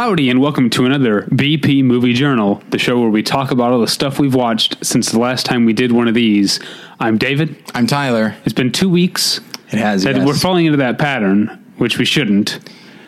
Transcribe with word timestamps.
Howdy, 0.00 0.30
and 0.30 0.40
welcome 0.40 0.70
to 0.70 0.86
another 0.86 1.24
BP 1.24 1.84
Movie 1.84 2.14
Journal, 2.14 2.62
the 2.70 2.78
show 2.78 2.98
where 2.98 3.10
we 3.10 3.22
talk 3.22 3.50
about 3.50 3.70
all 3.70 3.82
the 3.82 3.86
stuff 3.86 4.18
we've 4.18 4.34
watched 4.34 4.82
since 4.82 5.12
the 5.12 5.18
last 5.18 5.44
time 5.44 5.66
we 5.66 5.74
did 5.74 5.92
one 5.92 6.08
of 6.08 6.14
these. 6.14 6.58
I'm 6.98 7.18
David. 7.18 7.54
I'm 7.74 7.86
Tyler. 7.86 8.34
It's 8.46 8.54
been 8.54 8.72
two 8.72 8.88
weeks. 8.88 9.40
It 9.70 9.78
has. 9.78 10.04
that 10.04 10.16
yes. 10.16 10.26
We're 10.26 10.32
falling 10.32 10.64
into 10.64 10.78
that 10.78 10.98
pattern, 10.98 11.48
which 11.76 11.98
we 11.98 12.06
shouldn't. 12.06 12.60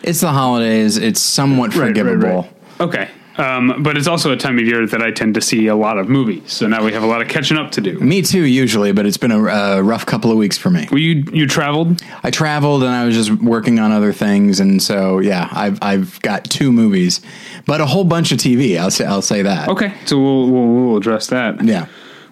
It's 0.02 0.20
the 0.20 0.32
holidays. 0.32 0.98
It's 0.98 1.18
somewhat 1.18 1.72
forgivable. 1.72 2.46
Okay. 2.78 3.08
Um, 3.36 3.82
but 3.82 3.96
it's 3.96 4.06
also 4.06 4.30
a 4.30 4.36
time 4.36 4.58
of 4.58 4.66
year 4.66 4.86
that 4.86 5.00
I 5.02 5.10
tend 5.10 5.34
to 5.36 5.40
see 5.40 5.66
a 5.66 5.74
lot 5.74 5.96
of 5.98 6.08
movies. 6.08 6.52
So 6.52 6.66
now 6.66 6.84
we 6.84 6.92
have 6.92 7.02
a 7.02 7.06
lot 7.06 7.22
of 7.22 7.28
catching 7.28 7.56
up 7.56 7.70
to 7.72 7.80
do. 7.80 7.98
Me 7.98 8.20
too, 8.20 8.42
usually, 8.44 8.92
but 8.92 9.06
it's 9.06 9.16
been 9.16 9.32
a 9.32 9.42
uh, 9.42 9.80
rough 9.80 10.04
couple 10.04 10.30
of 10.30 10.36
weeks 10.36 10.58
for 10.58 10.68
me. 10.68 10.86
Well, 10.90 10.98
you 11.00 11.24
you 11.32 11.46
traveled. 11.46 12.02
I 12.22 12.30
traveled 12.30 12.82
and 12.82 12.92
I 12.92 13.04
was 13.06 13.14
just 13.14 13.32
working 13.42 13.78
on 13.78 13.90
other 13.90 14.12
things, 14.12 14.60
and 14.60 14.82
so 14.82 15.18
yeah, 15.18 15.48
I've 15.50 15.78
I've 15.80 16.20
got 16.20 16.44
two 16.44 16.72
movies, 16.72 17.22
but 17.64 17.80
a 17.80 17.86
whole 17.86 18.04
bunch 18.04 18.32
of 18.32 18.38
TV. 18.38 18.78
I'll 18.78 18.90
say 18.90 19.06
I'll 19.06 19.22
say 19.22 19.40
that. 19.42 19.68
Okay, 19.70 19.94
so 20.04 20.18
we'll 20.18 20.50
we'll, 20.50 20.66
we'll 20.66 20.96
address 20.98 21.28
that. 21.28 21.64
Yeah. 21.64 21.86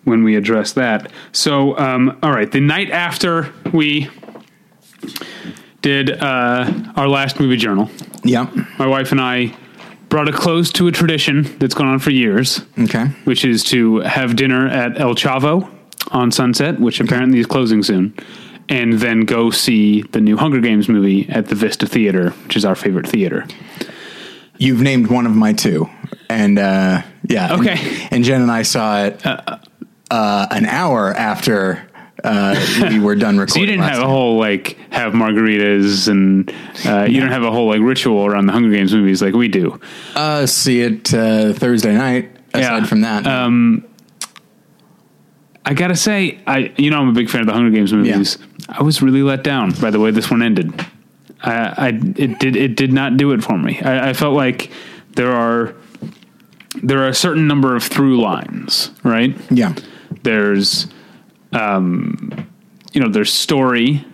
when 0.04 0.22
we 0.24 0.36
address 0.36 0.72
that. 0.72 1.10
So, 1.32 1.78
um, 1.78 2.18
all 2.22 2.30
right, 2.32 2.50
the 2.50 2.60
night 2.60 2.90
after 2.90 3.52
we 3.72 4.08
did 5.82 6.10
uh, 6.10 6.70
our 6.96 7.08
last 7.08 7.40
movie 7.40 7.56
journal, 7.56 7.88
Yeah, 8.22 8.50
my 8.78 8.86
wife 8.86 9.12
and 9.12 9.20
I 9.20 9.56
brought 10.10 10.28
a 10.28 10.32
close 10.32 10.70
to 10.72 10.86
a 10.88 10.92
tradition 10.92 11.44
that's 11.58 11.72
gone 11.74 11.86
on 11.86 11.98
for 11.98 12.10
years, 12.10 12.60
Okay. 12.78 13.06
which 13.24 13.44
is 13.44 13.64
to 13.64 14.00
have 14.00 14.36
dinner 14.36 14.66
at 14.68 15.00
El 15.00 15.14
Chavo 15.14 15.70
on 16.10 16.30
Sunset, 16.30 16.78
which 16.80 17.00
apparently 17.00 17.38
is 17.38 17.46
closing 17.46 17.82
soon, 17.82 18.12
and 18.68 18.94
then 18.94 19.20
go 19.20 19.50
see 19.50 20.02
the 20.02 20.20
new 20.20 20.36
Hunger 20.36 20.60
Games 20.60 20.88
movie 20.88 21.28
at 21.28 21.46
the 21.46 21.54
Vista 21.54 21.86
Theater, 21.86 22.30
which 22.44 22.56
is 22.56 22.64
our 22.64 22.74
favorite 22.74 23.06
theater. 23.08 23.46
You've 24.58 24.82
named 24.82 25.06
one 25.06 25.24
of 25.26 25.34
my 25.34 25.52
two, 25.54 25.88
and 26.28 26.58
uh, 26.58 27.02
yeah. 27.28 27.54
Okay. 27.54 27.78
And, 27.78 28.12
and 28.12 28.24
Jen 28.24 28.42
and 28.42 28.50
I 28.50 28.62
saw 28.62 29.04
it 29.04 29.24
uh, 29.24 30.46
an 30.50 30.66
hour 30.66 31.12
after 31.14 31.88
uh, 32.24 32.54
we 32.90 32.98
were 33.00 33.14
done 33.16 33.38
recording. 33.38 33.48
So 33.54 33.60
you 33.60 33.66
didn't 33.66 33.82
have 33.84 34.02
a 34.02 34.06
whole 34.06 34.38
like 34.38 34.76
have 34.90 35.12
margaritas 35.12 36.08
and 36.08 36.52
uh, 36.86 37.04
you 37.08 37.20
don't 37.20 37.30
have 37.32 37.42
a 37.42 37.50
whole 37.50 37.68
like 37.68 37.80
ritual 37.80 38.26
around 38.26 38.46
the 38.46 38.52
Hunger 38.52 38.70
Games 38.70 38.92
movies 38.94 39.22
like 39.22 39.34
we 39.34 39.48
do. 39.48 39.80
uh, 40.14 40.46
see 40.46 40.80
it 40.82 41.12
uh, 41.14 41.52
Thursday 41.52 41.94
night. 41.94 42.30
Aside 42.52 42.78
Yeah. 42.78 42.84
from 42.84 43.00
that, 43.02 43.26
Um, 43.26 43.84
I 45.64 45.74
gotta 45.74 45.96
say, 45.96 46.38
I 46.46 46.72
you 46.76 46.90
know 46.90 47.00
I'm 47.00 47.08
a 47.08 47.12
big 47.12 47.28
fan 47.30 47.42
of 47.42 47.46
the 47.46 47.52
Hunger 47.52 47.70
Games 47.70 47.92
movies. 47.92 48.38
I 48.68 48.82
was 48.82 49.02
really 49.02 49.22
let 49.22 49.44
down 49.44 49.72
by 49.72 49.90
the 49.90 50.00
way 50.00 50.10
this 50.10 50.30
one 50.30 50.42
ended. 50.42 50.72
I, 51.42 51.52
I 51.52 51.88
it 52.16 52.38
did 52.38 52.56
it 52.56 52.76
did 52.76 52.92
not 52.92 53.16
do 53.16 53.32
it 53.32 53.42
for 53.44 53.56
me. 53.58 53.80
I, 53.82 54.10
I 54.10 54.12
felt 54.14 54.34
like 54.34 54.70
there 55.14 55.32
are 55.32 55.74
there 56.82 56.98
are 57.02 57.08
a 57.08 57.14
certain 57.14 57.46
number 57.46 57.76
of 57.76 57.82
through 57.82 58.20
lines, 58.20 58.90
right? 59.04 59.36
yeah. 59.50 59.74
There's 60.22 60.86
um, 61.52 62.30
you 62.92 63.00
know 63.00 63.08
there's 63.08 63.32
story 63.32 64.04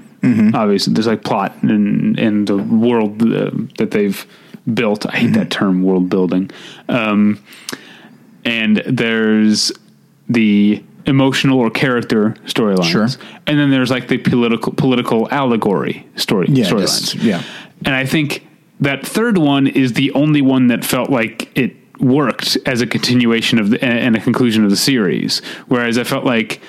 obviously 0.54 0.92
there's 0.92 1.06
like 1.06 1.22
plot 1.22 1.54
and 1.62 2.18
and 2.18 2.48
the 2.48 2.56
world 2.56 3.22
uh, 3.22 3.50
that 3.78 3.92
they've 3.92 4.26
built. 4.74 5.06
I 5.06 5.16
hate 5.18 5.34
that 5.34 5.52
term 5.52 5.84
world 5.84 6.08
building. 6.10 6.50
Um, 6.88 7.40
and 8.44 8.78
there's 8.86 9.70
the 10.28 10.82
emotional 11.06 11.60
or 11.60 11.70
character 11.70 12.34
storylines. 12.46 12.90
Sure. 12.90 13.06
and 13.46 13.56
then 13.58 13.70
there's 13.70 13.90
like 13.90 14.08
the 14.08 14.18
political 14.18 14.72
political 14.72 15.28
allegory 15.30 16.04
story 16.16 16.46
Yeah, 16.50 16.64
storylines. 16.64 17.22
Yeah. 17.22 17.42
and 17.84 17.94
i 17.94 18.04
think 18.04 18.44
that 18.80 19.06
third 19.06 19.38
one 19.38 19.68
is 19.68 19.92
the 19.92 20.10
only 20.12 20.42
one 20.42 20.66
that 20.66 20.84
felt 20.84 21.08
like 21.08 21.56
it 21.56 21.76
worked 22.00 22.58
as 22.66 22.80
a 22.80 22.86
continuation 22.88 23.60
of 23.60 23.70
the 23.70 23.84
and 23.84 24.16
a 24.16 24.20
conclusion 24.20 24.64
of 24.64 24.70
the 24.70 24.76
series. 24.76 25.38
Whereas 25.68 25.96
i 25.96 26.02
felt 26.04 26.24
like 26.24 26.60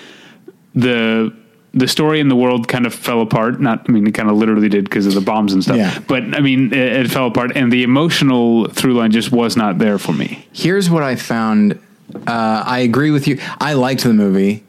the 0.77 1.33
the 1.73 1.87
story 1.87 2.19
in 2.19 2.27
the 2.27 2.35
world 2.35 2.67
kind 2.67 2.85
of 2.85 2.93
fell 2.93 3.21
apart. 3.21 3.59
Not, 3.59 3.85
I 3.87 3.91
mean, 3.91 4.07
it 4.07 4.13
kind 4.13 4.29
of 4.29 4.37
literally 4.37 4.69
did 4.69 4.85
because 4.85 5.05
of 5.05 5.13
the 5.13 5.21
bombs 5.21 5.53
and 5.53 5.63
stuff. 5.63 5.77
Yeah. 5.77 5.99
But 6.07 6.23
I 6.35 6.39
mean, 6.39 6.73
it, 6.73 7.05
it 7.05 7.11
fell 7.11 7.27
apart, 7.27 7.51
and 7.55 7.71
the 7.71 7.83
emotional 7.83 8.67
through 8.67 8.93
line 8.95 9.11
just 9.11 9.31
was 9.31 9.55
not 9.57 9.77
there 9.77 9.97
for 9.97 10.13
me. 10.13 10.47
Here's 10.53 10.89
what 10.89 11.03
I 11.03 11.15
found. 11.15 11.79
Uh, 12.25 12.63
I 12.65 12.79
agree 12.79 13.11
with 13.11 13.27
you. 13.27 13.39
I 13.59 13.73
liked 13.73 14.03
the 14.03 14.13
movie, 14.13 14.63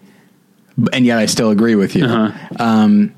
and 0.92 1.06
yet 1.06 1.18
I 1.18 1.26
still 1.26 1.50
agree 1.50 1.76
with 1.76 1.94
you. 1.94 2.04
Um, 2.58 3.14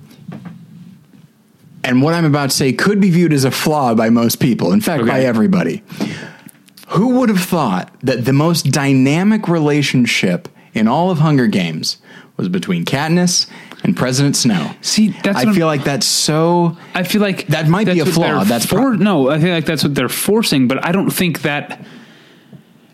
and 1.82 2.02
what 2.02 2.14
I'm 2.14 2.26
about 2.26 2.50
to 2.50 2.56
say 2.56 2.72
could 2.72 3.00
be 3.00 3.10
viewed 3.10 3.32
as 3.32 3.44
a 3.44 3.50
flaw 3.50 3.94
by 3.94 4.10
most 4.10 4.36
people. 4.36 4.72
In 4.72 4.80
fact, 4.80 5.06
by 5.06 5.20
everybody. 5.20 5.82
Who 6.88 7.20
would 7.20 7.28
have 7.28 7.40
thought 7.40 7.92
that 8.02 8.24
the 8.24 8.32
most 8.32 8.70
dynamic 8.72 9.48
relationship 9.48 10.48
in 10.74 10.88
all 10.88 11.10
of 11.10 11.18
Hunger 11.18 11.46
Games 11.46 11.98
was 12.36 12.48
between 12.48 12.84
Katniss 12.84 13.46
and 13.82 13.96
President 13.96 14.36
Snow? 14.36 14.72
See, 14.80 15.08
that's 15.22 15.38
I 15.38 15.52
feel 15.52 15.66
like 15.66 15.84
that's 15.84 16.06
so. 16.06 16.76
I 16.94 17.02
feel 17.02 17.20
like 17.20 17.46
That 17.48 17.68
might 17.68 17.86
be 17.86 18.00
a 18.00 18.06
flaw. 18.06 18.44
That's 18.44 18.66
for, 18.66 18.76
pro- 18.76 18.92
no. 18.92 19.30
I 19.30 19.38
feel 19.40 19.52
like 19.52 19.66
that's 19.66 19.82
what 19.82 19.94
they're 19.94 20.08
forcing, 20.08 20.68
but 20.68 20.84
I 20.84 20.92
don't 20.92 21.10
think 21.10 21.42
that. 21.42 21.84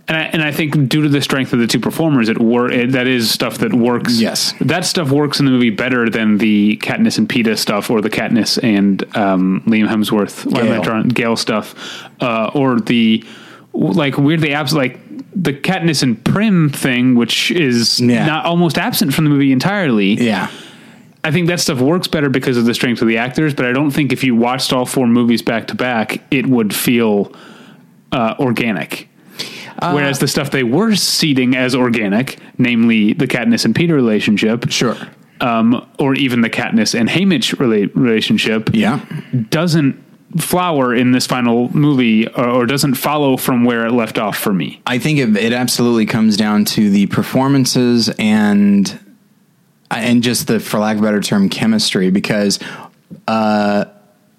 And 0.09 0.17
I, 0.17 0.21
and 0.23 0.41
I 0.41 0.53
think 0.53 0.89
due 0.89 1.03
to 1.03 1.09
the 1.09 1.21
strength 1.21 1.53
of 1.53 1.59
the 1.59 1.67
two 1.67 1.81
performers, 1.81 2.29
it 2.29 2.39
wor- 2.39 2.71
it, 2.71 2.93
that 2.93 3.09
is 3.09 3.29
stuff 3.29 3.59
that 3.59 3.75
works. 3.75 4.21
Yes. 4.21 4.55
that 4.61 4.85
stuff 4.85 5.11
works 5.11 5.41
in 5.41 5.47
the 5.47 5.51
movie 5.51 5.71
better 5.71 6.09
than 6.09 6.39
the 6.39 6.77
Katniss 6.77 7.19
and 7.19 7.29
Peeta 7.29 7.59
stuff, 7.59 7.91
or 7.91 8.01
the 8.01 8.09
Katniss 8.11 8.63
and 8.63 9.03
um, 9.17 9.63
Liam 9.67 9.89
Hemsworth, 9.89 10.47
why 10.47 10.61
am 10.61 10.81
I 10.81 10.85
Gale. 10.85 11.03
Gale 11.03 11.37
stuff, 11.37 12.05
uh, 12.21 12.53
or 12.55 12.79
the 12.79 13.25
like 13.73 14.17
weirdly 14.17 14.55
abs 14.55 14.73
like 14.73 15.01
the 15.39 15.53
Katniss 15.53 16.03
and 16.03 16.23
Prim 16.25 16.71
thing, 16.71 17.15
which 17.15 17.51
is 17.51 18.01
Yeah. 18.01 18.25
not 18.27 18.47
almost 18.47 18.79
absent 18.79 19.13
from 19.15 19.25
the 19.25 19.31
movie 19.31 19.53
entirely. 19.53 20.15
Yeah. 20.15 20.49
I 21.23 21.31
think 21.31 21.49
that 21.49 21.61
stuff 21.61 21.81
works 21.81 22.09
better 22.09 22.31
because 22.31 22.57
of 22.57 22.65
the 22.65 22.73
strength 22.75 23.03
of 23.03 23.09
the 23.09 23.19
actors, 23.19 23.53
but 23.53 23.67
I 23.67 23.73
don't 23.73 23.91
think 23.91 24.13
if 24.13 24.23
you 24.25 24.35
watched 24.35 24.73
all 24.73 24.87
four 24.87 25.07
movies 25.07 25.43
back 25.43 25.67
to 25.69 25.75
back, 25.75 26.23
it 26.31 26.47
would 26.47 26.75
feel 26.75 27.33
uh, 28.13 28.35
organic. 28.39 29.09
Whereas 29.83 30.21
the 30.21 30.29
stuff 30.29 30.51
they 30.51 30.63
were 30.63 30.95
seeding 30.95 31.55
as 31.55 31.75
organic, 31.75 32.39
namely 32.57 33.13
the 33.13 33.27
Katniss 33.27 33.65
and 33.67 33.75
Peeta 33.75 33.93
relationship, 33.93 34.71
Sure. 34.71 34.97
um, 35.43 35.85
or 35.99 36.15
even 36.15 36.41
the 36.41 36.49
Katniss 36.49 36.99
and 36.99 37.11
Haymitch 37.11 37.55
rela- 37.57 37.91
relationship, 37.95 38.71
Yeah. 38.73 39.01
doesn't 39.51 39.97
flower 40.39 40.95
in 40.95 41.13
this 41.13 41.27
final 41.27 41.75
movie 41.75 42.29
or, 42.29 42.49
or 42.49 42.67
doesn't 42.67 42.95
follow 42.95 43.37
from 43.37 43.65
where 43.65 43.87
it 43.87 43.93
left 43.93 44.19
off 44.19 44.39
for 44.39 44.53
me. 44.53 44.81
I 44.87 44.99
think 44.99 45.19
it, 45.19 45.37
it 45.37 45.53
absolutely 45.53 46.07
comes 46.07 46.37
down 46.37 46.65
to 46.67 46.91
the 46.91 47.07
performances 47.07 48.09
and 48.19 48.99
and 49.91 50.23
just 50.23 50.49
the, 50.49 50.59
for 50.59 50.81
lack 50.81 50.97
of 50.97 51.03
a 51.03 51.05
better 51.05 51.21
term, 51.21 51.49
chemistry. 51.49 52.11
Because 52.11 52.59
uh, 53.29 53.87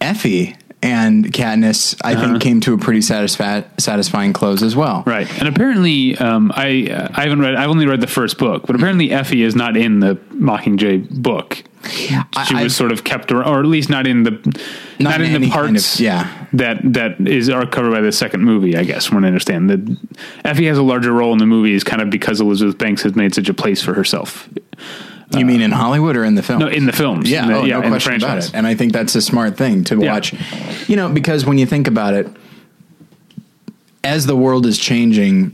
Effie 0.01 0.55
and 0.81 1.25
Katniss, 1.33 1.99
I 2.03 2.15
think, 2.15 2.41
came 2.41 2.59
to 2.61 2.73
a 2.73 2.77
pretty 2.77 2.99
satisfa- 2.99 3.65
satisfying 3.79 4.33
close 4.33 4.61
as 4.61 4.75
well. 4.75 5.03
Right, 5.05 5.27
and 5.39 5.47
apparently, 5.47 6.17
um, 6.17 6.51
I 6.55 6.89
uh, 6.91 7.07
I 7.13 7.23
haven't 7.23 7.39
read. 7.39 7.55
I've 7.55 7.69
only 7.69 7.87
read 7.87 8.01
the 8.01 8.07
first 8.07 8.37
book, 8.37 8.67
but 8.67 8.75
apparently 8.75 9.11
Effie 9.11 9.41
is 9.41 9.55
not 9.55 9.75
in 9.75 9.99
the 9.99 10.15
Mockingjay 10.31 11.09
book. 11.09 11.63
She 11.89 12.15
I- 12.35 12.63
was 12.63 12.75
sort 12.75 12.91
of 12.91 13.03
kept, 13.03 13.31
around, 13.31 13.47
or 13.47 13.59
at 13.59 13.65
least 13.65 13.89
not 13.89 14.07
in 14.07 14.23
the 14.23 14.31
not, 14.31 14.99
Not 14.99 15.21
in, 15.21 15.27
in 15.27 15.31
the 15.31 15.35
any 15.37 15.49
kind 15.49 15.67
parts 15.75 15.95
of- 15.95 16.01
yeah. 16.01 16.45
that 16.53 16.79
that 16.93 17.19
is 17.27 17.49
are 17.49 17.65
covered 17.65 17.91
by 17.91 18.01
the 18.01 18.11
second 18.11 18.43
movie. 18.43 18.75
I 18.75 18.83
guess 18.83 19.11
I 19.13 19.15
understand, 19.17 19.69
that 19.69 19.97
Effie 20.43 20.65
has 20.65 20.77
a 20.77 20.83
larger 20.83 21.11
role 21.13 21.31
in 21.33 21.37
the 21.39 21.45
movies, 21.45 21.83
kind 21.83 22.01
of 22.01 22.09
because 22.09 22.41
Elizabeth 22.41 22.77
Banks 22.77 23.03
has 23.03 23.15
made 23.15 23.33
such 23.35 23.47
a 23.49 23.53
place 23.53 23.81
for 23.81 23.93
herself. 23.93 24.49
You 25.35 25.45
mean 25.45 25.61
in 25.61 25.71
Hollywood 25.71 26.15
or 26.15 26.23
in 26.23 26.35
the 26.35 26.41
film? 26.43 26.59
No, 26.59 26.67
in 26.67 26.85
the 26.85 26.93
films, 26.93 27.29
Yeah, 27.29 27.43
in 27.43 27.47
the, 27.49 27.55
oh, 27.57 27.63
yeah, 27.65 27.73
no 27.79 27.83
in 27.83 27.91
the 27.91 27.99
question 27.99 28.15
about 28.15 28.37
it. 28.39 28.51
And 28.53 28.65
I 28.65 28.75
think 28.75 28.93
that's 28.93 29.13
a 29.15 29.21
smart 29.21 29.57
thing 29.57 29.83
to 29.85 29.97
Yeah. 29.99 30.13
watch. 30.13 30.33
You 30.87 30.95
know, 30.95 31.09
because 31.09 31.45
when 31.45 31.57
you 31.57 31.65
think 31.65 31.87
about 31.87 32.13
it, 32.13 32.29
as 34.03 34.25
the 34.25 34.35
world 34.37 34.65
is 34.65 34.77
changing, 34.77 35.51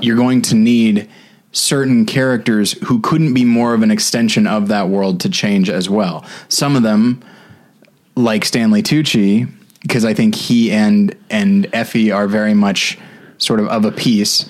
you're 0.00 0.16
going 0.16 0.40
to 0.42 0.54
need 0.54 1.08
certain 1.52 2.06
characters 2.06 2.72
who 2.84 3.00
couldn't 3.00 3.34
be 3.34 3.44
more 3.44 3.74
of 3.74 3.82
an 3.82 3.90
extension 3.90 4.46
of 4.46 4.68
that 4.68 4.88
world 4.88 5.20
to 5.20 5.28
change 5.28 5.68
as 5.70 5.88
well. 5.88 6.24
Some 6.48 6.76
of 6.76 6.82
them, 6.82 7.22
like 8.16 8.44
Stanley 8.44 8.82
Tucci, 8.82 9.50
because 9.82 10.04
I 10.04 10.14
think 10.14 10.34
he 10.34 10.72
and 10.72 11.14
and 11.30 11.68
Effie 11.72 12.10
are 12.10 12.26
very 12.26 12.54
much 12.54 12.98
sort 13.38 13.60
of 13.60 13.68
of 13.68 13.84
a 13.84 13.92
piece. 13.92 14.48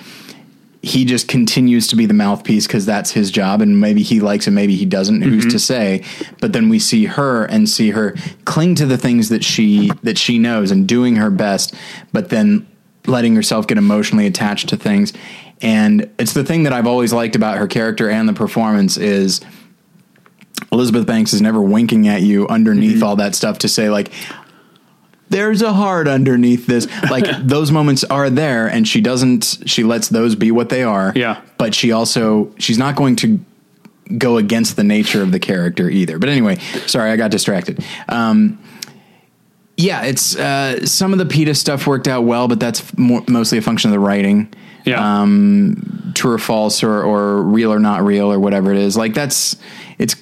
He 0.85 1.05
just 1.05 1.29
continues 1.29 1.87
to 1.89 1.97
be 1.97 2.07
the 2.07 2.15
mouthpiece 2.15 2.67
because 2.67 2.85
that's 2.87 3.13
his 3.13 3.31
job, 3.31 3.61
and 3.61 3.81
maybe 3.81 4.03
he 4.03 4.19
likes 4.19 4.49
it, 4.49 4.51
maybe 4.51 4.75
he 4.75 4.85
doesn't. 4.85 5.23
Who's 5.23 5.45
mm-hmm. 5.45 5.51
to 5.51 5.59
say? 5.59 6.05
But 6.41 6.53
then 6.53 6.69
we 6.69 6.81
see 6.81 7.05
her 7.05 7.45
and 7.45 7.69
see 7.69 7.91
her 7.91 8.17
cling 8.45 8.75
to 8.77 8.87
the 8.87 8.99
things 8.99 9.29
that 9.29 9.45
she 9.45 9.91
that 10.03 10.19
she 10.19 10.39
knows 10.39 10.71
and 10.71 10.87
doing 10.87 11.17
her 11.17 11.31
best, 11.31 11.75
but 12.13 12.31
then 12.31 12.67
letting 13.07 13.35
herself 13.35 13.67
get 13.67 13.79
emotionally 13.79 14.27
attached 14.27 14.69
to 14.69 14.77
things. 14.77 15.13
And 15.63 16.11
it's 16.19 16.33
the 16.35 16.45
thing 16.45 16.65
that 16.65 16.73
I've 16.73 16.87
always 16.87 17.13
liked 17.13 17.37
about 17.37 17.59
her 17.59 17.67
character 17.67 18.11
and 18.11 18.29
the 18.29 18.33
performance 18.33 18.97
is 18.97 19.41
Elizabeth 20.73 21.07
Banks 21.07 21.33
is 21.33 21.41
never 21.41 21.63
winking 21.63 22.09
at 22.09 22.23
you 22.23 22.49
underneath 22.49 23.03
all 23.03 23.17
that 23.17 23.35
stuff 23.35 23.59
to 23.59 23.69
say 23.69 23.89
like 23.91 24.11
there's 25.33 25.63
a 25.63 25.73
heart 25.73 26.09
underneath 26.09 26.67
this. 26.67 26.87
Like 27.11 27.25
those 27.43 27.71
moments 27.73 28.05
are 28.05 28.29
there, 28.29 28.69
and 28.69 28.87
she 28.87 29.01
doesn't. 29.01 29.61
She 29.65 29.83
lets 29.83 30.09
those 30.09 30.35
be 30.37 30.51
what 30.51 30.69
they 30.69 30.83
are. 30.83 31.13
Yeah. 31.17 31.41
but 31.59 31.75
she 31.75 31.91
also 31.91 32.55
she's 32.59 32.77
not 32.79 32.97
going 32.97 33.17
to 33.17 33.41
go 34.19 34.37
against 34.37 34.77
the 34.77 34.85
nature 34.85 35.23
of 35.23 35.33
the 35.33 35.41
character 35.41 35.89
either. 35.89 36.19
But 36.19 36.29
anyway, 36.29 36.59
sorry, 36.87 37.11
I 37.11 37.17
got 37.17 37.31
distracted. 37.31 37.83
Um, 38.09 38.59
yeah, 39.79 40.03
it's 40.05 40.37
uh, 40.37 40.85
some 40.85 41.15
of 41.15 41.19
the 41.19 41.25
Peeta 41.25 41.57
stuff 41.57 41.87
worked 41.87 42.09
out 42.09 42.25
well, 42.25 42.47
but 42.47 42.61
that's 42.61 42.97
more, 42.99 43.25
mostly 43.27 43.57
a 43.57 43.63
function 43.63 43.89
of 43.91 43.93
the 43.93 44.01
writing. 44.01 44.53
Yeah. 44.85 45.23
Um, 45.23 46.13
true 46.15 46.33
or 46.33 46.39
false, 46.39 46.83
or, 46.83 47.03
or 47.03 47.43
real 47.43 47.73
or 47.73 47.79
not 47.79 48.03
real, 48.05 48.33
or 48.33 48.39
whatever 48.41 48.73
it 48.73 48.79
is. 48.79 48.97
Like 48.97 49.15
that's 49.15 49.57
it's 49.99 50.17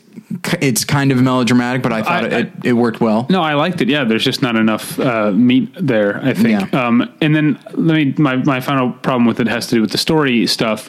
it's 0.60 0.84
kind 0.84 1.10
of 1.12 1.20
melodramatic, 1.20 1.82
but 1.82 1.92
I 1.92 2.02
thought 2.02 2.24
I- 2.24 2.26
it, 2.26 2.32
it, 2.32 2.52
it 2.64 2.72
worked 2.74 3.00
well. 3.00 3.26
No, 3.30 3.42
I 3.42 3.54
liked 3.54 3.80
it. 3.80 3.88
Yeah, 3.88 4.04
there's 4.04 4.24
just 4.24 4.42
not 4.42 4.56
enough 4.56 4.98
uh, 5.00 5.32
meat 5.32 5.72
there. 5.80 6.20
I 6.24 6.34
think. 6.34 6.72
Yeah. 6.72 6.86
Um, 6.86 7.12
and 7.20 7.34
then 7.34 7.58
let 7.72 7.94
me 7.96 8.14
my 8.18 8.36
my 8.36 8.60
final 8.60 8.92
problem 8.92 9.26
with 9.26 9.40
it 9.40 9.46
has 9.48 9.66
to 9.68 9.74
do 9.76 9.80
with 9.80 9.90
the 9.92 9.98
story 9.98 10.46
stuff, 10.46 10.88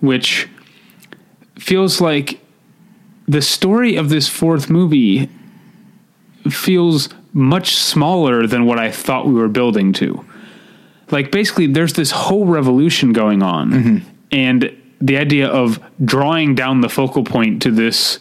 which 0.00 0.48
feels 1.58 2.00
like 2.00 2.40
the 3.28 3.40
story 3.42 3.96
of 3.96 4.08
this 4.08 4.28
fourth 4.28 4.68
movie 4.68 5.28
feels 6.50 7.08
much 7.32 7.74
smaller 7.74 8.46
than 8.46 8.66
what 8.66 8.78
I 8.78 8.90
thought 8.90 9.26
we 9.26 9.34
were 9.34 9.48
building 9.48 9.92
to. 9.94 10.24
Like 11.14 11.30
basically, 11.30 11.68
there's 11.68 11.92
this 11.92 12.10
whole 12.10 12.44
revolution 12.44 13.12
going 13.12 13.40
on, 13.40 13.70
mm-hmm. 13.70 14.08
and 14.32 14.76
the 15.00 15.16
idea 15.16 15.46
of 15.46 15.78
drawing 16.04 16.56
down 16.56 16.80
the 16.80 16.88
focal 16.88 17.22
point 17.22 17.62
to 17.62 17.70
this 17.70 18.18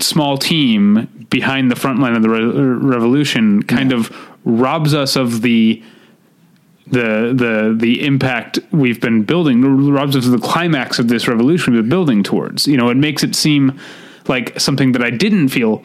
small 0.00 0.36
team 0.36 1.26
behind 1.30 1.70
the 1.70 1.76
front 1.76 2.00
line 2.00 2.16
of 2.16 2.22
the 2.22 2.28
re- 2.28 2.42
revolution 2.42 3.62
kind 3.62 3.92
of 3.92 4.10
robs 4.44 4.92
us 4.92 5.14
of 5.14 5.42
the 5.42 5.80
the 6.88 7.32
the 7.32 7.76
the 7.78 8.04
impact 8.04 8.58
we've 8.72 9.00
been 9.00 9.22
building 9.22 9.92
robs 9.92 10.16
us 10.16 10.26
of 10.26 10.32
the 10.32 10.38
climax 10.38 10.98
of 10.98 11.06
this 11.06 11.28
revolution 11.28 11.74
we've 11.74 11.84
been 11.84 11.88
building 11.90 12.24
towards. 12.24 12.66
You 12.66 12.76
know 12.76 12.88
it 12.88 12.96
makes 12.96 13.22
it 13.22 13.36
seem 13.36 13.78
like 14.26 14.58
something 14.58 14.90
that 14.92 15.02
I 15.04 15.10
didn't 15.10 15.50
feel. 15.50 15.84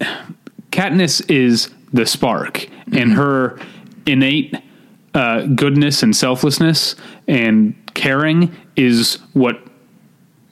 Katniss 0.72 1.30
is 1.30 1.70
the 1.92 2.06
spark 2.06 2.68
and 2.92 3.12
her 3.12 3.58
innate 4.06 4.54
uh, 5.14 5.42
goodness 5.46 6.02
and 6.02 6.14
selflessness 6.14 6.94
and 7.26 7.74
caring 7.94 8.54
is 8.76 9.18
what 9.32 9.60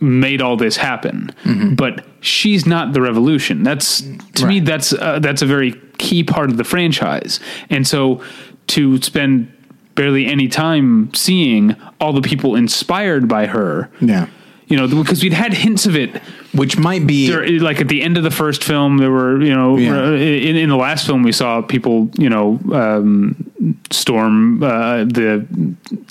made 0.00 0.43
all 0.43 0.56
this 0.56 0.77
happen. 0.77 1.31
But 1.75 2.05
she's 2.21 2.67
not 2.67 2.93
the 2.93 3.00
revolution. 3.00 3.62
That's 3.62 4.03
to 4.35 4.47
me 4.47 4.61
that's 4.61 4.93
uh, 4.93 5.19
that's 5.21 5.43
a 5.43 5.47
very 5.47 5.73
key 5.99 6.23
part 6.23 6.50
of 6.50 6.56
the 6.56 6.65
franchise. 6.65 7.41
And 7.71 7.87
so 7.87 8.23
to 8.69 9.00
spend 9.03 9.53
barely 9.94 10.27
any 10.27 10.49
time 10.49 11.12
seeing 11.15 11.75
all 12.00 12.12
the 12.12 12.21
people 12.21 12.55
inspired 12.55 13.29
by 13.29 13.47
her, 13.47 13.91
Yeah, 14.00 14.29
you 14.69 14.77
know, 14.77 14.89
because 14.89 15.23
we'd 15.23 15.33
had 15.33 15.55
hints 15.55 15.87
of 15.87 15.95
it 15.97 16.21
which 16.53 16.79
might 16.79 17.07
be 17.07 17.29
there, 17.29 17.47
like 17.61 17.81
at 17.83 17.89
the 17.89 18.01
end 18.03 18.17
of 18.17 18.25
the 18.25 18.31
first 18.31 18.65
film, 18.65 18.97
there 18.97 19.11
were 19.11 19.43
you 19.43 19.55
know 19.55 19.77
Yeah. 19.77 19.99
uh, 20.07 20.11
in, 20.13 20.57
in 20.57 20.69
the 20.71 20.77
last 20.77 21.07
film 21.07 21.23
we 21.23 21.33
saw 21.33 21.61
people 21.63 22.11
you 22.19 22.31
know 22.31 22.59
um, 22.73 23.51
storm 23.91 24.63
uh, 24.63 25.05
the 25.05 25.47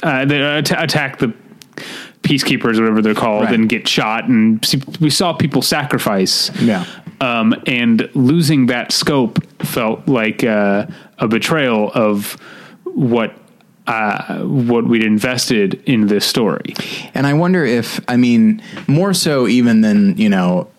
uh, 0.04 0.26
they 0.26 0.42
at- 0.42 0.72
attack 0.84 1.18
the 1.20 1.34
peacekeepers, 2.22 2.80
whatever 2.80 3.02
they're 3.02 3.14
called, 3.14 3.46
Right. 3.46 3.54
and 3.54 3.70
get 3.70 3.88
shot, 3.88 4.28
and 4.28 4.64
see, 4.66 4.82
we 5.00 5.10
saw 5.10 5.34
people 5.34 5.62
sacrifice. 5.62 6.50
Yeah. 6.62 6.86
Um, 7.22 7.56
and 7.68 8.10
losing 8.14 8.66
that 8.68 8.92
scope 8.92 9.44
felt 9.62 10.08
like 10.08 10.44
uh, 10.44 10.86
a 11.20 11.28
betrayal 11.28 11.92
of 11.94 12.34
what 12.84 13.34
uh, 13.88 14.40
what 14.44 14.86
we'd 14.86 15.04
invested 15.04 15.82
in 15.86 16.08
this 16.08 16.26
story. 16.26 16.74
And 17.14 17.28
I 17.28 17.34
wonder 17.34 17.64
if, 17.66 18.00
I 18.08 18.18
mean, 18.18 18.62
more 18.88 19.14
so 19.14 19.48
even 19.48 19.82
than, 19.82 20.18
you 20.18 20.30
know, 20.30 20.70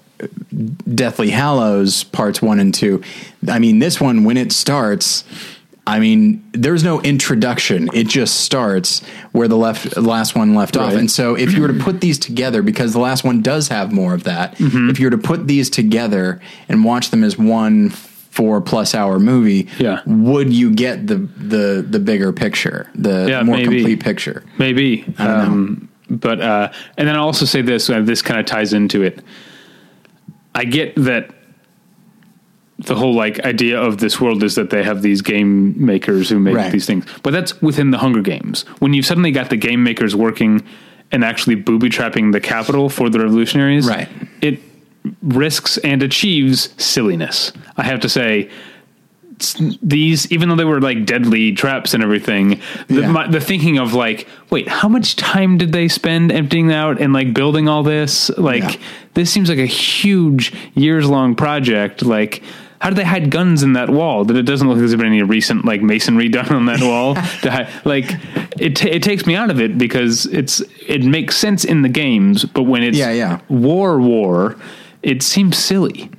Deathly 0.94 1.30
Hallows 1.30 2.04
parts 2.04 2.40
one 2.40 2.58
and 2.58 2.74
two. 2.74 3.02
I 3.48 3.58
mean, 3.58 3.78
this 3.78 4.00
one, 4.00 4.24
when 4.24 4.36
it 4.36 4.50
starts, 4.50 5.24
I 5.86 6.00
mean, 6.00 6.42
there's 6.52 6.82
no 6.82 7.00
introduction. 7.02 7.88
It 7.94 8.08
just 8.08 8.40
starts 8.40 9.06
where 9.32 9.46
the 9.46 9.56
left 9.56 9.96
last 9.96 10.34
one 10.34 10.54
left 10.54 10.76
off. 10.76 10.94
And 10.94 11.08
so 11.08 11.36
if 11.36 11.52
you 11.52 11.60
were 11.62 11.68
to 11.68 11.78
put 11.78 12.00
these 12.00 12.18
together, 12.18 12.60
because 12.62 12.92
the 12.92 12.98
last 12.98 13.22
one 13.24 13.40
does 13.40 13.68
have 13.68 13.92
more 13.92 14.14
of 14.14 14.24
that, 14.24 14.56
Mm-hmm. 14.56 14.90
if 14.90 14.98
you 14.98 15.06
were 15.06 15.10
to 15.16 15.18
put 15.18 15.46
these 15.46 15.70
together 15.70 16.40
and 16.68 16.84
watch 16.84 17.10
them 17.10 17.22
as 17.22 17.38
one 17.38 17.90
four 18.36 18.60
plus 18.60 18.94
hour 18.94 19.18
movie, 19.18 19.66
Yeah. 19.78 20.00
would 20.06 20.52
you 20.52 20.70
get 20.70 21.06
the 21.06 21.16
the 21.16 21.84
the 21.88 21.98
bigger 21.98 22.32
picture, 22.32 22.88
the 22.94 23.26
Yeah, 23.28 23.42
more 23.42 23.56
maybe. 23.56 23.76
complete 23.78 24.00
picture? 24.00 24.42
Maybe. 24.58 24.98
don't 24.98 25.18
know. 25.18 25.24
Um, 25.24 25.88
but 26.10 26.40
uh, 26.40 26.70
and 26.98 27.08
then 27.08 27.16
I'll 27.16 27.24
also 27.24 27.46
say 27.46 27.62
this. 27.62 27.88
Uh, 27.90 28.00
this 28.02 28.22
kind 28.22 28.38
of 28.38 28.46
ties 28.46 28.72
into 28.72 29.02
it. 29.02 29.22
I 30.54 30.64
get 30.64 30.94
that 30.96 31.30
the 32.78 32.94
whole 32.94 33.14
like 33.14 33.40
idea 33.44 33.80
of 33.80 33.98
this 33.98 34.20
world 34.20 34.42
is 34.42 34.54
that 34.56 34.68
they 34.70 34.82
have 34.82 35.00
these 35.02 35.22
game 35.22 35.74
makers 35.84 36.28
who 36.28 36.38
make 36.38 36.54
Right. 36.54 36.70
these 36.70 36.84
things, 36.86 37.06
but 37.22 37.32
that's 37.32 37.60
within 37.62 37.90
the 37.90 37.98
Hunger 37.98 38.20
Games. 38.20 38.64
When 38.80 38.92
you've 38.92 39.06
suddenly 39.06 39.30
got 39.30 39.48
the 39.48 39.56
game 39.56 39.82
makers 39.82 40.14
working 40.14 40.62
and 41.10 41.24
actually 41.24 41.54
booby 41.54 41.88
trapping 41.88 42.32
the 42.32 42.40
capital 42.40 42.88
for 42.90 43.08
the 43.08 43.18
revolutionaries, 43.20 43.88
Right. 43.88 44.08
It 44.42 44.60
risks 45.22 45.78
and 45.78 46.02
achieves 46.02 46.72
silliness. 46.82 47.52
I 47.76 47.82
have 47.84 48.00
to 48.00 48.08
say, 48.08 48.50
these 49.82 50.32
even 50.32 50.48
though 50.48 50.56
they 50.56 50.64
were 50.64 50.80
like 50.80 51.04
deadly 51.04 51.52
traps 51.52 51.92
and 51.92 52.02
everything 52.02 52.58
the, 52.88 53.02
Yeah. 53.02 53.10
my, 53.10 53.26
the 53.26 53.38
thinking 53.40 53.76
of 53.78 53.92
like 53.92 54.26
wait 54.48 54.66
how 54.66 54.88
much 54.88 55.14
time 55.16 55.58
did 55.58 55.72
they 55.72 55.88
spend 55.88 56.32
emptying 56.32 56.72
out 56.72 56.98
and 57.02 57.12
like 57.12 57.34
building 57.34 57.68
all 57.68 57.82
this 57.82 58.30
like 58.38 58.62
Yeah. 58.62 58.76
this 59.12 59.30
seems 59.30 59.50
like 59.50 59.58
a 59.58 59.66
huge 59.66 60.54
years 60.74 61.06
long 61.06 61.34
project 61.34 62.02
like 62.02 62.42
how 62.80 62.88
did 62.88 62.96
they 62.96 63.04
hide 63.04 63.30
guns 63.30 63.62
in 63.62 63.74
that 63.74 63.90
wall 63.90 64.24
that 64.24 64.36
it 64.38 64.44
doesn't 64.44 64.68
look 64.68 64.76
like 64.76 64.80
there's 64.88 64.96
been 64.96 65.06
any 65.06 65.22
recent 65.22 65.66
like 65.66 65.82
masonry 65.82 66.28
done 66.38 66.48
on 66.50 66.64
that 66.64 66.80
wall 66.80 67.14
to 67.42 67.50
hide, 67.50 67.68
like 67.84 68.06
it, 68.58 68.74
ta 68.76 68.88
it 68.88 69.02
takes 69.02 69.26
me 69.26 69.34
out 69.36 69.50
of 69.50 69.60
it 69.60 69.76
because 69.76 70.24
it's 70.26 70.62
it 70.88 71.04
makes 71.04 71.36
sense 71.36 71.62
in 71.62 71.82
the 71.82 71.90
games 71.90 72.46
but 72.46 72.62
when 72.62 72.82
it's 72.82 72.96
Yeah, 72.96 73.12
yeah. 73.12 73.40
war 73.50 74.00
war 74.00 74.56
it 75.02 75.22
seems 75.22 75.56
silly. 75.58 76.10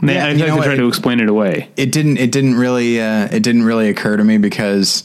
They- 0.00 0.14
Yeah, 0.14 0.26
I 0.26 0.34
feel 0.36 0.56
like 0.56 0.66
they 0.66 0.74
it- 0.74 0.78
to 0.78 0.88
explain 0.88 1.20
it 1.20 1.28
away. 1.28 1.68
It 1.76 1.92
didn't 1.92 2.18
it 2.18 2.32
didn't 2.32 2.56
really 2.56 3.00
uh, 3.00 3.28
it 3.30 3.42
didn't 3.42 3.62
really 3.64 3.88
occur 3.88 4.16
to 4.16 4.24
me 4.24 4.38
because 4.38 5.04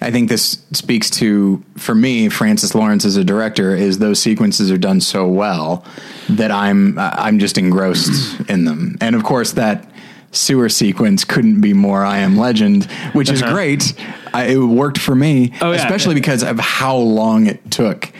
I 0.00 0.12
think 0.12 0.28
this 0.28 0.58
speaks 0.72 1.10
to 1.18 1.62
for 1.76 1.94
me 1.94 2.28
Francis 2.28 2.72
Lawrence 2.74 3.04
as 3.04 3.16
a 3.16 3.24
director 3.24 3.74
is 3.74 3.98
those 3.98 4.20
sequences 4.20 4.70
are 4.70 4.78
done 4.78 5.00
so 5.00 5.26
well 5.26 5.84
that 6.28 6.52
I'm 6.52 6.98
uh, 6.98 7.10
I'm 7.14 7.40
just 7.40 7.58
engrossed 7.58 8.40
in 8.48 8.64
them. 8.64 8.96
And 9.00 9.16
of 9.16 9.24
course 9.24 9.52
that 9.52 9.90
sewer 10.30 10.68
sequence 10.68 11.24
couldn't 11.24 11.60
be 11.60 11.72
more 11.72 12.04
I 12.04 12.18
am 12.18 12.36
legend 12.36 12.84
which 13.14 13.30
is 13.30 13.42
Uh-huh. 13.42 13.52
great. 13.54 13.92
I, 14.32 14.44
it 14.44 14.58
worked 14.58 14.98
for 14.98 15.14
me 15.16 15.52
Oh, 15.62 15.72
yeah. 15.72 15.78
especially 15.78 16.14
because 16.14 16.44
of 16.44 16.60
how 16.60 16.96
long 16.96 17.46
it 17.48 17.70
took 17.72 18.12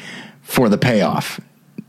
for 0.43 0.69
the 0.69 0.79
payoff 0.79 1.39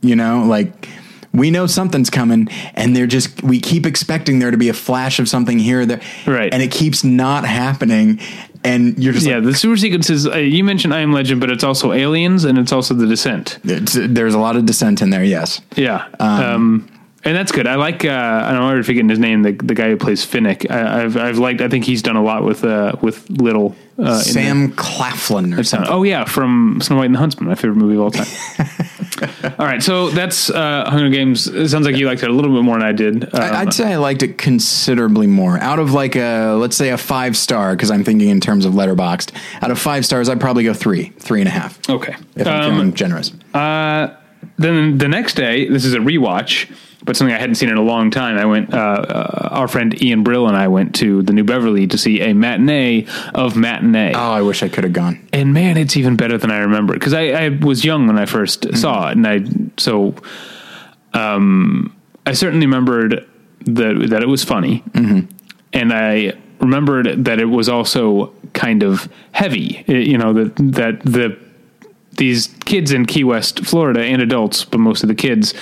you 0.02 0.16
know? 0.16 0.44
Like 0.46 0.88
we 1.34 1.52
know 1.52 1.68
something's 1.68 2.10
coming 2.10 2.48
and 2.74 2.96
they're 2.96 3.08
just 3.08 3.44
we 3.44 3.60
keep 3.60 3.86
expecting 3.86 4.40
there 4.40 4.52
to 4.52 4.58
be 4.58 4.70
a 4.70 4.74
flash 4.74 5.20
of 5.20 5.30
something 5.30 5.60
here 5.60 5.82
or 5.82 5.86
there 5.86 6.02
Right. 6.26 6.54
and 6.54 6.62
it 6.64 6.72
keeps 6.72 7.04
not 7.04 7.46
happening 7.46 8.20
and 8.64 8.98
you're 9.02 9.14
just 9.14 9.26
Yeah, 9.26 9.36
like 9.36 9.46
the 9.46 9.54
sewer 9.56 9.78
sequences. 9.78 10.28
Uh, 10.28 10.38
you 10.38 10.64
mentioned 10.66 10.94
I 10.94 11.00
Am 11.00 11.14
Legend, 11.14 11.40
but 11.40 11.50
it's 11.50 11.64
also 11.64 11.94
Aliens 11.94 12.44
and 12.44 12.58
it's 12.58 12.72
also 12.74 12.94
The 12.94 13.08
Descent. 13.08 13.58
there's 13.64 14.34
a 14.34 14.40
lot 14.40 14.56
of 14.58 14.66
descent 14.66 15.02
in 15.02 15.12
there 15.12 15.24
yes 15.24 15.62
Yeah, 15.76 16.06
um, 16.20 16.90
and 17.24 17.36
that's 17.36 17.52
good. 17.52 17.68
I 17.68 17.76
like. 17.76 18.06
Uh, 18.06 18.10
I 18.10 18.52
don't 18.54 18.62
know 18.62 18.78
if 18.80 18.86
forgetting 18.86 19.10
his 19.10 19.20
name. 19.20 19.44
The 19.44 19.52
the 19.52 19.74
guy 19.76 19.90
who 19.90 19.98
plays 19.98 20.26
Finnick. 20.26 20.70
I, 20.72 21.04
I've 21.04 21.18
I've 21.18 21.38
liked. 21.38 21.60
I 21.60 21.68
think 21.68 21.84
he's 21.84 22.02
done 22.02 22.16
a 22.16 22.24
lot 22.24 22.44
with 22.46 22.64
uh, 22.64 22.94
with 23.02 23.30
Little. 23.30 23.76
Uh, 24.02 24.20
Sam 24.22 24.72
Claflin 24.74 25.54
or 25.54 25.64
something 25.64 25.92
Oh 25.92 26.04
yeah, 26.04 26.24
from 26.26 26.80
Snow 26.82 26.98
White 26.98 27.06
and 27.08 27.16
the 27.16 27.20
Huntsman, 27.20 27.48
my 27.50 27.56
favorite 27.56 27.76
movie 27.78 27.96
of 27.96 28.02
all 28.02 28.12
time. 28.12 28.28
all 29.60 29.66
right, 29.66 29.84
so 29.84 30.10
that's 30.10 30.50
uh, 30.50 30.90
Hunger 30.90 31.10
Games. 31.10 31.48
It 31.48 31.68
sounds 31.70 31.86
like 31.86 31.98
you 31.98 32.08
liked 32.08 32.24
it 32.24 32.30
a 32.30 32.34
little 32.34 32.54
bit 32.54 32.64
more 32.64 32.78
than 32.78 32.88
I 32.88 32.92
did. 32.94 33.24
Um, 33.34 33.42
I- 33.42 33.60
I'd 33.62 33.74
say 33.74 33.92
I 33.92 33.98
liked 33.98 34.24
it 34.24 34.38
considerably 34.38 35.28
more. 35.28 35.58
Out 35.60 35.80
of 35.80 35.92
like 35.94 36.16
a 36.16 36.54
let's 36.54 36.76
say 36.78 36.90
a 36.92 36.98
five 36.98 37.36
star, 37.36 37.76
because 37.76 37.92
I'm 37.92 38.04
thinking 38.04 38.30
in 38.30 38.40
terms 38.40 38.66
of 38.66 38.74
Letterboxd. 38.74 39.32
Out 39.62 39.72
of 39.72 39.80
five 39.80 40.06
stars, 40.06 40.30
I'd 40.30 40.40
probably 40.40 40.64
go 40.64 40.74
three, 40.74 41.10
three 41.20 41.42
and 41.42 41.48
a 41.48 41.52
half. 41.52 41.78
okay. 41.90 42.16
If 42.36 42.48
I'm 42.48 42.80
Um, 42.80 42.94
generous. 42.94 43.34
then 44.58 44.98
the 44.98 45.08
next 45.08 45.34
day, 45.36 45.68
this 45.68 45.86
is 45.86 45.94
a 45.94 45.98
rewatch, 46.00 46.70
but 47.04 47.16
something 47.16 47.34
I 47.36 47.40
hadn't 47.40 47.56
seen 47.56 47.70
in 47.70 47.78
a 47.78 47.82
long 47.82 48.12
time. 48.12 48.38
I 48.38 48.46
went. 48.46 48.74
Uh, 48.74 48.78
uh, 48.78 49.48
our 49.52 49.68
friend 49.68 50.02
Ian 50.04 50.24
Brill 50.24 50.48
and 50.48 50.56
I 50.58 50.68
went 50.68 50.96
to 50.96 51.22
the 51.24 51.34
New 51.34 51.44
Beverly 51.44 51.88
to 51.88 51.98
see 51.98 52.22
a 52.22 52.34
matinee 52.34 53.08
of 53.34 53.56
matinee. 53.56 54.14
Oh, 54.14 54.32
I 54.32 54.42
wish 54.42 54.62
I 54.64 54.70
could 54.70 54.84
have 54.84 54.94
gone. 54.94 55.28
and 55.34 55.54
man, 55.54 55.78
it's 55.78 55.96
even 55.98 56.16
better 56.18 56.38
than 56.38 56.52
I 56.52 56.58
remember 56.60 56.94
because 56.94 57.14
I, 57.14 57.28
I 57.30 57.50
was 57.50 57.84
young 57.86 58.06
when 58.08 58.18
I 58.20 58.26
1st 58.26 58.78
saw 58.78 59.10
it, 59.10 59.18
and 59.18 59.26
I 59.28 59.40
so 59.78 60.14
um, 61.14 61.96
I 62.26 62.34
certainly 62.34 62.66
remembered 62.66 63.26
that 63.66 64.08
that 64.10 64.22
it 64.22 64.28
was 64.28 64.44
funny, 64.44 64.84
and 64.94 65.94
I 65.94 66.34
remembered 66.60 67.26
that 67.26 67.40
it 67.40 67.46
was 67.46 67.70
also 67.70 68.34
kind 68.54 68.84
of 68.84 69.08
heavy. 69.32 69.84
It- 69.88 70.08
you 70.08 70.18
know 70.18 70.34
that 70.34 70.56
that 70.58 71.00
the 71.02 71.38
these 72.12 72.48
kids 72.66 72.92
in 72.92 73.06
Key 73.06 73.24
West, 73.24 73.66
Florida, 73.66 74.02
and 74.02 74.22
adults, 74.22 74.66
but 74.66 74.80
most 74.80 75.04
of 75.04 75.08
the 75.10 75.16
kids 75.16 75.54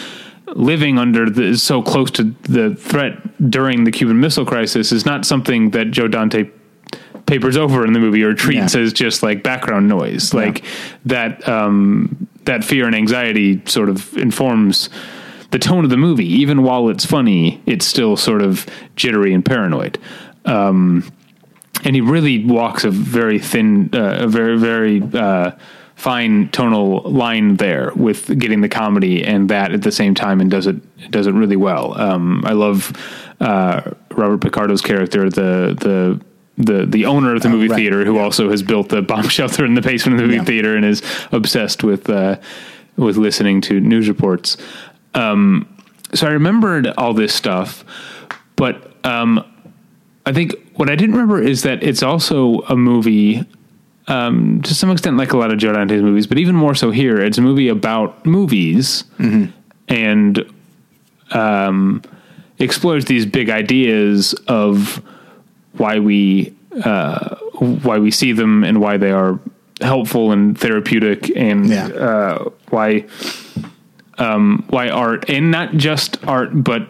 living 0.56 0.98
under 0.98 1.30
the 1.30 1.58
so 1.58 1.82
close 1.82 2.10
to 2.12 2.24
the 2.44 2.76
threat 2.76 3.50
during 3.50 3.84
the 3.84 3.92
Cuban 3.92 4.20
Missile 4.20 4.46
Crisis 4.46 4.92
is 4.92 5.06
not 5.06 5.26
something 5.26 5.72
that 5.72 5.92
Joe 5.92 6.08
Dante 6.08 6.50
papers 7.26 7.58
over 7.58 7.86
in 7.86 7.92
the 7.94 8.00
movie 8.00 8.24
or 8.24 8.34
treats 8.34 8.74
Yeah. 8.74 8.82
as 8.82 8.94
just 8.94 9.22
like 9.22 9.44
background 9.44 9.88
noise. 9.90 10.34
Like 10.34 10.64
that 11.06 11.48
um, 11.48 12.28
that 12.46 12.64
fear 12.64 12.86
and 12.88 12.96
anxiety 12.96 13.62
sort 13.66 13.90
of 13.90 14.16
informs 14.18 14.90
the 15.52 15.60
tone 15.60 15.84
of 15.84 15.90
the 15.90 15.98
movie. 15.98 16.26
Even 16.26 16.64
while 16.64 16.90
it's 16.90 17.06
funny, 17.06 17.62
it's 17.66 17.86
still 17.86 18.16
sort 18.18 18.42
of 18.42 18.66
jittery 18.96 19.34
and 19.34 19.44
paranoid. 19.46 19.98
Um, 20.46 21.04
and 21.84 21.96
he 21.96 22.02
really 22.02 22.44
walks 22.46 22.86
a 22.86 22.90
very 22.92 23.38
thin, 23.40 23.90
uh, 23.94 24.20
a 24.22 24.28
very 24.28 24.58
very 24.58 25.02
uh, 25.14 25.52
fine 25.98 26.48
tonal 26.50 27.02
line 27.02 27.58
there 27.58 27.92
with 27.96 28.40
getting 28.40 28.62
the 28.62 28.70
comedy 28.70 29.26
and 29.26 29.50
that 29.50 29.72
at 29.74 29.82
the 29.82 29.92
same 29.92 30.14
time, 30.16 30.40
and 30.40 30.50
does 30.50 30.68
it 30.68 31.12
does 31.12 31.28
it 31.28 31.34
really 31.34 31.56
well. 31.58 32.00
Um, 32.00 32.44
I 32.46 32.54
love 32.54 32.94
uh, 33.42 33.82
Robert 34.12 34.40
Picardo's 34.42 34.82
character, 34.82 35.30
the 35.30 35.76
the. 35.80 36.22
The, 36.60 36.88
the 36.88 37.06
owner 37.06 37.36
of 37.36 37.44
the 37.44 37.50
movie 37.50 37.68
right. 37.68 37.76
theater 37.76 38.04
who 38.04 38.18
also 38.18 38.50
has 38.50 38.64
built 38.64 38.90
the 38.90 39.04
bomb 39.04 39.28
shelter 39.38 39.64
in 39.64 39.76
the 39.76 39.82
basement 39.84 40.16
of 40.16 40.22
the 40.22 40.26
movie 40.26 40.38
Yeah. 40.38 40.44
theater 40.44 40.76
and 40.76 40.84
is 40.84 41.04
obsessed 41.32 41.84
with 41.84 42.10
uh, 42.10 42.38
with 42.96 43.16
listening 43.16 43.62
to 43.62 43.80
news 43.80 44.10
reports. 44.10 44.58
Um, 45.14 45.68
so 46.16 46.26
I 46.26 46.32
remembered 46.32 46.88
all 46.98 47.14
this 47.14 47.32
stuff, 47.32 47.86
but 48.56 48.92
um, 49.06 49.46
I 50.26 50.34
think 50.34 50.56
what 50.78 50.90
I 50.90 50.96
didn't 50.96 51.14
remember 51.14 51.40
is 51.40 51.62
that 51.62 51.84
it's 51.84 52.02
also 52.02 52.62
a 52.62 52.76
movie, 52.76 53.46
um, 54.08 54.62
to 54.64 54.74
some 54.74 54.90
extent, 54.92 55.18
like 55.18 55.34
a 55.34 55.38
lot 55.38 55.52
of 55.52 55.58
Joe 55.58 55.74
Dante's 55.74 56.02
movies, 56.02 56.28
but 56.28 56.38
even 56.38 56.56
more 56.56 56.76
so 56.76 56.92
here. 56.92 57.18
It's 57.20 57.38
a 57.38 57.42
movie 57.42 57.68
about 57.68 58.26
movies 58.26 59.04
and 59.90 60.52
um, 61.32 62.02
explores 62.60 63.06
these 63.06 63.26
big 63.26 63.50
ideas 63.50 64.34
of 64.48 65.02
why 65.74 66.00
we 66.00 66.54
uh, 66.84 67.36
why 67.60 67.98
we 67.98 68.12
see 68.12 68.32
them 68.34 68.64
and 68.64 68.80
why 68.80 68.98
they 68.98 69.12
are 69.12 69.40
helpful 69.82 70.32
and 70.32 70.58
therapeutic 70.60 71.30
and 71.36 71.68
Yeah. 71.70 71.88
uh, 71.88 72.50
why 72.70 73.06
um, 74.18 74.64
why 74.70 74.90
art 74.90 75.30
and 75.30 75.52
not 75.52 75.74
just 75.76 76.18
art 76.26 76.50
but 76.64 76.88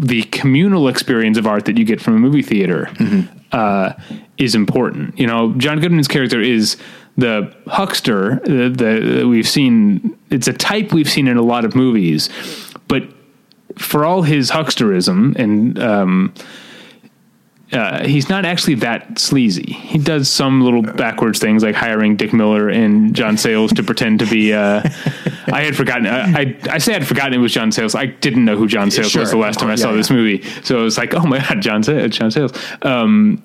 the 0.00 0.22
communal 0.24 0.88
experience 0.88 1.36
of 1.36 1.46
art 1.46 1.66
that 1.66 1.76
you 1.76 1.84
get 1.84 2.00
from 2.00 2.16
a 2.16 2.18
movie 2.18 2.42
theater 2.42 2.90
uh, 3.52 3.92
is 4.38 4.54
important. 4.54 5.18
You 5.18 5.26
know, 5.26 5.52
John 5.58 5.78
Goodman's 5.78 6.08
character 6.08 6.40
is 6.40 6.78
the 7.18 7.54
huckster 7.66 8.36
that, 8.46 8.78
that 8.78 9.26
we've 9.28 9.46
seen. 9.46 10.18
It's 10.30 10.48
a 10.48 10.54
type 10.54 10.94
we've 10.94 11.08
seen 11.08 11.28
in 11.28 11.36
a 11.36 11.42
lot 11.42 11.66
of 11.66 11.74
movies, 11.74 12.30
but 12.88 13.02
for 13.76 14.06
all 14.06 14.22
his 14.22 14.50
hucksterism 14.50 15.36
and 15.36 15.78
um, 15.78 16.34
uh, 17.72 18.04
he's 18.06 18.28
not 18.28 18.44
actually 18.44 18.74
that 18.76 19.18
sleazy. 19.18 19.72
He 19.72 19.98
does 19.98 20.28
some 20.28 20.60
little 20.60 20.82
backwards 20.82 21.38
things 21.38 21.62
like 21.62 21.74
hiring 21.74 22.16
Dick 22.16 22.32
Miller 22.32 22.68
and 22.68 23.14
John 23.14 23.36
Sayles 23.36 23.72
to 23.74 23.82
pretend 23.82 24.18
to 24.20 24.26
be. 24.26 24.52
Uh, 24.52 24.82
I 25.52 25.62
had 25.62 25.76
forgotten. 25.76 26.06
I, 26.06 26.32
I 26.40 26.56
I 26.70 26.78
say 26.78 26.94
I'd 26.94 27.06
forgotten 27.06 27.34
it 27.34 27.38
was 27.38 27.52
John 27.52 27.70
Sayles. 27.72 27.94
I 27.94 28.06
didn't 28.06 28.44
know 28.44 28.56
who 28.56 28.66
John 28.66 28.90
Sayles 28.90 29.10
Sure. 29.12 29.20
was 29.22 29.30
the 29.30 29.36
last 29.36 29.58
time 29.60 29.68
I 29.68 29.72
Yeah, 29.72 29.76
saw 29.76 29.90
yeah. 29.90 29.96
this 29.96 30.10
movie. 30.10 30.42
So 30.62 30.80
it 30.80 30.82
was 30.82 30.98
like, 30.98 31.14
oh 31.14 31.24
my 31.24 31.38
god, 31.38 31.60
John 31.62 31.82
Sayles. 31.82 32.10
John 32.16 32.30
Sayles. 32.30 32.52
Um, 32.82 33.42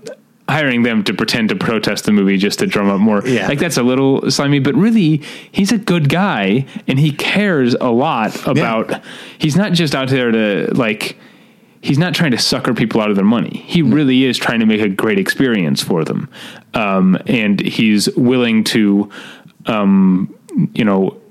hiring 0.47 0.83
them 0.83 1.03
to 1.03 1.11
pretend 1.11 1.49
to 1.49 1.55
protest 1.55 2.05
the 2.05 2.11
movie 2.11 2.37
just 2.37 2.59
to 2.59 2.67
drum 2.67 2.87
up 2.87 2.99
more. 2.99 3.21
Yeah. 3.27 3.47
Like 3.47 3.57
that's 3.57 3.77
a 3.77 3.83
little 3.83 4.29
slimy, 4.29 4.59
but 4.59 4.75
really 4.75 5.23
he's 5.51 5.71
a 5.71 5.77
good 5.79 6.07
guy 6.07 6.67
and 6.87 6.99
he 6.99 7.11
cares 7.11 7.73
a 7.81 7.89
lot 7.89 8.45
about 8.47 9.01
he's 9.39 9.55
not 9.55 9.71
just 9.73 9.95
out 9.95 10.09
there 10.09 10.29
to 10.31 10.71
like 10.75 11.17
he's 11.85 11.99
not 11.99 12.15
trying 12.15 12.31
to 12.31 12.37
sucker 12.39 12.73
people 12.73 12.99
out 12.99 13.11
of 13.11 13.15
their 13.15 13.25
money. 13.25 13.63
He 13.67 13.83
really 13.83 14.23
is 14.23 14.37
trying 14.37 14.59
to 14.59 14.65
make 14.65 14.81
a 14.81 14.89
great 14.89 15.19
experience 15.19 15.83
for 15.83 16.03
them. 16.03 16.29
Um, 16.73 17.17
and 17.27 17.59
he's 17.59 18.09
willing 18.15 18.63
to 18.65 19.09
um, 19.67 20.33
you 20.73 20.83
know 20.83 21.21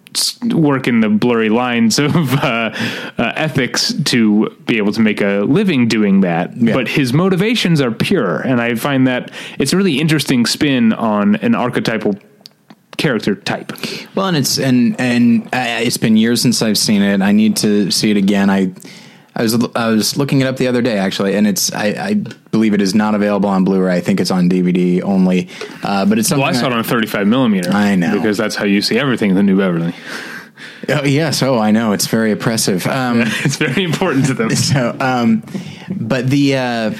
work 0.54 0.86
in 0.86 1.00
the 1.00 1.08
blurry 1.08 1.48
lines 1.48 1.98
of 1.98 2.14
uh, 2.34 2.70
uh, 3.18 3.32
ethics 3.34 3.92
to 4.04 4.48
be 4.66 4.76
able 4.76 4.92
to 4.92 5.00
make 5.00 5.20
a 5.20 5.40
living 5.40 5.88
doing 5.88 6.20
that. 6.20 6.56
Yeah. 6.56 6.72
But 6.72 6.86
his 6.86 7.12
motivations 7.12 7.80
are 7.80 7.90
pure, 7.90 8.40
and 8.40 8.60
I 8.60 8.76
find 8.76 9.08
that 9.08 9.32
it's 9.58 9.72
a 9.72 9.76
really 9.76 9.98
interesting 9.98 10.46
spin 10.46 10.92
on 10.92 11.34
an 11.36 11.56
archetypal 11.56 12.14
character 12.96 13.34
type. 13.34 13.72
Well, 14.14 14.26
and 14.28 14.36
it's 14.36 14.56
and 14.58 14.94
and 15.00 15.46
uh, 15.46 15.80
it's 15.82 15.96
been 15.96 16.16
years 16.16 16.40
since 16.40 16.62
I've 16.62 16.78
seen 16.78 17.02
it. 17.02 17.22
I 17.22 17.32
need 17.32 17.56
to 17.56 17.90
see 17.90 18.12
it 18.12 18.16
again. 18.16 18.50
I 18.50 18.72
I 19.36 19.42
was 19.42 19.54
I 19.74 19.88
was 19.88 20.16
looking 20.16 20.40
it 20.40 20.46
up 20.46 20.56
the 20.56 20.68
other 20.68 20.80
day 20.80 20.96
actually, 20.96 21.34
and 21.34 21.46
it's 21.46 21.72
I, 21.72 21.86
I 21.86 22.14
believe 22.50 22.72
it 22.72 22.80
is 22.80 22.94
not 22.94 23.14
available 23.14 23.48
on 23.48 23.64
Blu-ray. 23.64 23.96
I 23.96 24.00
think 24.00 24.20
it's 24.20 24.30
on 24.30 24.48
DVD 24.48 25.02
only. 25.02 25.48
Uh, 25.82 26.06
but 26.06 26.18
it's 26.18 26.28
something. 26.28 26.42
Well, 26.42 26.54
I 26.54 26.58
saw 26.58 26.66
it 26.66 26.72
on 26.72 26.78
a 26.78 26.84
35 26.84 27.26
millimeter. 27.26 27.70
I 27.70 27.96
know. 27.96 28.14
because 28.14 28.36
that's 28.38 28.54
how 28.54 28.64
you 28.64 28.80
see 28.80 28.98
everything 28.98 29.30
in 29.30 29.36
the 29.36 29.42
New 29.42 29.58
Beverly. 29.58 29.94
oh, 30.88 31.04
yes. 31.04 31.42
Oh, 31.42 31.58
I 31.58 31.72
know. 31.72 31.92
It's 31.92 32.06
very 32.06 32.30
oppressive. 32.30 32.86
Um, 32.86 33.22
it's 33.26 33.56
very 33.56 33.82
important 33.82 34.26
to 34.26 34.34
them. 34.34 34.50
so 34.54 34.96
um 35.00 35.42
but 35.90 36.28
the 36.30 36.56
uh 36.56 36.94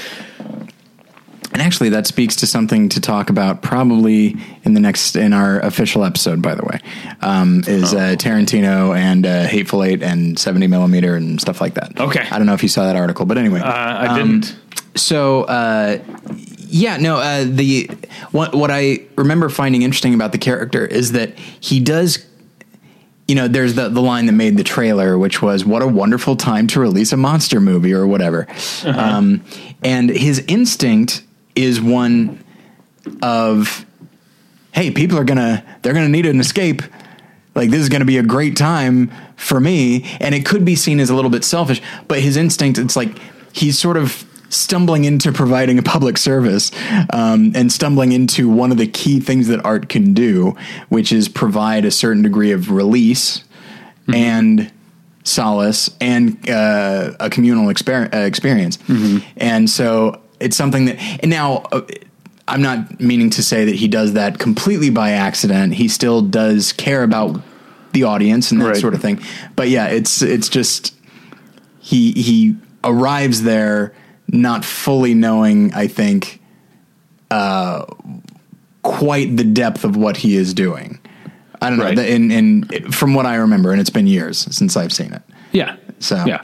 and 1.54 1.62
actually 1.62 1.88
that 1.90 2.06
speaks 2.06 2.36
to 2.36 2.46
something 2.46 2.88
to 2.90 3.00
talk 3.00 3.30
about 3.30 3.62
probably 3.62 4.36
in 4.64 4.74
the 4.74 4.80
next 4.80 5.16
in 5.16 5.32
our 5.32 5.60
official 5.60 6.04
episode 6.04 6.42
by 6.42 6.54
the 6.54 6.64
way 6.64 6.78
um 7.22 7.62
is 7.66 7.94
uh 7.94 8.16
tarantino 8.18 8.94
and 8.96 9.24
uh 9.24 9.44
hateful 9.44 9.82
eight 9.82 10.02
and 10.02 10.38
70 10.38 10.66
millimeter 10.66 11.14
and 11.16 11.40
stuff 11.40 11.60
like 11.60 11.74
that 11.74 11.98
Okay. 11.98 12.26
i 12.30 12.36
don't 12.38 12.46
know 12.46 12.54
if 12.54 12.62
you 12.62 12.68
saw 12.68 12.84
that 12.86 12.96
article 12.96 13.24
but 13.24 13.38
anyway 13.38 13.60
Uh, 13.60 14.10
I 14.10 14.18
didn't. 14.18 14.56
so 14.96 15.44
uh 15.44 15.98
yeah 16.66 16.96
no 16.96 17.16
uh 17.18 17.44
the 17.48 17.88
what 18.32 18.54
what 18.54 18.70
i 18.72 19.00
remember 19.16 19.48
finding 19.48 19.82
interesting 19.82 20.12
about 20.14 20.32
the 20.32 20.38
character 20.38 20.84
is 20.84 21.12
that 21.12 21.38
he 21.38 21.80
does 21.80 22.26
you 23.26 23.34
know, 23.34 23.48
there's 23.48 23.72
the, 23.74 23.88
the 23.88 24.02
line 24.02 24.26
that 24.26 24.32
made 24.32 24.58
the 24.58 24.62
trailer, 24.62 25.16
which 25.16 25.40
was, 25.40 25.64
What 25.64 25.80
a 25.80 25.86
wonderful 25.86 26.36
time 26.36 26.66
to 26.66 26.78
release 26.80 27.10
a 27.10 27.16
monster 27.16 27.58
movie 27.58 27.94
or 27.94 28.06
whatever. 28.06 28.46
Um, 28.84 29.42
and 29.82 30.10
his 30.10 30.40
instinct 30.46 31.22
is 31.54 31.80
one 31.80 32.42
of, 33.22 33.84
Hey, 34.72 34.90
people 34.90 35.18
are 35.18 35.24
gonna, 35.24 35.64
they're 35.82 35.94
gonna 35.94 36.08
need 36.08 36.26
an 36.26 36.40
escape. 36.40 36.82
Like, 37.54 37.70
this 37.70 37.80
is 37.80 37.88
gonna 37.88 38.04
be 38.04 38.18
a 38.18 38.22
great 38.22 38.56
time 38.56 39.12
for 39.36 39.60
me. 39.60 40.04
And 40.20 40.34
it 40.34 40.44
could 40.44 40.64
be 40.64 40.74
seen 40.74 41.00
as 41.00 41.10
a 41.10 41.14
little 41.14 41.30
bit 41.30 41.44
selfish, 41.44 41.80
but 42.08 42.20
his 42.20 42.36
instinct, 42.36 42.78
it's 42.78 42.96
like 42.96 43.18
he's 43.52 43.78
sort 43.78 43.96
of 43.96 44.24
stumbling 44.48 45.04
into 45.04 45.32
providing 45.32 45.78
a 45.78 45.82
public 45.82 46.16
service 46.16 46.70
um, 47.12 47.52
and 47.56 47.72
stumbling 47.72 48.12
into 48.12 48.48
one 48.48 48.70
of 48.70 48.78
the 48.78 48.86
key 48.86 49.18
things 49.18 49.48
that 49.48 49.64
art 49.64 49.88
can 49.88 50.14
do, 50.14 50.56
which 50.88 51.12
is 51.12 51.28
provide 51.28 51.84
a 51.84 51.90
certain 51.90 52.22
degree 52.22 52.52
of 52.52 52.70
release 52.70 53.42
and 54.12 54.70
solace 55.24 55.90
and 56.00 56.48
uh, 56.48 57.12
a 57.18 57.30
communal 57.30 57.66
exper- 57.66 58.12
uh, 58.14 58.18
experience. 58.18 58.78
And 59.36 59.68
so 59.68 60.20
it's 60.44 60.56
something 60.56 60.84
that, 60.86 60.96
and 61.20 61.30
now, 61.30 61.64
uh, 61.72 61.80
I'm 62.46 62.60
not 62.62 63.00
meaning 63.00 63.30
to 63.30 63.42
say 63.42 63.64
that 63.64 63.74
he 63.74 63.88
does 63.88 64.12
that 64.12 64.38
completely 64.38 64.90
by 64.90 65.12
accident. 65.12 65.74
He 65.74 65.88
still 65.88 66.20
does 66.22 66.72
care 66.72 67.02
about 67.02 67.40
the 67.92 68.02
audience 68.04 68.50
and 68.52 68.60
that 68.60 68.66
Right. 68.66 68.76
sort 68.76 68.92
of 68.94 69.00
thing. 69.00 69.18
But 69.56 69.68
yeah, 69.70 69.86
it's 69.86 70.20
it's 70.20 70.48
just 70.48 70.94
he 71.80 72.12
he 72.12 72.56
arrives 72.82 73.42
there 73.44 73.92
not 74.28 74.64
fully 74.64 75.14
knowing, 75.14 75.72
I 75.74 75.86
think, 75.86 76.40
uh, 77.30 77.84
quite 78.82 79.36
the 79.36 79.44
depth 79.44 79.84
of 79.84 79.96
what 79.96 80.18
he 80.18 80.36
is 80.36 80.52
doing. 80.54 80.98
I 81.62 81.70
don't 81.70 81.78
know. 81.78 81.84
Right. 81.86 81.96
The- 81.96 82.12
In 82.14 82.30
in 82.30 82.64
from 82.92 83.14
what 83.14 83.24
I 83.26 83.36
remember, 83.36 83.72
and 83.72 83.80
it's 83.80 83.90
been 83.90 84.06
years 84.06 84.46
since 84.50 84.76
I've 84.76 84.92
seen 84.92 85.12
it. 85.14 85.22
Yeah. 85.52 85.76
So- 86.00 86.24
yeah, 86.26 86.42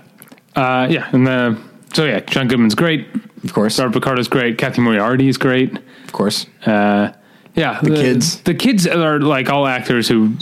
uh, 0.57 0.87
yeah, 0.91 1.09
and 1.13 1.27
the 1.27 1.59
so 1.93 2.05
yeah, 2.07 2.21
John 2.21 2.49
Goodman's 2.49 2.75
great. 2.75 3.07
Of 3.45 3.53
course, 3.55 3.79
Robert 3.79 3.95
Picardo's 3.95 4.29
great. 4.29 4.59
Cathy 4.59 4.81
Moriarty 4.83 5.29
is 5.29 5.39
great. 5.39 5.77
of 6.05 6.13
course. 6.13 6.47
Uh, 6.67 7.13
yeah, 7.55 7.81
the, 7.81 7.91
kids. 7.91 8.41
The 8.43 8.55
kids 8.55 8.87
are 8.87 9.19
like 9.21 9.49
all 9.49 9.67
actors 9.67 10.09
who 10.09 10.35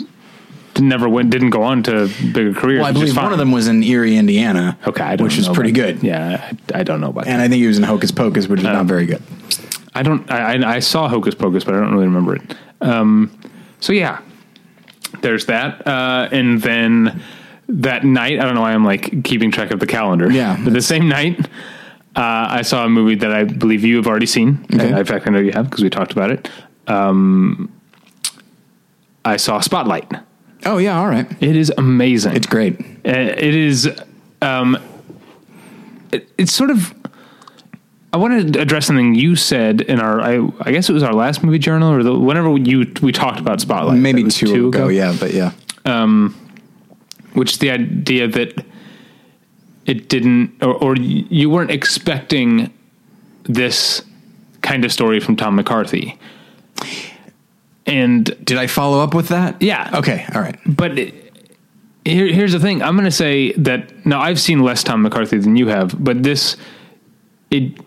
never 0.79 1.09
went, 1.09 1.31
didn't 1.31 1.51
go 1.51 1.63
on 1.63 1.83
to 1.85 2.09
bigger 2.33 2.53
careers. 2.55 2.81
Well, 2.81 2.89
I 2.89 2.93
believe 2.93 3.17
one 3.17 3.33
of 3.33 3.39
them 3.39 3.51
was 3.53 3.67
in 3.69 3.83
Eerie, 3.83 4.17
Indiana. 4.17 4.79
Okay, 4.87 5.17
which 5.17 5.39
is 5.39 5.49
pretty 5.49 5.73
good. 5.73 6.03
Yeah, 6.03 6.53
I, 6.75 6.81
I 6.81 6.83
don't 6.83 7.01
know 7.01 7.09
about 7.11 7.27
And 7.27 7.41
that. 7.41 7.45
I 7.45 7.49
think 7.49 7.61
he 7.61 7.67
was 7.67 7.79
in 7.79 7.85
Hocus 7.85 8.11
Pocus, 8.11 8.47
which 8.49 8.61
is 8.61 8.67
Oh. 8.67 8.73
not 8.73 8.87
very 8.87 9.07
good. 9.07 9.23
I 9.95 10.03
don't. 10.03 10.31
I, 10.31 10.55
I 10.55 10.75
I 10.77 10.79
saw 10.81 11.09
Hocus 11.09 11.35
Pocus, 11.35 11.65
but 11.65 11.75
I 11.75 11.79
don't 11.81 11.93
really 11.93 12.07
remember 12.07 12.37
it. 12.37 12.55
Um, 12.81 13.37
so 13.81 13.93
yeah, 13.93 14.21
there's 15.23 15.47
that, 15.47 15.85
uh, 15.87 16.29
and 16.31 16.61
then 16.63 17.23
that 17.69 18.05
night, 18.05 18.39
I 18.39 18.45
don't 18.45 18.55
know 18.55 18.61
why 18.61 18.73
I'm 18.73 18.85
like 18.85 19.25
keeping 19.25 19.51
track 19.51 19.71
of 19.73 19.81
the 19.81 19.87
calendar. 19.87 20.31
Yeah. 20.31 20.57
but 20.63 20.73
the 20.73 20.81
same 20.83 21.09
night, 21.09 21.49
I 22.21 22.63
saw 22.63 22.85
a 22.85 22.89
movie 22.89 23.15
that 23.17 23.33
I 23.33 23.45
believe 23.45 23.85
you 23.85 23.97
have 23.97 24.07
already 24.07 24.27
seen. 24.27 24.67
Okay. 24.75 24.99
In 24.99 25.05
fact, 25.05 25.27
I 25.27 25.31
know 25.31 25.39
you 25.39 25.53
have 25.53 25.71
because 25.71 25.85
we 25.85 25.91
talked 25.91 26.13
about 26.13 26.31
it. 26.31 26.51
Um, 26.87 27.73
I 29.25 29.37
saw 29.37 29.61
Spotlight. 29.61 30.11
Oh 30.65 30.79
yeah, 30.79 30.99
all 30.99 31.09
right. 31.09 31.27
It 31.41 31.55
is 31.55 31.73
amazing. 31.79 32.35
It's 32.35 32.47
great. 32.47 32.81
Uh, 32.81 33.11
it 33.11 33.55
is. 33.55 33.89
Um, 34.43 34.79
it, 36.13 36.29
it's 36.39 36.53
sort 36.53 36.71
of. 36.71 36.95
I 38.13 38.17
want 38.17 38.55
to 38.55 38.61
address 38.61 38.87
something 38.87 39.15
you 39.15 39.37
said 39.37 39.83
in 39.83 40.01
our. 40.01 40.21
I, 40.21 40.49
I 40.61 40.73
guess 40.73 40.89
it 40.89 40.95
was 40.95 41.03
our 41.03 41.13
last 41.13 41.45
movie 41.45 41.59
journal 41.59 41.93
or 41.93 42.03
the, 42.03 42.19
whenever 42.19 42.57
you 42.57 42.93
we 43.03 43.13
talked 43.13 43.39
about 43.39 43.61
Spotlight. 43.61 43.99
Maybe 43.99 44.25
was 44.25 44.37
two, 44.37 44.69
ago, 44.69 44.89
yeah, 44.89 45.15
but 45.19 45.33
yeah. 45.33 45.53
which 47.35 47.53
is 47.53 47.59
the 47.59 47.71
idea 47.71 48.27
that 48.27 48.65
it 49.89 50.09
didn't, 50.09 50.63
or, 50.63 50.75
or 50.75 50.97
you 50.97 51.49
weren't 51.49 51.71
expecting 51.71 52.73
this 53.45 54.03
kind 54.61 54.85
of 54.85 54.93
story 54.93 55.19
from 55.19 55.35
Tom 55.35 55.57
McCarthy. 55.57 56.19
And 57.87 58.25
Did 58.45 58.59
I 58.59 58.67
follow 58.67 59.03
up 59.03 59.15
with 59.15 59.29
that? 59.29 59.61
Yeah. 59.63 59.91
Okay. 59.95 60.27
All 60.35 60.43
right. 60.43 60.59
but 60.67 60.99
it- 60.99 61.25
here, 62.05 62.27
here's 62.27 62.53
the 62.53 62.61
thing. 62.61 62.83
I'm 62.83 62.95
going 62.95 63.05
to 63.05 63.11
say 63.11 63.53
that 63.53 64.07
now 64.07 64.21
I've 64.21 64.41
seen 64.41 64.61
less 64.61 64.83
Tom 64.83 65.03
McCarthy 65.03 65.37
than 65.39 65.57
you 65.57 65.69
have, 65.69 66.03
but 66.03 66.23
this, 66.23 66.57
it, 67.51 67.79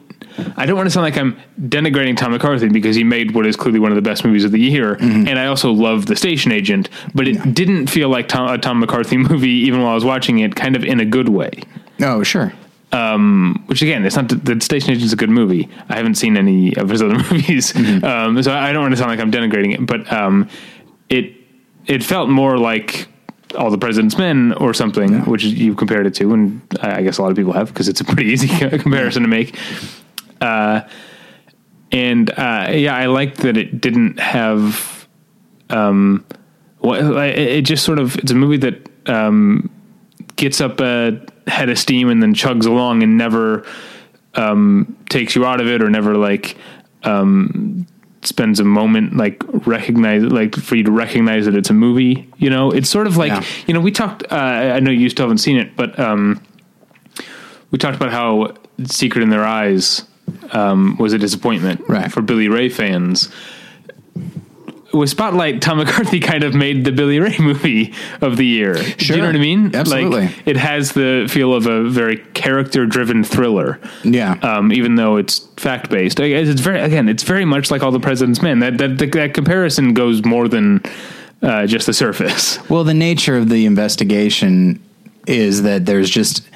I 0.57 0.65
don't 0.65 0.75
want 0.75 0.85
to 0.85 0.91
sound 0.91 1.03
like 1.05 1.17
I'm 1.17 1.39
denigrating 1.59 2.15
Tom 2.15 2.31
McCarthy 2.31 2.69
because 2.69 2.95
he 2.95 3.03
made 3.03 3.33
what 3.33 3.47
is 3.47 3.55
clearly 3.55 3.79
one 3.79 3.91
of 3.91 3.95
the 3.95 4.01
best 4.01 4.23
movies 4.23 4.43
of 4.43 4.51
the 4.51 4.59
year, 4.59 4.95
mm-hmm. 4.95 5.27
and 5.27 5.39
I 5.39 5.47
also 5.47 5.71
love 5.71 6.05
The 6.05 6.15
Station 6.15 6.51
Agent. 6.51 6.89
But 7.15 7.27
it 7.27 7.53
didn't 7.55 7.87
feel 7.87 8.09
like 8.09 8.27
Tom, 8.27 8.49
a 8.49 8.57
Tom 8.57 8.79
McCarthy 8.79 9.17
movie, 9.29 9.49
even 9.49 9.81
while 9.81 9.91
I 9.91 9.95
was 9.95 10.05
watching 10.05 10.39
it, 10.39 10.55
kind 10.55 10.75
of 10.75 10.83
in 10.83 10.99
a 10.99 11.05
good 11.05 11.29
way. 11.29 11.63
Oh, 12.01 12.23
sure. 12.23 12.53
Which 13.67 13.81
again, 13.81 14.05
it's 14.05 14.17
not 14.17 14.27
the 14.27 14.59
Station 14.59 14.91
Agent's 14.91 15.13
a 15.13 15.15
good 15.15 15.29
movie. 15.29 15.69
I 15.87 15.95
haven't 15.95 16.15
seen 16.15 16.35
any 16.35 16.75
of 16.75 16.89
his 16.89 17.01
other 17.01 17.15
movies, 17.31 17.73
um, 18.03 18.43
so 18.43 18.51
I 18.51 18.73
don't 18.73 18.81
want 18.81 18.91
to 18.91 18.97
sound 18.97 19.11
like 19.11 19.19
I'm 19.19 19.31
denigrating 19.31 19.73
it. 19.73 19.85
But 19.85 20.11
um, 20.11 20.49
it 21.07 21.33
it 21.85 22.03
felt 22.03 22.29
more 22.29 22.57
like 22.57 23.07
All 23.57 23.71
the 23.71 23.77
President's 23.77 24.17
Men 24.17 24.51
or 24.53 24.73
something, 24.73 25.21
which 25.25 25.45
you've 25.45 25.77
compared 25.77 26.05
it 26.05 26.15
to, 26.15 26.33
and 26.33 26.61
I 26.81 27.01
guess 27.01 27.17
a 27.17 27.21
lot 27.21 27.31
of 27.31 27.37
people 27.37 27.53
have 27.53 27.69
because 27.69 27.87
it's 27.87 28.01
a 28.01 28.03
pretty 28.03 28.25
easy 28.33 28.47
comparison 28.47 29.21
to 29.23 29.29
make. 29.29 29.57
Uh, 30.41 30.81
and 31.93 32.29
uh, 32.31 32.71
yeah, 32.71 32.95
I 32.95 33.05
liked 33.05 33.37
that 33.37 33.55
it 33.55 33.79
didn't 33.79 34.19
have. 34.19 35.07
Um, 35.69 36.25
it 36.83 37.61
just 37.61 37.85
sort 37.85 37.99
of 37.99 38.17
it's 38.17 38.31
a 38.31 38.35
movie 38.35 38.57
that 38.57 38.89
um, 39.07 39.69
gets 40.41 40.59
up 40.59 40.81
a 40.81 41.21
head 41.47 41.69
of 41.69 41.77
steam 41.79 42.09
and 42.09 42.21
then 42.21 42.33
chugs 42.33 42.65
along 42.65 43.03
and 43.03 43.17
never 43.17 43.63
um, 44.35 44.97
takes 45.09 45.35
you 45.35 45.45
out 45.45 45.61
of 45.61 45.67
it 45.67 45.81
or 45.83 45.89
never 45.89 46.17
like 46.17 46.57
um, 47.03 47.85
spends 48.23 48.59
a 48.59 48.63
moment 48.63 49.15
like 49.15 49.41
recognize 49.67 50.23
like 50.23 50.55
for 50.55 50.75
you 50.75 50.83
to 50.83 50.91
recognize 50.91 51.45
that 51.45 51.55
it's 51.55 51.69
a 51.69 51.73
movie. 51.73 52.27
You 52.37 52.49
know, 52.49 52.71
it's 52.71 52.89
sort 52.89 53.07
of 53.07 53.17
like 53.17 53.29
Yeah. 53.31 53.43
you 53.67 53.73
know 53.73 53.79
we 53.81 53.91
talked. 53.91 54.23
Uh, 54.31 54.35
I 54.75 54.79
know 54.79 54.91
you 54.91 55.09
still 55.09 55.25
haven't 55.25 55.37
seen 55.39 55.57
it, 55.57 55.75
but 55.75 55.97
um, 55.99 56.41
we 57.69 57.77
talked 57.77 57.95
about 57.95 58.11
how 58.11 58.53
Secret 58.85 59.21
in 59.21 59.29
Their 59.29 59.45
Eyes 59.45 60.03
um, 60.51 60.97
was 60.97 61.13
a 61.13 61.17
disappointment 61.17 61.81
Right. 61.87 62.11
for 62.11 62.21
Billy 62.21 62.47
Ray 62.49 62.69
fans. 62.69 63.29
With 64.93 65.09
Spotlight, 65.09 65.61
Tom 65.61 65.77
McCarthy 65.79 66.19
kind 66.19 66.43
of 66.43 66.53
made 66.53 66.85
the 66.85 66.91
Billy 66.91 67.19
Ray 67.19 67.37
movie 67.39 67.93
of 68.21 68.37
the 68.37 68.45
year. 68.45 68.73
Do 68.73 69.13
you 69.13 69.17
know 69.17 69.27
what 69.27 69.35
I 69.35 69.39
mean? 69.39 69.75
Absolutely. 69.75 70.27
Like, 70.27 70.47
it 70.47 70.57
has 70.57 70.93
the 70.93 71.27
feel 71.29 71.53
of 71.53 71.65
a 71.67 71.89
very 71.89 72.17
character-driven 72.33 73.23
thriller. 73.23 73.79
Yeah. 74.03 74.33
Um, 74.41 74.71
even 74.71 74.95
though 74.95 75.17
it's 75.17 75.39
fact-based, 75.57 76.19
it's 76.19 76.61
very 76.61 76.79
again, 76.79 77.09
it's 77.09 77.23
very 77.23 77.45
much 77.45 77.71
like 77.71 77.83
All 77.83 77.91
the 77.91 77.99
President's 77.99 78.41
Men. 78.41 78.59
That 78.59 78.77
that 78.77 78.97
that 78.97 79.33
comparison 79.33 79.93
goes 79.93 80.23
more 80.25 80.47
than 80.47 80.81
uh, 81.41 81.65
just 81.65 81.85
the 81.87 81.93
surface. 81.93 82.57
Well, 82.69 82.83
the 82.83 82.93
nature 82.93 83.37
of 83.37 83.49
the 83.49 83.65
investigation 83.65 84.81
is 85.27 85.63
that 85.63 85.85
there's 85.85 86.09
just 86.09 86.47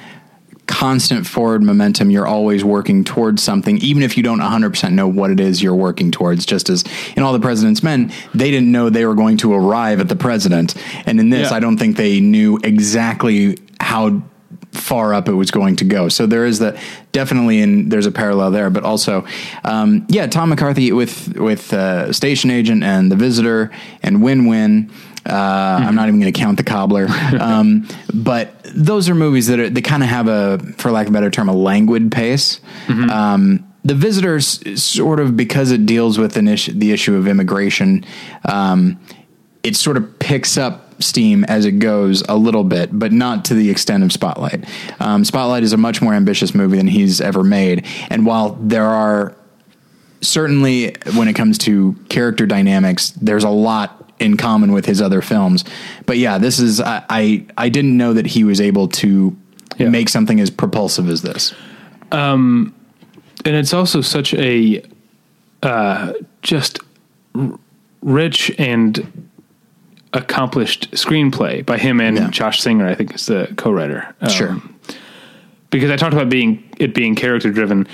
constant 0.76 1.26
forward 1.26 1.62
momentum. 1.62 2.10
You're 2.10 2.26
always 2.26 2.62
working 2.62 3.02
towards 3.02 3.42
something, 3.42 3.78
even 3.78 4.02
if 4.02 4.14
you 4.18 4.22
don't 4.22 4.40
100% 4.40 4.92
know 4.92 5.08
what 5.08 5.30
it 5.30 5.40
is 5.40 5.62
you're 5.62 5.74
working 5.74 6.10
towards. 6.10 6.44
Just 6.44 6.68
as 6.68 6.84
in 7.16 7.22
All 7.22 7.32
the 7.32 7.40
President's 7.40 7.82
Men, 7.82 8.12
they 8.34 8.50
didn't 8.50 8.70
know 8.70 8.90
they 8.90 9.06
were 9.06 9.14
going 9.14 9.38
to 9.38 9.54
arrive 9.54 10.00
at 10.00 10.10
the 10.10 10.16
president. 10.16 10.74
And 11.06 11.18
in 11.18 11.30
this, 11.30 11.50
Yeah. 11.50 11.56
I 11.56 11.60
don't 11.60 11.78
think 11.78 11.96
they 11.96 12.20
knew 12.20 12.58
exactly 12.62 13.56
how 13.80 14.22
far 14.72 15.14
up 15.14 15.28
it 15.28 15.32
was 15.32 15.50
going 15.50 15.76
to 15.76 15.84
go. 15.86 16.10
So 16.10 16.26
there 16.26 16.44
is 16.44 16.58
the 16.58 16.78
definitely 17.12 17.60
in 17.62 17.88
there's 17.88 18.04
a 18.04 18.12
parallel 18.12 18.50
there, 18.50 18.68
but 18.68 18.84
also, 18.84 19.24
um, 19.64 20.04
yeah, 20.10 20.26
Tom 20.26 20.50
McCarthy 20.50 20.92
with 20.92 21.38
with 21.38 21.72
uh, 21.72 22.12
Station 22.12 22.50
Agent 22.50 22.84
and 22.84 23.10
The 23.10 23.16
Visitor 23.16 23.70
and 24.02 24.22
Win 24.22 24.44
Win. 24.44 24.90
Uh, 25.26 25.80
I'm 25.86 25.94
not 25.94 26.08
even 26.08 26.20
going 26.20 26.32
to 26.32 26.38
count 26.38 26.56
the 26.56 26.64
cobbler, 26.64 27.06
um, 27.40 27.88
but 28.14 28.54
those 28.64 29.08
are 29.08 29.14
movies 29.14 29.48
that 29.48 29.58
are, 29.58 29.68
they 29.68 29.80
kind 29.80 30.02
of 30.02 30.08
have 30.08 30.28
a, 30.28 30.58
for 30.78 30.90
lack 30.90 31.06
of 31.06 31.12
a 31.12 31.14
better 31.14 31.30
term, 31.30 31.48
a 31.48 31.52
languid 31.52 32.12
pace. 32.12 32.60
Um, 33.10 33.72
the 33.84 33.94
visitors 33.94 34.82
sort 34.82 35.20
of 35.20 35.36
because 35.36 35.70
it 35.70 35.86
deals 35.86 36.18
with 36.18 36.36
an 36.36 36.48
issue, 36.48 36.72
the 36.72 36.92
issue 36.92 37.14
of 37.14 37.28
immigration. 37.28 38.04
Um, 38.44 39.00
it 39.62 39.76
sort 39.76 39.96
of 39.96 40.18
picks 40.18 40.56
up 40.56 41.02
steam 41.02 41.44
as 41.44 41.66
it 41.66 41.72
goes 41.72 42.22
a 42.28 42.36
little 42.36 42.64
bit, 42.64 42.90
but 42.92 43.12
not 43.12 43.44
to 43.46 43.54
the 43.54 43.70
extent 43.70 44.02
of 44.02 44.12
Spotlight. 44.12 44.64
Um, 45.00 45.24
Spotlight 45.24 45.62
is 45.62 45.72
a 45.72 45.76
much 45.76 46.00
more 46.00 46.14
ambitious 46.14 46.54
movie 46.54 46.76
than 46.76 46.86
he's 46.86 47.20
ever 47.20 47.44
made, 47.44 47.86
and 48.10 48.26
while 48.26 48.50
there 48.60 48.86
are 48.86 49.36
certainly 50.20 50.96
when 51.14 51.28
it 51.28 51.34
comes 51.34 51.58
to 51.58 51.94
character 52.08 52.46
dynamics, 52.46 53.10
there's 53.10 53.44
a 53.44 53.50
lot 53.50 54.05
in 54.18 54.36
common 54.36 54.72
with 54.72 54.86
his 54.86 55.00
other 55.02 55.20
films. 55.22 55.64
But 56.06 56.18
yeah, 56.18 56.38
this 56.38 56.58
is 56.58 56.80
I 56.80 57.04
I, 57.10 57.44
I 57.58 57.68
didn't 57.68 57.96
know 57.96 58.12
that 58.12 58.26
he 58.26 58.44
was 58.44 58.60
able 58.60 58.88
to 58.88 59.36
Yeah. 59.78 59.88
make 59.90 60.08
something 60.08 60.40
as 60.40 60.50
propulsive 60.50 61.08
as 61.10 61.22
this. 61.22 61.54
Um, 62.12 62.74
and 63.44 63.54
it's 63.56 63.74
also 63.74 64.00
such 64.00 64.32
a 64.34 64.82
uh, 65.62 66.12
just 66.42 66.78
r- 67.34 67.58
rich 68.02 68.50
and 68.58 69.28
accomplished 70.12 70.90
screenplay 70.92 71.64
by 71.66 71.76
him 71.78 72.00
and 72.00 72.16
Yeah. 72.16 72.30
Josh 72.30 72.60
Singer. 72.60 72.86
I 72.88 72.94
think 72.94 73.14
is 73.14 73.26
the 73.26 73.52
co-writer. 73.56 74.14
Um, 74.20 74.30
Sure. 74.30 74.62
because 75.70 75.90
I 75.90 75.96
talked 75.96 76.14
about 76.14 76.28
being 76.30 76.62
it 76.78 76.94
being 76.94 77.14
character 77.14 77.50
driven. 77.50 77.86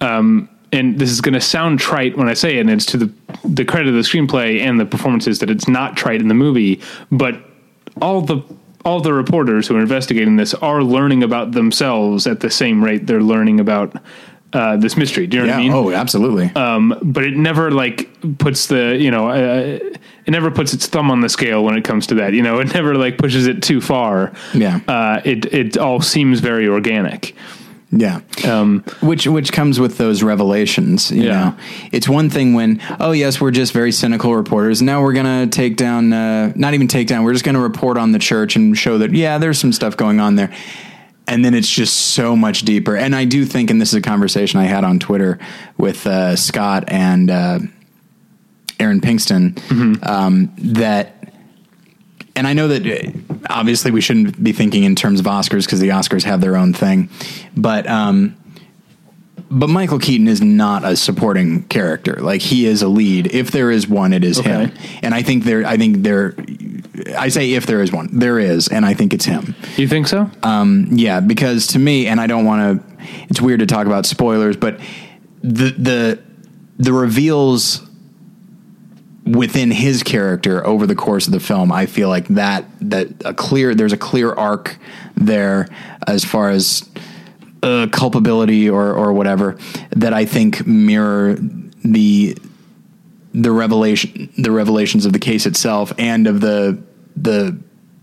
Um, 0.00 0.48
and 0.72 0.98
this 0.98 1.10
is 1.10 1.20
going 1.20 1.34
to 1.34 1.40
sound 1.40 1.78
trite 1.78 2.16
when 2.16 2.28
I 2.28 2.34
say 2.34 2.56
it, 2.58 2.60
and 2.60 2.70
it's 2.70 2.86
to 2.86 2.96
the 2.96 3.12
the 3.44 3.64
credit 3.64 3.88
of 3.88 3.94
the 3.94 4.00
screenplay 4.00 4.60
and 4.60 4.78
the 4.80 4.86
performances 4.86 5.38
that 5.40 5.50
it's 5.50 5.68
not 5.68 5.96
trite 5.96 6.20
in 6.20 6.28
the 6.28 6.34
movie, 6.34 6.80
but 7.10 7.40
all 8.02 8.20
the 8.20 8.42
all 8.84 9.00
the 9.00 9.12
reporters 9.12 9.66
who 9.66 9.76
are 9.76 9.80
investigating 9.80 10.36
this 10.36 10.54
are 10.54 10.82
learning 10.82 11.22
about 11.22 11.52
themselves 11.52 12.26
at 12.26 12.40
the 12.40 12.50
same 12.50 12.82
rate 12.84 13.06
they're 13.06 13.20
learning 13.22 13.58
about 13.58 13.96
uh, 14.52 14.76
this 14.76 14.96
mystery. 14.96 15.26
Do 15.26 15.38
you 15.38 15.42
know 15.42 15.48
Yeah. 15.48 15.54
what 15.56 15.58
I 15.60 15.62
mean? 15.64 15.72
Oh, 15.72 15.90
absolutely. 15.92 16.52
um, 16.54 16.96
but 17.02 17.24
it 17.24 17.36
never 17.36 17.70
like 17.72 18.08
puts 18.38 18.66
the 18.68 18.96
you 18.96 19.10
know 19.10 19.28
uh, 19.30 19.78
it 20.26 20.30
never 20.30 20.50
puts 20.50 20.72
its 20.72 20.86
thumb 20.86 21.10
on 21.10 21.20
the 21.20 21.28
scale 21.28 21.64
when 21.64 21.76
it 21.76 21.84
comes 21.84 22.06
to 22.08 22.14
that. 22.16 22.32
You 22.32 22.42
know, 22.42 22.58
it 22.60 22.72
never 22.74 22.94
like 22.96 23.18
pushes 23.18 23.46
it 23.46 23.62
too 23.62 23.80
far. 23.80 24.32
Yeah. 24.54 24.80
uh, 24.88 25.20
it 25.24 25.52
it 25.52 25.76
all 25.78 26.00
seems 26.00 26.40
very 26.40 26.66
organic. 26.68 27.34
Yeah. 27.92 28.20
Um, 28.44 28.82
which 29.00 29.26
which 29.28 29.52
comes 29.52 29.78
with 29.78 29.96
those 29.96 30.22
revelations. 30.22 31.10
You 31.12 31.22
Yeah. 31.24 31.30
know, 31.30 31.54
it's 31.92 32.08
one 32.08 32.30
thing 32.30 32.54
when 32.54 32.80
oh 32.98 33.12
yes, 33.12 33.40
we're 33.40 33.52
just 33.52 33.72
very 33.72 33.92
cynical 33.92 34.34
reporters. 34.34 34.82
Now 34.82 35.02
we're 35.02 35.12
gonna 35.12 35.46
take 35.46 35.76
down, 35.76 36.12
uh, 36.12 36.52
not 36.56 36.74
even 36.74 36.88
take 36.88 37.06
down. 37.06 37.22
We're 37.24 37.32
just 37.32 37.44
gonna 37.44 37.60
report 37.60 37.96
on 37.96 38.10
the 38.12 38.18
church 38.18 38.56
and 38.56 38.76
show 38.76 38.98
that 38.98 39.14
yeah, 39.14 39.38
there's 39.38 39.58
some 39.60 39.72
stuff 39.72 39.96
going 39.96 40.18
on 40.20 40.34
there. 40.34 40.52
And 41.28 41.44
then 41.44 41.54
it's 41.54 41.70
just 41.70 41.96
so 41.96 42.36
much 42.36 42.62
deeper. 42.62 42.96
And 42.96 43.14
I 43.14 43.24
do 43.24 43.44
think, 43.44 43.70
and 43.70 43.80
this 43.80 43.88
is 43.88 43.94
a 43.94 44.00
conversation 44.00 44.60
I 44.60 44.64
had 44.64 44.84
on 44.84 44.98
Twitter 45.00 45.38
with 45.76 46.06
uh, 46.06 46.36
Scott 46.36 46.84
and 46.88 47.28
uh, 47.30 47.58
Aaron 48.78 49.00
Pinkston, 49.00 50.06
um, 50.06 50.52
that 50.58 51.15
and 52.36 52.46
I 52.46 52.52
know 52.52 52.68
that 52.68 52.86
uh, 52.86 53.34
obviously 53.50 53.90
we 53.90 54.00
shouldn't 54.00 54.42
be 54.42 54.52
thinking 54.52 54.84
in 54.84 54.94
terms 54.94 55.18
of 55.20 55.26
Oscars 55.26 55.64
because 55.64 55.80
the 55.80 55.88
Oscars 55.90 56.24
have 56.24 56.40
their 56.40 56.56
own 56.56 56.72
thing, 56.72 57.08
but 57.56 57.86
um, 57.88 58.36
but 59.50 59.68
Michael 59.68 59.98
Keaton 59.98 60.26
is 60.28 60.40
not 60.42 60.84
a 60.84 60.96
supporting 60.96 61.62
character. 61.64 62.14
Like 62.20 62.42
he 62.42 62.66
is 62.66 62.82
a 62.82 62.88
lead. 62.88 63.32
If 63.32 63.50
there 63.52 63.70
is 63.70 63.86
one, 63.88 64.12
it 64.12 64.24
is 64.24 64.38
Okay. 64.40 64.50
him. 64.66 64.72
And 65.02 65.14
I 65.14 65.22
think 65.22 65.44
there. 65.44 65.64
I 65.66 65.76
think 65.76 65.98
there. 66.02 66.34
I 67.16 67.28
say 67.28 67.52
if 67.52 67.66
there 67.66 67.80
is 67.82 67.92
one, 67.92 68.08
there 68.18 68.38
is, 68.38 68.68
and 68.68 68.84
I 68.84 68.94
think 68.94 69.14
it's 69.14 69.24
him. 69.26 69.54
you 69.76 69.86
think 69.86 70.08
so? 70.08 70.30
Um, 70.42 70.88
yeah, 70.92 71.20
because 71.20 71.68
to 71.68 71.78
me, 71.78 72.06
and 72.06 72.20
I 72.20 72.26
don't 72.26 72.44
want 72.44 72.80
to. 72.80 73.06
It's 73.28 73.40
weird 73.40 73.60
to 73.60 73.66
talk 73.66 73.86
about 73.86 74.06
spoilers, 74.06 74.56
but 74.56 74.80
the 75.42 75.70
the 75.70 76.18
the 76.78 76.92
reveals 76.92 77.85
within 79.26 79.70
his 79.70 80.02
character 80.02 80.64
over 80.64 80.86
the 80.86 80.94
course 80.94 81.26
of 81.26 81.32
the 81.32 81.40
film, 81.40 81.72
I 81.72 81.86
feel 81.86 82.08
like 82.08 82.28
that 82.28 82.64
that 82.80 83.08
a 83.24 83.34
clear 83.34 83.74
there's 83.74 83.92
a 83.92 83.98
clear 83.98 84.32
arc 84.32 84.76
there 85.16 85.68
as 86.06 86.24
far 86.24 86.50
as 86.50 86.88
uh, 87.62 87.88
culpability 87.90 88.70
or 88.70 88.94
or 88.94 89.12
whatever 89.12 89.58
that 89.90 90.12
I 90.12 90.24
think 90.24 90.66
mirror 90.66 91.36
the 91.84 92.36
the 93.34 93.50
revelation 93.50 94.32
the 94.38 94.50
revelations 94.50 95.04
of 95.04 95.12
the 95.12 95.18
case 95.18 95.46
itself 95.46 95.92
and 95.98 96.26
of 96.26 96.40
the 96.40 96.82
the 97.16 97.58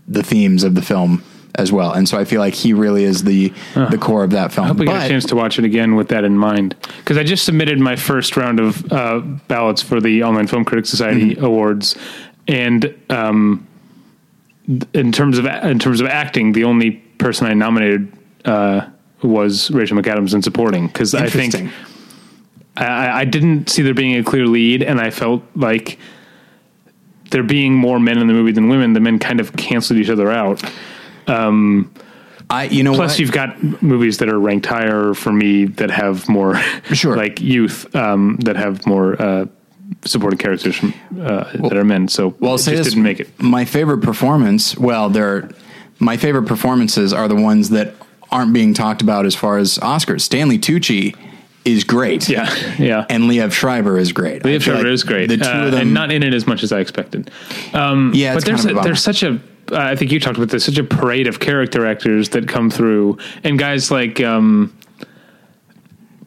the 0.06 0.22
themes 0.22 0.64
of 0.64 0.74
the 0.74 0.82
film 0.82 1.22
as 1.56 1.70
well. 1.70 1.92
And 1.92 2.08
so 2.08 2.18
I 2.18 2.24
feel 2.24 2.40
like 2.40 2.54
he 2.54 2.72
really 2.72 3.04
is 3.04 3.24
the 3.24 3.52
the 3.74 3.98
core 3.98 4.24
of 4.24 4.30
that 4.30 4.52
film. 4.52 4.64
I 4.64 4.68
hope 4.68 4.78
we 4.78 4.86
get 4.86 5.04
a 5.04 5.08
chance 5.08 5.24
to 5.26 5.36
watch 5.36 5.58
it 5.58 5.64
again 5.64 5.94
with 5.94 6.08
that 6.08 6.24
in 6.24 6.36
mind. 6.36 6.74
Because 6.98 7.16
I 7.16 7.22
just 7.22 7.44
submitted 7.44 7.78
my 7.78 7.96
first 7.96 8.36
round 8.36 8.60
of 8.60 8.92
uh, 8.92 9.20
ballots 9.48 9.82
for 9.82 10.00
the 10.00 10.24
Online 10.24 10.46
Film 10.46 10.64
Critics 10.64 10.90
Society 10.90 11.34
Mm-hmm. 11.34 11.44
Awards, 11.44 11.96
and 12.48 12.94
um, 13.08 13.66
in 14.92 15.12
terms 15.12 15.38
of 15.38 15.46
in 15.46 15.78
terms 15.78 16.00
of 16.00 16.06
acting, 16.06 16.52
the 16.52 16.64
only 16.64 16.92
person 17.18 17.46
I 17.46 17.54
nominated 17.54 18.12
uh, 18.44 18.88
was 19.22 19.70
Rachel 19.70 19.96
McAdams 19.96 20.34
in 20.34 20.42
supporting. 20.42 20.88
Because 20.88 21.14
I 21.14 21.28
think 21.28 21.72
I, 22.76 23.20
I 23.20 23.24
didn't 23.24 23.68
see 23.68 23.82
there 23.82 23.94
being 23.94 24.16
a 24.16 24.24
clear 24.24 24.46
lead, 24.46 24.82
and 24.82 25.00
I 25.00 25.10
felt 25.10 25.42
like 25.54 25.98
there 27.30 27.42
being 27.42 27.74
more 27.74 27.98
men 27.98 28.18
in 28.18 28.26
the 28.26 28.34
movie 28.34 28.52
than 28.52 28.68
women, 28.68 28.92
the 28.92 29.00
men 29.00 29.18
kind 29.18 29.40
of 29.40 29.56
canceled 29.56 29.98
each 29.98 30.10
other 30.10 30.30
out. 30.30 30.62
I 32.50 32.64
you 32.64 32.82
know 32.82 32.94
Plus, 32.94 33.12
what? 33.12 33.18
you've 33.18 33.32
got 33.32 33.82
movies 33.82 34.18
that 34.18 34.28
are 34.28 34.38
ranked 34.38 34.66
higher 34.66 35.14
for 35.14 35.32
me 35.32 35.64
that 35.64 35.90
have 35.90 36.28
more, 36.28 36.56
Sure. 36.92 37.16
like 37.16 37.40
youth, 37.40 37.94
um, 37.96 38.36
that 38.42 38.56
have 38.56 38.86
more 38.86 39.20
uh, 39.20 39.46
supporting 40.04 40.38
characters 40.38 40.76
from, 40.76 40.94
uh, 41.20 41.50
that 41.68 41.76
are 41.76 41.84
men. 41.84 42.08
So 42.08 42.34
Well, 42.40 42.56
just 42.56 42.66
this, 42.66 42.88
didn't 42.88 43.02
make 43.02 43.20
it. 43.20 43.30
My 43.42 43.64
favorite 43.64 44.02
performance, 44.02 44.76
well, 44.76 45.08
there, 45.08 45.50
my 45.98 46.16
favorite 46.16 46.46
performances 46.46 47.12
are 47.12 47.28
the 47.28 47.36
ones 47.36 47.70
that 47.70 47.94
aren't 48.30 48.52
being 48.52 48.74
talked 48.74 49.00
about 49.00 49.26
as 49.26 49.34
far 49.34 49.58
as 49.58 49.78
Oscars. 49.78 50.20
Stanley 50.22 50.58
Tucci 50.58 51.16
is 51.64 51.84
great. 51.84 52.28
Yeah, 52.28 52.52
yeah. 52.78 53.06
And 53.08 53.24
Liev 53.24 53.52
Schreiber 53.52 53.96
is 53.98 54.12
great. 54.12 54.42
Liev 54.42 54.62
Schreiber 54.62 54.82
like 54.82 54.92
is 54.92 55.02
great, 55.02 55.28
The 55.28 55.38
two 55.38 55.44
uh, 55.44 55.66
of 55.66 55.72
them, 55.72 55.80
and 55.80 55.94
not 55.94 56.10
in 56.12 56.22
it 56.22 56.34
as 56.34 56.46
much 56.46 56.62
as 56.62 56.72
I 56.72 56.80
expected. 56.80 57.30
Um, 57.72 58.12
Yeah, 58.14 58.34
but 58.34 58.44
there's 58.44 58.60
kind 58.64 58.72
of 58.72 58.76
a 58.78 58.80
a, 58.80 58.84
there's 58.84 59.02
such 59.02 59.22
a. 59.22 59.40
Uh, 59.72 59.76
I 59.78 59.96
think 59.96 60.12
you 60.12 60.20
talked 60.20 60.36
about 60.36 60.50
this. 60.50 60.64
Such 60.64 60.78
a 60.78 60.84
parade 60.84 61.26
of 61.26 61.40
character 61.40 61.86
actors 61.86 62.28
that 62.30 62.48
come 62.48 62.70
through, 62.70 63.18
and 63.42 63.58
guys 63.58 63.90
like 63.90 64.20
um, 64.20 64.76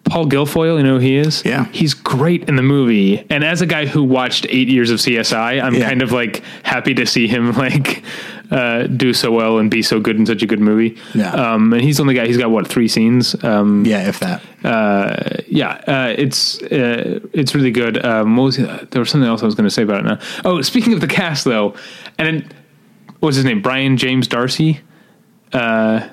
Paul 0.06 0.26
Guilfoyle. 0.28 0.78
You 0.78 0.84
know 0.84 0.94
who 0.96 1.00
he 1.00 1.18
is? 1.18 1.44
Yeah. 1.46 1.66
he's 1.72 1.94
great 1.94 2.48
in 2.48 2.56
the 2.56 2.62
movie. 2.64 3.26
And 3.30 3.44
as 3.44 3.62
a 3.62 3.66
guy 3.66 3.86
who 3.86 4.04
watched 4.04 4.46
eight 4.50 4.70
years 4.70 4.90
of 4.90 5.00
CSI, 5.00 5.62
I'm 5.62 5.76
Yeah. 5.76 5.88
kind 5.90 6.02
of 6.02 6.12
like 6.12 6.44
happy 6.64 6.94
to 6.96 7.06
see 7.06 7.28
him 7.28 7.52
like 7.58 8.04
uh, 8.50 8.84
do 8.88 9.14
so 9.14 9.30
well 9.32 9.58
and 9.60 9.70
be 9.70 9.82
so 9.82 10.00
good 10.00 10.16
in 10.16 10.26
such 10.26 10.42
a 10.42 10.46
good 10.46 10.62
movie. 10.62 10.98
Yeah. 11.14 11.32
Um, 11.32 11.74
and 11.74 11.82
he's 11.82 11.98
the 11.98 12.04
only 12.04 12.14
guy. 12.16 12.26
He's 12.26 12.38
got 12.38 12.50
what 12.52 12.66
three 12.68 12.88
scenes. 12.88 13.36
Um, 13.44 13.86
yeah, 13.86 14.08
if 14.08 14.20
that. 14.22 14.42
uh, 14.64 15.42
yeah, 15.48 15.82
uh, 15.86 16.16
it's 16.18 16.62
uh, 16.64 17.20
it's 17.34 17.54
really 17.54 17.72
good. 17.72 18.04
Um, 18.06 18.38
what 18.38 18.44
was 18.46 18.58
there 18.58 18.88
was 18.96 19.10
something 19.10 19.28
else 19.30 19.44
I 19.44 19.46
was 19.46 19.56
going 19.56 19.68
to 19.68 19.74
say 19.74 19.84
about 19.84 20.00
it 20.00 20.06
now. 20.06 20.20
Oh, 20.46 20.62
speaking 20.62 20.94
of 20.94 21.02
the 21.02 21.08
cast 21.08 21.44
though, 21.44 21.76
and 22.18 22.54
then, 23.18 23.22
what 23.22 23.28
was 23.28 23.36
his 23.36 23.46
name? 23.46 23.62
Brian 23.62 23.98
James 23.98 24.28
Darcy. 24.28 24.82
Uh, 25.54 26.08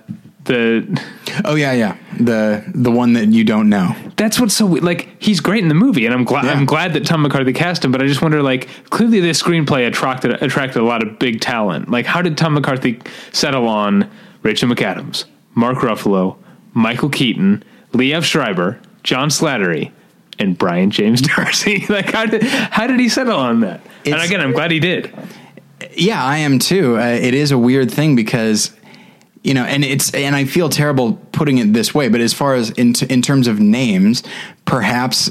the 0.44 1.02
Oh 1.44 1.54
yeah, 1.54 1.72
yeah. 1.72 1.96
The 2.20 2.64
the 2.74 2.90
one 2.90 3.14
that 3.14 3.28
you 3.28 3.44
don't 3.44 3.68
know. 3.68 3.96
that's 4.16 4.38
what's 4.38 4.54
so 4.54 4.66
like 4.66 5.08
he's 5.22 5.40
great 5.40 5.62
in 5.62 5.68
the 5.68 5.74
movie, 5.74 6.04
and 6.04 6.14
I'm 6.14 6.24
glad 6.24 6.44
Yeah. 6.44 6.52
I'm 6.52 6.66
glad 6.66 6.92
that 6.92 7.06
Tom 7.06 7.22
McCarthy 7.22 7.52
cast 7.54 7.84
him. 7.84 7.92
But 7.92 8.02
I 8.02 8.06
just 8.06 8.20
wonder, 8.22 8.42
like, 8.42 8.68
clearly 8.90 9.20
this 9.20 9.42
screenplay 9.42 9.86
attracted 9.86 10.42
attracted 10.42 10.80
a 10.80 10.84
lot 10.84 11.02
of 11.02 11.18
big 11.18 11.40
talent. 11.40 11.90
Like, 11.90 12.04
how 12.06 12.20
did 12.22 12.36
Tom 12.36 12.54
McCarthy 12.54 13.00
settle 13.32 13.66
on 13.68 14.10
Rachel 14.42 14.68
McAdams, 14.68 15.24
Mark 15.54 15.78
Ruffalo, 15.78 16.36
Michael 16.74 17.08
Keaton, 17.08 17.64
Liev 17.92 18.22
Schreiber, 18.24 18.78
John 19.02 19.30
Slattery, 19.30 19.90
and 20.38 20.58
Brian 20.58 20.90
James 20.90 21.22
Darcy? 21.36 21.86
like, 21.88 22.12
how 22.12 22.26
did 22.26 22.42
how 22.42 22.86
did 22.86 23.00
he 23.00 23.08
settle 23.08 23.38
on 23.38 23.60
that? 23.60 23.80
and 24.04 24.14
again, 24.20 24.42
I'm 24.42 24.52
glad 24.52 24.70
he 24.70 24.78
did. 24.78 25.10
Yeah, 25.96 26.22
I 26.22 26.38
am 26.38 26.58
too. 26.58 26.98
Uh, 26.98 27.04
it 27.04 27.34
is 27.34 27.50
a 27.50 27.58
weird 27.58 27.90
thing 27.90 28.16
because 28.16 28.74
you 29.42 29.52
know, 29.52 29.64
and 29.64 29.84
it's 29.84 30.12
and 30.14 30.34
I 30.34 30.46
feel 30.46 30.68
terrible 30.68 31.14
putting 31.32 31.58
it 31.58 31.72
this 31.72 31.94
way, 31.94 32.08
but 32.08 32.20
as 32.20 32.32
far 32.32 32.54
as 32.54 32.70
in 32.70 32.94
in 33.10 33.20
terms 33.22 33.46
of 33.46 33.60
names, 33.60 34.22
perhaps 34.64 35.30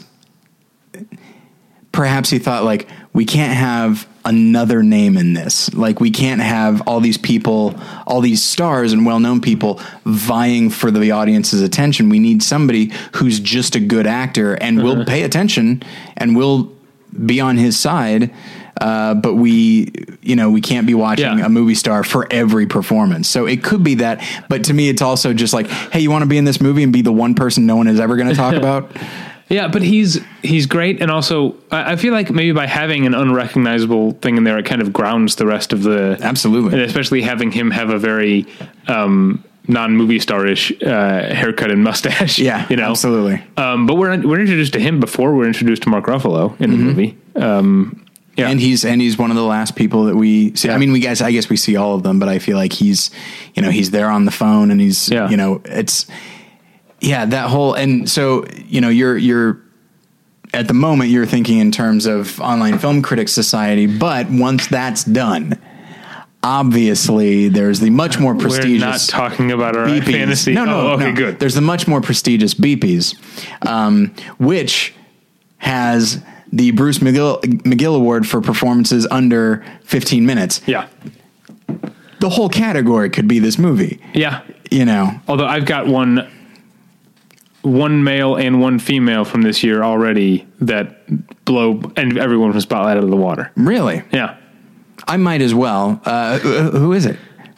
perhaps 1.92 2.30
he 2.30 2.40
thought 2.40 2.64
like 2.64 2.88
we 3.14 3.26
can't 3.26 3.54
have 3.54 4.08
another 4.26 4.84
name 4.84 5.18
in 5.18 5.34
this. 5.34 5.74
Like 5.74 6.00
we 6.00 6.12
can't 6.12 6.42
have 6.42 6.82
all 6.88 7.00
these 7.00 7.18
people, 7.18 7.76
all 8.08 8.22
these 8.22 8.42
stars 8.42 8.94
and 8.94 9.06
well-known 9.06 9.42
people 9.42 9.82
vying 10.06 10.70
for 10.70 10.92
the 10.92 11.12
audience's 11.12 11.62
attention. 11.62 12.10
We 12.10 12.20
need 12.20 12.42
somebody 12.42 12.92
who's 13.16 13.40
just 13.40 13.76
a 13.76 13.80
good 13.80 14.08
actor 14.08 14.54
and 14.56 14.84
will 14.84 15.06
pay 15.06 15.24
attention 15.24 15.84
and 16.16 16.36
will 16.36 16.72
be 17.26 17.40
on 17.40 17.58
his 17.58 17.80
side. 17.80 18.34
Uh, 18.84 19.14
but 19.14 19.36
we, 19.36 19.94
you 20.22 20.36
know, 20.36 20.50
we 20.52 20.60
can't 20.60 20.86
be 20.86 20.94
watching 20.94 21.38
Yeah. 21.40 21.46
a 21.46 21.50
movie 21.50 21.76
star 21.76 22.04
for 22.04 22.28
every 22.30 22.66
performance. 22.68 23.30
So 23.30 23.46
it 23.46 23.64
could 23.64 23.82
be 23.82 23.96
that, 23.96 24.22
but 24.50 24.66
to 24.66 24.74
me, 24.74 24.90
it's 24.90 25.02
also 25.02 25.34
just 25.34 25.54
like, 25.54 25.68
hey, 25.68 26.02
you 26.02 26.12
want 26.12 26.24
to 26.24 26.28
be 26.28 26.38
in 26.38 26.44
this 26.44 26.60
movie 26.60 26.84
and 26.84 26.92
be 26.92 27.02
the 27.02 27.14
one 27.14 27.34
person 27.34 27.66
no 27.66 27.78
one 27.78 27.88
is 27.88 28.00
ever 28.02 28.18
going 28.18 28.28
to 28.28 28.36
talk 28.36 28.56
about? 28.64 28.92
Yeah, 29.50 29.68
but 29.70 29.82
he's 29.84 30.20
he's 30.42 30.66
great, 30.66 31.02
and 31.02 31.12
also 31.12 31.56
I 31.72 31.94
I 31.94 31.96
feel 31.96 32.12
like 32.14 32.30
maybe 32.32 32.52
by 32.54 32.66
having 32.66 33.06
an 33.06 33.14
unrecognizable 33.14 34.12
thing 34.22 34.38
in 34.38 34.44
there, 34.46 34.58
it 34.58 34.66
kind 34.66 34.82
of 34.82 34.92
grounds 34.92 35.36
the 35.36 35.46
rest 35.46 35.74
of 35.74 35.84
the 35.84 36.18
Absolutely. 36.22 36.74
and 36.74 36.82
especially 36.82 37.22
having 37.22 37.52
him 37.52 37.70
have 37.72 37.90
a 37.90 38.00
very 38.00 38.46
um, 38.88 39.44
non-movie 39.68 40.20
starish 40.20 40.72
uh, 40.82 41.34
haircut 41.36 41.72
and 41.72 41.84
mustache. 41.84 42.40
Yeah, 42.40 42.66
you 42.70 42.78
know, 42.78 42.90
absolutely. 42.92 43.44
Um, 43.58 43.86
but 43.86 43.96
we're 43.96 44.18
we're 44.28 44.40
introduced 44.40 44.74
to 44.74 44.80
him 44.80 45.00
before 45.00 45.36
we're 45.36 45.48
introduced 45.48 45.84
to 45.84 45.90
Mark 45.90 46.06
Ruffalo 46.06 46.60
in 46.60 46.72
the 46.72 46.78
movie. 46.78 47.18
Um, 47.36 48.03
yeah, 48.36 48.50
and 48.50 48.60
he's 48.60 48.84
and 48.86 49.00
he's 49.02 49.18
one 49.18 49.30
of 49.32 49.36
the 49.38 49.44
last 49.44 49.76
people 49.76 50.06
that 50.06 50.16
we 50.16 50.56
see. 50.56 50.70
I 50.70 50.78
mean, 50.78 50.92
we 50.92 51.00
guys, 51.00 51.22
I 51.22 51.32
guess 51.32 51.50
we 51.50 51.58
see 51.58 51.76
all 51.76 51.96
of 51.96 52.04
them, 52.04 52.20
but 52.20 52.30
I 52.30 52.40
feel 52.40 52.58
like 52.58 52.74
he's, 52.74 53.12
you 53.54 53.62
know, 53.62 53.70
he's 53.70 53.92
there 53.92 54.10
on 54.10 54.26
the 54.26 54.32
phone, 54.32 54.72
and 54.72 54.82
he's, 54.82 55.10
Yeah. 55.10 55.30
you 55.30 55.38
know, 55.38 55.62
it's, 55.66 56.08
yeah, 57.00 57.26
that 57.26 57.50
whole, 57.50 57.74
and 57.74 58.10
so 58.10 58.46
you 58.68 58.82
know, 58.82 58.90
you're 58.90 59.18
you're 59.18 59.60
at 60.54 60.68
the 60.68 60.74
moment 60.74 61.10
you're 61.10 61.26
thinking 61.26 61.58
in 61.60 61.72
terms 61.72 62.06
of 62.06 62.40
online 62.40 62.78
film 62.80 63.02
critics 63.02 63.32
society, 63.34 63.88
but 63.88 64.30
once 64.30 64.68
that's 64.68 65.04
done, 65.04 65.58
obviously 66.44 67.48
there's 67.50 67.80
the 67.80 67.90
much 67.90 68.20
more 68.20 68.36
prestigious. 68.36 68.82
we're 68.84 68.90
not 68.90 69.00
talking 69.30 69.52
about 69.52 69.76
our 69.76 69.86
Beepies. 69.88 70.12
fantasy. 70.12 70.54
No, 70.54 70.66
no, 70.66 70.80
Oh, 70.80 70.92
okay, 70.94 71.10
no. 71.12 71.16
good. 71.16 71.40
There's 71.40 71.56
the 71.56 71.62
much 71.62 71.88
more 71.88 72.02
prestigious 72.02 72.54
Beepies, 72.54 73.16
um, 73.68 74.14
which 74.40 74.94
has 75.58 76.22
the 76.56 76.72
Bruce 76.72 77.00
McGill, 77.00 77.42
McGill 77.64 77.96
Award 77.96 78.28
for 78.28 78.40
performances 78.42 79.08
under 79.10 79.66
15 79.86 80.26
minutes. 80.26 80.62
yeah, 80.68 80.88
The 82.20 82.30
whole 82.30 82.48
category 82.50 83.10
could 83.10 83.28
be 83.28 83.40
this 83.40 83.58
movie. 83.58 84.00
yeah. 84.14 84.42
You 84.72 84.86
know, 84.86 85.20
Although 85.28 85.46
I've 85.46 85.66
got 85.66 85.86
one 85.88 86.28
one 87.62 88.04
male 88.04 88.36
and 88.36 88.60
one 88.60 88.78
female 88.80 89.24
from 89.24 89.42
this 89.44 89.64
year 89.64 89.84
already 89.84 90.46
that 90.60 91.46
blow 91.46 91.80
and 91.96 92.18
everyone 92.18 92.52
from 92.52 92.60
Spotlight 92.62 92.98
out 92.98 93.04
of 93.04 93.10
the 93.10 93.16
water. 93.16 93.52
really, 93.56 94.04
Yeah. 94.12 94.38
I 95.08 95.18
might 95.18 95.42
as 95.42 95.54
well. 95.54 96.02
Uh, 96.06 96.40
who 96.40 96.94
is 96.94 97.06
it? 97.06 97.18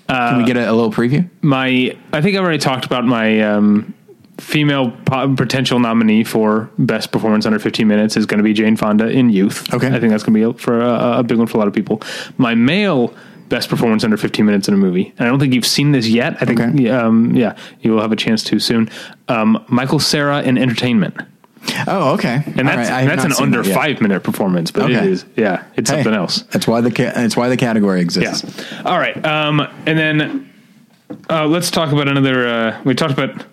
Can 0.09 0.37
we 0.39 0.45
get 0.45 0.57
a, 0.57 0.69
a 0.69 0.73
little 0.73 0.91
preview? 0.91 1.29
My 1.41 1.95
I 2.13 2.21
think 2.21 2.35
I've 2.37 2.43
already 2.43 2.57
talked 2.59 2.85
about 2.85 3.05
my 3.05 3.39
um, 3.41 3.93
female 4.37 4.91
potential 5.37 5.79
nominee 5.79 6.23
for 6.23 6.69
best 6.77 7.11
performance 7.11 7.45
under 7.45 7.59
15 7.59 7.87
minutes 7.87 8.17
is 8.17 8.25
going 8.25 8.37
to 8.39 8.43
be 8.43 8.53
Jane 8.53 8.75
Fonda 8.75 9.07
in 9.07 9.29
Youth. 9.29 9.73
Okay. 9.73 9.87
I 9.87 9.99
think 9.99 10.11
that's 10.11 10.23
going 10.23 10.39
to 10.41 10.53
be 10.53 10.59
for 10.59 10.81
a, 10.81 11.19
a 11.19 11.23
big 11.23 11.37
one 11.37 11.47
for 11.47 11.57
a 11.57 11.59
lot 11.59 11.67
of 11.67 11.73
people. 11.73 12.01
My 12.37 12.53
male 12.55 13.13
best 13.47 13.69
performance 13.69 14.03
under 14.03 14.17
15 14.17 14.45
minutes 14.45 14.67
in 14.67 14.73
a 14.73 14.77
movie. 14.77 15.13
And 15.17 15.27
I 15.27 15.29
don't 15.31 15.39
think 15.39 15.53
you've 15.53 15.65
seen 15.67 15.91
this 15.91 16.07
yet. 16.07 16.35
I 16.41 16.45
think 16.45 16.59
Okay. 16.59 16.89
um, 16.89 17.35
yeah, 17.35 17.55
you 17.81 17.91
will 17.93 18.01
have 18.01 18.11
a 18.11 18.15
chance 18.15 18.43
to 18.45 18.59
soon. 18.59 18.89
Um, 19.29 19.63
Michael 19.69 19.99
Cera 19.99 20.41
in 20.41 20.57
Entertainment. 20.57 21.15
Oh, 21.87 22.13
okay. 22.13 22.43
And 22.57 22.67
that's 22.67 22.89
that's 22.89 23.23
an 23.23 23.31
under 23.41 23.63
five 23.63 23.99
minute 24.01 24.21
performance, 24.23 24.69
but 24.71 24.89
it 24.91 24.97
Okay. 24.97 25.09
is 25.11 25.25
yeah, 25.35 25.63
it's 25.75 25.89
Hey, 25.89 25.97
something 25.97 26.13
else. 26.13 26.41
That's 26.51 26.67
why 26.67 26.81
the 26.81 26.91
ca- 26.91 27.11
that's 27.15 27.35
why 27.37 27.49
the 27.49 27.57
category 27.57 27.99
Yeah. 27.99 28.03
exists. 28.03 28.63
All 28.83 28.99
right. 28.99 29.23
Um, 29.25 29.61
and 29.85 29.97
then 29.97 30.49
uh, 31.29 31.45
let's 31.47 31.71
talk 31.71 31.91
about 31.91 32.07
another. 32.07 32.47
Uh, 32.47 32.81
we 32.83 32.93
talked 32.93 33.13
about 33.13 33.45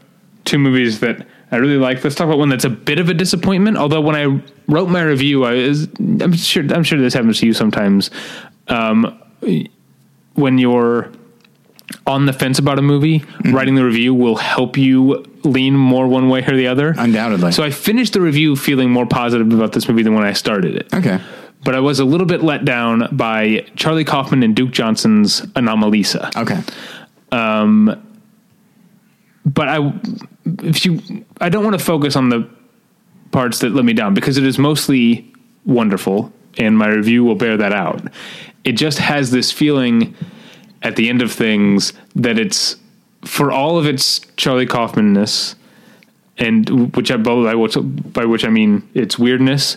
two 0.53 0.59
movies 0.59 1.01
that 1.01 1.27
I 1.51 1.57
really 1.57 1.77
like. 1.79 2.05
Let's 2.05 2.15
talk 2.15 2.27
about 2.27 2.39
one 2.39 2.49
that's 2.51 2.65
a 2.65 2.71
bit 2.71 2.99
of 2.99 3.09
a 3.09 3.15
disappointment. 3.15 3.77
Although 3.79 4.01
when 4.03 4.15
I 4.17 4.41
wrote 4.69 4.89
my 4.89 5.03
review, 5.03 5.45
I 5.45 5.55
was 5.55 5.89
I'm 5.99 6.33
sure 6.35 6.63
I'm 6.73 6.83
sure 6.85 6.99
this 7.01 7.15
happens 7.15 7.41
to 7.41 7.47
you 7.47 7.53
sometimes. 7.55 8.11
Um, 8.69 9.19
when 10.35 10.59
you're 10.59 11.11
on 12.07 12.27
the 12.27 12.33
fence 12.33 12.59
about 12.59 12.79
a 12.79 12.83
movie, 12.83 13.21
Mm-hmm. 13.21 13.55
writing 13.55 13.75
the 13.75 13.85
review 13.85 14.15
will 14.15 14.37
help 14.37 14.77
you 14.79 15.25
lean 15.45 15.75
more 15.77 16.07
one 16.07 16.29
way 16.29 16.45
or 16.47 16.57
the 16.57 16.69
other. 16.69 16.95
Undoubtedly. 16.97 17.51
So 17.53 17.63
I 17.65 17.71
finished 17.71 18.13
the 18.13 18.21
review 18.21 18.55
feeling 18.57 18.91
more 18.91 19.07
positive 19.07 19.53
about 19.53 19.73
this 19.73 19.89
movie 19.89 20.03
than 20.05 20.15
when 20.15 20.23
I 20.25 20.33
started 20.35 20.77
it 20.77 20.95
Okay. 20.95 21.19
but 21.65 21.75
I 21.75 21.81
was 21.81 21.99
a 21.99 22.05
little 22.05 22.27
bit 22.27 22.43
let 22.43 22.65
down 22.65 23.09
by 23.13 23.67
Charlie 23.75 24.05
Kaufman 24.05 24.43
and 24.45 24.55
Duke 24.55 24.71
Johnson's 24.71 25.41
Anomalisa. 25.57 26.31
Okay. 26.37 26.61
But 29.45 29.69
I, 29.69 29.79
if 30.45 30.85
you, 30.85 31.25
I 31.41 31.49
don't 31.49 31.65
want 31.65 31.79
to 31.79 31.85
focus 31.85 32.17
on 32.17 32.29
the 32.29 32.49
parts 33.31 33.61
that 33.61 33.73
let 33.73 33.85
me 33.85 33.93
down 33.93 34.15
because 34.15 34.37
it 34.39 34.45
is 34.45 34.59
mostly 34.59 35.33
wonderful, 35.65 36.33
and 36.59 36.77
my 36.77 36.89
review 36.89 37.25
will 37.25 37.35
bear 37.35 37.57
that 37.57 37.73
out. 37.73 38.03
It 38.65 38.73
just 38.73 38.99
has 38.99 39.31
this 39.31 39.51
feeling 39.51 40.15
at 40.83 40.97
the 40.97 41.09
end 41.09 41.23
of 41.23 41.33
things 41.33 41.93
that 42.15 42.39
it's 42.39 42.77
for 43.25 43.53
all 43.53 43.79
of 43.79 43.87
its 43.87 44.21
Charlie 44.37 44.67
Kaufmanness, 44.67 45.55
and 46.39 46.95
which 46.97 47.11
I 47.11 47.17
by 47.17 47.55
which 47.55 47.77
by 47.81 48.25
which 48.25 48.45
I 48.45 48.51
mean 48.51 48.89
its 48.95 49.19
weirdness, 49.19 49.77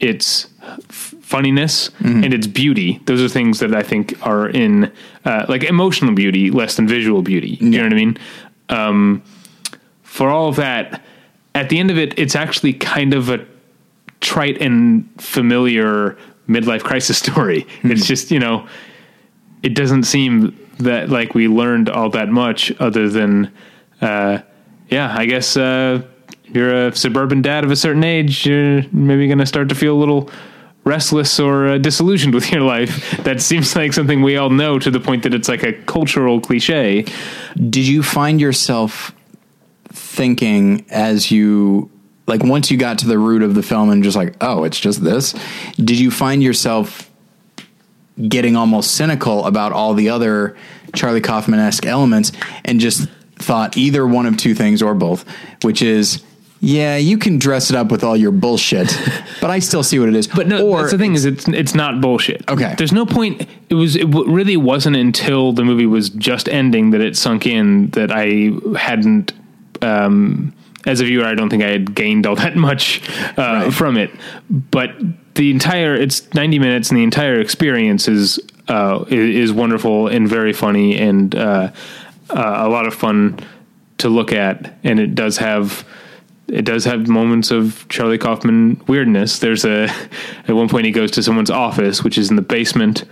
its 0.00 0.48
funniness, 0.90 1.90
and 2.24 2.34
its 2.34 2.46
beauty. 2.46 3.00
Those 3.06 3.22
are 3.22 3.28
things 3.28 3.58
that 3.60 3.74
I 3.74 3.82
think 3.82 4.14
are 4.26 4.48
in 4.48 4.92
uh, 5.24 5.46
like 5.48 5.64
emotional 5.64 6.14
beauty 6.14 6.50
less 6.50 6.76
than 6.76 6.86
visual 6.86 7.22
beauty. 7.22 7.58
You 7.60 7.78
know 7.78 7.84
what 7.84 7.92
I 7.92 7.96
mean? 7.96 8.18
Um, 8.68 9.22
for 10.14 10.28
all 10.30 10.46
of 10.46 10.54
that, 10.54 11.02
at 11.56 11.70
the 11.70 11.80
end 11.80 11.90
of 11.90 11.98
it, 11.98 12.16
it's 12.16 12.36
actually 12.36 12.72
kind 12.72 13.14
of 13.14 13.30
a 13.30 13.44
trite 14.20 14.62
and 14.62 15.08
familiar 15.20 16.16
midlife 16.48 16.84
crisis 16.84 17.18
story. 17.24 17.66
It's 17.82 18.06
just 18.06 18.30
you 18.30 18.38
know, 18.38 18.68
it 19.64 19.74
doesn't 19.74 20.04
seem 20.04 20.56
that 20.78 21.08
like 21.08 21.34
we 21.34 21.48
learned 21.48 21.88
all 21.88 22.10
that 22.10 22.28
much 22.28 22.72
other 22.78 23.08
than, 23.08 23.52
uh, 24.00 24.38
yeah, 24.88 25.12
I 25.18 25.26
guess 25.26 25.56
uh, 25.56 26.02
you're 26.44 26.86
a 26.86 26.94
suburban 26.94 27.42
dad 27.42 27.64
of 27.64 27.72
a 27.72 27.76
certain 27.76 28.04
age. 28.04 28.46
You're 28.46 28.84
maybe 28.92 29.26
going 29.26 29.38
to 29.38 29.46
start 29.46 29.68
to 29.70 29.74
feel 29.74 29.96
a 29.96 29.98
little 29.98 30.30
restless 30.84 31.40
or 31.40 31.66
uh, 31.66 31.78
disillusioned 31.78 32.34
with 32.34 32.52
your 32.52 32.60
life. 32.60 33.18
That 33.24 33.42
seems 33.42 33.74
like 33.74 33.92
something 33.92 34.22
we 34.22 34.36
all 34.36 34.50
know 34.50 34.78
to 34.78 34.92
the 34.92 35.00
point 35.00 35.24
that 35.24 35.34
it's 35.34 35.48
like 35.48 35.64
a 35.64 35.72
cultural 35.72 36.40
cliche. 36.40 37.04
Did 37.56 37.88
you 37.88 38.04
find 38.04 38.40
yourself 38.40 39.13
thinking 39.94 40.84
as 40.90 41.30
you 41.30 41.90
like 42.26 42.42
once 42.42 42.70
you 42.70 42.76
got 42.76 42.98
to 42.98 43.06
the 43.06 43.18
root 43.18 43.42
of 43.42 43.54
the 43.54 43.62
film 43.62 43.90
and 43.90 44.02
just 44.02 44.16
like, 44.16 44.36
oh, 44.40 44.64
it's 44.64 44.80
just 44.80 45.02
this? 45.02 45.34
Did 45.76 45.98
you 45.98 46.10
find 46.10 46.42
yourself 46.42 47.10
getting 48.28 48.56
almost 48.56 48.92
cynical 48.92 49.44
about 49.44 49.72
all 49.72 49.94
the 49.94 50.08
other 50.08 50.56
Charlie 50.94 51.20
Kaufman 51.20 51.58
esque 51.58 51.86
elements 51.86 52.32
and 52.64 52.80
just 52.80 53.08
thought 53.36 53.76
either 53.76 54.06
one 54.06 54.26
of 54.26 54.36
two 54.36 54.54
things 54.54 54.82
or 54.82 54.94
both, 54.94 55.24
which 55.62 55.82
is 55.82 56.22
yeah, 56.60 56.96
you 56.96 57.18
can 57.18 57.38
dress 57.38 57.68
it 57.68 57.76
up 57.76 57.90
with 57.90 58.02
all 58.02 58.16
your 58.16 58.32
bullshit, 58.32 58.88
but 59.42 59.50
I 59.50 59.58
still 59.58 59.82
see 59.82 59.98
what 59.98 60.08
it 60.08 60.16
is. 60.16 60.26
But 60.26 60.46
no, 60.46 60.78
that's 60.78 60.92
the 60.92 60.98
thing 60.98 61.14
is 61.14 61.26
it's 61.26 61.46
it's 61.48 61.74
not 61.74 62.00
bullshit. 62.00 62.48
Okay. 62.48 62.74
there's 62.78 62.92
no 62.92 63.04
point. 63.04 63.46
It 63.68 63.74
was 63.74 63.96
it 63.96 64.06
really 64.06 64.56
wasn't 64.56 64.96
until 64.96 65.52
the 65.52 65.62
movie 65.62 65.84
was 65.84 66.08
just 66.08 66.48
ending 66.48 66.90
that 66.90 67.02
it 67.02 67.16
sunk 67.16 67.46
in 67.46 67.90
that 67.90 68.10
I 68.10 68.52
hadn't. 68.78 69.32
Um, 69.84 70.54
as 70.86 71.00
a 71.00 71.04
viewer, 71.04 71.24
I 71.24 71.34
don't 71.34 71.48
think 71.48 71.62
I 71.62 71.68
had 71.68 71.94
gained 71.94 72.26
all 72.26 72.36
that 72.44 72.56
much 72.56 73.02
uh, 73.38 73.70
from 73.70 73.96
it. 73.96 74.10
But 74.50 74.90
the 75.34 75.50
entire 75.50 75.94
it's 75.94 76.32
90 76.34 76.58
minutes, 76.58 76.90
and 76.90 76.98
the 76.98 77.04
entire 77.04 77.40
experience 77.40 78.08
is 78.08 78.38
uh, 78.68 79.04
is 79.08 79.52
wonderful 79.52 80.08
and 80.08 80.28
very 80.28 80.52
funny 80.52 80.98
and 80.98 81.34
uh, 81.34 81.70
uh, 82.30 82.54
a 82.58 82.68
lot 82.68 82.86
of 82.86 82.94
fun 82.94 83.38
to 83.98 84.08
look 84.08 84.32
at. 84.32 84.74
And 84.84 84.98
it 84.98 85.14
does 85.14 85.38
have 85.38 85.86
it 86.48 86.64
does 86.64 86.84
have 86.84 87.08
moments 87.08 87.50
of 87.50 87.86
Charlie 87.88 88.18
Kaufman 88.18 88.80
weirdness. 88.86 89.38
There's 89.38 89.64
a 89.64 89.88
at 90.48 90.54
one 90.54 90.68
point 90.68 90.86
he 90.86 90.92
goes 90.92 91.10
to 91.12 91.22
someone's 91.22 91.50
office, 91.50 92.02
which 92.02 92.18
is 92.18 92.30
in 92.30 92.36
the 92.36 92.42
basement, 92.42 93.04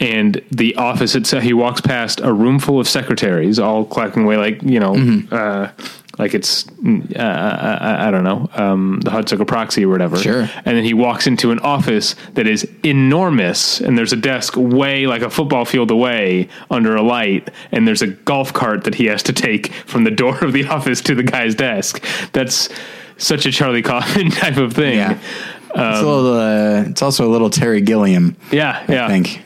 and 0.00 0.42
the 0.50 0.74
office 0.76 1.14
itself. 1.14 1.42
He 1.44 1.52
walks 1.52 1.80
past 1.80 2.20
a 2.20 2.32
room 2.32 2.58
full 2.58 2.80
of 2.80 2.88
secretaries, 2.88 3.58
all 3.58 3.84
clacking 3.84 4.24
away 4.24 4.36
like 4.38 4.62
you 4.62 4.80
know, 4.80 4.94
Mm-hmm. 4.94 5.32
uh, 5.34 5.68
like 6.18 6.34
it's 6.34 6.66
uh, 6.68 7.18
I, 7.18 8.08
I 8.08 8.10
don't 8.10 8.24
know, 8.24 8.50
um, 8.54 9.00
the 9.02 9.10
Hudsucker 9.10 9.46
Proxy 9.46 9.86
or 9.86 9.88
whatever. 9.88 10.18
Sure. 10.18 10.42
And 10.66 10.76
then 10.76 10.84
he 10.84 10.92
walks 10.92 11.26
into 11.26 11.50
an 11.50 11.58
office 11.60 12.14
that 12.34 12.46
is 12.46 12.68
enormous, 12.84 13.80
and 13.80 13.96
there's 13.96 14.12
a 14.12 14.16
desk 14.16 14.54
way 14.56 15.06
like 15.06 15.22
a 15.22 15.30
football 15.30 15.64
field 15.64 15.90
away 15.90 16.48
under 16.70 16.94
a 16.94 17.00
light, 17.02 17.48
and 17.72 17.86
there's 17.88 18.02
a 18.02 18.06
golf 18.08 18.52
cart 18.52 18.84
that 18.84 18.94
he 18.96 19.06
has 19.06 19.22
to 19.24 19.32
take 19.32 19.72
from 19.86 20.04
the 20.04 20.10
door 20.10 20.36
of 20.44 20.52
the 20.52 20.64
office 20.66 21.00
to 21.02 21.14
the 21.14 21.22
guy's 21.22 21.54
desk. 21.54 22.04
That's 22.32 22.68
such 23.16 23.46
a 23.46 23.52
Charlie 23.52 23.82
Kaufman 23.82 24.30
type 24.42 24.56
of 24.58 24.74
thing. 24.74 24.98
yeah, 24.98 25.18
it's 25.70 25.78
a 26.02 26.06
little. 26.06 26.34
Uh, 26.34 26.82
it's 26.90 27.00
also 27.02 27.26
a 27.26 27.30
little 27.30 27.48
Terry 27.50 27.80
Gilliam. 27.80 28.36
Yeah, 28.52 28.84
yeah. 28.90 29.06
I 29.06 29.08
think. 29.08 29.42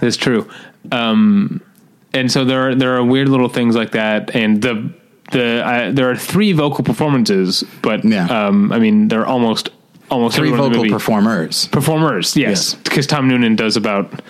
That's 0.00 0.16
true. 0.16 0.48
Um, 0.92 1.60
and 2.12 2.30
so 2.30 2.44
there 2.44 2.68
are 2.70 2.74
there 2.74 2.96
are 2.96 3.04
weird 3.04 3.28
little 3.28 3.48
things 3.48 3.74
like 3.76 3.92
that, 3.92 4.34
and 4.34 4.62
the 4.62 4.90
the 5.32 5.64
uh, 5.66 5.90
there 5.92 6.08
are 6.10 6.16
three 6.16 6.52
vocal 6.52 6.84
performances, 6.84 7.64
but 7.82 8.04
Yeah. 8.04 8.26
um, 8.26 8.72
I 8.72 8.78
mean 8.78 9.08
they're 9.08 9.26
almost 9.26 9.70
almost 10.10 10.36
Three 10.36 10.48
everyone 10.48 10.66
in 10.66 10.72
the 10.72 10.78
vocal 10.78 10.92
performers. 10.98 11.66
performers. 11.68 12.36
Yes, 12.36 12.48
Yes. 12.48 12.74
because 12.84 13.06
Tom 13.06 13.28
Noonan 13.28 13.56
does 13.56 13.76
about. 13.76 14.22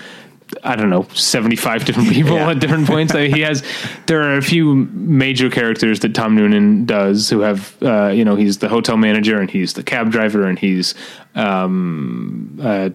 I 0.62 0.76
don't 0.76 0.90
know, 0.90 1.06
seventy-five 1.12 1.84
different 1.84 2.08
people 2.10 2.34
Yeah. 2.36 2.50
at 2.50 2.60
different 2.60 2.86
points. 2.86 3.12
Like, 3.12 3.34
he 3.34 3.40
has. 3.40 3.64
There 4.06 4.22
are 4.22 4.36
a 4.36 4.42
few 4.42 4.76
major 4.92 5.50
characters 5.50 5.98
that 6.00 6.14
Tom 6.14 6.36
Noonan 6.36 6.86
does 6.86 7.28
who 7.28 7.40
have. 7.40 7.74
Uh, 7.82 8.08
you 8.14 8.24
know, 8.24 8.36
he's 8.36 8.58
the 8.58 8.68
hotel 8.68 8.96
manager 8.96 9.40
and 9.40 9.50
he's 9.50 9.72
the 9.72 9.82
cab 9.82 10.12
driver 10.12 10.44
and 10.46 10.56
he's 10.56 10.94
um, 11.34 12.58
uh, 12.62 12.90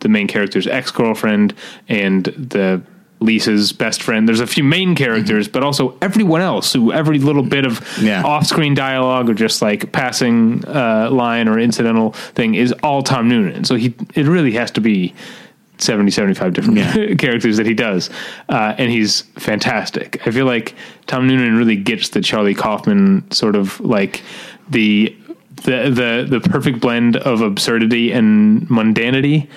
the 0.00 0.08
main 0.08 0.26
character's 0.26 0.66
ex-girlfriend 0.66 1.54
and 1.88 2.24
the 2.24 2.80
Lisa's 3.20 3.72
best 3.72 4.00
friend. 4.02 4.28
There's 4.28 4.38
a 4.38 4.46
few 4.46 4.62
main 4.62 4.94
characters, 4.94 5.48
but 5.48 5.64
also 5.64 5.96
everyone 6.00 6.40
else 6.40 6.72
who 6.72 6.92
every 6.92 7.18
little 7.18 7.42
bit 7.42 7.64
of 7.66 7.84
Yeah. 8.00 8.22
off-screen 8.22 8.74
dialogue 8.74 9.28
or 9.28 9.34
just 9.34 9.60
like 9.60 9.90
passing 9.90 10.64
uh, 10.66 11.08
line 11.10 11.48
or 11.48 11.58
incidental 11.58 12.12
thing 12.12 12.54
is 12.54 12.70
all 12.84 13.02
Tom 13.02 13.28
Noonan. 13.28 13.64
So 13.64 13.74
he 13.74 13.92
it 14.14 14.26
really 14.26 14.52
has 14.52 14.70
to 14.72 14.80
be 14.80 15.14
70 15.78 16.12
75 16.12 16.52
different 16.54 16.78
Yeah. 16.78 17.14
characters 17.18 17.56
that 17.56 17.66
he 17.66 17.74
does. 17.74 18.08
Uh, 18.48 18.74
and 18.78 18.88
he's 18.90 19.22
fantastic. 19.36 20.24
I 20.24 20.30
feel 20.30 20.46
like 20.46 20.76
Tom 21.08 21.26
Noonan 21.26 21.56
really 21.56 21.76
gets 21.76 22.10
the 22.10 22.20
Charlie 22.20 22.54
Kaufman 22.54 23.28
sort 23.32 23.56
of 23.56 23.80
like 23.80 24.22
the 24.70 25.12
the 25.64 25.90
the 25.90 26.38
the 26.38 26.48
perfect 26.48 26.78
blend 26.78 27.16
of 27.16 27.40
absurdity 27.40 28.12
and 28.12 28.62
mundanity 28.68 29.48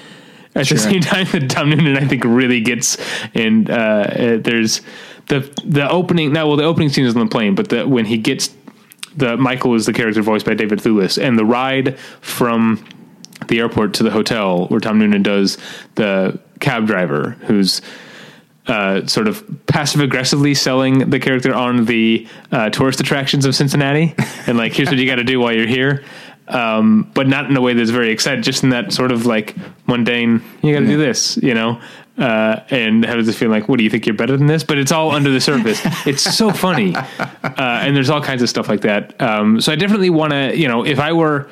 at 0.56 0.68
Sure. 0.68 0.78
the 0.78 0.84
same 0.84 1.02
time 1.02 1.28
that 1.32 1.50
Tom 1.50 1.70
Noonan 1.70 1.98
I 1.98 2.08
think 2.08 2.24
really 2.24 2.62
gets 2.62 2.98
and 3.34 3.70
uh, 3.70 3.74
uh, 3.74 4.38
there's 4.38 4.82
the 5.28 5.40
the 5.66 5.90
opening 5.90 6.34
now 6.34 6.48
well 6.48 6.58
the 6.58 6.64
opening 6.64 6.90
scene 6.90 7.06
is 7.06 7.16
on 7.16 7.22
the 7.26 7.32
plane 7.32 7.56
but 7.56 7.70
the 7.70 7.88
when 7.88 8.06
he 8.06 8.18
gets 8.18 8.54
the 9.16 9.38
Michael 9.38 9.76
is 9.76 9.86
the 9.86 9.94
character 9.94 10.22
voiced 10.22 10.46
by 10.46 10.54
David 10.54 10.80
Thewlis 10.80 11.22
and 11.22 11.38
the 11.38 11.46
ride 11.46 11.98
from 12.22 12.84
the 13.48 13.60
airport 13.60 13.94
to 13.96 14.04
the 14.04 14.12
hotel 14.12 14.68
where 14.68 14.80
Tom 14.80 15.00
Noonan 15.00 15.24
does 15.24 15.58
the 15.96 16.40
cab 16.60 16.86
driver 16.88 17.32
who's 17.42 17.82
uh, 18.68 19.06
sort 19.08 19.28
of 19.28 19.44
passive 19.66 20.02
aggressively 20.02 20.54
selling 20.54 21.10
the 21.10 21.20
character 21.20 21.54
on 21.54 21.86
the 21.86 22.28
uh, 22.52 22.70
tourist 22.70 23.00
attractions 23.00 23.44
of 23.44 23.56
Cincinnati, 23.56 24.14
and 24.46 24.56
like, 24.58 24.72
here's 24.72 24.88
what 24.88 25.00
you 25.00 25.08
got 25.08 25.16
to 25.16 25.24
do 25.24 25.40
while 25.40 25.52
you're 25.52 25.68
here. 25.68 26.04
Um, 26.54 27.10
but 27.14 27.28
not 27.28 27.50
in 27.50 27.56
a 27.56 27.62
way 27.62 27.74
that's 27.74 27.90
very 27.92 28.12
excited, 28.12 28.44
just 28.44 28.64
in 28.64 28.70
that 28.70 28.92
sort 28.92 29.12
of 29.12 29.26
like 29.26 29.56
mundane. 29.88 30.42
You 30.62 30.74
got 30.74 30.82
to 30.82 30.86
do 30.86 30.98
this, 30.98 31.38
you 31.38 31.54
know. 31.54 31.80
Uh, 32.18 32.62
and 32.70 33.06
how 33.06 33.16
does 33.16 33.28
it 33.30 33.34
feel 33.36 33.50
like? 33.50 33.70
What 33.70 33.78
do 33.78 33.84
you 33.86 33.90
think 33.90 34.06
you're 34.06 34.16
better 34.16 34.36
than 34.36 34.48
this? 34.48 34.64
But 34.64 34.78
it's 34.78 34.92
all 34.92 35.12
under 35.12 35.30
the 35.32 35.40
surface. 35.40 35.80
it's 36.06 36.22
so 36.22 36.52
funny, 36.52 36.94
uh, 36.96 37.06
and 37.58 37.96
there's 37.96 38.10
all 38.10 38.22
kinds 38.22 38.42
of 38.42 38.50
stuff 38.50 38.68
like 38.68 38.82
that. 38.82 39.20
Um, 39.22 39.62
so 39.62 39.72
I 39.72 39.76
definitely 39.76 40.10
want 40.10 40.34
to, 40.34 40.56
you 40.56 40.68
know, 40.68 40.86
if 40.86 41.00
I 41.00 41.14
were, 41.14 41.50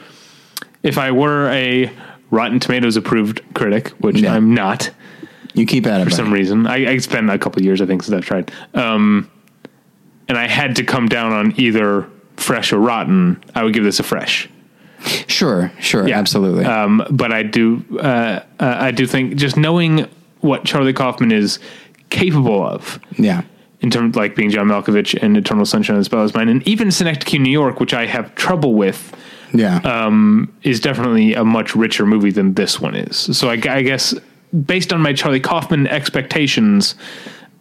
if 0.84 0.98
I 0.98 1.12
were 1.12 1.50
a 1.50 1.90
Rotten 2.30 2.60
Tomatoes 2.60 2.98
approved 2.98 3.42
critic, 3.54 3.90
which 4.02 4.20
Yeah. 4.20 4.34
I'm 4.36 4.54
not, 4.54 4.92
You 5.54 5.66
keep 5.66 5.88
at 5.88 6.02
it. 6.02 6.04
for 6.04 6.10
some 6.12 6.32
reason. 6.32 6.68
I, 6.68 6.92
I 6.92 6.98
spent 6.98 7.30
a 7.30 7.40
couple 7.40 7.62
of 7.62 7.66
years, 7.66 7.82
I 7.82 7.86
think, 7.86 8.04
since 8.04 8.16
I've 8.16 8.26
tried. 8.26 8.52
Um, 8.74 9.32
and 10.28 10.38
I 10.38 10.48
had 10.48 10.76
to 10.76 10.84
come 10.84 11.08
down 11.08 11.32
on 11.32 11.54
either 11.58 12.08
fresh 12.38 12.72
or 12.74 12.78
rotten. 12.80 13.42
I 13.56 13.64
would 13.64 13.74
give 13.74 13.84
this 13.86 14.00
a 14.00 14.04
fresh. 14.04 14.48
Sure, 15.28 15.72
sure, 15.80 16.08
yeah. 16.08 16.18
absolutely. 16.20 16.66
Um, 16.66 17.04
but 17.10 17.32
I 17.32 17.44
do, 17.44 17.84
uh, 18.00 18.02
uh, 18.02 18.42
I 18.60 18.92
do 18.92 19.06
think 19.08 19.36
just 19.36 19.56
knowing 19.58 20.08
what 20.42 20.66
Charlie 20.66 20.94
Kaufman 20.94 21.32
is 21.32 21.60
capable 22.10 22.64
of 22.66 23.00
yeah. 23.18 23.44
in 23.82 23.90
terms 23.90 24.12
of 24.12 24.16
like 24.16 24.36
being 24.36 24.50
John 24.50 24.68
Malkovich 24.68 25.22
and 25.22 25.38
Eternal 25.38 25.66
Sunshine 25.66 25.96
of 25.96 26.02
the 26.02 26.06
Spotless 26.06 26.34
Mind, 26.34 26.50
and 26.50 26.68
even 26.68 26.92
Synecdoche, 26.92 27.40
New 27.40 27.52
York, 27.52 27.80
which 27.80 27.94
I 27.94 28.06
have 28.06 28.34
trouble 28.36 28.74
with, 28.74 29.14
Yeah. 29.54 29.78
um, 29.80 30.52
is 30.64 30.80
definitely 30.80 31.34
a 31.34 31.44
much 31.46 31.76
richer 31.76 32.06
movie 32.06 32.32
than 32.32 32.54
this 32.56 32.80
one 32.80 32.96
is. 32.96 33.38
So 33.38 33.50
I, 33.50 33.54
I 33.70 33.82
guess 33.84 34.14
based 34.66 34.92
on 34.92 35.02
my 35.02 35.14
Charlie 35.14 35.40
Kaufman 35.40 35.88
expectations, 35.88 36.96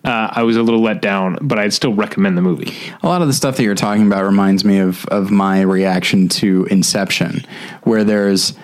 uh, 0.05 0.31
I 0.33 0.43
was 0.45 0.57
a 0.57 0.63
little 0.63 0.81
let 0.81 1.03
down, 1.03 1.39
but 1.41 1.59
I'd 1.59 1.73
still 1.73 1.93
recommend 1.93 2.37
the 2.37 2.43
movie. 2.43 2.73
A 3.03 3.09
lot 3.09 3.21
of 3.21 3.29
the 3.29 3.35
stuff 3.35 3.57
that 3.57 3.65
you're 3.65 3.75
talking 3.75 4.07
about 4.07 4.25
reminds 4.25 4.65
me 4.65 4.79
of 4.79 5.05
of 5.07 5.31
my 5.31 5.61
reaction 5.61 6.29
to 6.29 6.67
Inception, 6.71 7.45
where 7.83 8.05
there's 8.05 8.55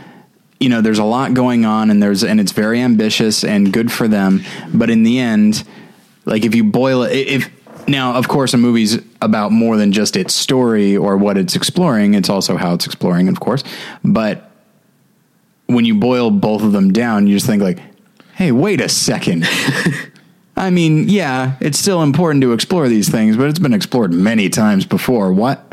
you 0.61 0.69
know 0.69 0.81
there's 0.81 0.99
a 0.99 1.05
lot 1.05 1.35
going 1.35 1.65
on 1.65 1.91
and 1.91 2.03
there's 2.03 2.23
and 2.23 2.41
it's 2.41 2.53
very 2.53 2.81
ambitious 2.81 3.45
and 3.45 3.73
good 3.73 3.91
for 3.91 4.07
them, 4.09 4.43
but 4.73 4.91
in 4.91 5.03
the 5.03 5.19
end, 5.19 5.65
like 6.25 6.45
if 6.45 6.55
you 6.55 6.65
boil 6.65 7.03
it, 7.03 7.15
if 7.15 7.51
now 7.89 8.15
of 8.15 8.29
course 8.29 8.55
a 8.55 8.57
movie's 8.57 8.99
about 9.21 9.51
more 9.51 9.77
than 9.77 9.91
just 9.91 10.17
its 10.17 10.35
story 10.35 10.97
or 10.97 11.17
what 11.17 11.37
it's 11.37 11.57
exploring. 11.57 12.15
It's 12.15 12.29
also 12.29 12.57
how 12.57 12.75
it's 12.75 12.87
exploring, 12.87 13.29
of 13.29 13.41
course. 13.41 13.65
But 14.05 14.51
when 15.67 15.85
you 15.85 15.95
boil 15.97 16.31
both 16.31 16.63
of 16.63 16.73
them 16.73 16.93
down, 16.93 17.27
you 17.27 17.35
just 17.35 17.47
think 17.47 17.63
like, 17.63 17.81
hey, 18.35 18.53
wait 18.53 18.81
a 18.81 18.89
second. 18.89 19.47
I 20.57 20.71
mean, 20.71 21.09
yeah, 21.09 21.57
it's 21.61 21.79
still 21.79 22.03
important 22.03 22.43
to 22.43 22.53
explore 22.53 22.89
these 22.89 23.09
things, 23.09 23.37
but 23.37 23.49
it's 23.49 23.59
been 23.59 23.73
explored 23.75 24.13
many 24.13 24.49
times 24.49 24.87
before. 24.87 25.33
What? 25.33 25.73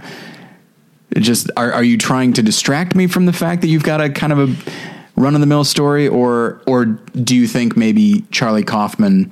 It 1.11 1.19
just 1.21 1.51
are 1.57 1.71
are 1.73 1.83
you 1.83 1.97
trying 1.97 2.33
to 2.33 2.41
distract 2.43 2.95
me 2.95 3.07
from 3.07 3.25
the 3.25 3.33
fact 3.33 3.61
that 3.61 3.67
you've 3.67 3.83
got 3.83 4.01
a 4.01 4.09
kind 4.09 4.33
of 4.33 4.39
a 4.39 4.71
run 5.19 5.35
of 5.35 5.41
the 5.41 5.47
mill 5.47 5.63
story, 5.65 6.07
or 6.07 6.61
or 6.65 6.85
do 6.85 7.35
you 7.35 7.47
think 7.47 7.75
maybe 7.77 8.25
Charlie 8.31 8.63
Kaufman 8.63 9.31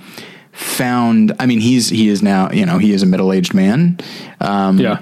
found? 0.52 1.34
I 1.40 1.46
mean, 1.46 1.62
he's 1.62 1.90
he 1.90 2.10
is 2.10 2.22
now 2.22 2.52
you 2.52 2.66
know 2.66 2.78
he 2.78 2.92
is 2.92 3.02
a 3.02 3.06
middle 3.06 3.32
aged 3.34 3.54
man. 3.54 3.98
Um, 4.42 4.78
Yeah. 4.78 5.02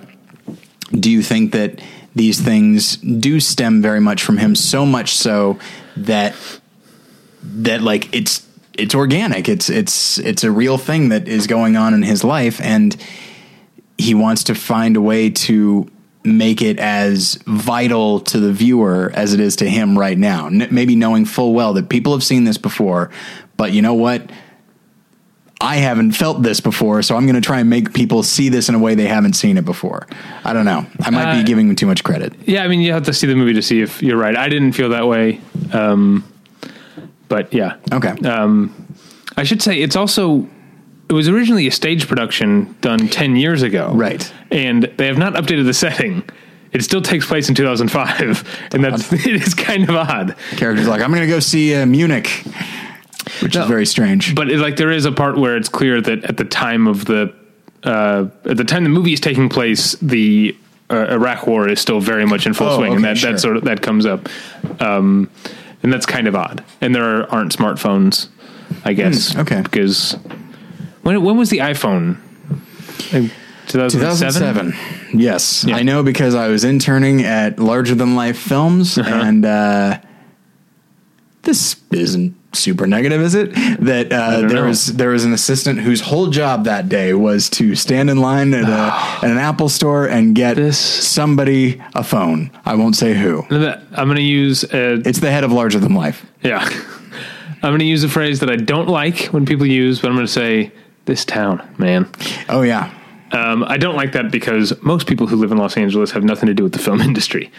do 0.92 1.10
you 1.12 1.22
think 1.24 1.52
that 1.54 1.82
these 2.16 2.40
things 2.40 2.98
do 2.98 3.40
stem 3.40 3.82
very 3.82 4.00
much 4.00 4.24
from 4.24 4.38
him 4.38 4.56
so 4.56 4.86
much 4.86 5.16
so 5.16 5.60
that 5.98 6.36
that 7.44 7.82
like 7.82 8.14
it's 8.16 8.47
it's 8.78 8.94
organic 8.96 9.50
it's 9.50 9.70
it's 9.70 10.18
it's 10.20 10.44
a 10.44 10.52
real 10.52 10.78
thing 10.78 11.10
that 11.10 11.28
is 11.28 11.48
going 11.48 11.76
on 11.76 11.94
in 11.94 12.04
his 12.04 12.24
life 12.24 12.62
and 12.62 12.96
he 13.98 14.13
wants 14.13 14.44
to 14.46 14.56
find 14.56 14.96
a 14.96 15.02
way 15.02 15.30
to 15.30 15.90
make 16.24 16.62
it 16.62 16.78
as 16.80 17.36
vital 17.48 18.20
to 18.20 18.40
the 18.40 18.52
viewer 18.52 19.12
as 19.16 19.34
it 19.34 19.40
is 19.40 19.56
to 19.56 19.70
him 19.70 19.98
right 19.98 20.18
now 20.18 20.48
N- 20.48 20.68
maybe 20.72 20.96
knowing 20.96 21.26
full 21.26 21.54
well 21.54 21.74
that 21.74 21.90
people 21.90 22.12
have 22.13 22.24
seen 22.24 22.44
this 22.44 22.58
before 22.58 23.10
but 23.56 23.72
you 23.72 23.82
know 23.82 23.94
what 23.96 24.30
I 25.60 25.78
haven't 25.78 26.12
felt 26.12 26.44
this 26.44 26.60
before, 26.60 27.02
so 27.02 27.16
I'm 27.16 27.26
going 27.26 27.34
to 27.34 27.42
try 27.42 27.60
and 27.62 27.68
make 27.68 27.92
people 27.92 28.22
see 28.22 28.48
this 28.50 28.70
in 28.70 28.76
a 28.76 28.80
way 28.80 28.94
they 28.94 29.08
haven't 29.08 29.34
seen 29.34 29.58
it 29.58 29.66
before. 29.66 30.06
I 30.44 30.54
don't 30.54 30.66
know. 30.66 30.86
I 31.02 31.10
might 31.10 31.32
Uh, 31.34 31.38
be 31.40 31.44
giving 31.44 31.66
them 31.66 31.76
too 31.76 31.88
much 31.88 32.04
credit. 32.04 32.34
Yeah, 32.46 32.63
I 32.63 32.68
mean, 32.68 32.80
you 32.82 32.92
have 32.94 33.06
to 33.06 33.13
see 33.13 33.26
the 33.26 33.34
movie 33.34 33.54
to 33.54 33.63
see 33.63 33.82
if 33.82 34.04
you're 34.04 34.20
right. 34.20 34.38
I 34.38 34.50
didn't 34.50 34.74
feel 34.74 34.90
that 34.90 35.08
way. 35.08 35.42
Um, 35.74 36.24
but 37.28 37.54
yeah. 37.54 37.76
Okay. 37.92 38.13
I 39.40 39.44
should 39.44 39.62
say 39.62 39.82
it's 39.82 39.96
also 39.96 40.48
it 41.10 41.13
was 41.13 41.30
originally 41.30 41.68
a 41.68 41.72
stage 41.72 42.08
production 42.08 42.76
done 42.82 43.08
10 43.08 43.36
years 43.38 43.62
ago. 43.62 43.92
Right. 43.94 44.32
And 44.52 44.84
they 44.98 45.06
have 45.08 45.18
not 45.18 45.34
updated 45.36 45.66
the 45.66 45.74
setting. 45.74 46.24
It 46.74 46.84
still 46.84 47.02
takes 47.02 47.26
place 47.26 47.48
in 47.48 47.56
2005 47.56 48.70
and 48.74 48.84
that's 48.84 49.13
it 49.26 49.26
is 49.28 49.54
kind 49.54 49.88
of 49.90 49.96
odd. 49.96 50.36
Character's 50.58 50.88
like, 50.88 51.02
I'm 51.02 51.12
going 51.12 51.22
to 51.22 51.28
go 51.28 51.40
see 51.40 51.74
uh, 51.76 51.86
Munich, 51.86 52.28
which 53.42 53.56
No. 53.56 53.62
is 53.62 53.68
very 53.68 53.86
strange. 53.86 54.36
But 54.36 54.50
it, 54.52 54.58
like 54.60 54.76
there 54.76 54.92
is 54.92 55.06
a 55.06 55.12
part 55.12 55.38
where 55.38 55.56
it's 55.56 55.70
clear 55.70 56.02
that 56.02 56.26
at 56.26 56.38
the 56.38 56.46
time 56.46 56.88
of 56.88 57.06
the 57.06 57.34
uh, 57.84 58.28
at 58.46 58.58
the 58.58 58.63
time 58.66 58.84
the 58.84 58.90
movie 58.90 59.13
is 59.13 59.20
taking 59.22 59.48
place, 59.50 59.94
the 60.02 60.58
uh, 60.90 61.08
Iraq 61.12 61.48
War 61.48 61.70
is 61.70 61.80
still 61.80 62.02
very 62.02 62.26
much 62.26 62.46
in 62.48 62.54
full 62.54 62.68
Oh, 62.68 62.78
swing, 62.78 62.96
and 62.96 63.04
that 63.06 63.18
sure. 63.18 63.32
that 63.32 63.40
sort 63.40 63.56
of 63.56 63.63
that 63.66 63.82
comes 63.82 64.06
up, 64.06 64.28
um, 64.82 65.30
and 65.84 65.92
that's 65.94 66.06
kind 66.06 66.28
of 66.28 66.36
odd. 66.36 66.63
And 66.82 66.94
there 66.96 67.32
aren't 67.32 67.56
smartphones, 67.56 68.28
I 68.86 68.94
guess. 68.94 69.34
Hmm, 69.34 69.40
okay. 69.42 69.62
because 69.62 70.13
when 71.04 71.22
when 71.24 71.38
was 71.38 71.50
the 71.50 71.60
iPhone? 71.60 72.18
Two 73.68 73.80
thousand 73.80 74.32
seven. 74.32 74.72
2007. 74.72 75.20
Yes. 75.20 75.63
Yeah. 75.66 75.76
I 75.78 75.84
know 75.84 76.02
because 76.04 76.36
I 76.36 76.48
was 76.48 76.63
interning 76.63 77.24
at 77.24 77.60
Larger 77.60 77.96
Than 77.96 78.16
Life 78.16 78.38
Films, 78.40 78.98
Uh-huh. 78.98 79.13
and 79.13 79.46
uh, 79.46 80.00
this 81.48 81.76
isn't 81.92 82.36
super 82.56 82.86
negative, 82.86 83.22
is 83.22 83.34
it? 83.34 83.54
That 83.80 84.12
uh, 84.14 84.42
there 84.42 84.50
know. 84.50 84.66
was 84.68 84.88
there 84.98 85.10
was 85.10 85.26
an 85.26 85.34
assistant 85.34 85.80
whose 85.80 86.02
whole 86.02 86.28
job 86.30 86.66
that 86.66 86.88
day 86.90 87.14
was 87.16 87.50
to 87.52 87.74
stand 87.76 88.10
in 88.12 88.18
line 88.22 88.54
at, 88.54 88.64
a, 88.70 88.94
at 89.26 89.32
an 89.32 89.38
Apple 89.40 89.70
store 89.70 90.06
and 90.08 90.36
get 90.36 90.56
This- 90.58 90.78
somebody 90.78 91.82
a 91.96 92.04
phone. 92.04 92.52
I 92.66 92.76
won't 92.76 92.96
say 92.96 93.14
who. 93.16 93.44
I'm 93.50 94.08
going 94.08 94.16
to 94.18 94.22
use 94.22 94.64
a, 94.66 94.94
It's 95.08 95.20
the 95.20 95.32
head 95.32 95.44
of 95.44 95.52
Larger 95.52 95.80
Than 95.80 95.94
Life. 95.96 96.26
yeah. 96.44 96.64
I'm 97.64 97.72
going 97.72 97.80
to 97.80 97.86
use 97.86 98.04
a 98.04 98.10
phrase 98.10 98.40
that 98.42 98.52
I 98.52 98.56
don't 98.56 98.88
like 98.88 99.26
when 99.34 99.44
people 99.48 99.66
use, 99.66 100.00
but 100.00 100.10
I'm 100.10 100.14
going 100.16 100.28
to 100.28 100.32
say 100.32 100.72
this 101.06 101.26
town, 101.26 101.68
man. 101.80 102.08
Oh 102.50 102.62
yeah. 102.62 102.94
Um, 103.32 103.64
I 103.64 103.78
don't 103.78 103.96
like 103.96 104.12
that 104.12 104.32
because 104.32 104.80
most 104.84 105.08
people 105.08 105.26
who 105.26 105.36
live 105.38 105.52
in 105.52 105.58
Los 105.58 105.76
Angeles 105.76 106.12
have 106.12 106.24
nothing 106.24 106.48
to 106.48 106.54
do 106.54 106.62
with 106.64 106.74
the 106.74 106.80
film 106.80 107.02
industry. 107.10 107.52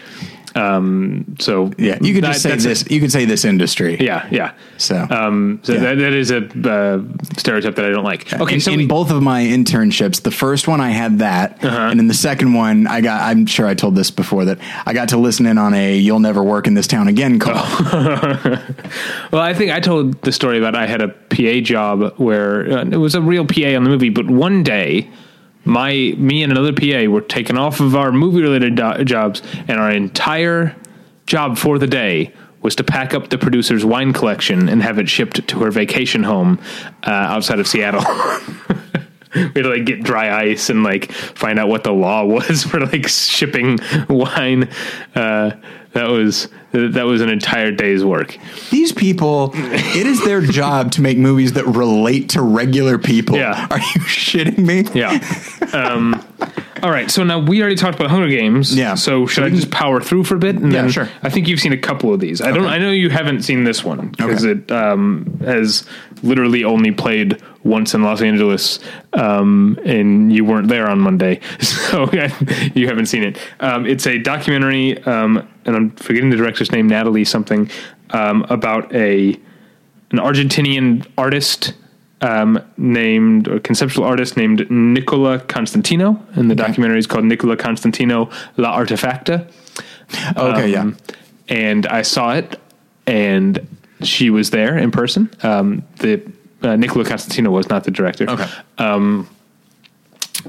Um, 0.55 1.35
so 1.39 1.71
Yeah, 1.77 1.97
you 2.01 2.13
could 2.13 2.23
that- 2.23 2.33
just 2.33 2.41
say 2.43 2.49
that's 2.49 2.65
a- 2.65 2.69
this. 2.69 2.85
You 2.89 2.99
could 2.99 3.11
say 3.11 3.25
this 3.25 3.45
industry. 3.45 3.97
yeah, 3.99 4.25
yeah. 4.31 4.51
So, 4.77 5.05
Um, 5.09 5.59
so 5.63 5.73
Yeah. 5.73 5.79
that, 5.79 5.97
that 5.99 6.13
is 6.13 6.31
a 6.31 6.37
uh, 6.69 7.01
stereotype 7.37 7.75
that 7.75 7.85
I 7.85 7.89
don't 7.89 8.03
like. 8.03 8.31
Okay, 8.33 8.55
in, 8.55 8.59
so 8.59 8.71
in 8.71 8.77
we- 8.79 8.85
both 8.87 9.11
of 9.11 9.21
my 9.21 9.41
internships, 9.43 10.21
the 10.21 10.31
first 10.31 10.67
one 10.67 10.81
I 10.81 10.89
had 10.89 11.19
that, 11.19 11.57
Uh-huh. 11.63 11.89
and 11.91 11.99
in 11.99 12.07
the 12.07 12.13
second 12.13 12.53
one, 12.53 12.87
I 12.87 13.01
got. 13.01 13.21
I'm 13.21 13.45
sure 13.45 13.67
I 13.67 13.73
told 13.73 13.95
this 13.95 14.11
before 14.11 14.45
that 14.45 14.57
I 14.85 14.93
got 14.93 15.09
to 15.09 15.17
listen 15.17 15.45
in 15.45 15.57
on 15.57 15.73
a 15.73 15.97
"You'll 15.97 16.19
never 16.19 16.43
work 16.43 16.67
in 16.67 16.73
this 16.73 16.87
town 16.87 17.07
again" 17.07 17.39
call. 17.39 17.53
well, 19.31 19.41
I 19.41 19.53
think 19.53 19.71
I 19.71 19.79
told 19.79 20.21
the 20.21 20.31
story 20.31 20.57
about 20.57 20.75
I 20.75 20.85
had 20.87 21.01
a 21.01 21.07
PA 21.09 21.61
job 21.61 22.13
where 22.17 22.71
uh, 22.79 22.85
it 22.85 22.97
was 22.97 23.15
a 23.15 23.21
real 23.21 23.45
PA 23.45 23.75
on 23.75 23.83
the 23.83 23.89
movie, 23.89 24.09
but 24.09 24.27
one 24.29 24.63
day. 24.63 25.09
My 25.69 26.15
me 26.17 26.43
and 26.43 26.51
another 26.51 26.73
PA 26.73 27.09
were 27.09 27.21
taken 27.21 27.57
off 27.57 27.79
of 27.79 27.95
our 27.95 28.11
movie 28.11 28.41
related 28.41 28.75
do- 28.75 29.03
jobs, 29.05 29.41
and 29.67 29.79
our 29.79 29.91
entire 29.91 30.75
job 31.25 31.57
for 31.57 31.77
the 31.77 31.87
day 31.87 32.33
was 32.61 32.75
to 32.75 32.83
pack 32.83 33.13
up 33.13 33.29
the 33.29 33.37
producer's 33.37 33.85
wine 33.85 34.11
collection 34.11 34.67
and 34.67 34.81
have 34.83 34.99
it 34.99 35.07
shipped 35.07 35.47
to 35.47 35.59
her 35.59 35.71
vacation 35.71 36.23
home 36.23 36.59
uh, 37.03 37.11
outside 37.11 37.59
of 37.59 37.67
Seattle. 37.67 38.03
we 39.35 39.41
had 39.41 39.53
to 39.53 39.69
like 39.69 39.85
get 39.85 40.03
dry 40.03 40.41
ice 40.41 40.69
and 40.69 40.83
like 40.83 41.11
find 41.11 41.59
out 41.59 41.69
what 41.69 41.83
the 41.83 41.93
law 41.93 42.23
was 42.25 42.63
for 42.63 42.79
like 42.79 43.07
shipping 43.07 43.79
wine. 44.09 44.69
Uh, 45.15 45.51
that 45.93 46.09
was 46.09 46.47
that 46.71 47.03
was 47.03 47.21
an 47.21 47.29
entire 47.29 47.71
day's 47.71 48.05
work. 48.05 48.37
These 48.69 48.91
people, 48.91 49.51
it 49.55 50.05
is 50.05 50.23
their 50.23 50.41
job 50.59 50.91
to 50.93 51.01
make 51.01 51.17
movies 51.17 51.53
that 51.53 51.65
relate 51.65 52.29
to 52.29 52.41
regular 52.41 52.97
people. 52.99 53.37
Yeah. 53.37 53.67
Are 53.71 53.79
you 53.79 54.01
shitting 54.01 54.59
me? 54.59 54.85
Yeah. 54.93 55.19
Um, 55.73 56.18
all 56.83 56.91
right. 56.91 57.11
So 57.11 57.23
now 57.23 57.39
we 57.39 57.59
already 57.61 57.75
talked 57.75 57.95
about 57.99 58.09
Hunger 58.09 58.29
Games. 58.29 58.75
Yeah. 58.75 58.95
So 58.95 59.25
should 59.25 59.43
I 59.43 59.49
just 59.49 59.69
power 59.71 59.99
through 60.01 60.23
for 60.23 60.35
a 60.35 60.39
bit? 60.39 60.55
And 60.55 60.71
Yeah, 60.71 60.83
then 60.83 60.91
sure. 60.91 61.09
I 61.23 61.29
think 61.29 61.47
you've 61.47 61.59
seen 61.59 61.73
a 61.73 61.77
couple 61.77 62.13
of 62.13 62.19
these. 62.19 62.41
I 62.41 62.51
don't. 62.51 62.65
I 62.65 62.77
know 62.77 62.91
you 62.91 63.09
haven't 63.09 63.41
seen 63.43 63.63
this 63.65 63.83
one 63.83 64.09
because 64.09 64.45
Okay. 64.45 64.59
it 64.61 64.71
um, 64.71 65.39
has 65.43 65.85
literally 66.23 66.63
only 66.63 66.91
played 66.91 67.41
once 67.63 67.93
in 67.93 68.03
Los 68.03 68.21
Angeles, 68.21 68.79
um, 69.13 69.77
and 69.85 70.31
you 70.31 70.45
weren't 70.45 70.67
there 70.69 70.89
on 70.89 70.99
Monday, 70.99 71.41
so 71.59 72.09
you 72.73 72.87
haven't 72.87 73.07
seen 73.07 73.23
it. 73.23 73.37
Um, 73.59 73.85
it's 73.85 74.07
a 74.07 74.17
documentary, 74.17 75.01
um, 75.03 75.45
and 75.65 75.75
I'm 75.75 75.91
forgetting 75.91 76.29
the 76.29 76.37
director's 76.37 76.71
name, 76.71 76.87
Natalie 76.87 77.25
something, 77.25 77.69
um, 78.11 78.45
about 78.49 78.93
a 78.95 79.37
an 80.11 80.17
Argentinian 80.17 81.05
artist 81.17 81.73
um, 82.21 82.59
named 82.77 83.47
or 83.47 83.59
conceptual 83.59 84.03
artist 84.05 84.35
named 84.37 84.69
Nicola 84.69 85.39
Constantino, 85.39 86.21
and 86.33 86.49
the 86.49 86.55
documentary 86.55 86.99
is 86.99 87.07
called 87.07 87.25
Nicola 87.25 87.55
Constantino 87.55 88.29
La 88.57 88.77
Artefacta. 88.77 89.49
Okay, 90.35 90.69
yeah. 90.71 90.81
Um, 90.81 90.97
And 91.47 91.87
I 91.87 92.03
saw 92.03 92.33
it, 92.35 92.59
and 93.07 93.65
she 94.01 94.29
was 94.29 94.49
there 94.51 94.77
in 94.77 94.91
person. 94.91 95.29
Um, 95.43 95.83
the 95.97 96.21
uh, 96.61 96.75
Nicola 96.75 97.05
Constantino 97.05 97.51
was 97.51 97.69
not 97.69 97.83
the 97.83 97.91
director. 97.91 98.29
Okay. 98.29 98.47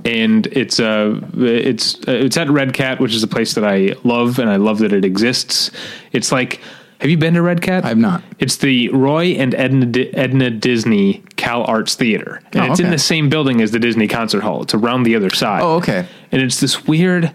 and 0.05 0.47
it's 0.49 0.79
uh 0.79 1.21
it's 1.37 1.97
uh, 2.07 2.13
it's 2.13 2.37
at 2.37 2.49
Red 2.49 2.75
Cat, 2.75 3.01
which 3.01 3.15
is 3.15 3.23
a 3.23 3.29
place 3.29 3.55
that 3.55 3.65
I 3.65 3.95
love, 4.05 4.39
and 4.39 4.49
I 4.51 4.57
love 4.57 4.79
that 4.81 4.93
it 4.93 5.05
exists. 5.05 5.71
It's 6.13 6.31
like, 6.33 6.61
have 7.01 7.11
you 7.11 7.17
been 7.17 7.35
to 7.35 7.43
Red 7.43 7.63
Cat? 7.63 7.85
I've 7.85 7.99
not. 7.99 8.23
It's 8.39 8.57
the 8.59 8.89
Roy 8.91 9.33
and 9.33 9.55
Edna 9.55 9.87
Di- 9.87 10.11
Edna 10.15 10.51
Disney 10.51 11.23
Cal 11.37 11.65
Arts 11.65 11.95
Theater, 11.95 12.41
and 12.53 12.63
Oh, 12.63 12.71
it's 12.71 12.81
in 12.81 12.91
the 12.91 12.99
same 12.99 13.29
building 13.29 13.61
as 13.61 13.71
the 13.71 13.79
Disney 13.79 14.07
Concert 14.07 14.43
Hall. 14.43 14.63
It's 14.63 14.75
around 14.75 15.03
the 15.05 15.17
other 15.17 15.31
side. 15.31 15.63
Oh, 15.63 15.77
okay. 15.77 16.07
And 16.31 16.41
it's 16.43 16.61
this 16.61 16.85
weird. 16.87 17.33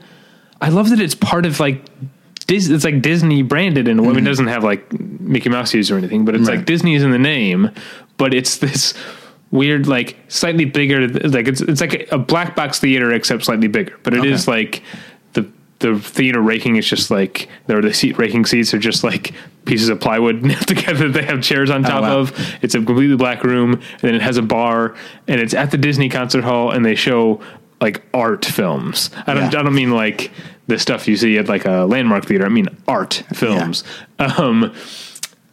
I 0.62 0.70
love 0.70 0.90
that 0.92 1.00
it's 1.00 1.16
part 1.16 1.46
of 1.46 1.60
like. 1.60 1.84
Dis- 2.48 2.70
it's 2.70 2.84
like 2.84 3.02
Disney 3.02 3.42
branded 3.42 3.88
in 3.88 3.98
a 3.98 4.04
way. 4.04 4.10
I 4.10 4.12
mean, 4.14 4.24
it 4.24 4.30
doesn't 4.30 4.46
have 4.48 4.64
like 4.64 4.92
Mickey 5.00 5.50
Mouse 5.50 5.74
ears 5.74 5.90
or 5.90 5.98
anything, 5.98 6.26
but 6.26 6.36
it's 6.36 6.44
Mm-hmm. 6.44 6.50
Right. 6.50 6.58
like 6.58 6.66
Disney 6.68 6.94
is 6.94 7.02
in 7.02 7.10
the 7.10 7.18
name, 7.18 7.72
but 8.18 8.36
it's 8.36 8.58
this 8.60 8.94
weird, 9.50 9.88
like 9.88 10.16
slightly 10.28 10.66
bigger, 10.66 11.08
like 11.08 11.48
it's 11.48 11.62
it's 11.62 11.82
like 11.82 12.08
a 12.12 12.20
black 12.20 12.56
box 12.56 12.80
theater 12.80 13.12
except 13.12 13.46
slightly 13.46 13.68
bigger. 13.68 13.98
But 14.04 14.14
it 14.14 14.26
is 14.26 14.48
Okay. 14.48 14.58
like 14.62 14.84
the 15.86 15.94
the 15.94 16.00
theater 16.00 16.42
raking 16.42 16.76
is 16.76 16.88
just 16.88 17.12
like 17.12 17.48
or 17.70 17.82
the 17.82 17.94
seat 17.94 18.18
raking 18.18 18.46
seats 18.46 18.74
are 18.74 18.80
just 18.80 19.04
like 19.04 19.34
pieces 19.66 19.90
of 19.90 20.00
plywood 20.00 20.44
nailed 20.44 20.68
together. 20.68 21.10
They 21.10 21.24
have 21.24 21.42
chairs 21.42 21.70
on 21.70 21.84
top 21.84 22.02
wow. 22.02 22.20
of. 22.20 22.34
It's 22.62 22.76
a 22.76 22.82
completely 22.82 23.16
black 23.16 23.44
room, 23.44 23.74
and 23.74 24.02
then 24.02 24.16
it 24.16 24.22
has 24.22 24.38
a 24.38 24.42
bar, 24.42 24.96
and 25.28 25.40
it's 25.40 25.54
at 25.54 25.72
the 25.72 25.78
Disney 25.78 26.10
concert 26.10 26.44
hall, 26.44 26.72
and 26.72 26.86
they 26.86 26.96
show 26.96 27.42
like 27.82 28.04
art 28.14 28.46
films. 28.46 29.10
I 29.28 29.34
don't 29.34 29.52
Yeah. 29.52 29.60
I 29.60 29.64
don't 29.64 29.76
mean 29.76 29.92
like 29.92 30.32
the 30.68 30.80
stuff 30.80 31.08
you 31.08 31.18
see 31.18 31.38
at 31.38 31.48
like 31.48 31.66
a 31.66 31.86
landmark 31.86 32.26
theater. 32.26 32.46
I 32.46 32.50
mean 32.50 32.68
art 32.88 33.24
films. 33.34 33.84
Um, 34.18 34.74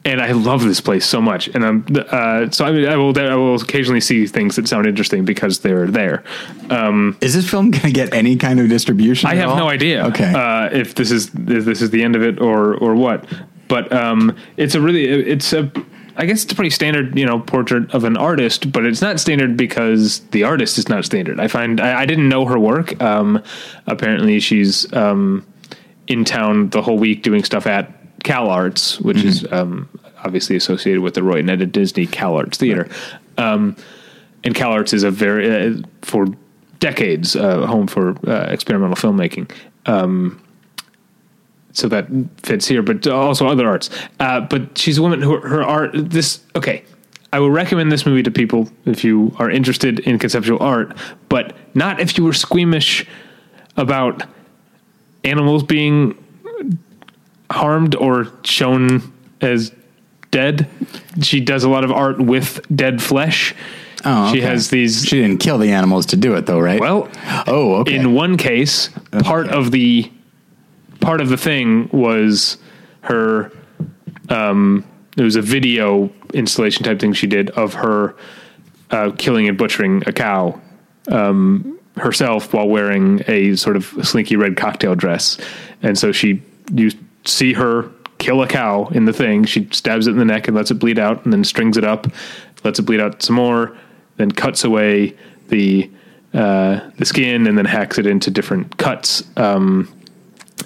and 0.05 0.21
I 0.21 0.33
love 0.33 0.65
this 0.65 0.81
place 0.81 1.07
so 1.07 1.21
much. 1.21 1.49
And 1.49 1.65
I'm 1.65 1.87
uh, 1.95 2.51
so 2.51 2.65
I, 2.65 2.73
mean, 2.73 2.89
I 2.89 2.97
will 2.97 3.17
I 3.19 3.35
will 3.35 3.55
occasionally 3.55 4.01
see 4.01 4.27
things 4.27 4.57
that 4.57 4.67
sound 4.67 4.87
interesting 4.87 5.25
because 5.25 5.61
they're 5.61 5.87
there. 5.87 6.25
Um, 6.71 7.17
Is 7.21 7.35
this 7.35 7.49
film 7.49 7.71
going 7.71 7.83
to 7.83 7.93
get 7.93 8.13
any 8.13 8.37
kind 8.37 8.59
of 8.61 8.69
distribution? 8.69 9.29
I 9.29 9.35
have 9.37 9.51
all? 9.51 9.57
no 9.57 9.69
idea. 9.69 10.07
Okay. 10.07 10.33
uh, 10.33 10.71
if 10.73 10.95
this 10.95 11.11
is 11.11 11.29
if 11.35 11.65
this 11.65 11.83
is 11.83 11.91
the 11.91 12.03
end 12.03 12.17
of 12.17 12.23
it 12.23 12.41
or 12.41 12.75
or 12.75 12.95
what. 12.95 13.27
But 13.69 13.93
um, 13.93 14.37
it's 14.57 14.75
a 14.75 14.81
really 14.81 15.05
it's 15.05 15.53
a 15.53 15.71
I 16.17 16.27
guess 16.27 16.43
it's 16.43 16.53
a 16.53 16.57
pretty 16.57 16.71
standard 16.71 17.17
you 17.17 17.25
know 17.25 17.39
portrait 17.39 17.95
of 17.95 18.05
an 18.05 18.17
artist, 18.17 18.73
but 18.73 18.85
it's 18.85 19.01
not 19.01 19.21
standard 19.21 19.57
because 19.57 20.21
the 20.31 20.43
artist 20.43 20.79
is 20.79 20.89
not 20.89 21.05
standard. 21.05 21.39
I 21.39 21.49
find 21.49 21.81
I, 21.81 22.03
I 22.03 22.07
didn't 22.07 22.29
know 22.29 22.45
her 22.45 22.59
work. 22.59 23.01
Um, 23.01 23.43
apparently, 23.87 24.41
she's 24.41 24.93
um, 24.93 25.47
in 26.09 26.25
town 26.25 26.71
the 26.71 26.83
whole 26.83 26.99
week 26.99 27.23
doing 27.23 27.45
stuff 27.45 27.67
at 27.67 28.02
Cal 28.23 28.49
Arts, 28.49 29.01
which 29.01 29.25
is 29.25 29.51
um, 29.53 29.89
obviously 30.25 30.57
associated 30.57 31.03
with 31.03 31.15
the 31.15 31.23
Roy 31.23 31.39
and 31.39 31.51
Ed 31.51 31.73
Disney 31.73 32.07
Cal 32.07 32.37
Arts 32.37 32.59
Theater. 32.59 32.89
Um, 33.39 33.77
and 34.45 34.55
Cal 34.55 34.73
Arts 34.73 34.93
is 34.93 35.03
a 35.03 35.11
very 35.11 35.51
uh, 35.51 35.83
for 36.03 36.27
decades 36.79 37.37
uh, 37.37 37.67
home 37.67 37.87
for 37.87 38.17
uh, 38.29 38.47
experimental 38.51 38.97
filmmaking. 38.97 39.51
Um, 39.87 40.43
so 41.73 41.89
that 41.89 42.07
fits 42.43 42.67
here, 42.67 42.83
but 42.83 43.07
also 43.07 43.47
other 43.47 43.67
arts. 43.67 43.89
Uh, 44.21 44.41
but 44.41 44.77
she's 44.77 44.99
a 44.99 45.03
woman 45.03 45.23
who 45.23 45.41
her 45.41 45.63
art. 45.63 45.91
This 45.95 46.41
okay. 46.55 46.85
I 47.35 47.39
will 47.39 47.51
recommend 47.51 47.91
this 47.91 48.05
movie 48.05 48.23
to 48.25 48.31
people 48.31 48.69
if 48.85 49.05
you 49.05 49.35
are 49.39 49.51
interested 49.51 50.01
in 50.01 50.19
conceptual 50.19 50.63
art, 50.63 50.95
but 51.31 51.57
not 51.73 51.99
if 51.99 52.19
you 52.19 52.25
were 52.25 52.35
squeamish 52.35 53.07
about 53.79 54.25
animals 55.25 55.63
being 55.63 56.22
harmed 57.53 57.95
or 57.95 58.29
shown 58.45 59.13
as 59.41 59.73
dead. 60.31 60.69
She 61.21 61.41
does 61.41 61.65
a 61.65 61.69
lot 61.69 61.85
of 61.85 61.93
art 61.93 62.21
with 62.21 62.61
dead 62.75 63.03
flesh. 63.03 63.55
Oh, 64.05 64.33
She 64.33 64.41
has 64.41 64.71
these 64.71 65.05
She 65.05 65.21
didn't 65.21 65.39
kill 65.39 65.59
the 65.59 65.71
animals 65.71 66.07
to 66.07 66.17
do 66.17 66.35
it, 66.35 66.47
though, 66.47 66.59
right? 66.59 66.81
well, 66.81 67.09
oh, 67.47 67.77
okay. 67.77 67.95
in 67.95 68.15
one 68.15 68.37
case, 68.37 68.91
part 69.23 69.49
of 69.49 69.71
the 69.71 70.11
part 71.01 71.21
of 71.21 71.29
the 71.29 71.37
thing 71.37 71.89
was 71.93 72.57
her. 73.03 73.53
Um, 74.29 74.85
it 75.17 75.23
was 75.23 75.37
a 75.37 75.43
video 75.43 76.11
installation 76.33 76.85
type 76.85 76.99
thing 76.99 77.13
she 77.13 77.27
did 77.27 77.51
of 77.51 77.75
her 77.75 78.17
uh, 78.91 79.13
killing 79.19 79.47
and 79.47 79.59
butchering 79.59 80.03
a 80.07 80.13
cow 80.13 80.59
um, 81.09 81.79
herself 81.97 82.55
while 82.55 82.67
wearing 82.67 83.23
a 83.29 83.55
sort 83.57 83.77
of 83.77 83.85
slinky 84.03 84.37
red 84.37 84.57
cocktail 84.57 84.95
dress, 84.95 85.39
and 85.83 85.99
so 85.99 86.11
she 86.11 86.43
you 86.73 86.91
see 87.25 87.53
her 87.55 87.91
kill 88.19 88.43
a 88.43 88.47
cow 88.47 88.87
in 88.89 89.05
the 89.05 89.13
thing. 89.13 89.45
She 89.45 89.69
stabs 89.73 90.07
it 90.07 90.13
in 90.13 90.19
the 90.19 90.25
neck 90.25 90.49
and 90.49 90.57
lets 90.57 90.71
it 90.71 90.75
bleed 90.75 90.99
out, 90.99 91.25
and 91.25 91.33
then 91.33 91.45
strings 91.45 91.77
it 91.77 91.85
up, 91.85 92.07
lets 92.65 92.79
it 92.79 92.83
bleed 92.83 93.01
out 93.01 93.23
some 93.23 93.37
more, 93.37 93.77
then 94.17 94.31
cuts 94.31 94.65
away 94.65 95.17
the 95.49 95.91
uh, 96.35 96.81
the 96.99 97.05
skin, 97.05 97.47
and 97.47 97.59
then 97.59 97.65
hacks 97.67 97.99
it 97.99 98.07
into 98.07 98.31
different 98.31 98.77
cuts. 98.79 99.25
Um, 99.37 99.93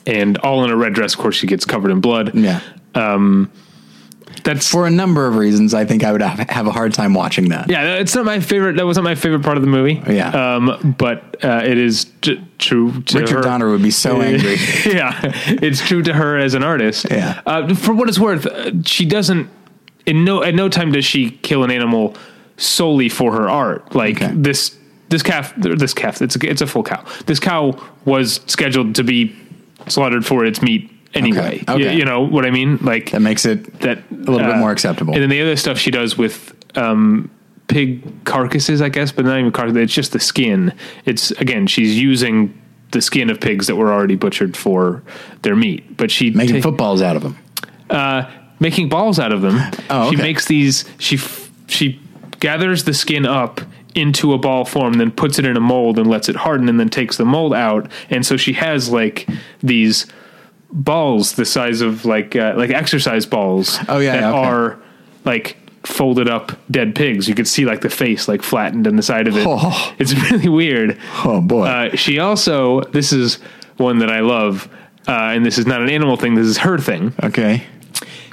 and 0.06 0.38
all 0.38 0.62
in 0.64 0.70
a 0.70 0.76
red 0.76 0.92
dress. 0.92 1.14
Of 1.14 1.20
course, 1.20 1.36
she 1.36 1.46
gets 1.46 1.64
covered 1.64 1.90
in 1.90 2.00
blood. 2.00 2.34
yeah. 2.34 2.60
That's 4.44 4.68
For 4.68 4.86
a 4.86 4.90
number 4.90 5.26
of 5.26 5.36
reasons, 5.36 5.72
I 5.74 5.84
think 5.84 6.04
I 6.04 6.12
would 6.12 6.20
have 6.22 6.38
have 6.50 6.66
a 6.66 6.72
hard 6.72 6.92
time 6.94 7.14
watching 7.14 7.48
that. 7.48 7.68
yeah. 7.70 7.94
It's 7.96 8.14
not 8.14 8.24
my 8.24 8.38
favorite. 8.40 8.76
That 8.76 8.86
wasn't 8.86 9.04
my 9.04 9.14
favorite 9.14 9.42
part 9.42 9.56
of 9.56 9.62
the 9.62 9.68
movie. 9.68 10.00
Yeah. 10.08 10.54
Um, 10.56 10.94
but 10.98 11.42
uh, 11.44 11.62
it 11.64 11.78
is 11.78 12.06
t- 12.22 12.40
true. 12.58 13.02
To 13.02 13.18
Richard 13.20 13.36
her. 13.36 13.42
Donner 13.42 13.70
would 13.70 13.82
be 13.82 13.90
so 13.90 14.20
angry. 14.22 14.56
yeah, 14.86 15.20
it's 15.46 15.80
true 15.86 16.02
to 16.02 16.12
her 16.12 16.36
as 16.38 16.54
an 16.54 16.62
artist. 16.62 17.06
Yeah. 17.10 17.40
Uh, 17.46 17.74
for 17.74 17.92
what 17.94 18.08
it's 18.08 18.18
worth, 18.18 18.46
uh, 18.46 18.70
she 18.84 19.04
doesn't. 19.06 19.48
In 20.06 20.24
no 20.24 20.42
at 20.44 20.54
no 20.54 20.68
time 20.68 20.92
does 20.92 21.04
she 21.04 21.30
kill 21.30 21.64
an 21.64 21.70
animal 21.72 22.14
solely 22.56 23.08
for 23.08 23.32
her 23.32 23.48
art. 23.50 23.94
Like 23.94 24.22
Okay. 24.22 24.32
this 24.34 24.76
this 25.08 25.22
calf, 25.22 25.52
this 25.56 25.94
calf. 25.94 26.22
It's 26.22 26.36
a, 26.36 26.48
it's 26.50 26.60
a 26.60 26.66
full 26.66 26.82
cow. 26.84 27.04
This 27.26 27.40
cow 27.40 27.80
was 28.04 28.40
scheduled 28.46 28.94
to 28.96 29.02
be 29.04 29.34
slaughtered 29.88 30.24
for 30.26 30.44
its 30.44 30.62
meat 30.62 30.90
anyway. 31.14 31.62
Okay. 31.68 31.92
You, 31.92 31.98
you 32.00 32.04
know 32.04 32.20
what 32.22 32.44
I 32.46 32.50
mean? 32.50 32.78
Like 32.78 33.10
That 33.12 33.20
makes 33.20 33.44
it 33.46 33.80
that 33.80 33.98
a 34.10 34.14
little 34.14 34.38
bit 34.38 34.56
more 34.58 34.70
acceptable. 34.72 35.14
And 35.14 35.22
then 35.22 35.30
the 35.30 35.40
other 35.42 35.56
stuff 35.56 35.78
she 35.78 35.90
does 35.90 36.16
with 36.18 36.54
um, 36.76 37.30
pig 37.68 38.24
carcasses, 38.24 38.80
I 38.82 38.88
guess, 38.88 39.12
but 39.12 39.24
not 39.24 39.38
even 39.38 39.52
carcasses. 39.52 39.82
It's 39.82 39.92
just 39.94 40.12
the 40.12 40.20
skin. 40.20 40.72
It's 41.04 41.30
again, 41.32 41.66
she's 41.66 41.98
using 41.98 42.60
the 42.92 43.00
skin 43.02 43.30
of 43.30 43.40
pigs 43.40 43.66
that 43.66 43.76
were 43.76 43.92
already 43.92 44.14
butchered 44.16 44.56
for 44.56 45.02
their 45.42 45.56
meat, 45.56 45.96
but 45.96 46.10
she 46.10 46.30
making 46.30 46.56
ta- 46.56 46.62
footballs 46.62 47.02
out 47.02 47.16
of 47.16 47.22
them. 47.22 47.36
uh, 47.90 48.30
making 48.60 48.88
balls 48.88 49.18
out 49.18 49.32
of 49.32 49.42
them. 49.42 49.58
Oh, 49.90 50.10
She 50.10 50.16
makes 50.16 50.46
these. 50.46 50.84
She 50.98 51.16
f- 51.16 51.50
she 51.68 52.00
gathers 52.40 52.84
the 52.84 52.94
skin 52.94 53.26
up 53.26 53.60
into 53.96 54.34
a 54.34 54.38
ball 54.38 54.64
form, 54.64 54.94
then 54.94 55.10
puts 55.10 55.38
it 55.38 55.44
in 55.46 55.56
a 55.56 55.60
mold 55.60 55.98
and 55.98 56.06
lets 56.08 56.28
it 56.28 56.36
harden, 56.36 56.68
and 56.68 56.78
then 56.78 56.88
takes 56.90 57.16
the 57.16 57.24
mold 57.24 57.54
out. 57.54 57.90
And 58.10 58.24
so 58.26 58.36
she 58.36 58.52
has 58.52 58.90
like 58.90 59.26
these 59.62 60.06
balls 60.76 61.32
the 61.32 61.44
size 61.44 61.80
of 61.80 62.04
like 62.04 62.36
uh, 62.36 62.54
like 62.56 62.70
exercise 62.70 63.26
balls. 63.26 63.78
Oh, 63.88 63.98
yeah, 63.98 64.12
that 64.12 64.20
yeah, 64.20 64.30
okay. 64.30 64.48
are 64.48 64.78
like 65.24 65.56
folded 65.84 66.28
up 66.28 66.52
dead 66.70 66.94
pigs. 66.94 67.28
You 67.28 67.34
could 67.34 67.48
see 67.48 67.64
like 67.64 67.80
the 67.80 67.90
face 67.90 68.28
like 68.28 68.42
flattened 68.42 68.86
in 68.86 68.96
the 68.96 69.02
side 69.02 69.26
of 69.26 69.36
it. 69.36 69.46
Oh. 69.48 69.94
It's 69.98 70.14
really 70.30 70.48
weird. 70.48 70.98
Oh 71.24 71.40
boy. 71.40 71.66
Uh, 71.66 71.96
she 71.96 72.18
also 72.18 72.82
this 72.82 73.12
is 73.12 73.36
one 73.78 73.98
that 73.98 74.10
I 74.10 74.20
love, 74.20 74.68
uh, 75.08 75.32
and 75.34 75.44
this 75.44 75.58
is 75.58 75.66
not 75.66 75.80
an 75.82 75.88
animal 75.88 76.16
thing. 76.16 76.34
This 76.34 76.46
is 76.46 76.58
her 76.58 76.78
thing 76.78 77.14
okay. 77.22 77.64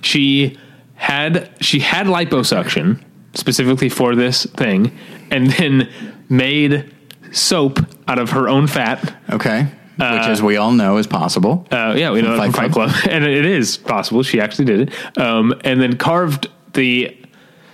she 0.02 0.58
had 0.96 1.50
she 1.62 1.80
had 1.80 2.08
liposuction 2.08 3.02
specifically 3.34 3.90
for 3.90 4.16
this 4.16 4.46
thing 4.46 4.96
and 5.32 5.50
then 5.52 5.90
made 6.30 6.94
soap 7.32 7.80
out 8.08 8.20
of 8.20 8.32
her 8.32 8.48
own 8.48 8.68
fat 8.68 9.16
Okay. 9.32 9.68
Which, 9.96 10.28
as 10.28 10.42
we 10.42 10.58
all 10.58 10.72
know, 10.72 10.98
is 10.98 11.08
possible. 11.08 11.68
uh, 11.72 11.94
yeah 11.98 12.12
we 12.12 12.22
know 12.22 12.36
Fight 12.38 12.54
Fight 12.54 12.72
Club. 12.72 12.92
And 13.10 13.24
it 13.24 13.46
is 13.46 13.78
possible. 13.78 14.24
She 14.24 14.40
actually 14.42 14.66
did 14.66 14.90
it. 14.90 15.18
Um, 15.20 15.54
and 15.64 15.80
then 15.82 15.98
carved 15.98 16.48
the 16.74 17.16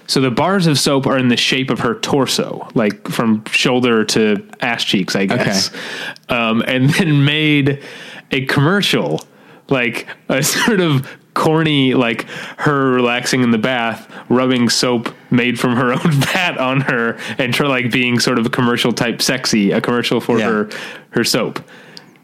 so 0.08 0.20
the 0.22 0.32
bars 0.32 0.66
of 0.68 0.78
soap 0.80 1.06
are 1.08 1.18
in 1.18 1.28
the 1.30 1.38
shape 1.38 1.70
of 1.70 1.80
her 1.82 1.94
torso 2.00 2.68
like 2.74 3.08
from 3.08 3.44
shoulder 3.46 4.04
to 4.06 4.46
ass 4.60 4.84
cheeks 4.84 5.16
I 5.16 5.28
guess. 5.28 5.72
Um, 6.30 6.62
and 6.68 6.90
then 6.96 7.24
made 7.24 7.82
a 8.32 8.46
commercial 8.46 9.22
like 9.70 10.08
a 10.28 10.42
sort 10.56 10.82
of 10.82 11.08
corny 11.36 11.94
like 11.94 12.24
her 12.58 12.90
relaxing 12.92 13.44
in 13.44 13.52
the 13.52 13.58
bath 13.58 14.12
rubbing 14.30 14.68
soap 14.68 15.14
made 15.32 15.58
from 15.60 15.76
her 15.78 15.94
own 15.94 16.12
fat 16.12 16.58
on 16.58 16.82
her 16.82 17.18
and 17.38 17.56
her 17.56 17.66
like 17.68 17.92
being 17.92 18.20
sort 18.20 18.38
of 18.40 18.46
a 18.46 18.50
commercial 18.50 18.92
type 18.92 19.22
sexy 19.22 19.72
a 19.72 19.80
commercial 19.80 20.20
for 20.20 20.38
Yeah. 20.40 20.46
her 20.50 20.70
her 21.12 21.24
soap 21.24 21.60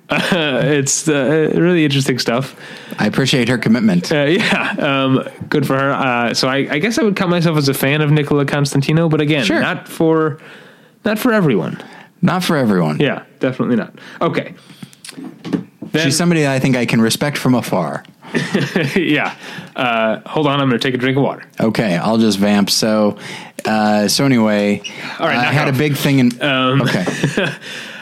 uh, 0.10 0.20
it's 0.64 1.08
uh, 1.08 1.52
really 1.56 1.84
interesting 1.86 2.20
stuff 2.20 2.56
I 3.00 3.08
appreciate 3.08 3.50
her 3.50 3.58
commitment. 3.58 4.12
uh, 4.12 4.24
yeah, 4.26 4.76
um, 4.80 5.28
good 5.50 5.66
for 5.66 5.78
her. 5.78 5.92
Uh, 5.92 6.34
so 6.34 6.48
I, 6.48 6.58
I 6.70 6.80
guess 6.80 6.98
I 6.98 7.04
would 7.04 7.16
count 7.16 7.32
myself 7.32 7.58
as 7.58 7.68
a 7.70 7.74
fan 7.74 8.02
of 8.02 8.12
Nicola 8.12 8.46
Constantino, 8.46 9.10
but 9.10 9.20
again, 9.22 9.44
Sure. 9.46 9.60
not 9.60 9.88
for 9.88 10.40
not 11.04 11.20
for 11.20 11.34
everyone. 11.34 11.82
Not 12.22 12.44
for 12.44 12.56
everyone. 12.58 13.00
Yeah, 13.00 13.24
definitely 13.40 13.76
not. 13.76 13.94
Okay. 14.22 14.54
Then, 15.82 16.04
She's 16.06 16.18
somebody 16.18 16.42
that 16.42 16.52
I 16.52 16.60
think 16.60 16.76
I 16.76 16.86
can 16.86 17.00
respect 17.00 17.38
from 17.38 17.54
afar. 17.56 18.04
yeah. 18.96 19.36
Uh, 19.76 20.20
hold 20.26 20.48
on, 20.48 20.60
I'm 20.60 20.68
going 20.68 20.80
to 20.80 20.86
take 20.88 20.96
a 20.96 20.98
drink 20.98 21.16
of 21.18 21.24
water. 21.24 21.44
Okay, 21.60 21.96
I'll 21.96 22.18
just 22.18 22.38
vamp. 22.40 22.70
So, 22.70 23.18
uh, 23.66 24.08
so 24.08 24.26
anyway, 24.26 24.82
All 25.20 25.28
right, 25.28 25.38
I 25.38 25.52
had 25.54 25.68
off. 25.70 25.76
a 25.76 25.78
big 25.78 25.96
thing 25.96 26.20
in. 26.20 26.42
Um, 26.42 26.82
okay, 26.82 27.06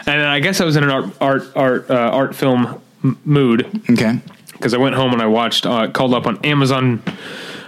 And 0.06 0.22
I 0.22 0.40
guess 0.40 0.60
I 0.62 0.66
was 0.66 0.76
in 0.76 0.84
an 0.84 0.90
art 0.90 1.06
art 1.22 1.44
art 1.56 1.90
uh, 1.90 1.94
art 2.12 2.36
film 2.36 2.82
m- 3.04 3.18
mood 3.26 3.66
okay, 3.92 4.20
because 4.52 4.74
I 4.74 4.78
went 4.78 4.96
home 4.96 5.14
and 5.14 5.22
I 5.22 5.28
watched 5.28 5.66
uh, 5.66 5.90
called 5.92 6.14
up 6.14 6.26
on 6.28 6.44
Amazon. 6.46 7.02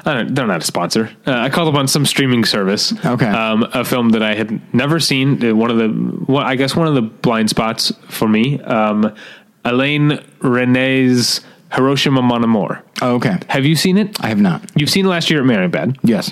I 0.07 0.13
don't, 0.13 0.35
they're 0.35 0.45
not 0.45 0.61
a 0.61 0.65
sponsor. 0.65 1.09
Uh, 1.25 1.31
I 1.33 1.49
called 1.49 1.67
up 1.73 1.79
on 1.79 1.87
some 1.87 2.05
streaming 2.05 2.45
service. 2.45 2.93
Okay. 3.03 3.25
Um, 3.25 3.63
a 3.73 3.83
film 3.83 4.09
that 4.09 4.21
I 4.21 4.35
had 4.35 4.61
never 4.73 4.99
seen. 4.99 5.43
Uh, 5.43 5.55
One 5.55 5.71
of 5.71 5.77
the, 5.77 5.87
one, 5.87 6.45
I 6.45 6.55
guess, 6.55 6.75
one 6.75 6.87
of 6.87 6.93
the 6.93 7.01
blind 7.01 7.49
spots 7.49 7.91
for 8.09 8.27
me. 8.27 8.61
Um, 8.61 9.15
Alain 9.63 10.19
Resnais's 10.41 11.41
Hiroshima 11.73 12.21
Mon 12.21 12.43
Amour. 12.43 12.83
oh, 13.01 13.15
okay. 13.15 13.37
Have 13.49 13.65
you 13.65 13.75
seen 13.75 13.97
it? 13.97 14.23
I 14.23 14.27
have 14.27 14.39
not. 14.39 14.61
You've 14.75 14.91
seen 14.91 15.07
Last 15.07 15.31
Year 15.31 15.39
at 15.41 15.45
Marienbad, 15.47 15.97
Yes. 16.03 16.31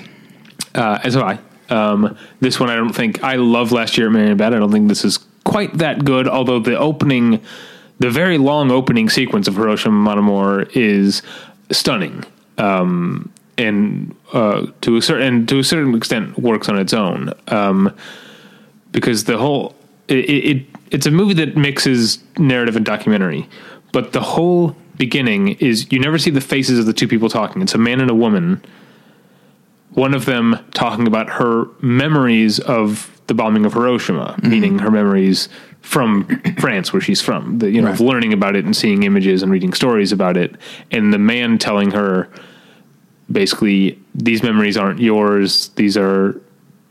uh, 0.76 1.00
as 1.02 1.14
have 1.14 1.24
I. 1.24 1.38
Um, 1.74 2.16
this 2.40 2.60
one, 2.60 2.70
I 2.70 2.76
don't 2.76 2.92
think 2.94 3.24
I 3.24 3.34
love 3.36 3.72
Last 3.72 3.98
Year 3.98 4.06
at 4.06 4.12
Marienbad. 4.12 4.54
I 4.54 4.58
don't 4.60 4.70
think 4.70 4.86
this 4.88 5.04
is 5.04 5.18
quite 5.54 5.78
that 5.78 6.04
good. 6.04 6.26
Although 6.26 6.58
the 6.58 6.76
opening, 6.76 7.40
the 8.00 8.10
very 8.10 8.38
long 8.38 8.72
opening 8.72 9.08
sequence 9.08 9.46
of 9.46 9.54
Hiroshima 9.54 9.94
Mon 9.94 10.18
Amour 10.18 10.62
is 10.74 11.22
stunning, 11.70 12.24
um, 12.58 13.30
and 13.56 14.16
uh, 14.32 14.66
to 14.80 14.96
a 14.96 15.02
certain 15.02 15.46
to 15.46 15.60
a 15.60 15.62
certain 15.62 15.94
extent 15.94 16.36
works 16.36 16.68
on 16.68 16.76
its 16.76 16.92
own. 16.92 17.32
Um, 17.46 17.96
because 18.90 19.24
the 19.24 19.38
whole 19.38 19.76
it, 20.08 20.28
it 20.28 20.66
it's 20.90 21.06
a 21.06 21.12
movie 21.12 21.34
that 21.34 21.56
mixes 21.56 22.18
narrative 22.36 22.74
and 22.74 22.84
documentary, 22.84 23.48
but 23.92 24.12
the 24.12 24.22
whole 24.22 24.74
beginning 24.96 25.50
is 25.60 25.92
you 25.92 26.00
never 26.00 26.18
see 26.18 26.30
the 26.30 26.40
faces 26.40 26.80
of 26.80 26.86
the 26.86 26.92
two 26.92 27.06
people 27.06 27.28
talking. 27.28 27.62
It's 27.62 27.76
a 27.76 27.78
man 27.78 28.00
and 28.00 28.10
a 28.10 28.14
woman 28.14 28.60
one 29.94 30.12
of 30.12 30.24
them 30.24 30.58
talking 30.72 31.06
about 31.06 31.30
her 31.30 31.66
memories 31.80 32.58
of 32.58 33.13
the 33.26 33.34
bombing 33.34 33.64
of 33.64 33.72
Hiroshima, 33.72 34.36
mm-hmm. 34.38 34.50
meaning 34.50 34.78
her 34.80 34.90
memories 34.90 35.48
from 35.80 36.24
France, 36.58 36.92
where 36.92 37.00
she's 37.02 37.20
from, 37.20 37.58
the, 37.58 37.70
you 37.70 37.80
know, 37.82 37.90
of 37.90 38.00
learning 38.00 38.32
about 38.32 38.56
it 38.56 38.64
and 38.64 38.76
seeing 38.76 39.02
images 39.02 39.42
and 39.42 39.50
reading 39.52 39.72
stories 39.72 40.12
about 40.12 40.36
it, 40.36 40.56
and 40.90 41.12
the 41.12 41.18
man 41.18 41.58
telling 41.58 41.90
her 41.92 42.28
basically 43.30 43.98
these 44.14 44.42
memories 44.42 44.76
aren't 44.76 45.00
yours; 45.00 45.68
these 45.76 45.96
are 45.96 46.40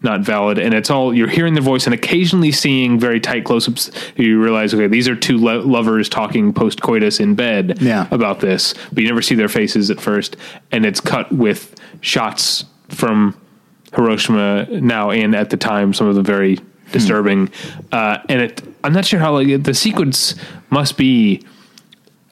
not 0.02 0.20
valid, 0.20 0.60
and 0.60 0.74
it's 0.74 0.90
all 0.90 1.14
you're 1.14 1.30
hearing 1.30 1.54
the 1.54 1.62
voice 1.62 1.86
and 1.86 1.94
occasionally 1.94 2.52
seeing 2.52 3.00
very 3.00 3.20
tight 3.22 3.46
close-ups. 3.46 3.90
You 4.18 4.42
realize, 4.42 4.74
okay, 4.74 4.88
these 4.88 5.08
are 5.08 5.16
two 5.16 5.38
lo- 5.38 5.62
lovers 5.62 6.10
talking 6.10 6.52
post 6.54 6.82
coitus 6.82 7.20
in 7.22 7.36
bed 7.36 7.78
Yeah. 7.82 8.08
about 8.12 8.42
this, 8.42 8.74
but 8.92 9.02
you 9.02 9.08
never 9.08 9.22
see 9.22 9.36
their 9.36 9.48
faces 9.48 9.90
at 9.90 10.02
first, 10.02 10.36
and 10.72 10.86
it's 10.86 11.00
cut 11.00 11.32
with 11.32 11.74
shots 12.02 12.66
from 12.90 13.36
Hiroshima 13.96 14.66
now 14.70 15.12
and 15.12 15.36
at 15.36 15.50
the 15.50 15.58
time, 15.58 15.94
some 15.94 16.08
of 16.08 16.16
the 16.16 16.22
very 16.22 16.60
disturbing. 16.92 17.52
Uh, 17.92 18.20
and 18.30 18.42
it, 18.42 18.62
I'm 18.84 18.94
not 18.94 19.06
sure 19.06 19.20
how 19.20 19.34
like 19.34 19.64
the 19.64 19.74
sequence 19.74 20.36
must 20.70 20.98
be. 20.98 21.44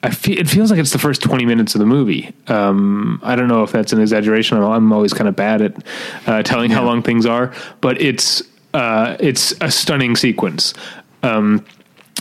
I 0.04 0.10
feel 0.10 0.40
it 0.40 0.50
feels 0.50 0.72
like 0.72 0.80
it's 0.80 0.92
the 0.92 1.00
first 1.00 1.22
20 1.22 1.46
minutes 1.46 1.76
of 1.76 1.80
the 1.80 1.86
movie. 1.86 2.34
Um, 2.48 3.20
I 3.24 3.36
don't 3.36 3.48
know 3.48 3.64
if 3.64 3.72
that's 3.72 3.94
an 3.94 4.02
exaggeration. 4.02 4.58
I'm, 4.58 4.64
I'm 4.64 4.94
always 4.94 5.14
kind 5.14 5.28
of 5.28 5.36
bad 5.36 5.62
at 5.62 5.86
uh, 6.26 6.44
telling 6.44 6.72
how 6.72 6.84
long 6.84 7.04
things 7.04 7.26
are, 7.26 7.54
but 7.82 8.02
it's 8.02 8.42
uh, 8.74 9.18
it's 9.20 9.54
a 9.62 9.70
stunning 9.70 10.16
sequence. 10.16 10.74
Um, 11.22 11.64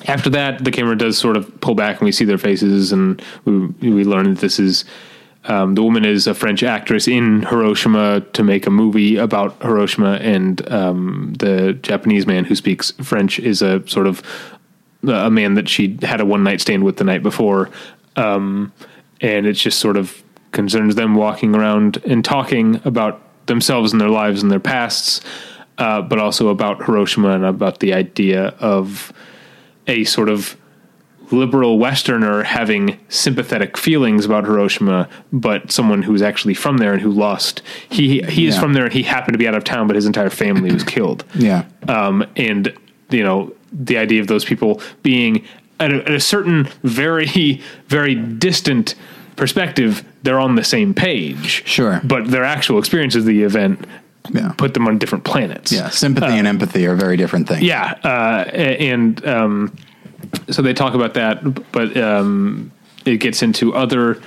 after 0.07 0.31
that, 0.31 0.65
the 0.65 0.71
camera 0.71 0.97
does 0.97 1.17
sort 1.17 1.37
of 1.37 1.61
pull 1.61 1.75
back, 1.75 1.99
and 1.99 2.05
we 2.05 2.13
see 2.13 2.25
their 2.25 2.39
faces, 2.39 2.93
and 2.93 3.23
we 3.45 3.91
we 3.91 4.05
learn 4.05 4.35
that 4.35 4.41
this 4.41 4.59
is 4.59 4.85
um, 5.45 5.75
the 5.75 5.83
woman 5.83 6.05
is 6.05 6.27
a 6.27 6.35
French 6.35 6.63
actress 6.63 7.09
in 7.09 7.43
Hiroshima 7.43 8.21
to 8.33 8.43
make 8.43 8.67
a 8.67 8.71
movie 8.71 9.17
about 9.17 9.61
Hiroshima, 9.63 10.15
and 10.21 10.71
um, 10.71 11.33
the 11.39 11.73
Japanese 11.83 12.27
man 12.27 12.45
who 12.45 12.55
speaks 12.55 12.91
French 13.03 13.39
is 13.39 13.63
a 13.63 13.87
sort 13.89 14.07
of 14.07 14.23
a 15.09 15.31
man 15.31 15.55
that 15.55 15.67
she 15.69 15.99
had 16.03 16.21
a 16.21 16.27
one 16.27 16.43
night 16.43 16.61
stand 16.61 16.85
with 16.85 16.99
the 16.99 17.05
night 17.05 17.23
before, 17.23 17.71
um, 18.17 18.71
and 19.23 19.47
it 19.47 19.55
just 19.55 19.79
sort 19.79 19.97
of 19.97 20.23
concerns 20.53 20.95
them 20.95 21.15
walking 21.15 21.55
around 21.55 22.03
and 22.05 22.23
talking 22.25 22.81
about 22.85 23.23
themselves 23.47 23.93
and 23.93 24.01
their 24.01 24.11
lives 24.11 24.43
and 24.43 24.53
their 24.53 24.61
pasts, 24.61 25.23
uh, 25.79 26.03
but 26.03 26.19
also 26.19 26.49
about 26.49 26.85
Hiroshima 26.85 27.31
and 27.31 27.47
about 27.47 27.81
the 27.81 27.95
idea 27.95 28.49
of 28.61 29.11
a 29.87 30.05
sort 30.05 30.29
of 30.29 30.57
liberal 31.33 31.79
Westerner 31.79 32.43
having 32.45 32.99
sympathetic 33.09 33.77
feelings 33.77 34.25
about 34.25 34.45
Hiroshima, 34.45 35.09
but 35.33 35.71
someone 35.71 36.03
who's 36.03 36.23
actually 36.23 36.55
from 36.55 36.79
there 36.79 36.93
and 36.93 37.01
who 37.01 37.11
lost. 37.11 37.63
He 37.89 38.21
he 38.23 38.47
is 38.47 38.55
Yeah. 38.55 38.61
from 38.61 38.73
there 38.73 38.85
and 38.85 38.93
he 38.93 39.03
happened 39.03 39.35
to 39.35 39.39
be 39.39 39.47
out 39.49 39.55
of 39.55 39.65
town, 39.65 39.87
but 39.87 39.97
his 39.97 40.07
entire 40.07 40.31
family 40.31 40.73
was 40.73 40.83
killed 40.97 41.25
Yeah. 41.35 41.65
um, 41.89 42.25
and 42.37 42.73
you 43.11 43.23
know 43.23 43.53
the 43.73 43.99
idea 43.99 44.21
of 44.21 44.27
those 44.27 44.45
people 44.45 44.81
being 45.03 45.45
at 45.79 45.93
a, 45.93 45.97
at 46.03 46.11
a 46.13 46.21
certain 46.21 46.69
very 46.83 47.61
very 47.89 48.15
distant 48.15 48.95
perspective 49.37 50.05
they're 50.23 50.39
on 50.41 50.55
the 50.57 50.65
same 50.65 50.93
page 50.95 51.63
Sure. 51.67 52.01
but 52.05 52.31
their 52.31 52.45
actual 52.45 52.79
experiences 52.79 53.23
of 53.23 53.27
the 53.27 53.43
event 53.43 53.87
Yeah. 54.31 54.53
put 54.59 54.75
them 54.75 54.87
on 54.87 54.99
different 54.99 55.25
planets 55.25 55.73
Yeah. 55.73 55.89
Sympathy 55.89 56.37
and 56.39 56.47
empathy 56.47 56.87
are 56.87 56.95
very 56.95 57.17
different 57.17 57.49
things. 57.49 57.63
yeah 57.63 57.95
uh, 58.05 58.49
and 58.55 59.25
um, 59.27 59.73
so 60.49 60.63
they 60.63 60.75
talk 60.75 60.95
about 60.95 61.15
that 61.15 61.73
but 61.73 61.97
um, 61.97 62.71
it 63.05 63.19
gets 63.19 63.43
into 63.43 63.75
other 63.75 64.21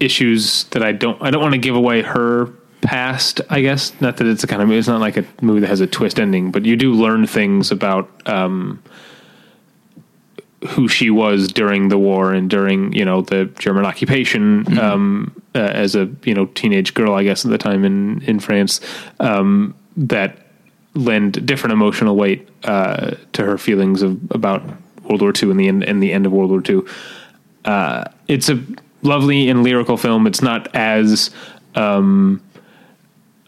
issues 0.00 0.64
that 0.64 0.82
I 0.82 0.92
don't 0.92 1.20
I 1.22 1.30
don't 1.30 1.42
want 1.42 1.54
to 1.54 1.58
give 1.58 1.74
away 1.74 2.02
her 2.02 2.46
past 2.82 3.40
I 3.48 3.60
guess. 3.60 3.98
Not 4.00 4.16
that 4.18 4.26
it's 4.26 4.44
a 4.44 4.46
kind 4.46 4.62
of 4.62 4.70
it's 4.70 4.88
not 4.88 5.00
like 5.00 5.16
a 5.16 5.24
movie 5.40 5.60
that 5.60 5.68
has 5.68 5.80
a 5.80 5.86
twist 5.86 6.18
ending 6.18 6.50
but 6.50 6.64
you 6.64 6.76
do 6.76 6.92
learn 6.92 7.26
things 7.26 7.70
about 7.70 8.10
um, 8.28 8.82
who 10.68 10.88
she 10.88 11.10
was 11.10 11.48
during 11.48 11.88
the 11.88 11.98
war 11.98 12.32
and 12.32 12.48
during 12.48 12.92
you 12.92 13.04
know 13.04 13.22
the 13.22 13.46
German 13.58 13.84
occupation 13.84 14.78
um, 14.78 15.34
uh, 15.54 15.58
as 15.58 15.94
a 15.94 16.10
you 16.24 16.34
know 16.34 16.46
teenage 16.46 16.94
girl 16.94 17.14
I 17.14 17.24
guess 17.24 17.44
at 17.44 17.50
the 17.50 17.58
time 17.58 17.84
in 17.84 18.22
in 18.22 18.40
France 18.40 18.80
um, 19.20 19.74
that 19.96 20.38
lend 20.94 21.44
different 21.46 21.72
emotional 21.72 22.16
weight 22.16 22.48
uh, 22.64 23.12
to 23.32 23.44
her 23.44 23.58
feelings 23.58 24.02
of 24.02 24.18
about 24.30 24.62
World 25.04 25.22
War 25.22 25.32
II 25.40 25.50
and 25.50 25.60
the 25.60 25.68
end 25.68 25.84
and 25.84 26.02
the 26.02 26.12
end 26.12 26.26
of 26.26 26.32
World 26.32 26.50
War 26.50 26.62
II. 26.68 26.82
Uh, 27.64 28.04
it's 28.28 28.48
a 28.48 28.62
lovely 29.02 29.48
and 29.48 29.62
lyrical 29.62 29.96
film. 29.96 30.26
It's 30.26 30.42
not 30.42 30.74
as 30.74 31.30
um, 31.74 32.42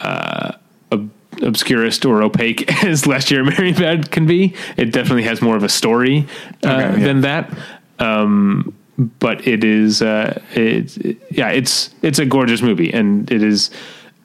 uh, 0.00 0.52
ob- 0.92 1.10
obscurist 1.42 2.04
or 2.04 2.22
opaque 2.22 2.84
as 2.84 3.06
Last 3.06 3.30
Year 3.30 3.42
at 3.46 3.52
Marienbad 3.54 4.10
can 4.10 4.26
be. 4.26 4.54
It 4.76 4.92
definitely 4.92 5.24
has 5.24 5.42
more 5.42 5.56
of 5.56 5.62
a 5.64 5.68
story 5.68 6.26
uh, 6.64 6.68
Okay, 6.70 7.00
yeah. 7.00 7.06
than 7.06 7.20
that. 7.22 7.58
Um, 7.98 8.74
but 8.96 9.46
it 9.46 9.64
is, 9.64 10.02
uh, 10.02 10.40
it's 10.52 10.98
yeah, 11.30 11.50
it's 11.50 11.92
it's 12.02 12.18
a 12.20 12.24
gorgeous 12.26 12.62
movie, 12.62 12.92
and 12.92 13.30
it 13.30 13.42
is. 13.42 13.70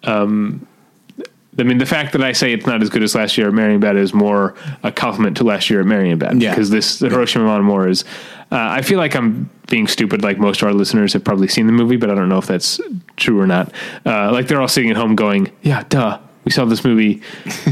Um, 0.04 0.66
I 1.60 1.64
mean, 1.64 1.78
the 1.78 1.86
fact 1.86 2.14
that 2.14 2.24
I 2.24 2.32
say 2.32 2.54
it's 2.54 2.66
not 2.66 2.82
as 2.82 2.90
good 2.90 3.04
as 3.04 3.16
last 3.16 3.38
year 3.38 3.48
at 3.48 3.54
Marienbad 3.54 3.98
is 3.98 4.14
more 4.14 4.56
a 4.84 4.92
compliment 4.92 5.38
to 5.38 5.44
last 5.44 5.70
year 5.70 5.82
at 5.82 5.86
Marienbad. 5.86 6.42
Yeah. 6.42 6.52
Because 6.52 6.70
this, 6.70 7.00
the 7.00 7.10
Hiroshima 7.10 7.46
Mon 7.46 7.62
Amour 7.62 7.88
is, 7.88 8.04
uh, 8.52 8.58
I 8.58 8.82
feel 8.82 8.98
like 8.98 9.16
I'm 9.16 9.50
being 9.68 9.88
stupid, 9.88 10.24
like 10.24 10.38
most 10.38 10.62
of 10.62 10.68
our 10.68 10.74
listeners 10.74 11.14
have 11.14 11.24
probably 11.24 11.48
seen 11.48 11.68
the 11.68 11.74
movie, 11.74 11.98
but 11.98 12.10
I 12.10 12.16
don't 12.16 12.30
know 12.30 12.38
if 12.38 12.48
that's 12.48 12.80
true 13.18 13.40
or 13.40 13.48
not. 13.48 13.74
Uh, 14.06 14.32
like 14.32 14.48
they're 14.48 14.62
all 14.62 14.68
sitting 14.68 14.90
at 14.90 14.98
home 14.98 15.16
going, 15.16 15.52
yeah, 15.62 15.84
duh, 15.90 16.20
we 16.46 16.52
saw 16.52 16.66
this 16.66 16.84
movie 16.84 17.16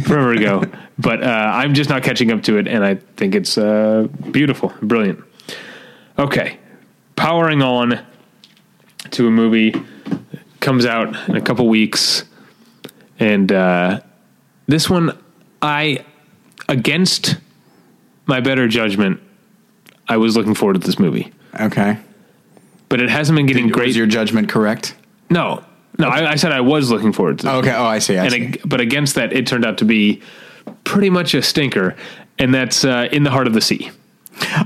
forever 0.05 0.31
ago. 0.31 0.63
But 0.99 1.21
uh, 1.21 1.27
I'm 1.27 1.75
just 1.75 1.91
not 1.91 2.01
catching 2.01 2.31
up 2.31 2.41
to 2.41 2.57
it, 2.57 2.67
and 2.67 2.83
I 2.83 2.95
think 2.95 3.35
it's 3.35 3.55
uh, 3.55 4.07
beautiful, 4.31 4.73
brilliant. 4.81 5.23
Okay, 6.17 6.57
powering 7.15 7.61
on 7.61 8.03
to 9.11 9.27
a 9.27 9.29
movie 9.29 9.75
comes 10.59 10.87
out 10.87 11.29
in 11.29 11.35
a 11.35 11.41
couple 11.41 11.67
weeks 11.67 12.23
and 13.19 13.51
uh, 13.51 13.99
this 14.67 14.89
one 14.89 15.17
I 15.61 16.05
against 16.69 17.37
my 18.25 18.39
better 18.41 18.67
judgment 18.67 19.19
I 20.07 20.17
was 20.17 20.35
looking 20.37 20.53
forward 20.53 20.73
to 20.73 20.79
this 20.85 20.99
movie 20.99 21.31
Okay. 21.59 21.97
but 22.89 23.01
it 23.01 23.09
hasn't 23.09 23.35
been 23.35 23.45
getting 23.45 23.67
great 23.69 23.87
Was 23.87 23.97
your 23.97 24.07
judgment 24.07 24.49
correct? 24.49 24.95
no 25.29 25.63
no 25.97 26.07
I, 26.09 26.31
I 26.31 26.35
said 26.35 26.51
I 26.51 26.61
was 26.61 26.91
looking 26.91 27.13
forward 27.13 27.39
to 27.39 27.45
this 27.45 27.53
Okay. 27.55 27.71
Oh, 27.73 27.85
I 27.85 27.99
see. 27.99 28.17
I 28.17 28.25
and 28.25 28.31
see. 28.33 28.53
but 28.65 28.81
against 28.81 29.15
that 29.15 29.33
it 29.33 29.47
turned 29.47 29.65
out 29.65 29.77
to 29.79 29.85
be 29.85 30.21
pretty 30.83 31.09
much 31.09 31.33
a 31.33 31.41
stinker 31.41 31.95
and 32.37 32.53
that's 32.53 32.83
uh, 32.85 33.07
in 33.11 33.23
the 33.23 33.31
heart 33.31 33.47
of 33.47 33.53
the 33.53 33.61
sea 33.61 33.89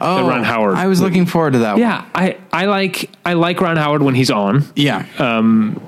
oh, 0.01 0.27
Ron 0.27 0.43
Howard 0.43 0.75
I 0.75 0.87
was 0.87 0.99
looking 1.01 1.25
forward 1.25 1.53
to 1.53 1.59
that. 1.59 1.73
one. 1.73 1.81
yeah 1.81 2.05
I, 2.13 2.37
I 2.51 2.65
like 2.65 3.09
I 3.25 3.33
like 3.33 3.61
Ron 3.61 3.77
Howard 3.77 4.01
when 4.01 4.15
he's 4.15 4.31
on 4.31 4.65
Yeah. 4.75 5.05
Um, 5.19 5.79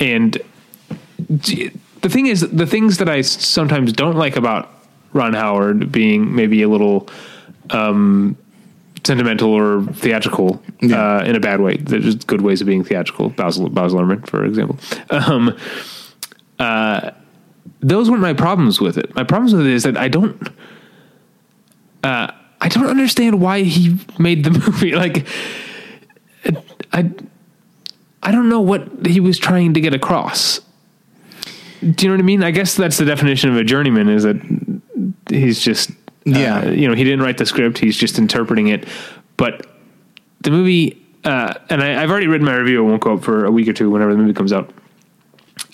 and 0.00 0.38
the 1.18 2.08
thing 2.08 2.26
is 2.26 2.40
the 2.42 2.66
things 2.66 2.98
that 2.98 3.08
I 3.08 3.20
sometimes 3.22 3.92
don't 3.92 4.16
like 4.16 4.36
about 4.36 4.70
Ron 5.12 5.34
Howard 5.34 5.90
being 5.92 6.34
maybe 6.34 6.62
a 6.62 6.68
little 6.68 7.08
um, 7.70 8.36
sentimental 9.04 9.50
or 9.52 9.82
theatrical 9.92 10.62
Yeah. 10.80 11.18
uh, 11.18 11.24
in 11.24 11.36
a 11.36 11.40
bad 11.40 11.60
way. 11.60 11.76
There's 11.76 12.16
good 12.16 12.40
ways 12.40 12.60
of 12.60 12.66
being 12.66 12.84
theatrical. 12.84 13.30
Basil 13.30 13.68
Basil 13.68 14.00
Luhrmann, 14.00 14.26
for 14.28 14.44
example. 14.44 14.78
Um, 15.10 15.56
uh, 16.58 17.10
those 17.80 18.10
weren't 18.10 18.22
my 18.22 18.32
problems 18.34 18.80
with 18.80 18.96
it. 18.98 19.14
My 19.14 19.24
problems 19.24 19.54
with 19.54 19.66
it 19.66 19.72
is 19.72 19.82
that 19.84 19.96
I 19.96 20.08
don't. 20.08 20.48
Uh, 22.02 22.30
I 22.60 22.68
don't 22.68 22.86
understand 22.86 23.40
why 23.40 23.62
he 23.62 23.98
made 24.18 24.44
the 24.44 24.50
movie. 24.66 24.92
Like, 24.92 25.26
I, 26.92 27.10
I 28.22 28.30
don't 28.32 28.48
know 28.48 28.60
what 28.60 29.06
he 29.06 29.20
was 29.20 29.38
trying 29.38 29.74
to 29.74 29.80
get 29.80 29.92
across. 29.94 30.60
Do 31.92 32.06
you 32.06 32.10
know 32.10 32.16
what 32.16 32.20
I 32.22 32.24
mean? 32.26 32.42
I 32.42 32.50
guess 32.50 32.74
that's 32.76 32.96
the 32.96 33.04
definition 33.04 33.50
of 33.50 33.56
a 33.56 33.64
journeyman 33.64 34.08
is 34.08 34.22
that 34.22 34.36
he's 35.28 35.60
just, 35.60 35.90
uh, 35.90 35.94
Yeah. 36.24 36.70
you 36.70 36.88
know, 36.88 36.94
he 36.94 37.04
didn't 37.04 37.20
write 37.22 37.36
the 37.38 37.46
script. 37.46 37.78
He's 37.78 37.96
just 37.96 38.18
interpreting 38.18 38.68
it. 38.68 38.86
But 39.36 39.66
the 40.40 40.50
movie, 40.50 41.02
uh, 41.24 41.54
and 41.68 41.82
I, 41.82 42.02
I've 42.02 42.10
already 42.10 42.26
written 42.26 42.46
my 42.46 42.54
review. 42.56 42.80
It 42.80 42.88
won't 42.88 43.02
go 43.02 43.14
up 43.14 43.24
for 43.24 43.44
a 43.44 43.50
week 43.50 43.68
or 43.68 43.72
two 43.72 43.90
whenever 43.90 44.12
the 44.12 44.18
movie 44.18 44.32
comes 44.32 44.52
out. 44.52 44.72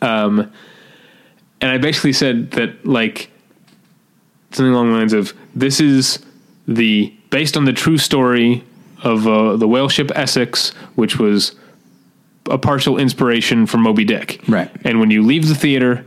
Um, 0.03 0.51
and 1.61 1.71
I 1.71 1.79
basically 1.79 2.13
said 2.13 2.53
that 2.53 2.85
like 2.87 3.31
something 4.53 4.73
along 4.73 4.91
the 4.91 4.97
lines 4.97 5.13
of 5.13 5.33
this 5.55 5.81
is 5.81 6.19
the 6.67 7.13
based 7.31 7.57
on 7.57 7.65
the 7.67 7.73
true 7.73 7.99
story 7.99 8.65
of 9.03 9.27
uh, 9.27 9.57
the 9.57 9.69
whale 9.69 9.89
ship 9.89 10.11
Essex, 10.15 10.71
which 10.95 11.19
was 11.19 11.55
a 12.51 12.59
partial 12.59 12.99
inspiration 12.99 13.67
from 13.67 13.83
Moby 13.83 14.05
Dick. 14.05 14.43
Right. 14.49 14.71
And 14.85 15.01
when 15.01 15.11
you 15.11 15.23
leave 15.23 15.49
the 15.49 15.55
theater, 15.55 16.05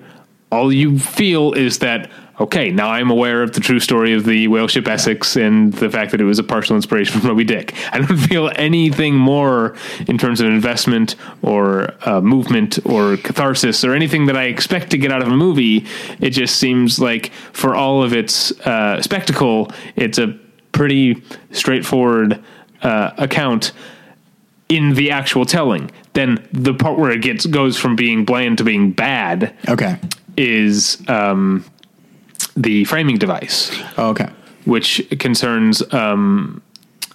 all 0.51 0.71
you 0.71 0.99
feel 0.99 1.53
is 1.53 1.79
that 1.79 2.09
okay, 2.39 2.71
now 2.71 2.89
I'm 2.89 3.11
aware 3.11 3.43
of 3.43 3.53
the 3.53 3.59
true 3.59 3.79
story 3.79 4.13
of 4.13 4.25
the 4.25 4.47
whale 4.47 4.67
ship 4.67 4.87
Essex 4.87 5.35
and 5.35 5.71
the 5.73 5.89
fact 5.89 6.11
that 6.11 6.21
it 6.21 6.23
was 6.23 6.39
a 6.39 6.43
partial 6.43 6.75
inspiration 6.75 7.19
from 7.19 7.29
Moby 7.29 7.43
Dick. 7.43 7.73
I 7.91 7.99
don't 7.99 8.17
feel 8.29 8.51
anything 8.55 9.15
more 9.15 9.75
in 10.07 10.17
terms 10.17 10.41
of 10.41 10.47
investment 10.47 11.15
or 11.41 11.93
uh, 12.07 12.21
movement 12.21 12.79
or 12.85 13.17
catharsis 13.17 13.83
or 13.83 13.93
anything 13.93 14.25
that 14.25 14.37
I 14.37 14.45
expect 14.45 14.89
to 14.91 14.97
get 14.97 15.11
out 15.11 15.21
of 15.21 15.27
a 15.27 15.35
movie. 15.35 15.85
It 16.19 16.31
just 16.31 16.57
seems 16.57 16.99
like 16.99 17.31
for 17.53 17.75
all 17.75 18.03
of 18.03 18.13
its 18.13 18.51
uh, 18.61 19.01
spectacle, 19.01 19.71
it's 19.95 20.17
a 20.17 20.37
pretty 20.71 21.23
straightforward 21.51 22.43
uh, 22.81 23.11
account 23.17 23.73
in 24.69 24.95
the 24.95 25.11
actual 25.11 25.45
telling. 25.45 25.91
Then 26.13 26.47
the 26.51 26.73
part 26.73 26.97
where 26.99 27.11
it 27.11 27.21
gets 27.21 27.45
goes 27.45 27.77
from 27.77 27.95
being 27.95 28.23
bland 28.25 28.59
to 28.59 28.63
being 28.63 28.91
bad 28.91 29.53
Okay. 29.67 29.97
is 30.37 31.01
um, 31.07 31.65
the 32.55 32.83
framing 32.85 33.17
device, 33.17 33.71
Oh, 33.97 34.09
okay. 34.09 34.29
which 34.65 35.01
concerns 35.19 35.81
um, 35.93 36.61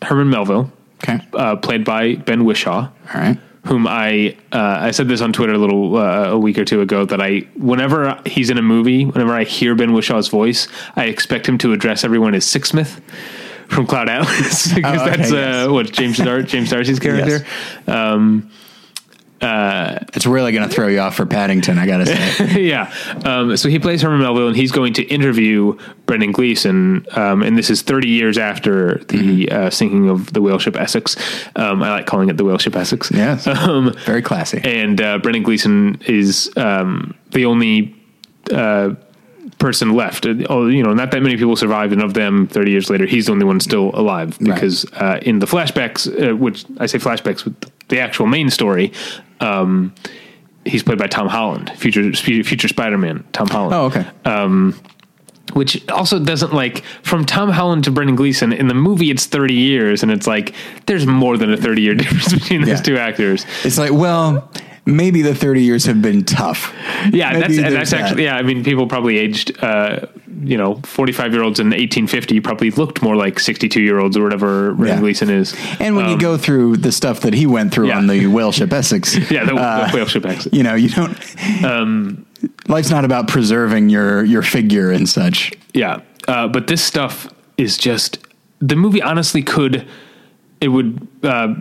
Herman 0.03 0.31
Melville, 0.31 0.73
Okay. 1.05 1.21
uh, 1.33 1.55
played 1.57 1.85
by 1.85 2.17
Ben 2.17 2.41
Whishaw, 2.45 2.89
All 3.15 3.21
right. 3.21 3.39
whom 3.67 3.87
I 3.87 4.37
uh, 4.53 4.79
I 4.81 4.91
said 4.91 5.07
this 5.07 5.21
on 5.21 5.33
Twitter 5.33 5.53
a 5.53 5.59
little 5.59 5.97
uh, 5.97 6.31
a 6.31 6.39
week 6.39 6.59
or 6.59 6.65
two 6.65 6.81
ago 6.81 7.05
that 7.05 7.21
I 7.23 7.47
whenever 7.57 8.21
he's 8.27 8.51
in 8.51 8.59
a 8.59 8.63
movie, 8.63 9.05
whenever 9.05 9.33
I 9.33 9.45
hear 9.45 9.77
Ben 9.77 9.91
Whishaw's 9.93 10.27
voice, 10.27 10.67
I 10.97 11.05
expect 11.05 11.49
him 11.49 11.57
to 11.59 11.73
address 11.73 12.03
everyone 12.03 12.35
as 12.35 12.45
Sixsmith 12.45 13.01
from 13.69 13.87
Cloud 13.87 14.09
Atlas 14.09 14.73
because 14.75 15.01
Oh, 15.01 15.07
okay, 15.07 15.17
that's 15.17 15.31
yes. 15.31 15.67
uh, 15.69 15.73
what 15.73 15.93
James 15.93 16.17
Dar- 16.19 16.43
James 16.43 16.71
D'Arcy's 16.71 16.99
character. 17.07 17.47
It's 19.41 20.27
really 20.27 20.53
going 20.53 20.69
to 20.69 20.75
throw 20.75 20.89
you 20.89 21.01
off 21.01 21.17
for 21.17 21.27
Paddington, 21.27 21.79
I 21.79 21.87
got 21.87 21.99
to 21.99 22.07
say. 22.07 22.61
yeah. 22.63 22.93
Um, 23.25 23.57
so 23.57 23.69
he 23.69 23.79
plays 23.79 24.03
Herman 24.03 24.21
Melville, 24.21 24.49
and 24.49 24.57
he's 24.57 24.73
going 24.73 24.95
to 24.95 25.03
interview 25.05 25.79
Brendan 26.07 26.33
Gleeson, 26.33 27.07
um, 27.13 27.43
and 27.43 27.57
this 27.57 27.71
is 27.71 27.83
30 27.83 28.09
years 28.09 28.39
after 28.39 28.99
the 29.09 29.51
uh, 29.51 29.71
sinking 29.71 30.09
of 30.09 30.33
the 30.33 30.43
whale 30.43 30.59
ship 30.59 30.77
Essex. 30.77 31.17
Um, 31.57 31.83
I 31.83 31.91
like 31.91 32.07
calling 32.07 32.29
it 32.31 32.37
the 32.37 32.45
whale 32.45 32.59
ship 32.59 32.75
Essex. 32.77 33.11
yes. 33.11 33.47
Um, 33.69 33.93
Very 34.07 34.23
classy. 34.23 34.61
and 34.65 35.01
uh, 35.01 35.19
Brendan 35.19 35.43
Gleeson 35.43 36.01
is 36.07 36.51
um, 36.57 37.15
the 37.33 37.45
only 37.45 37.95
uh, 38.53 38.95
person 39.59 39.95
left. 39.95 40.25
Uh, 40.27 40.35
Oh, 40.49 40.67
you 40.69 40.83
know, 40.83 40.95
not 40.95 41.11
that 41.11 41.23
many 41.23 41.37
people 41.37 41.57
survived, 41.57 41.93
and 41.93 42.03
of 42.03 42.15
them, 42.15 42.47
30 42.47 42.71
years 42.71 42.89
later, 42.89 43.05
he's 43.05 43.27
the 43.27 43.33
only 43.33 43.45
one 43.45 43.61
still 43.61 43.91
alive 43.95 44.39
Right. 44.41 44.55
because 44.55 44.85
uh, 44.95 45.19
in 45.23 45.39
the 45.41 45.47
flashbacks, 45.47 46.07
uh, 46.33 46.35
which 46.37 46.65
I 46.79 46.87
say 46.87 46.99
flashbacks 46.99 47.45
with 47.45 47.55
the 47.89 48.01
actual 48.01 48.27
main 48.27 48.49
story. 48.51 48.93
Um, 49.41 49.95
he's 50.65 50.83
played 50.83 50.99
by 50.99 51.07
Tom 51.07 51.29
Holland, 51.29 51.71
future 51.77 52.13
future 52.13 52.69
Spider-Man, 52.69 53.25
Tom 53.33 53.47
Holland 53.49 53.75
oh, 53.75 53.85
okay. 53.87 54.07
Um, 54.25 54.79
which 55.55 55.89
also 55.89 56.23
doesn't 56.23 56.53
like 56.53 56.85
from 57.03 57.25
Tom 57.25 57.49
Holland 57.51 57.85
to 57.85 57.91
Brendan 57.91 58.17
Gleeson 58.17 58.53
in 58.53 58.69
the 58.69 58.75
movie 58.75 59.11
it's 59.11 59.25
30 59.25 59.55
years 59.55 60.03
and 60.03 60.13
it's 60.13 60.27
like 60.27 60.55
there's 60.87 61.07
more 61.07 61.39
than 61.39 61.51
a 61.53 61.57
30 61.57 61.81
year 61.83 61.95
difference 62.03 62.33
between 62.35 62.61
those 62.61 62.69
Yeah. 62.81 62.83
two 62.83 62.99
actors. 62.99 63.47
it's 63.65 63.79
like, 63.79 63.93
well, 63.93 64.51
maybe 64.85 65.23
the 65.23 65.35
30 65.35 65.63
years 65.63 65.87
have 65.87 66.03
been 66.03 66.23
tough. 66.25 66.75
Yeah, 67.13 67.31
Maybe 67.33 67.41
that's 67.41 67.59
and 67.59 67.75
that's 67.75 67.91
that. 67.93 68.01
actually 68.03 68.25
yeah, 68.25 68.37
I 68.37 68.43
mean 68.43 68.63
people 68.63 68.87
probably 68.87 69.17
aged 69.19 69.57
uh 69.65 70.07
you 70.43 70.57
know 70.57 70.77
45 70.85 71.33
year 71.33 71.43
olds 71.43 71.61
in 71.61 71.67
1850 71.69 72.41
probably 72.41 72.71
looked 72.71 73.03
more 73.03 73.17
like 73.17 73.39
62 73.41 73.81
year 73.83 73.99
olds 73.99 74.17
or 74.17 74.23
whatever 74.23 74.73
Brendan 74.75 74.97
Yeah. 74.97 75.01
Gleeson 75.01 75.31
is. 75.31 75.55
And 75.81 75.97
when 75.97 76.09
you 76.09 76.19
go 76.19 76.37
through 76.37 76.79
the 76.79 76.93
stuff 76.93 77.21
that 77.21 77.35
he 77.35 77.47
went 77.47 77.73
through 77.73 77.85
Um, 77.87 77.91
Yeah. 77.91 77.99
on 77.99 78.07
the 78.07 78.27
whale 78.27 78.53
ship 78.53 78.73
Essex, 78.73 79.17
Yeah, 79.31 79.45
the, 79.45 79.55
uh, 79.57 79.91
whale 79.93 80.07
ship 80.07 80.27
exit. 80.27 80.53
you 80.55 80.63
know, 80.63 80.75
you 80.75 80.89
don't. 80.89 81.17
Um, 81.65 82.27
life's 82.69 82.91
not 82.91 83.05
about 83.05 83.29
preserving 83.29 83.89
your 83.89 84.25
your 84.25 84.43
figure 84.43 84.91
and 84.91 85.09
such. 85.09 85.53
Yeah, 85.75 86.01
uh, 86.29 86.49
but 86.49 86.67
this 86.67 86.83
stuff 86.85 87.29
is 87.57 87.77
just 87.77 88.19
the 88.61 88.77
movie. 88.77 89.03
Honestly, 89.03 89.43
could 89.43 89.87
it 90.61 90.69
would 90.69 91.07
uh, 91.23 91.55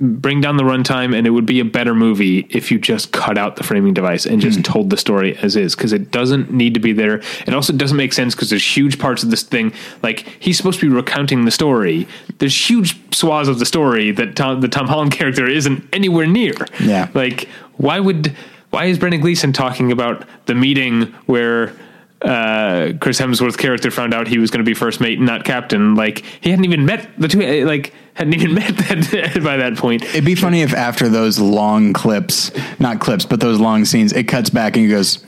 bring 0.00 0.40
down 0.40 0.56
the 0.56 0.62
runtime, 0.62 1.16
and 1.16 1.26
it 1.26 1.30
would 1.30 1.46
be 1.46 1.60
a 1.60 1.64
better 1.64 1.94
movie 1.94 2.46
if 2.50 2.70
you 2.70 2.78
just 2.78 3.12
cut 3.12 3.36
out 3.36 3.56
the 3.56 3.62
framing 3.62 3.94
device 3.94 4.26
and 4.26 4.40
just 4.40 4.58
hmm. 4.58 4.62
told 4.62 4.90
the 4.90 4.96
story 4.96 5.36
as 5.38 5.56
is, 5.56 5.74
because 5.74 5.92
it 5.92 6.10
doesn't 6.10 6.50
need 6.50 6.74
to 6.74 6.80
be 6.80 6.92
there. 6.92 7.22
It 7.46 7.54
also 7.54 7.72
doesn't 7.72 7.96
make 7.96 8.12
sense 8.12 8.34
because 8.34 8.50
there's 8.50 8.76
huge 8.76 8.98
parts 8.98 9.22
of 9.22 9.30
this 9.30 9.42
thing. 9.42 9.72
Like 10.02 10.20
he's 10.40 10.56
supposed 10.56 10.80
to 10.80 10.88
be 10.88 10.94
recounting 10.94 11.44
the 11.44 11.50
story. 11.50 12.08
There's 12.38 12.70
huge 12.70 12.96
swaths 13.14 13.48
of 13.48 13.58
the 13.58 13.66
story 13.66 14.10
that 14.12 14.36
Tom, 14.36 14.60
the 14.60 14.68
Tom 14.68 14.86
Holland 14.86 15.12
character 15.12 15.46
isn't 15.46 15.86
anywhere 15.92 16.26
near. 16.26 16.54
Yeah. 16.80 17.08
like 17.14 17.48
why 17.76 18.00
would 18.00 18.34
why 18.70 18.86
is 18.86 18.98
Brendan 18.98 19.20
Gleeson 19.20 19.52
talking 19.52 19.90
about 19.92 20.24
the 20.46 20.54
meeting 20.54 21.02
where 21.26 21.74
uh, 22.22 22.92
Chris 23.00 23.20
Hemsworth's 23.20 23.56
character 23.56 23.90
found 23.90 24.12
out 24.14 24.28
he 24.28 24.38
was 24.38 24.50
going 24.50 24.64
to 24.64 24.68
be 24.68 24.74
first 24.74 25.00
mate 25.00 25.18
and 25.18 25.26
not 25.26 25.44
captain? 25.44 25.94
Like 25.94 26.24
he 26.40 26.50
hadn't 26.50 26.64
even 26.64 26.84
met 26.84 27.08
the 27.18 27.28
two, 27.28 27.40
uh, 27.42 27.66
like 27.66 27.92
hadn't 28.14 28.34
even 28.34 28.54
met 28.62 28.76
that 28.76 29.40
by 29.44 29.56
that 29.56 29.76
point. 29.76 30.02
It'd 30.04 30.24
be 30.24 30.34
funny 30.34 30.62
if 30.62 30.74
after 30.74 31.08
those 31.08 31.38
long 31.38 31.92
clips, 31.92 32.50
not 32.78 33.00
clips, 33.00 33.24
but 33.24 33.40
those 33.40 33.58
long 33.58 33.84
scenes, 33.84 34.12
it 34.12 34.24
cuts 34.24 34.50
back 34.50 34.76
and 34.76 34.84
he 34.84 34.90
goes, 34.90 35.24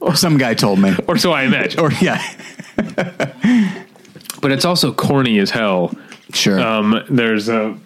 "Oh, 0.00 0.14
"Some 0.14 0.38
guy 0.38 0.54
told 0.54 0.78
me," 0.78 0.94
Or 1.06 1.16
so 1.18 1.32
I 1.32 1.42
imagine. 1.42 1.80
or 1.84 1.90
yeah, 2.00 2.22
But 4.40 4.52
it's 4.52 4.64
also 4.64 4.92
corny 4.92 5.38
as 5.38 5.50
hell. 5.50 5.94
sure, 6.32 6.60
Um, 6.60 7.02
there's 7.08 7.48
a 7.48 7.78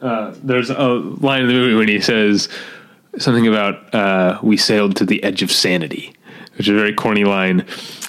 uh, 0.00 0.34
there's 0.42 0.68
a 0.68 0.88
line 0.88 1.42
in 1.42 1.48
the 1.48 1.54
movie 1.54 1.74
when 1.74 1.88
he 1.88 2.00
says 2.00 2.48
something 3.18 3.46
about 3.46 3.94
uh, 3.94 4.38
we 4.42 4.56
sailed 4.56 4.96
to 4.96 5.04
the 5.04 5.22
edge 5.22 5.42
of 5.42 5.50
sanity, 5.52 6.12
which 6.62 6.68
is 6.68 6.76
a 6.76 6.78
very 6.78 6.92
corny 6.92 7.24
line. 7.24 7.58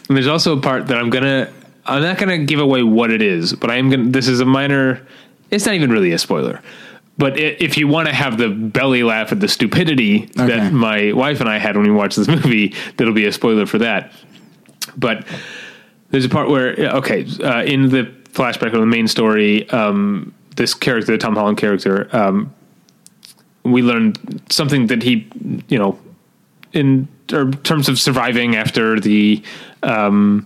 And 0.07 0.15
there's 0.15 0.27
also 0.27 0.55
a 0.55 0.61
part 0.61 0.85
that 0.87 0.97
I'm 0.99 1.09
gonna 1.09 1.51
I'm 1.87 2.03
not 2.03 2.19
gonna 2.19 2.37
give 2.37 2.59
away 2.59 2.83
what 2.83 3.09
it 3.09 3.23
is, 3.23 3.53
but 3.53 3.71
I 3.71 3.77
am 3.77 3.89
gonna. 3.89 4.11
This 4.11 4.27
is 4.27 4.41
a 4.41 4.45
minor. 4.45 5.07
It's 5.49 5.65
not 5.65 5.73
even 5.73 5.89
really 5.91 6.11
a 6.11 6.19
spoiler. 6.19 6.61
But 7.17 7.37
if 7.39 7.77
you 7.77 7.87
want 7.87 8.07
to 8.09 8.13
have 8.13 8.37
the 8.37 8.49
belly 8.49 9.01
laugh 9.03 9.31
at 9.31 9.39
the 9.39 9.47
stupidity 9.47 10.23
Okay. 10.37 10.45
that 10.47 10.71
my 10.73 11.13
wife 11.13 11.39
and 11.41 11.49
I 11.49 11.57
had 11.57 11.75
when 11.75 11.85
we 11.87 11.91
watched 11.91 12.15
this 12.17 12.27
movie, 12.43 12.75
that'll 12.97 13.13
be 13.13 13.25
a 13.25 13.31
spoiler 13.31 13.65
for 13.65 13.79
that. 13.79 14.11
But 14.97 15.25
there's 16.11 16.25
a 16.25 16.29
part 16.29 16.47
where 16.49 16.75
okay, 16.97 17.25
uh, 17.43 17.63
in 17.63 17.89
the 17.89 18.03
flashback 18.33 18.73
of 18.73 18.79
the 18.79 18.85
main 18.85 19.07
story, 19.07 19.67
um, 19.71 20.31
this 20.57 20.75
character, 20.75 21.11
the 21.13 21.17
Tom 21.17 21.35
Holland 21.35 21.57
character, 21.57 22.07
um, 22.15 22.53
we 23.63 23.81
learned 23.81 24.41
something 24.49 24.87
that 24.87 25.01
he, 25.01 25.27
you 25.69 25.79
know, 25.79 25.97
in 26.73 27.07
ter- 27.27 27.51
terms 27.51 27.87
of 27.87 27.99
surviving 27.99 28.55
after 28.55 28.99
the 28.99 29.41
um, 29.83 30.45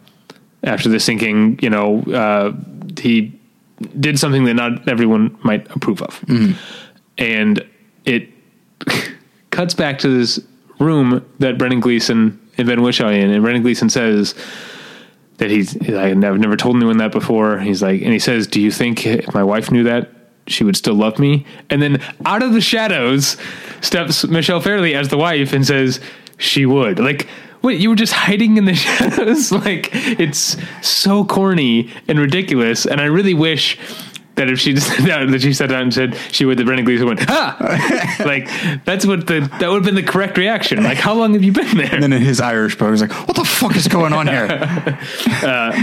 after 0.63 0.89
the 0.89 0.99
sinking, 0.99 1.59
you 1.61 1.69
know, 1.69 2.01
uh, 2.03 2.53
he 2.99 3.39
did 3.99 4.19
something 4.19 4.43
that 4.45 4.55
not 4.55 4.87
everyone 4.87 5.37
might 5.43 5.69
approve 5.75 6.01
of, 6.01 6.23
and 7.17 7.65
it 8.05 8.29
cuts 9.51 9.73
back 9.73 9.99
to 9.99 10.09
this 10.09 10.39
room 10.79 11.25
that 11.39 11.57
Brendan 11.57 11.79
Gleeson 11.79 12.39
and 12.57 12.67
Ben 12.67 12.79
Whishaw 12.79 13.09
in, 13.09 13.31
and 13.31 13.43
Brendan 13.43 13.63
Gleeson 13.63 13.89
says 13.89 14.35
that 15.37 15.51
he's, 15.51 15.71
he's 15.73 15.89
like, 15.89 16.11
I've 16.11 16.17
never, 16.17 16.37
never 16.37 16.57
told 16.57 16.75
anyone 16.75 16.97
that 16.97 17.11
before. 17.11 17.59
He's 17.59 17.81
like, 17.83 18.01
and 18.01 18.11
he 18.11 18.19
says, 18.19 18.47
"Do 18.47 18.59
you 18.59 18.71
think 18.71 19.05
if 19.05 19.33
my 19.33 19.43
wife 19.43 19.71
knew 19.71 19.83
that, 19.83 20.09
she 20.47 20.63
would 20.63 20.75
still 20.77 20.95
love 20.95 21.19
me?" 21.19 21.45
And 21.69 21.81
then 21.81 22.01
out 22.25 22.41
of 22.43 22.53
the 22.53 22.61
shadows 22.61 23.37
steps 23.81 24.25
Michelle 24.25 24.61
Fairley 24.61 24.95
as 24.95 25.09
the 25.09 25.17
wife 25.17 25.53
and 25.53 25.65
says, 25.65 25.99
"She 26.37 26.65
would." 26.65 26.99
Like, 26.99 27.27
wait, 27.61 27.79
you 27.79 27.89
were 27.89 27.95
just 27.95 28.13
hiding 28.13 28.57
in 28.57 28.65
the 28.65 28.75
shadows? 28.85 29.51
like, 29.51 29.89
it's 29.93 30.55
so 30.81 31.25
corny 31.25 31.89
and 32.07 32.19
ridiculous. 32.19 32.85
And 32.85 33.01
I 33.01 33.05
really 33.05 33.33
wish. 33.33 33.77
That 34.35 34.51
if 34.51 34.59
she 34.59 34.73
just 34.75 34.87
that 34.97 35.39
she 35.41 35.51
sat 35.51 35.69
down 35.69 35.81
and 35.81 35.91
said 35.91 36.15
she 36.31 36.45
would, 36.45 36.59
the 36.59 36.63
Brendan 36.63 36.85
Gleeson 36.85 37.07
went, 37.07 37.21
"Ha!" 37.27 37.57
like 38.23 38.47
that's 38.85 39.03
what 39.03 39.25
the 39.25 39.39
that 39.59 39.67
would 39.67 39.77
have 39.77 39.83
been 39.83 39.95
the 39.95 40.03
correct 40.03 40.37
reaction. 40.37 40.83
Like, 40.83 40.99
how 40.99 41.15
long 41.15 41.33
have 41.33 41.41
you 41.43 41.51
been 41.51 41.75
there? 41.75 41.91
and 41.91 42.03
then 42.03 42.13
in 42.13 42.21
his 42.21 42.39
Irish 42.39 42.77
poker, 42.77 42.91
he's 42.91 43.01
like, 43.01 43.13
"What 43.27 43.35
the 43.35 43.43
fuck 43.43 43.75
is 43.75 43.87
going 43.87 44.13
on 44.13 44.27
here?" 44.27 44.47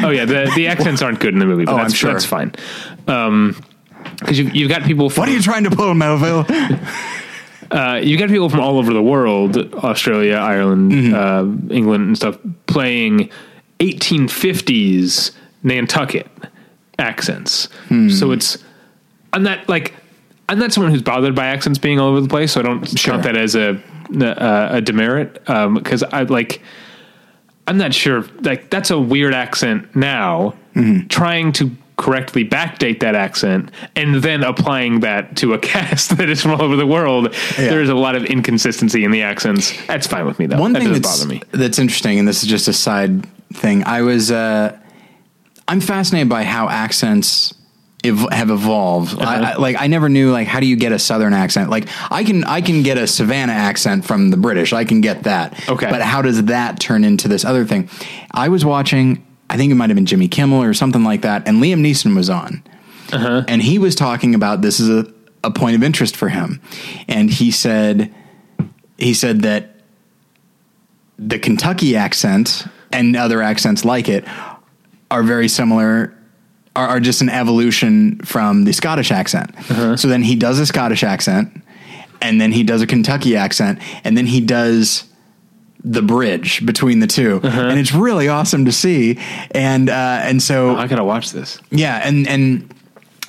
Oh 0.04 0.10
yeah, 0.10 0.24
the 0.24 0.52
the 0.54 0.68
accents 0.68 1.02
aren't 1.02 1.18
good 1.18 1.32
in 1.34 1.40
the 1.40 1.46
movie, 1.46 1.64
but 1.64 1.74
Oh, 1.74 1.76
that's 1.78 1.92
I'm 1.94 1.96
sure. 1.96 2.12
that's 2.12 2.24
fine. 2.24 2.52
Um, 3.08 3.60
because 4.18 4.38
you've, 4.38 4.54
you've 4.54 4.68
got 4.68 4.82
people 4.84 5.10
from 5.10 5.22
what 5.22 5.28
are 5.28 5.32
you 5.32 5.42
trying 5.42 5.64
to 5.64 5.70
pull, 5.70 5.94
Melville? 5.94 6.46
uh, 7.70 8.00
you've 8.02 8.18
got 8.20 8.28
people 8.28 8.48
from 8.48 8.60
all 8.60 8.78
over 8.78 8.92
the 8.92 9.02
world, 9.02 9.56
Australia, 9.74 10.36
Ireland, 10.36 10.92
Mm-hmm. 10.92 11.14
uh, 11.70 11.74
England, 11.74 12.04
and 12.06 12.16
stuff, 12.16 12.38
playing 12.66 13.30
1850s 13.80 15.32
Nantucket 15.62 16.28
accents. 16.98 17.66
Hmm. 17.88 18.08
So 18.10 18.32
it's 18.32 18.58
I'm 19.32 19.42
not 19.42 19.68
like 19.68 19.94
I'm 20.48 20.58
not 20.58 20.72
someone 20.72 20.92
who's 20.92 21.02
bothered 21.02 21.34
by 21.34 21.46
accents 21.46 21.78
being 21.78 21.98
all 21.98 22.10
over 22.10 22.20
the 22.20 22.28
place, 22.28 22.52
so 22.52 22.60
I 22.60 22.62
don't 22.62 22.86
Sure. 22.98 23.12
count 23.14 23.24
that 23.24 23.36
as 23.36 23.54
a 23.56 23.80
a, 24.20 24.68
a 24.76 24.80
demerit 24.80 25.34
because 25.44 26.02
I 26.02 26.22
like. 26.22 26.60
I'm 27.66 27.78
not 27.78 27.94
sure. 27.94 28.26
Like 28.42 28.68
that's 28.68 28.90
a 28.90 28.98
weird 28.98 29.32
accent 29.32 29.96
now. 29.96 30.54
Mm-hmm. 30.74 31.06
Trying 31.08 31.52
to 31.54 31.70
correctly 31.96 32.44
backdate 32.44 33.00
that 33.00 33.14
accent 33.14 33.70
and 33.94 34.16
then 34.16 34.42
applying 34.42 35.00
that 35.00 35.36
to 35.36 35.52
a 35.54 35.58
cast 35.74 36.16
that 36.16 36.28
is 36.28 36.42
from 36.42 36.52
all 36.52 36.62
over 36.62 36.76
the 36.76 36.86
world. 36.86 37.32
Yeah. 37.58 37.70
There 37.70 37.82
is 37.82 37.88
a 37.88 37.94
lot 37.94 38.16
of 38.16 38.24
inconsistency 38.24 39.04
in 39.04 39.10
the 39.10 39.22
accents. 39.22 39.72
That's 39.86 40.06
fine 40.06 40.26
with 40.26 40.38
me 40.38 40.46
though. 40.46 40.58
One 40.58 40.72
that 40.72 40.80
thing 40.80 40.88
doesn't 40.88 41.02
that's 41.02 41.20
bother 41.20 41.34
me. 41.34 41.42
that's 41.52 41.78
interesting, 41.78 42.18
and 42.18 42.26
this 42.26 42.42
is 42.42 42.48
just 42.48 42.68
a 42.68 42.72
side 42.72 43.26
thing. 43.52 43.84
I 43.84 44.02
was 44.02 44.30
uh, 44.30 44.78
I'm 45.68 45.80
fascinated 45.80 46.28
by 46.28 46.44
how 46.44 46.68
accents 46.68 47.54
ev- 48.04 48.30
have 48.30 48.50
evolved. 48.50 49.14
Uh-huh. 49.14 49.24
I, 49.24 49.52
I, 49.52 49.56
like 49.56 49.76
I 49.78 49.86
never 49.86 50.08
knew 50.08 50.30
like 50.30 50.46
how 50.46 50.60
do 50.60 50.66
you 50.66 50.76
get 50.76 50.92
a 50.92 50.98
southern 50.98 51.32
accent? 51.32 51.70
Like 51.70 51.88
I 52.10 52.24
can 52.24 52.44
I 52.44 52.60
can 52.60 52.82
get 52.82 52.98
a 52.98 53.06
Savannah 53.06 53.52
accent 53.52 54.04
from 54.04 54.30
the 54.30 54.36
British. 54.36 54.72
I 54.72 54.84
can 54.84 55.00
get 55.00 55.24
that. 55.24 55.68
Okay. 55.68 55.88
But 55.88 56.02
how 56.02 56.22
does 56.22 56.44
that 56.44 56.80
turn 56.80 57.04
into 57.04 57.28
this 57.28 57.44
other 57.44 57.64
thing? 57.64 57.88
I 58.30 58.48
was 58.48 58.64
watching. 58.64 59.24
I 59.50 59.56
think 59.56 59.70
it 59.70 59.74
might 59.76 59.90
have 59.90 59.94
been 59.96 60.06
Jimmy 60.06 60.28
Kimmel 60.28 60.62
or 60.62 60.74
something 60.74 61.04
like 61.04 61.22
that, 61.22 61.46
and 61.46 61.62
Liam 61.62 61.80
Neeson 61.80 62.16
was 62.16 62.28
on, 62.30 62.62
Uh-huh. 63.12 63.44
and 63.46 63.62
he 63.62 63.78
was 63.78 63.94
talking 63.94 64.34
about 64.34 64.62
this 64.62 64.80
is 64.80 64.88
a, 64.90 65.12
a 65.44 65.50
point 65.50 65.76
of 65.76 65.82
interest 65.82 66.16
for 66.16 66.28
him, 66.28 66.60
and 67.08 67.30
he 67.30 67.50
said 67.50 68.12
he 68.98 69.12
said 69.14 69.42
that 69.42 69.76
the 71.18 71.38
Kentucky 71.38 71.96
accent 71.96 72.64
and 72.92 73.16
other 73.16 73.42
accents 73.42 73.84
like 73.84 74.08
it 74.08 74.24
are 75.10 75.22
very 75.22 75.48
similar 75.48 76.14
are, 76.76 76.88
are 76.88 77.00
just 77.00 77.20
an 77.20 77.28
evolution 77.28 78.18
from 78.24 78.64
the 78.64 78.72
Scottish 78.72 79.10
accent. 79.12 79.54
So 79.96 80.08
then 80.08 80.22
he 80.22 80.34
does 80.34 80.58
a 80.58 80.66
Scottish 80.66 81.04
accent 81.04 81.62
and 82.20 82.40
then 82.40 82.50
he 82.52 82.62
does 82.64 82.82
a 82.82 82.86
Kentucky 82.86 83.36
accent 83.36 83.78
and 84.02 84.16
then 84.16 84.26
he 84.26 84.40
does 84.40 85.04
the 85.84 86.00
bridge 86.02 86.64
between 86.64 87.00
the 87.00 87.06
2 87.06 87.40
and 87.44 87.78
it's 87.78 87.92
really 87.92 88.26
awesome 88.28 88.64
to 88.64 88.72
see 88.72 89.18
and 89.50 89.90
uh, 89.90 90.20
and 90.22 90.42
so 90.42 90.74
I 90.76 90.86
gotta 90.86 91.04
watch 91.04 91.30
this. 91.30 91.58
yeah, 91.70 92.00
and 92.02 92.26
and 92.26 92.74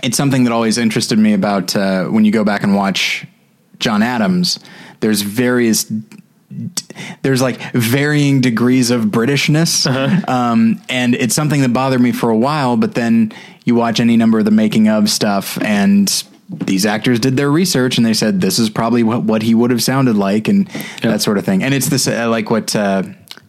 it's 0.04 0.16
something 0.18 0.44
that 0.46 0.54
always 0.54 0.78
interested 0.78 1.18
me 1.20 1.34
about 1.34 1.76
uh, 1.76 2.06
when 2.06 2.24
you 2.26 2.32
go 2.32 2.44
back 2.44 2.64
and 2.64 2.76
watch 2.76 3.26
John 3.80 4.02
Adams. 4.04 4.60
There's 5.00 5.22
various. 5.22 5.92
There's 7.24 7.42
like 7.42 7.60
varying 7.74 8.40
degrees 8.40 8.92
of 8.92 9.06
Britishness, 9.06 9.86
um, 10.30 10.82
and 10.88 11.16
it's 11.16 11.34
something 11.36 11.62
that 11.62 11.74
bothered 11.74 12.00
me 12.00 12.12
for 12.12 12.30
a 12.30 12.38
while. 12.38 12.78
But 12.78 12.94
then 12.96 13.34
you 13.66 13.76
watch 13.76 14.00
any 14.00 14.16
number 14.16 14.40
of 14.40 14.46
the 14.46 14.52
making 14.52 14.88
of 14.88 15.10
stuff, 15.10 15.58
and 15.62 16.08
these 16.50 16.86
actors 16.86 17.20
did 17.20 17.38
their 17.38 17.52
research, 17.52 17.98
and 17.98 18.06
they 18.06 18.14
said 18.14 18.42
this 18.42 18.60
is 18.60 18.70
probably 18.70 19.04
what, 19.04 19.24
what 19.24 19.42
he 19.42 19.56
would 19.56 19.72
have 19.72 19.82
sounded 19.84 20.16
like, 20.16 20.48
and 20.48 20.68
that 21.02 21.22
sort 21.22 21.38
of 21.38 21.46
thing. 21.46 21.64
And 21.64 21.74
it's 21.74 21.90
this 21.90 22.08
uh, 22.08 22.30
like 22.30 22.50
what 22.52 22.76
uh, 22.76 23.04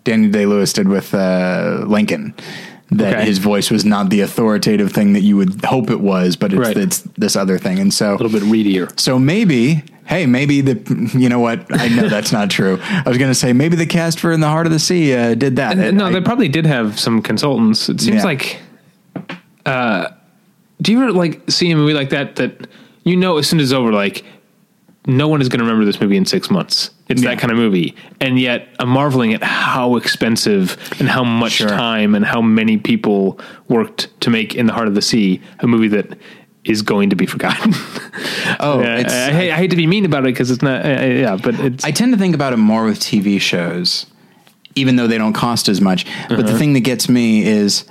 Daniel 0.04 0.30
Day 0.32 0.46
Lewis 0.46 0.72
did 0.72 0.88
with 0.88 1.14
uh, 1.14 1.84
Lincoln. 1.86 2.34
That 2.92 3.14
Okay. 3.16 3.26
his 3.26 3.38
voice 3.38 3.68
was 3.68 3.84
not 3.84 4.10
the 4.10 4.20
authoritative 4.20 4.92
thing 4.92 5.14
that 5.14 5.22
you 5.22 5.36
would 5.36 5.64
hope 5.64 5.90
it 5.90 5.98
was, 6.00 6.36
but 6.36 6.52
it's, 6.52 6.60
Right. 6.60 6.76
it's 6.76 7.00
this 7.18 7.34
other 7.34 7.58
thing. 7.58 7.80
And 7.80 7.92
so, 7.92 8.12
A 8.12 8.16
little 8.16 8.28
bit 8.30 8.44
readier. 8.44 8.88
so 8.96 9.18
maybe, 9.18 9.82
hey, 10.04 10.24
maybe 10.24 10.60
the, 10.60 11.10
you 11.18 11.28
know 11.28 11.40
what? 11.40 11.66
I 11.80 11.88
know 11.88 12.08
that's 12.08 12.30
not 12.30 12.48
true. 12.48 12.78
I 12.80 13.02
was 13.08 13.18
going 13.18 13.28
to 13.30 13.34
say 13.34 13.52
maybe 13.52 13.74
the 13.74 13.86
cast 13.86 14.20
for 14.20 14.30
In 14.30 14.38
the 14.38 14.46
Heart 14.46 14.66
of 14.66 14.72
the 14.72 14.78
Sea 14.78 15.14
uh, 15.16 15.34
did 15.34 15.56
that. 15.56 15.76
And, 15.76 15.98
no, 15.98 16.06
I- 16.06 16.12
they 16.12 16.20
probably 16.20 16.46
did 16.48 16.64
have 16.64 16.96
some 17.00 17.22
consultants. 17.22 17.88
It 17.88 18.00
seems 18.00 18.18
Yeah. 18.18 18.22
like. 18.24 18.60
Uh, 19.66 20.08
do 20.80 20.92
you 20.92 21.02
ever 21.02 21.10
like 21.12 21.40
see 21.50 21.70
a 21.72 21.76
movie 21.76 21.92
like 21.94 22.10
that 22.10 22.36
that 22.36 22.68
you 23.06 23.16
know 23.16 23.38
as 23.38 23.48
soon 23.48 23.60
as 23.60 23.70
it's 23.70 23.72
over, 23.72 23.92
like 23.92 24.24
no 25.06 25.28
one 25.28 25.40
is 25.40 25.48
going 25.48 25.60
to 25.60 25.64
remember 25.64 25.84
this 25.84 26.00
movie 26.00 26.16
in 26.16 26.26
six 26.26 26.50
months. 26.50 26.90
It's 27.08 27.22
Yeah. 27.22 27.30
that 27.30 27.38
kind 27.38 27.52
of 27.52 27.56
movie, 27.56 27.94
and 28.20 28.38
yet 28.38 28.68
I'm 28.80 28.88
marveling 28.88 29.32
at 29.32 29.42
how 29.42 29.94
expensive 29.96 30.76
and 30.98 31.08
how 31.08 31.22
much 31.22 31.52
Sure. 31.52 31.68
time 31.68 32.14
and 32.16 32.24
how 32.26 32.42
many 32.42 32.76
people 32.76 33.38
worked 33.68 34.08
to 34.22 34.30
make 34.30 34.56
In 34.56 34.66
the 34.66 34.72
Heart 34.72 34.88
of 34.88 34.94
the 34.96 35.02
Sea 35.02 35.40
a 35.60 35.66
movie 35.68 35.88
that 35.88 36.18
is 36.64 36.82
going 36.82 37.10
to 37.10 37.16
be 37.16 37.26
forgotten. 37.26 37.72
oh, 38.58 38.80
I, 38.80 38.96
it's, 38.96 39.14
I, 39.14 39.30
hate- 39.30 39.52
I 39.52 39.56
hate 39.56 39.70
to 39.70 39.76
be 39.76 39.86
mean 39.86 40.04
about 40.04 40.24
it 40.24 40.34
because 40.34 40.50
it's 40.50 40.62
not. 40.62 40.84
Uh, 40.84 40.88
yeah, 40.88 41.36
but 41.40 41.54
it's. 41.60 41.84
I 41.84 41.92
tend 41.92 42.12
to 42.12 42.18
think 42.18 42.34
about 42.34 42.52
it 42.52 42.56
more 42.56 42.84
with 42.84 42.98
TV 42.98 43.40
shows, 43.40 44.06
even 44.74 44.96
though 44.96 45.06
they 45.06 45.18
don't 45.18 45.32
cost 45.32 45.68
as 45.68 45.80
much. 45.80 46.04
But 46.28 46.40
Uh-huh. 46.40 46.50
the 46.50 46.58
thing 46.58 46.72
that 46.72 46.80
gets 46.80 47.08
me 47.08 47.44
is, 47.44 47.84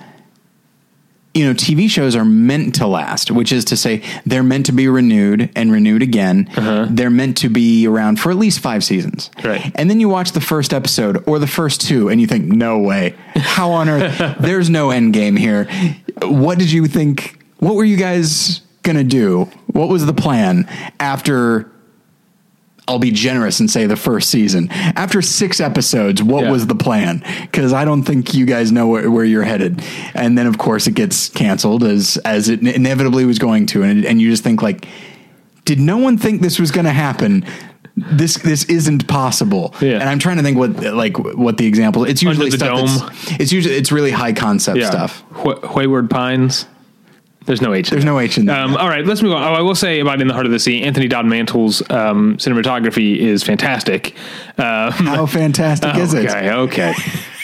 you 1.36 1.46
know, 1.46 1.54
TV 1.54 1.90
shows 1.90 2.16
are 2.16 2.24
meant 2.24 2.76
to 2.76 2.88
last, 2.88 3.30
which 3.30 3.52
is 3.52 3.66
to 3.66 3.78
say, 3.78 4.02
they're 4.26 4.42
meant 4.42 4.68
to 4.68 4.72
be 4.72 4.88
renewed 4.88 5.52
and 5.54 5.70
renewed 5.70 6.02
again. 6.02 6.50
They're 6.90 7.10
meant 7.10 7.38
to 7.38 7.50
be 7.50 7.86
around 7.86 8.22
for 8.22 8.32
at 8.32 8.38
least 8.38 8.60
five 8.60 8.86
seasons. 8.86 9.30
Uh-huh. 9.38 9.50
Right. 9.50 9.72
And 9.76 9.90
then 9.90 10.00
you 10.00 10.08
watch 10.08 10.32
the 10.32 10.40
first 10.42 10.74
episode 10.74 11.22
or 11.28 11.38
the 11.38 11.48
first 11.48 11.82
two, 11.82 12.08
and 12.08 12.22
you 12.22 12.26
think, 12.28 12.46
no 12.46 12.80
way. 12.80 13.16
How 13.36 13.72
on 13.72 13.90
earth? 13.90 14.38
There's 14.40 14.70
no 14.70 14.92
end 14.92 15.14
game 15.14 15.36
here. 15.36 15.66
What 16.22 16.58
did 16.58 16.72
you 16.72 16.88
think? 16.88 17.44
What 17.60 17.76
were 17.76 17.84
you 17.84 17.98
guys 17.98 18.62
going 18.84 18.98
to 18.98 19.04
do? 19.04 19.46
What 19.68 19.90
was 19.90 20.06
the 20.06 20.14
plan 20.14 20.70
after 21.02 21.70
I'll 22.88 23.00
be 23.00 23.12
generous 23.12 23.60
and 23.60 23.70
say 23.70 23.88
the 23.88 23.96
first 23.96 24.30
season. 24.30 24.68
After 24.72 25.22
six 25.22 25.60
episodes, 25.60 26.22
what 26.22 26.44
Yeah. 26.44 26.52
was 26.52 26.68
the 26.68 26.76
plan? 26.76 27.24
Because 27.42 27.74
I 27.74 27.84
don't 27.84 28.04
think 28.04 28.34
you 28.36 28.46
guys 28.46 28.72
know 28.72 28.88
where, 28.88 29.10
where 29.10 29.26
you're 29.26 29.44
headed. 29.44 29.82
And 30.14 30.38
then, 30.38 30.46
of 30.46 30.58
course, 30.58 30.86
it 30.86 30.94
gets 30.94 31.30
canceled 31.30 31.84
as 31.84 32.18
as 32.26 32.48
it 32.50 32.62
inevitably 32.62 33.26
was 33.26 33.40
going 33.40 33.66
to, 33.68 33.84
and 33.84 34.06
and 34.06 34.22
you 34.22 34.30
just 34.30 34.44
think 34.44 34.62
like, 34.62 34.88
did 35.66 35.80
no 35.80 35.98
one 35.98 36.18
think 36.18 36.42
this 36.42 36.60
was 36.60 36.70
going 36.72 36.86
to 36.86 36.92
happen? 36.92 37.44
This 37.98 38.36
this 38.38 38.66
isn't 38.66 39.08
possible. 39.08 39.74
Yeah. 39.82 40.00
And 40.00 40.04
I'm 40.04 40.20
trying 40.20 40.38
to 40.38 40.44
think 40.44 40.58
what 40.58 40.80
like 40.94 41.18
what 41.18 41.58
the 41.58 41.66
example. 41.66 42.04
It's 42.04 42.22
usually 42.22 42.52
stuff 42.52 43.40
it's 43.40 43.52
usually 43.52 43.76
it's 43.76 43.92
really 43.92 44.12
high 44.12 44.34
concept 44.34 44.78
yeah. 44.78 44.90
stuff. 44.90 45.22
Wh- 45.32 45.76
Wayward 45.76 46.10
Pines. 46.10 46.68
There's 47.46 47.62
no 47.62 47.74
H. 47.74 47.90
in 47.90 47.92
There's 47.96 48.04
there. 48.04 48.14
no 48.14 48.20
H 48.20 48.38
in 48.38 48.46
there. 48.46 48.56
Um, 48.60 48.76
all 48.76 48.90
right, 48.90 49.06
let's 49.06 49.22
move 49.22 49.34
on. 49.34 49.44
Oh, 49.44 49.54
I 49.54 49.62
will 49.62 49.76
say 49.76 50.00
about 50.00 50.20
In 50.22 50.28
the 50.28 50.34
Heart 50.34 50.48
of 50.48 50.52
the 50.52 50.60
Sea, 50.60 50.84
Anthony 50.84 51.08
Dod 51.08 51.26
Mantle's 51.26 51.82
um, 51.92 52.38
cinematography 52.38 53.18
is 53.18 53.44
fantastic. 53.44 54.16
Um, 54.58 54.92
How 54.92 55.26
fantastic 55.28 55.96
is 55.96 56.14
it? 56.14 56.26
okay, 56.26 56.52
okay. 56.52 56.94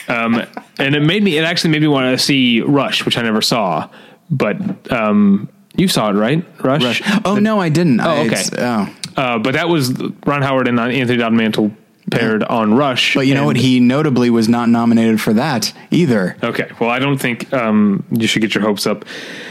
Um, 0.08 0.44
and 0.80 0.96
it 0.96 1.02
made 1.02 1.24
me. 1.24 1.38
It 1.38 1.44
actually 1.44 1.70
made 1.72 1.82
me 1.82 1.88
want 1.88 2.18
to 2.18 2.24
see 2.24 2.62
Rush, 2.62 3.06
which 3.06 3.18
I 3.18 3.22
never 3.22 3.42
saw. 3.42 3.90
But 4.30 4.92
um, 4.92 5.50
you 5.76 5.88
saw 5.88 6.10
it, 6.10 6.14
right? 6.14 6.44
Rush. 6.64 6.84
Rush. 6.84 7.02
Oh 7.24 7.36
no, 7.36 7.60
I 7.60 7.70
didn't. 7.70 8.00
Oh, 8.02 8.22
okay. 8.26 8.44
oh. 8.58 8.96
Uh, 9.16 9.38
but 9.40 9.54
that 9.54 9.70
was 9.70 9.92
Ron 10.26 10.42
Howard 10.42 10.68
and 10.68 10.80
Anthony 10.80 11.18
Dod 11.18 11.34
Mantle 11.34 11.72
paired 12.12 12.44
on 12.44 12.74
Rush. 12.76 13.16
But 13.16 13.26
you 13.28 13.34
know 13.34 13.46
what? 13.46 13.56
He 13.56 13.80
notably 13.80 14.30
was 14.30 14.48
not 14.48 14.70
nominated 14.70 15.20
for 15.20 15.34
that 15.34 15.74
either. 15.90 16.38
Okay. 16.44 16.70
Well, 16.80 16.90
I 16.90 17.00
don't 17.00 17.18
think 17.18 17.52
um, 17.54 18.06
you 18.12 18.28
should 18.28 18.42
get 18.42 18.54
your 18.54 18.64
hopes 18.64 18.86
up. 18.86 19.06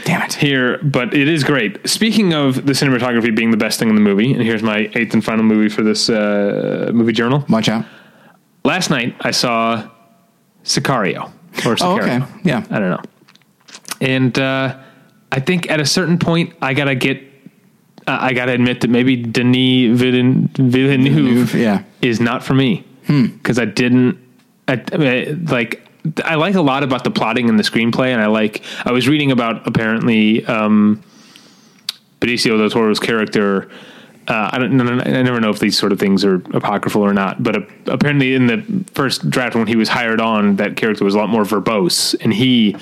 Damn 0.05 0.21
it. 0.21 0.33
Here, 0.33 0.77
but 0.83 1.13
it 1.13 1.27
is 1.27 1.43
great. 1.43 1.89
Speaking 1.89 2.33
of 2.33 2.65
the 2.65 2.73
cinematography 2.73 3.35
being 3.35 3.51
the 3.51 3.57
best 3.57 3.79
thing 3.79 3.89
in 3.89 3.95
the 3.95 4.01
movie, 4.01 4.31
and 4.31 4.41
here's 4.41 4.63
my 4.63 4.89
eighth 4.95 5.13
and 5.13 5.23
final 5.23 5.43
movie 5.43 5.69
for 5.69 5.83
this 5.83 6.09
uh, 6.09 6.91
movie 6.93 7.13
journal. 7.13 7.43
Watch 7.49 7.67
out. 7.67 7.85
Last 8.63 8.89
night 8.89 9.15
I 9.21 9.31
saw 9.31 9.89
Sicario 10.63 11.31
or 11.65 11.75
Sicario. 11.75 11.81
Oh, 11.81 11.99
okay. 11.99 12.21
Yeah. 12.43 12.65
I 12.69 12.79
don't 12.79 12.91
know. 12.91 13.01
And 13.99 14.37
uh, 14.39 14.77
I 15.31 15.39
think 15.39 15.69
at 15.69 15.79
a 15.79 15.85
certain 15.85 16.17
point 16.17 16.53
I 16.61 16.73
gotta 16.73 16.95
get. 16.95 17.30
I 18.19 18.33
gotta 18.33 18.53
admit 18.53 18.81
that 18.81 18.89
maybe 18.89 19.15
Denis 19.15 19.97
Villeneuve, 19.97 20.49
Villeneuve, 20.55 21.55
yeah. 21.55 21.83
is 22.01 22.19
not 22.19 22.43
for 22.43 22.53
me 22.53 22.85
because 23.07 23.59
I 23.59 23.65
didn't. 23.65 24.17
I, 24.67 24.83
I 24.91 24.97
mean, 24.97 25.45
like 25.45 25.87
I 26.23 26.35
like 26.35 26.55
a 26.55 26.61
lot 26.61 26.83
about 26.83 27.03
the 27.03 27.11
plotting 27.11 27.49
and 27.49 27.59
the 27.59 27.63
screenplay, 27.63 28.07
and 28.07 28.21
I 28.21 28.27
like. 28.27 28.63
I 28.85 28.91
was 28.91 29.07
reading 29.07 29.31
about 29.31 29.67
apparently 29.67 30.45
um, 30.45 31.03
Benicio 32.19 32.57
del 32.57 32.69
Toro's 32.69 32.99
character. 32.99 33.69
Uh, 34.27 34.49
I 34.53 34.59
don't. 34.59 34.79
I 34.81 35.21
never 35.21 35.39
know 35.39 35.49
if 35.49 35.59
these 35.59 35.77
sort 35.77 35.91
of 35.91 35.99
things 35.99 36.23
are 36.23 36.35
apocryphal 36.53 37.01
or 37.01 37.13
not, 37.13 37.43
but 37.43 37.55
uh, 37.55 37.61
apparently 37.87 38.33
in 38.33 38.47
the 38.47 38.85
first 38.93 39.29
draft 39.29 39.55
when 39.55 39.67
he 39.67 39.75
was 39.75 39.89
hired 39.89 40.21
on, 40.21 40.55
that 40.57 40.77
character 40.77 41.03
was 41.03 41.15
a 41.15 41.17
lot 41.17 41.29
more 41.29 41.43
verbose, 41.43 42.15
and 42.21 42.33
he 42.33 42.75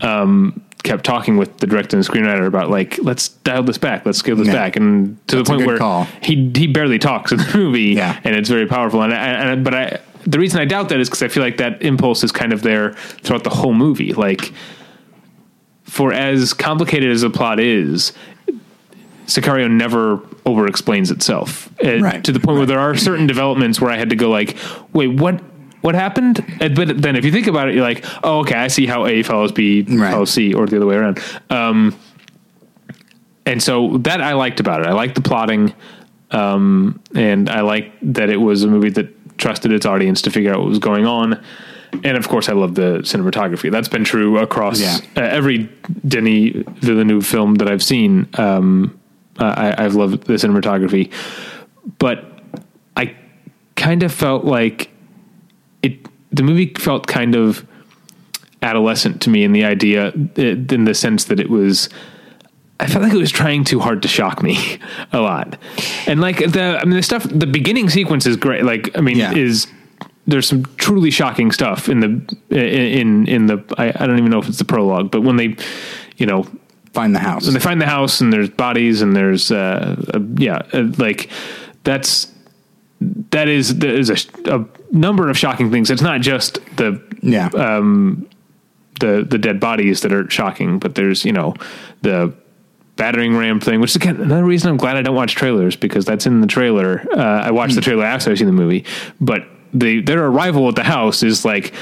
um, 0.00 0.60
kept 0.82 1.04
talking 1.04 1.36
with 1.36 1.58
the 1.58 1.66
director 1.66 1.96
and 1.96 2.04
screenwriter 2.06 2.46
about 2.46 2.70
like, 2.70 2.98
let's 3.02 3.28
dial 3.28 3.62
this 3.62 3.78
back, 3.78 4.04
let's 4.06 4.18
scale 4.18 4.36
this 4.36 4.46
Yeah. 4.48 4.54
back, 4.54 4.76
and 4.76 5.16
to 5.28 5.36
That's 5.36 5.48
the 5.48 5.54
point 5.56 5.66
where 5.66 5.78
call. 5.78 6.04
he 6.22 6.50
he 6.54 6.66
barely 6.66 6.98
talks 6.98 7.32
in 7.32 7.38
the 7.38 7.50
movie, 7.54 7.94
Yeah. 7.94 8.18
and 8.24 8.34
it's 8.36 8.48
very 8.48 8.66
powerful. 8.66 9.02
And, 9.02 9.12
I, 9.12 9.16
and 9.16 9.64
but 9.64 9.74
I 9.74 9.98
the 10.26 10.38
reason 10.38 10.60
I 10.60 10.64
doubt 10.66 10.90
that 10.90 11.00
is 11.00 11.08
because 11.08 11.22
I 11.22 11.28
feel 11.28 11.42
like 11.42 11.56
that 11.58 11.82
impulse 11.82 12.22
is 12.22 12.30
kind 12.32 12.52
of 12.52 12.62
there 12.62 12.92
throughout 13.22 13.44
the 13.44 13.50
whole 13.50 13.72
movie. 13.74 14.12
Like 14.12 14.52
for 15.84 16.12
as 16.12 16.52
complicated 16.52 17.10
as 17.10 17.22
the 17.22 17.30
plot 17.30 17.58
is, 17.58 18.12
Sicario 19.26 19.70
never 19.70 20.20
over 20.46 20.66
explains 20.66 21.10
itself 21.10 21.68
Uh, 21.84 21.98
Right, 22.00 22.22
to 22.24 22.32
the 22.32 22.40
point 22.40 22.58
where 22.58 22.66
there 22.66 22.78
are 22.80 22.96
certain 22.96 23.26
developments 23.26 23.80
where 23.80 23.90
I 23.90 23.96
had 23.96 24.10
to 24.10 24.16
go 24.16 24.28
like, 24.30 24.56
wait, 24.92 25.08
what? 25.08 25.40
What 25.80 25.94
happened? 25.94 26.40
Uh, 26.60 26.68
But 26.68 27.00
then, 27.02 27.16
if 27.16 27.24
you 27.24 27.32
think 27.32 27.46
about 27.46 27.68
it, 27.68 27.74
you're 27.74 27.84
like, 27.84 28.04
"Oh, 28.22 28.40
okay, 28.40 28.54
I 28.54 28.68
see 28.68 28.86
how 28.86 29.06
A 29.06 29.22
follows 29.22 29.52
B 29.52 29.84
Right. 29.88 30.10
follows 30.12 30.30
C, 30.30 30.52
or 30.52 30.66
the 30.66 30.76
other 30.76 30.86
way 30.86 30.96
around." 30.96 31.18
Um, 31.48 31.94
and 33.46 33.62
so 33.62 33.98
that 33.98 34.20
I 34.20 34.34
liked 34.34 34.60
about 34.60 34.80
it. 34.80 34.86
I 34.86 34.92
liked 34.92 35.14
the 35.14 35.22
plotting, 35.22 35.72
um, 36.30 37.00
and 37.14 37.48
I 37.48 37.62
liked 37.62 37.96
that 38.14 38.28
it 38.30 38.36
was 38.36 38.62
a 38.62 38.68
movie 38.68 38.90
that 38.90 39.38
trusted 39.38 39.72
its 39.72 39.86
audience 39.86 40.20
to 40.22 40.30
figure 40.30 40.52
out 40.52 40.58
what 40.60 40.68
was 40.68 40.78
going 40.78 41.06
on. 41.06 41.40
And 42.04 42.16
of 42.16 42.28
course, 42.28 42.48
I 42.48 42.52
love 42.52 42.74
the 42.74 42.98
cinematography. 43.02 43.70
That's 43.70 43.88
been 43.88 44.04
true 44.04 44.38
across 44.38 44.80
Yeah. 44.80 44.98
uh, 45.16 45.22
every 45.22 45.68
Denis 46.06 46.62
Villeneuve 46.80 47.26
film 47.26 47.56
that 47.56 47.68
I've 47.68 47.82
seen. 47.82 48.28
Um, 48.34 48.92
uh, 49.38 49.54
I, 49.76 49.84
I've 49.84 49.94
loved 49.94 50.24
the 50.26 50.34
cinematography, 50.34 51.10
but 51.98 52.24
I 52.96 53.14
kind 53.76 54.02
of 54.02 54.12
felt 54.12 54.44
like 54.44 54.90
it. 55.82 56.06
The 56.32 56.42
movie 56.42 56.72
felt 56.74 57.06
kind 57.06 57.34
of 57.34 57.66
adolescent 58.62 59.22
to 59.22 59.30
me 59.30 59.42
in 59.42 59.52
the 59.52 59.64
idea 59.64 60.10
in 60.36 60.84
the 60.84 60.94
sense 60.94 61.24
that 61.24 61.40
it 61.40 61.48
was 61.48 61.88
I 62.78 62.86
felt 62.86 63.02
like 63.04 63.12
it 63.12 63.18
was 63.18 63.30
trying 63.30 63.64
too 63.64 63.80
hard 63.80 64.02
to 64.02 64.08
shock 64.08 64.42
me 64.42 64.78
a 65.12 65.20
lot. 65.20 65.58
And 66.06 66.20
like 66.20 66.38
the 66.38 66.78
I 66.80 66.84
mean 66.84 66.96
the 66.96 67.02
stuff 67.02 67.24
the 67.24 67.46
beginning 67.46 67.88
sequence 67.90 68.26
is 68.26 68.36
great. 68.36 68.64
Like 68.64 68.96
I 68.96 69.00
mean 69.00 69.16
Yeah. 69.16 69.34
is 69.34 69.66
there's 70.26 70.46
some 70.46 70.64
truly 70.76 71.10
shocking 71.10 71.50
stuff 71.52 71.88
in 71.88 72.00
the 72.00 72.36
in 72.50 73.26
in 73.26 73.46
the 73.46 73.64
I, 73.78 73.88
I 73.88 74.06
don't 74.06 74.18
even 74.18 74.30
know 74.30 74.38
if 74.38 74.48
it's 74.48 74.58
the 74.58 74.64
prologue, 74.64 75.10
but 75.10 75.22
when 75.22 75.36
they 75.36 75.56
you 76.16 76.26
know 76.26 76.46
Find 76.92 77.14
the 77.14 77.20
house. 77.20 77.44
when 77.44 77.54
they 77.54 77.60
find 77.60 77.80
the 77.80 77.86
house 77.86 78.20
and 78.20 78.32
there's 78.32 78.50
bodies 78.50 79.00
and 79.00 79.14
there's 79.14 79.52
uh, 79.52 79.96
uh 80.12 80.18
yeah 80.36 80.62
uh, 80.72 80.88
like 80.98 81.30
that's 81.84 82.29
that 83.00 83.48
is 83.48 83.78
there 83.78 83.94
is 83.94 84.10
a, 84.10 84.54
a 84.56 84.64
number 84.92 85.30
of 85.30 85.38
shocking 85.38 85.70
things. 85.70 85.90
It's 85.90 86.02
not 86.02 86.20
just 86.20 86.54
the 86.76 87.00
yeah. 87.22 87.48
the 87.48 89.24
the 89.24 89.38
dead 89.38 89.60
bodies 89.60 90.02
that 90.02 90.12
are 90.12 90.28
shocking, 90.30 90.78
but 90.78 90.94
there's 90.94 91.24
you 91.24 91.32
know 91.32 91.54
the 92.02 92.34
battering 92.96 93.34
ram 93.36 93.60
thing, 93.60 93.80
which 93.80 93.90
is 93.90 93.96
again 93.96 94.20
another 94.20 94.44
reason 94.44 94.70
I'm 94.70 94.76
glad 94.76 94.96
I 94.96 95.02
don't 95.02 95.14
watch 95.16 95.34
trailers 95.34 95.76
because 95.76 96.04
that's 96.04 96.26
in 96.26 96.40
the 96.42 96.46
trailer. 96.46 97.06
Uh, 97.12 97.20
I 97.44 97.50
watched 97.50 97.74
the 97.74 97.80
trailer 97.80 98.04
after 98.04 98.30
I 98.30 98.34
seen 98.34 98.46
the 98.46 98.52
movie, 98.52 98.84
but 99.20 99.44
the 99.72 100.02
their 100.02 100.24
arrival 100.26 100.68
at 100.68 100.76
the 100.76 100.84
house 100.84 101.22
is 101.22 101.44
like 101.44 101.72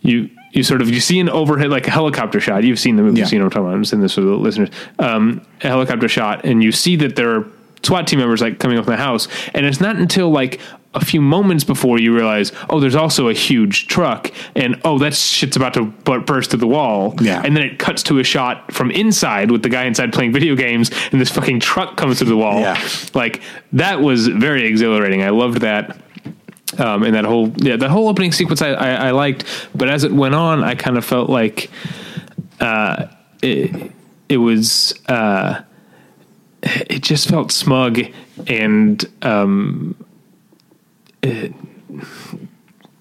you. 0.00 0.30
You 0.54 0.62
sort 0.62 0.82
of 0.82 0.90
you 0.90 1.00
see 1.00 1.18
an 1.18 1.30
overhead 1.30 1.70
like 1.70 1.86
a 1.86 1.90
helicopter 1.90 2.38
shot. 2.38 2.62
You've 2.62 2.78
seen 2.78 2.96
the 2.96 3.02
movie, 3.02 3.20
Yeah. 3.20 3.28
you 3.30 3.38
know 3.38 3.46
what 3.46 3.56
I'm 3.56 3.62
talking 3.62 3.66
about. 3.68 3.74
I'm 3.76 3.84
saying 3.86 4.02
this 4.02 4.14
for 4.16 4.20
the 4.20 4.36
listeners. 4.36 4.68
Um, 4.98 5.40
a 5.62 5.68
helicopter 5.68 6.08
shot, 6.10 6.44
and 6.44 6.62
you 6.62 6.72
see 6.72 6.96
that 6.96 7.16
there 7.16 7.36
are 7.36 7.46
SWAT 7.84 8.06
team 8.06 8.18
members 8.18 8.40
like 8.40 8.58
coming 8.58 8.78
up 8.78 8.86
in 8.86 8.90
the 8.90 8.96
house, 8.96 9.28
and 9.54 9.66
it's 9.66 9.80
not 9.80 9.96
until 9.96 10.30
like 10.30 10.60
a 10.94 11.04
few 11.04 11.20
moments 11.20 11.64
before 11.64 11.98
you 11.98 12.14
realize, 12.14 12.52
oh, 12.68 12.78
there's 12.78 12.94
also 12.94 13.28
a 13.28 13.32
huge 13.32 13.86
truck, 13.86 14.30
and 14.54 14.80
oh, 14.84 14.98
that 14.98 15.14
shit's 15.14 15.56
about 15.56 15.74
to 15.74 15.86
burst 15.86 16.50
through 16.50 16.60
the 16.60 16.66
wall. 16.66 17.14
Yeah. 17.20 17.40
and 17.42 17.56
then 17.56 17.64
it 17.64 17.78
cuts 17.78 18.02
to 18.04 18.18
a 18.18 18.24
shot 18.24 18.72
from 18.72 18.90
inside 18.90 19.50
with 19.50 19.62
the 19.62 19.68
guy 19.68 19.84
inside 19.84 20.12
playing 20.12 20.32
video 20.32 20.54
games, 20.54 20.90
and 21.10 21.20
this 21.20 21.30
fucking 21.30 21.60
truck 21.60 21.96
comes 21.96 22.18
through 22.18 22.28
the 22.28 22.36
wall. 22.36 22.60
Yeah. 22.60 22.80
like 23.14 23.42
that 23.72 24.00
was 24.00 24.28
very 24.28 24.66
exhilarating. 24.66 25.22
I 25.22 25.30
loved 25.30 25.60
that. 25.62 25.98
Um, 26.78 27.02
and 27.02 27.14
that 27.14 27.26
whole 27.26 27.52
yeah, 27.56 27.76
the 27.76 27.90
whole 27.90 28.08
opening 28.08 28.32
sequence 28.32 28.62
I, 28.62 28.70
I, 28.70 28.90
I 28.92 29.10
liked, 29.10 29.44
but 29.74 29.90
as 29.90 30.04
it 30.04 30.12
went 30.12 30.34
on, 30.34 30.64
I 30.64 30.74
kind 30.74 30.96
of 30.96 31.04
felt 31.04 31.28
like 31.28 31.70
uh, 32.60 33.08
it, 33.42 33.92
it 34.30 34.38
was 34.38 34.98
uh, 35.06 35.60
it 36.62 37.02
just 37.02 37.28
felt 37.28 37.50
smug 37.52 38.00
and 38.46 39.04
um, 39.22 39.96
it, 41.22 41.52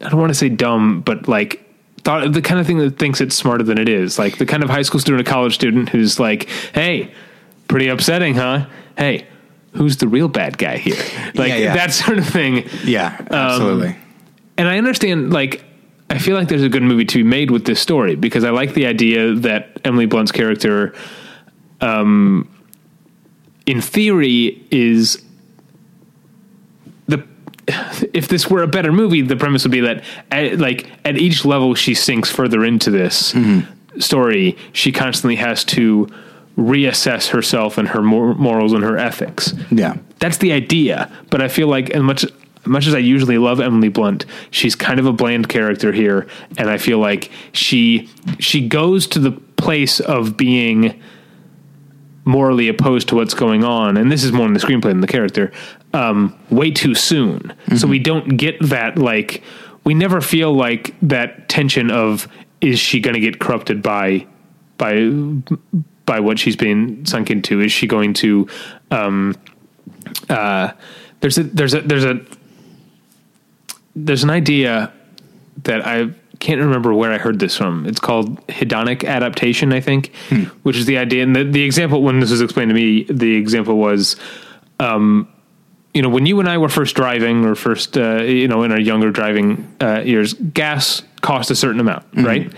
I 0.02 0.10
don't 0.10 0.20
want 0.20 0.32
to 0.32 0.36
say 0.36 0.50
dumb, 0.50 1.02
but 1.02 1.28
like 1.28 1.64
thought 2.04 2.34
the 2.34 2.42
kind 2.42 2.60
of 2.60 2.66
thing 2.66 2.80
that 2.80 2.98
thinks 2.98 3.22
it's 3.22 3.36
smarter 3.36 3.64
than 3.64 3.78
it 3.78 3.88
is, 3.88 4.18
like 4.18 4.38
the 4.38 4.46
kind 4.46 4.64
of 4.64 4.70
high 4.70 4.82
school 4.82 5.00
student, 5.00 5.28
a 5.28 5.30
college 5.30 5.54
student 5.54 5.90
who's 5.90 6.20
like, 6.20 6.50
"Hey, 6.74 7.12
pretty 7.68 7.88
upsetting, 7.88 8.36
huh? 8.36 8.68
Hey." 8.98 9.28
Who's 9.74 9.96
the 9.96 10.08
real 10.10 10.28
bad 10.28 10.58
guy 10.58 10.76
here? 10.76 11.02
Like 11.34 11.48
Yeah, 11.48 11.56
yeah. 11.56 11.76
that 11.76 11.94
sort 11.94 12.18
of 12.18 12.28
thing 12.28 12.68
yeah. 12.84 13.26
Absolutely. 13.32 13.96
and 14.58 14.68
I 14.68 14.78
understand, 14.78 15.32
like, 15.32 15.64
I 16.10 16.18
feel 16.18 16.36
like 16.36 16.50
there's 16.50 16.62
a 16.62 16.68
good 16.68 16.84
movie 16.84 17.06
to 17.06 17.20
be 17.20 17.24
made 17.24 17.52
with 17.52 17.64
this 17.64 17.80
story 17.80 18.16
because 18.16 18.44
I 18.44 18.50
like 18.50 18.74
the 18.74 18.86
idea 18.86 19.34
that 19.34 19.80
Emily 19.86 20.08
Blunt's 20.08 20.34
character, 20.34 20.94
um, 21.80 22.50
in 23.72 23.80
theory, 23.80 24.62
is 24.70 25.24
the. 27.08 27.26
If 28.14 28.28
this 28.28 28.50
were 28.50 28.64
a 28.64 28.68
better 28.68 28.92
movie, 28.92 29.22
the 29.22 29.38
premise 29.38 29.64
would 29.64 29.72
be 29.72 29.80
that, 29.80 30.04
at, 30.30 30.60
like, 30.60 30.88
at 31.06 31.18
each 31.18 31.46
level 31.46 31.74
she 31.74 31.94
sinks 31.94 32.30
further 32.30 32.66
into 32.66 32.92
this 32.92 33.32
mm-hmm. 33.32 34.00
story, 34.00 34.58
she 34.74 34.92
constantly 34.92 35.38
has 35.38 35.64
to 35.66 36.08
reassess 36.58 37.30
herself 37.30 37.78
and 37.78 37.88
her 37.88 38.02
mor- 38.02 38.36
morals 38.36 38.74
and 38.74 38.84
her 38.84 38.98
ethics 38.98 39.54
yeah. 39.72 39.96
that's 40.20 40.38
the 40.38 40.52
idea. 40.52 41.10
But 41.30 41.42
I 41.42 41.48
feel 41.48 41.70
like 41.70 41.92
as 41.92 42.04
much 42.04 42.26
much 42.66 42.88
as 42.88 42.94
I 42.94 43.00
usually 43.00 43.38
love 43.38 43.60
Emily 43.60 43.88
Blunt, 43.88 44.26
she's 44.52 44.76
kind 44.76 45.00
of 45.00 45.06
a 45.06 45.14
bland 45.14 45.48
character 45.48 45.92
here, 45.94 46.28
and 46.58 46.70
I 46.70 46.78
feel 46.78 47.00
like 47.00 47.32
she 47.54 48.10
she 48.38 48.68
goes 48.68 49.08
to 49.08 49.20
the 49.20 49.32
place 49.32 50.02
of 50.02 50.36
being 50.36 51.02
morally 52.24 52.68
opposed 52.68 53.10
to 53.10 53.16
what's 53.16 53.34
going 53.34 53.64
on, 53.64 53.98
and 53.98 54.12
this 54.12 54.24
is 54.24 54.32
more 54.32 54.46
in 54.46 54.54
the 54.54 54.60
screenplay 54.60 54.90
than 54.90 55.02
the 55.02 55.08
character. 55.08 55.52
Um, 55.94 56.38
way 56.50 56.72
too 56.72 56.96
soon, 56.96 57.54
so 57.76 57.88
we 57.88 58.00
don't 58.00 58.38
get 58.38 58.58
that 58.62 58.98
like 58.98 59.44
we 59.84 59.94
never 59.94 60.22
feel 60.22 60.54
like 60.54 60.94
that 61.02 61.50
tension 61.50 61.90
of 61.90 62.28
is 62.62 62.80
she 62.80 63.00
going 63.00 63.16
to 63.16 63.20
get 63.20 63.40
corrupted 63.40 63.82
by 63.82 64.28
by 64.78 65.10
by 66.06 66.20
what 66.20 66.40
she's 66.40 66.56
being 66.56 67.06
sunk 67.06 67.30
into? 67.30 67.60
Is 67.60 67.72
she 67.72 67.88
going 67.88 68.14
to 68.16 68.48
um, 68.92 69.36
uh, 70.30 70.72
there's 71.22 71.38
a 71.38 71.44
there's 71.44 71.74
a 71.74 71.82
there's 71.82 72.06
a 72.06 72.22
there's 73.96 74.24
an 74.24 74.30
idea 74.30 74.94
that 75.64 75.86
I 75.86 76.12
can't 76.42 76.60
remember 76.60 76.94
where 76.94 77.14
I 77.14 77.18
heard 77.18 77.40
this 77.40 77.56
from. 77.56 77.86
It's 77.86 78.00
called 78.00 78.46
hedonic 78.48 79.08
adaptation, 79.08 79.72
I 79.72 79.80
think, 79.80 80.14
which 80.64 80.76
is 80.76 80.86
the 80.88 80.98
idea. 80.98 81.24
And 81.24 81.36
the, 81.36 81.44
the 81.46 81.64
example 81.64 82.02
when 82.02 82.20
this 82.20 82.32
was 82.32 82.42
explained 82.42 82.70
to 82.70 82.76
me, 82.76 83.04
the 83.04 83.36
example 83.36 83.78
was, 83.78 84.16
um, 84.80 85.28
you 85.94 86.02
know, 86.02 86.10
when 86.10 86.26
you 86.26 86.40
and 86.40 86.50
I 86.50 86.58
were 86.58 86.68
first 86.70 86.96
driving 86.96 87.46
or 87.46 87.54
first, 87.56 87.98
uh, 87.98 88.24
you 88.24 88.48
know, 88.48 88.64
in 88.64 88.72
our 88.72 88.80
younger 88.80 89.12
driving 89.12 89.72
uh, 89.80 90.02
years, 90.02 90.34
gas 90.34 91.04
cost 91.22 91.52
a 91.52 91.56
certain 91.56 91.80
amount, 91.80 92.06
right? 92.14 92.52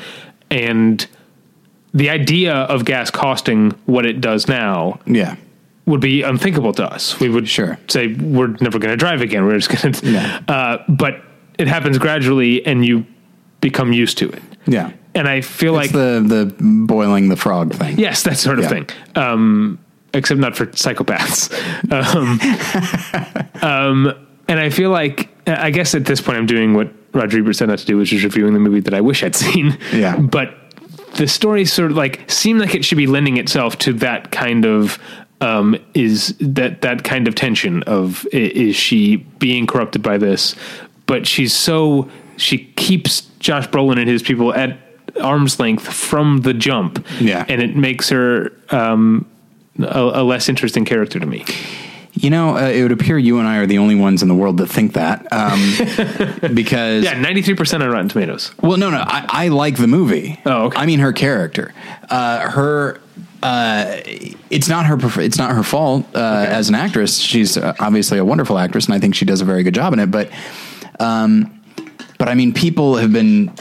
And 0.50 1.06
the 1.94 2.10
idea 2.10 2.54
of 2.56 2.86
gas 2.86 3.12
costing 3.12 3.72
what 3.86 4.06
it 4.06 4.22
does 4.22 4.48
now 4.48 5.00
Yeah. 5.06 5.36
would 5.86 6.00
be 6.02 6.22
unthinkable 6.24 6.74
to 6.74 6.86
us. 6.86 7.20
We 7.20 7.28
would 7.30 7.50
Sure. 7.50 7.78
say 7.90 8.14
we're 8.14 8.56
never 8.62 8.80
going 8.80 8.92
to 8.92 8.98
drive 8.98 9.22
again. 9.22 9.46
We're 9.46 9.60
just 9.60 9.82
going 9.82 9.94
to. 9.94 10.10
Yeah. 10.10 10.40
Uh, 10.48 10.78
but 10.88 11.22
it 11.60 11.68
happens 11.68 11.98
gradually, 11.98 12.66
and 12.66 12.86
you 12.86 13.06
become 13.64 13.92
used 13.94 14.18
to 14.20 14.30
it. 14.30 14.44
Yeah. 14.68 14.92
And 15.16 15.28
I 15.28 15.42
feel 15.42 15.78
It's 15.80 15.92
like 15.92 15.92
the 15.94 16.24
the 16.28 16.56
boiling 16.60 17.30
the 17.30 17.36
frog 17.36 17.74
thing. 17.74 17.98
yes, 17.98 18.24
that 18.24 18.38
sort 18.38 18.60
of 18.60 18.66
Yeah. 18.66 18.70
thing. 18.70 18.86
Um, 19.16 19.80
except 20.14 20.40
not 20.40 20.56
for 20.56 20.68
psychopaths. 20.68 21.50
um, 21.92 22.40
um, 23.62 24.14
and 24.48 24.60
I 24.60 24.70
feel 24.70 24.90
like 24.92 25.30
I 25.48 25.72
guess 25.72 25.96
at 25.96 26.06
this 26.06 26.22
point 26.22 26.38
I'm 26.38 26.46
doing 26.46 26.74
what 26.74 26.92
Roger 27.14 27.40
Ebert 27.40 27.56
said 27.56 27.70
not 27.70 27.80
to 27.80 27.86
do, 27.86 27.98
which 27.98 28.12
is 28.14 28.24
reviewing 28.24 28.54
the 28.54 28.60
movie 28.60 28.80
that 28.82 28.94
I 28.94 29.02
wish 29.02 29.24
I'd 29.24 29.36
seen. 29.46 29.78
Yeah. 29.94 30.18
But 30.18 30.56
the 31.16 31.28
story 31.28 31.66
sort 31.66 31.92
of 31.92 31.98
like 31.98 32.30
seemed 32.30 32.60
like 32.60 32.76
it 32.76 32.84
should 32.84 32.98
be 32.98 33.08
lending 33.08 33.38
itself 33.38 33.78
to 33.80 33.94
that 33.94 34.32
kind 34.32 34.66
of 34.66 34.98
um, 35.42 35.76
is 35.94 36.36
that 36.40 36.82
that 36.82 37.04
kind 37.04 37.28
of 37.28 37.36
tension 37.36 37.84
of 37.84 38.26
is 38.32 38.76
she 38.76 39.18
being 39.40 39.68
corrupted 39.68 40.02
by 40.02 40.18
this, 40.18 40.56
but 41.06 41.28
she's 41.28 41.54
so 41.54 42.10
she 42.44 42.60
keeps 42.76 43.22
Josh 43.40 43.68
Brolin 43.68 43.98
and 44.00 44.08
his 44.10 44.22
people 44.22 44.54
at 44.54 44.78
arm's 45.22 45.60
length 45.60 45.88
from 45.92 46.42
the 46.42 46.54
jump, 46.54 47.06
Yeah. 47.20 47.46
and 47.48 47.62
it 47.62 47.76
makes 47.76 48.10
her 48.10 48.52
um, 48.70 49.26
a, 49.80 50.00
a 50.16 50.24
less 50.24 50.50
interesting 50.50 50.86
character 50.86 51.20
to 51.20 51.26
me. 51.26 51.46
You 52.16 52.30
know, 52.30 52.56
uh, 52.58 52.70
it 52.70 52.84
would 52.84 52.92
appear 52.92 53.18
you 53.18 53.40
and 53.40 53.48
I 53.48 53.58
are 53.58 53.66
the 53.66 53.80
only 53.80 53.96
ones 53.96 54.22
in 54.22 54.28
the 54.28 54.36
world 54.36 54.58
that 54.58 54.68
think 54.68 54.94
that. 54.94 55.26
Um, 55.32 55.60
because 56.54 57.04
Yeah, 57.04 57.20
ninety 57.20 57.42
three 57.42 57.56
percent 57.56 57.82
on 57.82 57.90
Rotten 57.90 58.08
Tomatoes. 58.08 58.54
Well, 58.62 58.78
no, 58.78 58.92
no, 58.92 58.98
I, 59.00 59.26
I 59.28 59.48
like 59.48 59.78
the 59.78 59.88
movie. 59.88 60.40
Oh, 60.46 60.66
okay. 60.66 60.78
I 60.78 60.86
mean 60.86 61.00
her 61.00 61.12
character. 61.12 61.74
Uh, 62.10 62.50
her. 62.52 63.02
Uh, 63.42 63.98
it's 64.52 64.70
not 64.70 64.86
her. 64.86 64.98
It's 65.22 65.38
not 65.40 65.54
her 65.56 65.64
fault 65.64 66.06
uh, 66.16 66.46
as 66.48 66.70
an 66.70 66.76
actress. 66.76 67.18
She's 67.18 67.58
uh, 67.58 67.74
obviously 67.80 68.20
a 68.20 68.24
wonderful 68.26 68.58
actress, 68.60 68.86
and 68.86 68.94
I 68.94 69.00
think 69.00 69.16
she 69.16 69.26
does 69.26 69.42
a 69.42 69.46
very 69.46 69.64
good 69.64 69.74
job 69.74 69.92
in 69.94 70.00
it. 70.00 70.12
But, 70.12 70.30
um, 71.00 71.63
but 72.18 72.30
I 72.30 72.36
mean, 72.36 72.54
people 72.54 72.98
have 72.98 73.12
been 73.12 73.52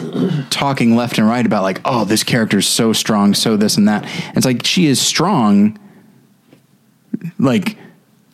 talking 0.51 0.95
left 0.95 1.19
and 1.19 1.27
right 1.27 1.45
about 1.45 1.63
like, 1.63 1.81
oh, 1.85 2.05
this 2.05 2.23
character 2.23 2.59
is 2.59 2.69
so 2.69 2.93
strong, 2.93 3.35
so 3.35 3.57
this 3.57 3.77
and 3.77 3.89
that. 3.89 4.05
And 4.05 4.37
it's 4.37 4.47
like 4.47 4.65
she 4.65 4.87
is 4.87 5.01
strong. 5.01 5.79
Like 7.39 7.77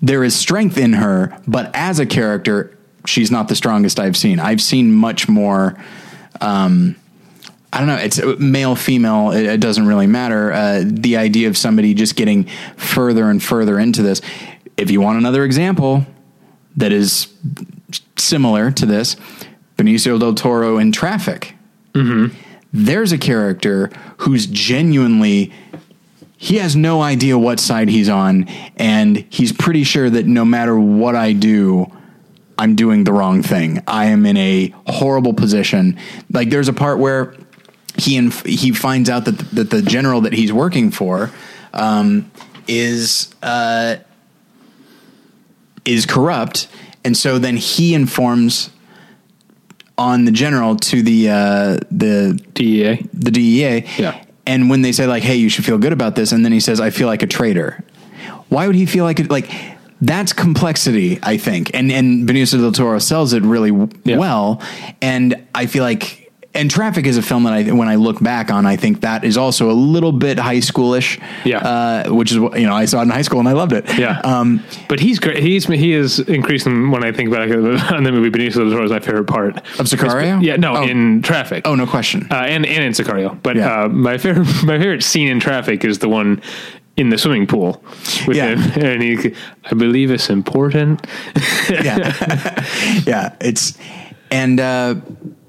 there 0.01 0.25
is 0.25 0.35
strength 0.35 0.79
in 0.79 0.95
her, 0.95 1.41
but 1.47 1.71
as 1.75 1.99
a 1.99 2.07
character, 2.07 2.77
she's 3.07 3.31
not 3.31 3.49
the 3.49 3.57
strongest 3.57 3.99
I've 3.99 4.17
seen. 4.17 4.39
I've 4.39 4.61
seen 4.61 4.93
much 4.93 5.29
more. 5.29 5.77
Um, 6.41 6.97
I 7.73 7.79
don't 7.79 7.89
know. 7.89 7.97
It's 7.97 8.21
male, 8.39 8.75
female. 8.77 9.33
It, 9.33 9.45
it 9.45 9.61
doesn't 9.61 9.87
really 9.87 10.07
matter. 10.07 10.53
Uh, 10.53 10.83
the 10.85 11.17
idea 11.17 11.49
of 11.49 11.57
somebody 11.57 11.95
just 11.95 12.17
getting 12.17 12.45
further 12.77 13.29
and 13.31 13.43
further 13.43 13.79
into 13.79 14.03
this. 14.03 14.21
If 14.77 14.91
you 14.91 15.01
want 15.01 15.19
another 15.19 15.45
example 15.45 16.07
that 16.77 16.93
is 16.93 17.29
similar 18.17 18.71
to 18.71 18.87
this, 18.87 19.17
Benicio 19.79 20.19
del 20.19 20.35
Toro 20.35 20.77
in 20.77 20.93
Traffic. 20.93 21.55
There's 22.73 23.13
a 23.13 23.19
character 23.19 23.91
who's 24.19 24.47
genuinely 24.47 25.53
he 26.41 26.57
has 26.59 26.77
no 26.77 27.03
idea 27.03 27.37
what 27.37 27.59
side 27.59 27.89
he's 27.89 28.09
on, 28.09 28.47
and 28.77 29.17
he's 29.29 29.53
pretty 29.53 29.83
sure 29.83 30.09
that 30.09 30.25
no 30.27 30.45
matter 30.45 30.79
what 30.79 31.17
I 31.17 31.33
do, 31.33 31.91
I'm 32.57 32.77
doing 32.77 33.03
the 33.03 33.13
wrong 33.13 33.43
thing. 33.43 33.83
I 33.89 34.07
am 34.07 34.25
in 34.25 34.37
a 34.37 34.73
horrible 34.87 35.35
position. 35.35 35.99
Like 36.31 36.51
there's 36.51 36.69
a 36.69 36.73
part 36.73 36.99
where 37.01 37.35
he 37.97 38.17
inf- 38.17 38.45
he 38.45 38.71
finds 38.73 39.11
out 39.11 39.25
that 39.25 39.39
the, 39.39 39.45
that 39.57 39.71
the 39.71 39.83
general 39.83 40.21
that 40.23 40.33
he's 40.33 40.53
working 40.53 40.93
for 40.93 41.33
um, 41.73 42.31
is 42.69 43.35
uh, 43.43 43.97
is 45.85 46.07
corrupt, 46.07 46.69
and 47.05 47.17
so 47.17 47.41
then 47.41 47.57
he 47.57 47.95
informs 47.95 48.71
on 49.99 50.25
the 50.25 50.31
general 50.31 50.77
to 50.77 51.03
the 51.03 51.29
uh, 51.31 51.79
the 51.91 52.41
DEA. 52.55 53.07
the 53.13 53.31
DEA. 53.31 53.85
Yeah. 53.99 54.25
And 54.47 54.71
when 54.71 54.81
they 54.83 54.93
say 54.93 55.07
like, 55.07 55.23
"Hey, 55.23 55.37
you 55.37 55.49
should 55.51 55.65
feel 55.65 55.77
good 55.79 55.93
about 55.93 56.15
this," 56.15 56.33
and 56.33 56.45
then 56.45 56.53
he 56.53 56.61
says, 56.61 56.81
"I 56.81 56.91
feel 56.91 57.07
like 57.09 57.23
a 57.23 57.27
traitor," 57.27 57.85
why 58.49 58.67
would 58.67 58.77
he 58.77 58.87
feel 58.87 59.05
like 59.05 59.21
it? 59.21 59.31
Like 59.31 59.51
that's 60.01 60.33
complexity, 60.33 61.19
I 61.23 61.37
think, 61.37 61.71
and 61.75 61.91
and 61.93 62.27
Benicio 62.29 62.59
del 62.61 62.73
Toro 62.73 62.99
sells 63.01 63.33
it 63.35 63.43
really 63.43 63.71
w- 63.71 63.91
Yeah. 64.05 64.17
well, 64.19 64.63
and 65.03 65.35
I 65.55 65.67
feel 65.67 65.83
like. 65.83 66.28
And 66.55 66.71
Traffic 66.71 67.07
is 67.07 67.17
a 67.19 67.23
film 67.23 67.45
that 67.45 67.53
I, 67.53 67.71
when 67.73 67.89
I 67.89 67.97
look 67.97 68.21
back 68.23 68.51
on, 68.51 68.65
I 68.67 68.77
think 68.77 69.03
that 69.03 69.23
is 69.23 69.37
also 69.37 69.71
a 69.71 69.75
little 69.75 70.13
bit 70.13 70.39
high 70.39 70.57
schoolish. 70.61 71.21
Yeah. 71.45 71.59
uh, 71.59 72.13
which 72.13 72.33
is 72.33 72.39
what 72.39 72.59
you 72.59 72.67
know 72.67 72.73
I 72.75 72.87
saw 72.87 73.01
it 73.01 73.03
in 73.03 73.11
high 73.11 73.23
school 73.23 73.39
and 73.39 73.49
I 73.49 73.53
loved 73.53 73.73
it. 73.73 73.85
Yeah. 73.99 74.19
um, 74.25 74.65
but 74.89 74.99
he's 74.99 75.19
great. 75.19 75.43
He's 75.43 75.67
he 75.67 75.93
is 75.93 76.19
increasing 76.21 76.91
when 76.91 77.05
I 77.05 77.13
think 77.13 77.29
about 77.29 77.49
it. 77.51 77.93
On 77.93 78.03
the 78.03 78.11
movie 78.13 78.31
Benicio 78.31 78.55
del 78.57 78.71
Toro 78.71 78.85
is 78.85 78.91
my 78.91 78.99
favorite 78.99 79.27
part 79.27 79.59
Of 79.79 79.87
Sicario? 79.87 80.43
Yeah, 80.43 80.57
no, 80.57 80.77
Oh. 80.79 80.83
in 80.85 81.21
Traffic. 81.23 81.63
oh, 81.67 81.75
no 81.75 81.87
question. 81.87 82.27
uh, 82.31 82.37
and 82.37 82.65
and 82.67 82.83
in 82.83 82.93
Sicario. 82.93 83.41
But 83.43 83.57
Yeah. 83.57 83.85
uh, 83.85 83.89
my 83.89 84.17
favorite 84.19 84.47
my 84.65 84.79
favorite 84.79 85.03
scene 85.05 85.29
in 85.29 85.41
Traffic 85.41 85.85
is 85.85 85.99
the 85.99 86.09
one 86.09 86.41
in 86.97 87.11
the 87.11 87.19
swimming 87.19 87.47
pool 87.47 87.85
with 88.27 88.37
Yeah. 88.39 88.57
him, 88.57 88.85
and 88.85 89.03
he. 89.03 89.35
I 89.71 89.75
believe 89.75 90.11
it's 90.11 90.31
important. 90.31 91.07
yeah 91.71 92.15
yeah 93.07 93.37
it's 93.41 93.77
and 94.31 94.59
uh 94.61 94.95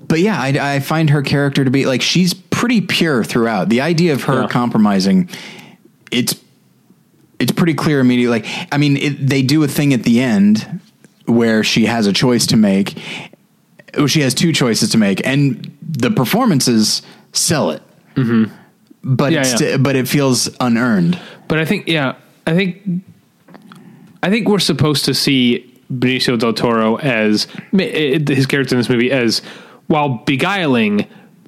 but 0.10 0.20
yeah 0.20 0.38
I, 0.42 0.76
I 0.76 0.80
find 0.82 1.10
her 1.12 1.22
character 1.22 1.64
to 1.64 1.72
be 1.72 1.86
like 1.86 2.02
she's 2.02 2.34
pretty 2.34 2.82
pure 2.82 3.24
throughout 3.24 3.70
the 3.70 3.80
idea 3.82 4.12
of 4.14 4.24
her 4.24 4.42
Yeah. 4.42 4.48
compromising 4.50 5.30
it's 6.12 6.36
it's 7.40 7.54
pretty 7.54 7.74
clear 7.74 8.02
immediately 8.02 8.42
like 8.42 8.68
i 8.74 8.78
mean 8.78 8.98
it, 8.98 9.26
they 9.26 9.42
do 9.42 9.64
a 9.64 9.68
thing 9.68 9.94
at 9.94 10.04
the 10.04 10.20
end 10.20 10.82
where 11.26 11.64
she 11.64 11.86
has 11.86 12.06
a 12.08 12.12
choice 12.14 12.46
to 12.48 12.58
make 12.58 13.02
well, 13.98 14.08
she 14.08 14.20
has 14.22 14.34
two 14.34 14.52
choices 14.52 14.90
to 14.90 14.98
make 14.98 15.26
and 15.26 15.76
the 15.82 16.12
performances 16.12 17.02
sell 17.32 17.72
it 17.72 17.82
but 18.16 18.24
Mm-hmm. 18.26 19.32
Yeah, 19.32 19.40
it's 19.42 19.62
yeah. 19.62 19.78
but 19.78 19.96
it 19.96 20.08
feels 20.10 20.50
unearned 20.60 21.18
But 21.48 21.60
I 21.60 21.66
think, 21.66 21.88
yeah, 21.88 22.16
I 22.46 22.54
think, 22.54 23.04
I 24.22 24.30
think 24.30 24.48
we're 24.50 24.60
supposed 24.60 25.06
to 25.06 25.14
see 25.14 25.66
Benicio 25.92 26.38
del 26.38 26.54
Toro 26.54 26.98
as 26.98 27.48
his 27.72 28.46
character 28.46 28.76
in 28.76 28.80
this 28.80 28.90
movie 28.90 29.10
as 29.12 29.42
while 29.90 30.10
beguiling 30.26 31.06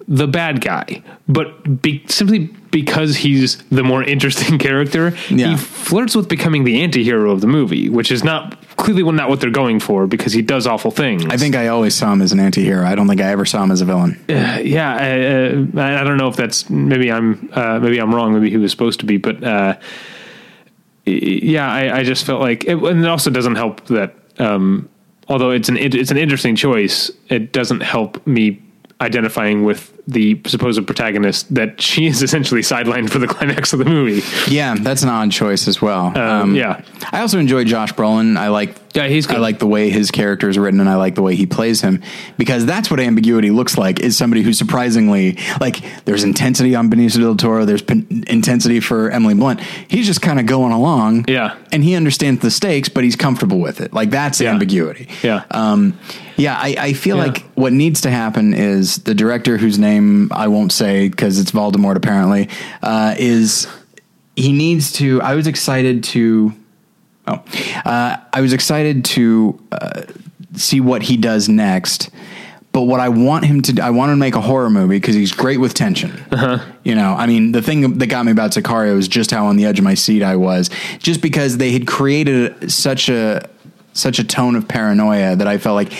the 0.07 0.27
bad 0.27 0.59
guy, 0.59 1.01
but 1.29 1.81
be, 1.81 2.03
simply 2.07 2.49
because 2.71 3.15
he's 3.17 3.57
the 3.69 3.83
more 3.83 4.03
interesting 4.03 4.57
character, 4.67 5.13
Yeah. 5.29 5.51
he 5.51 5.57
flirts 5.57 6.15
with 6.15 6.27
becoming 6.27 6.63
the 6.65 6.81
anti-hero 6.81 7.31
of 7.31 7.39
the 7.39 7.47
movie, 7.47 7.87
which 7.87 8.11
is 8.11 8.23
not 8.23 8.57
clearly 8.77 9.03
not 9.11 9.29
what 9.29 9.39
they're 9.39 9.51
going 9.63 9.79
for 9.79 10.07
because 10.07 10.33
he 10.33 10.41
does 10.41 10.65
awful 10.65 10.89
things. 10.91 11.23
i 11.27 11.37
think 11.37 11.55
i 11.55 11.67
always 11.67 11.93
saw 11.93 12.11
him 12.11 12.21
as 12.21 12.31
an 12.31 12.39
anti-hero 12.39 12.83
i 12.83 12.95
don't 12.95 13.07
think 13.07 13.21
i 13.21 13.29
ever 13.29 13.45
saw 13.45 13.61
him 13.63 13.69
as 13.69 13.79
a 13.79 13.85
villain 13.85 14.19
yeah, 14.27 14.95
I, 14.95 15.79
uh, 15.79 15.81
I 15.81 16.01
I 16.01 16.03
don't 16.03 16.17
know 16.17 16.27
if 16.29 16.35
that's 16.35 16.67
maybe 16.69 17.11
I'm 17.11 17.49
uh, 17.53 17.79
maybe 17.79 17.99
I'm 18.01 18.13
wrong. 18.15 18.33
Maybe 18.33 18.49
he 18.49 18.57
was 18.57 18.71
supposed 18.71 18.99
to 19.01 19.05
be, 19.05 19.17
but 19.17 19.43
uh, 19.43 19.77
yeah, 21.05 21.71
I, 21.71 21.99
I 21.99 22.03
just 22.03 22.25
felt 22.25 22.41
like, 22.41 22.63
it, 22.65 22.77
and 22.77 23.03
it 23.03 23.07
also 23.07 23.29
doesn't 23.29 23.55
help 23.55 23.85
that 23.87 24.15
um, 24.39 24.89
although 25.31 25.51
it's 25.51 25.69
an 25.69 25.77
it, 25.77 25.95
it's 25.95 26.11
an 26.11 26.17
interesting 26.17 26.55
choice, 26.55 27.09
it 27.29 27.53
doesn't 27.53 27.81
help 27.81 28.25
me 28.27 28.61
identifying 29.01 29.63
with 29.63 29.91
the 30.07 30.39
supposed 30.47 30.85
protagonist 30.87 31.53
that 31.53 31.79
she 31.81 32.07
is 32.07 32.21
essentially 32.23 32.61
sidelined 32.61 33.09
for 33.09 33.19
the 33.19 33.27
climax 33.27 33.71
of 33.73 33.79
the 33.79 33.85
movie. 33.85 34.21
Yeah, 34.51 34.75
that's 34.79 35.03
an 35.03 35.09
odd 35.09 35.31
choice 35.31 35.67
as 35.67 35.81
well. 35.81 36.17
Um, 36.17 36.55
yeah. 36.55 36.81
I 37.11 37.21
also 37.21 37.39
enjoy 37.39 37.63
Josh 37.65 37.93
Brolin. 37.93 38.37
I 38.37 38.47
like. 38.49 38.75
Yeah, 38.93 39.07
he's 39.07 39.25
good. 39.25 39.37
I 39.37 39.39
like 39.39 39.59
the 39.59 39.67
way 39.67 39.89
his 39.89 40.11
character 40.11 40.49
is 40.49 40.57
written, 40.57 40.81
and 40.81 40.89
I 40.89 40.95
like 40.95 41.15
the 41.15 41.21
way 41.21 41.35
he 41.35 41.45
plays 41.45 41.79
him 41.79 42.01
because 42.37 42.65
that's 42.65 42.91
what 42.91 42.99
ambiguity 42.99 43.49
looks 43.49 43.77
like. 43.77 44.01
Is 44.01 44.17
somebody 44.17 44.41
who 44.41 44.51
surprisingly 44.51 45.37
like 45.61 45.81
there's 46.03 46.25
intensity 46.25 46.75
on 46.75 46.89
Benicio 46.89 47.19
del 47.21 47.37
Toro, 47.37 47.63
there's 47.63 47.81
pen- 47.81 48.25
intensity 48.27 48.81
for 48.81 49.09
Emily 49.09 49.33
Blunt. 49.33 49.61
He's 49.87 50.07
just 50.07 50.21
kind 50.21 50.39
of 50.41 50.45
going 50.45 50.73
along. 50.73 51.25
Yeah. 51.27 51.55
and 51.71 51.85
he 51.85 51.95
understands 51.95 52.41
the 52.41 52.51
stakes, 52.51 52.89
but 52.89 53.05
he's 53.05 53.15
comfortable 53.15 53.59
with 53.59 53.79
it. 53.79 53.93
Like 53.93 54.09
that's 54.09 54.41
Yeah. 54.41 54.51
ambiguity. 54.51 55.07
Yeah. 55.23 55.43
Um, 55.51 55.97
yeah, 56.41 56.55
I, 56.57 56.75
I 56.77 56.93
feel 56.93 57.17
Yeah. 57.17 57.23
like 57.25 57.43
what 57.55 57.71
needs 57.73 58.01
to 58.01 58.11
happen 58.11 58.53
is 58.53 58.97
the 58.97 59.13
director, 59.13 59.57
whose 59.57 59.77
name 59.79 60.29
I 60.31 60.47
won't 60.47 60.71
say 60.71 61.07
because 61.09 61.39
it's 61.39 61.51
Voldemort, 61.51 61.95
apparently, 61.95 62.49
uh, 62.81 63.15
is 63.17 63.67
he 64.35 64.51
needs 64.51 64.91
to. 64.93 65.21
I 65.21 65.35
was 65.35 65.47
excited 65.47 66.03
to. 66.05 66.53
Oh, 67.27 67.43
uh, 67.85 68.17
I 68.33 68.41
was 68.41 68.51
excited 68.53 69.05
to 69.05 69.59
uh, 69.71 70.01
see 70.55 70.81
what 70.81 71.03
he 71.03 71.17
does 71.17 71.47
next. 71.47 72.09
But 72.73 72.83
what 72.83 73.01
I 73.01 73.09
want 73.09 73.43
him 73.43 73.61
to, 73.63 73.73
do, 73.73 73.81
I 73.81 73.89
want 73.89 74.11
him 74.11 74.17
to 74.17 74.19
make 74.19 74.35
a 74.35 74.39
horror 74.41 74.69
movie 74.69 74.95
because 74.95 75.13
he's 75.13 75.33
great 75.33 75.59
with 75.59 75.73
tension. 75.73 76.11
You 76.85 76.95
know, 76.95 77.13
I 77.15 77.27
mean, 77.27 77.51
the 77.51 77.61
thing 77.61 77.97
that 77.97 78.07
got 78.07 78.25
me 78.25 78.31
about 78.31 78.51
Sicario 78.51 78.97
is 78.97 79.09
just 79.09 79.29
how 79.29 79.45
on 79.47 79.57
the 79.57 79.65
edge 79.65 79.77
of 79.77 79.83
my 79.83 79.93
seat 79.93 80.23
I 80.23 80.37
was, 80.37 80.69
just 80.99 81.21
because 81.21 81.57
they 81.57 81.71
had 81.73 81.85
created 81.85 82.71
such 82.71 83.09
a 83.09 83.47
such 83.93 84.19
a 84.19 84.23
tone 84.23 84.55
of 84.55 84.69
paranoia 84.69 85.35
that 85.35 85.47
I 85.47 85.57
felt 85.57 85.75
like 85.75 85.91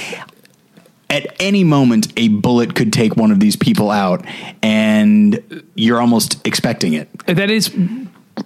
at 1.12 1.36
any 1.39 1.64
moment 1.64 2.12
a 2.18 2.30
bullet 2.30 2.74
could 2.74 2.91
take 2.91 3.16
one 3.16 3.30
of 3.32 3.39
these 3.39 3.55
people 3.55 3.91
out, 3.91 4.26
and 4.64 5.64
you're 5.76 6.01
almost 6.01 6.45
expecting 6.47 6.93
it. 6.93 7.09
That 7.28 7.51
is. 7.51 7.70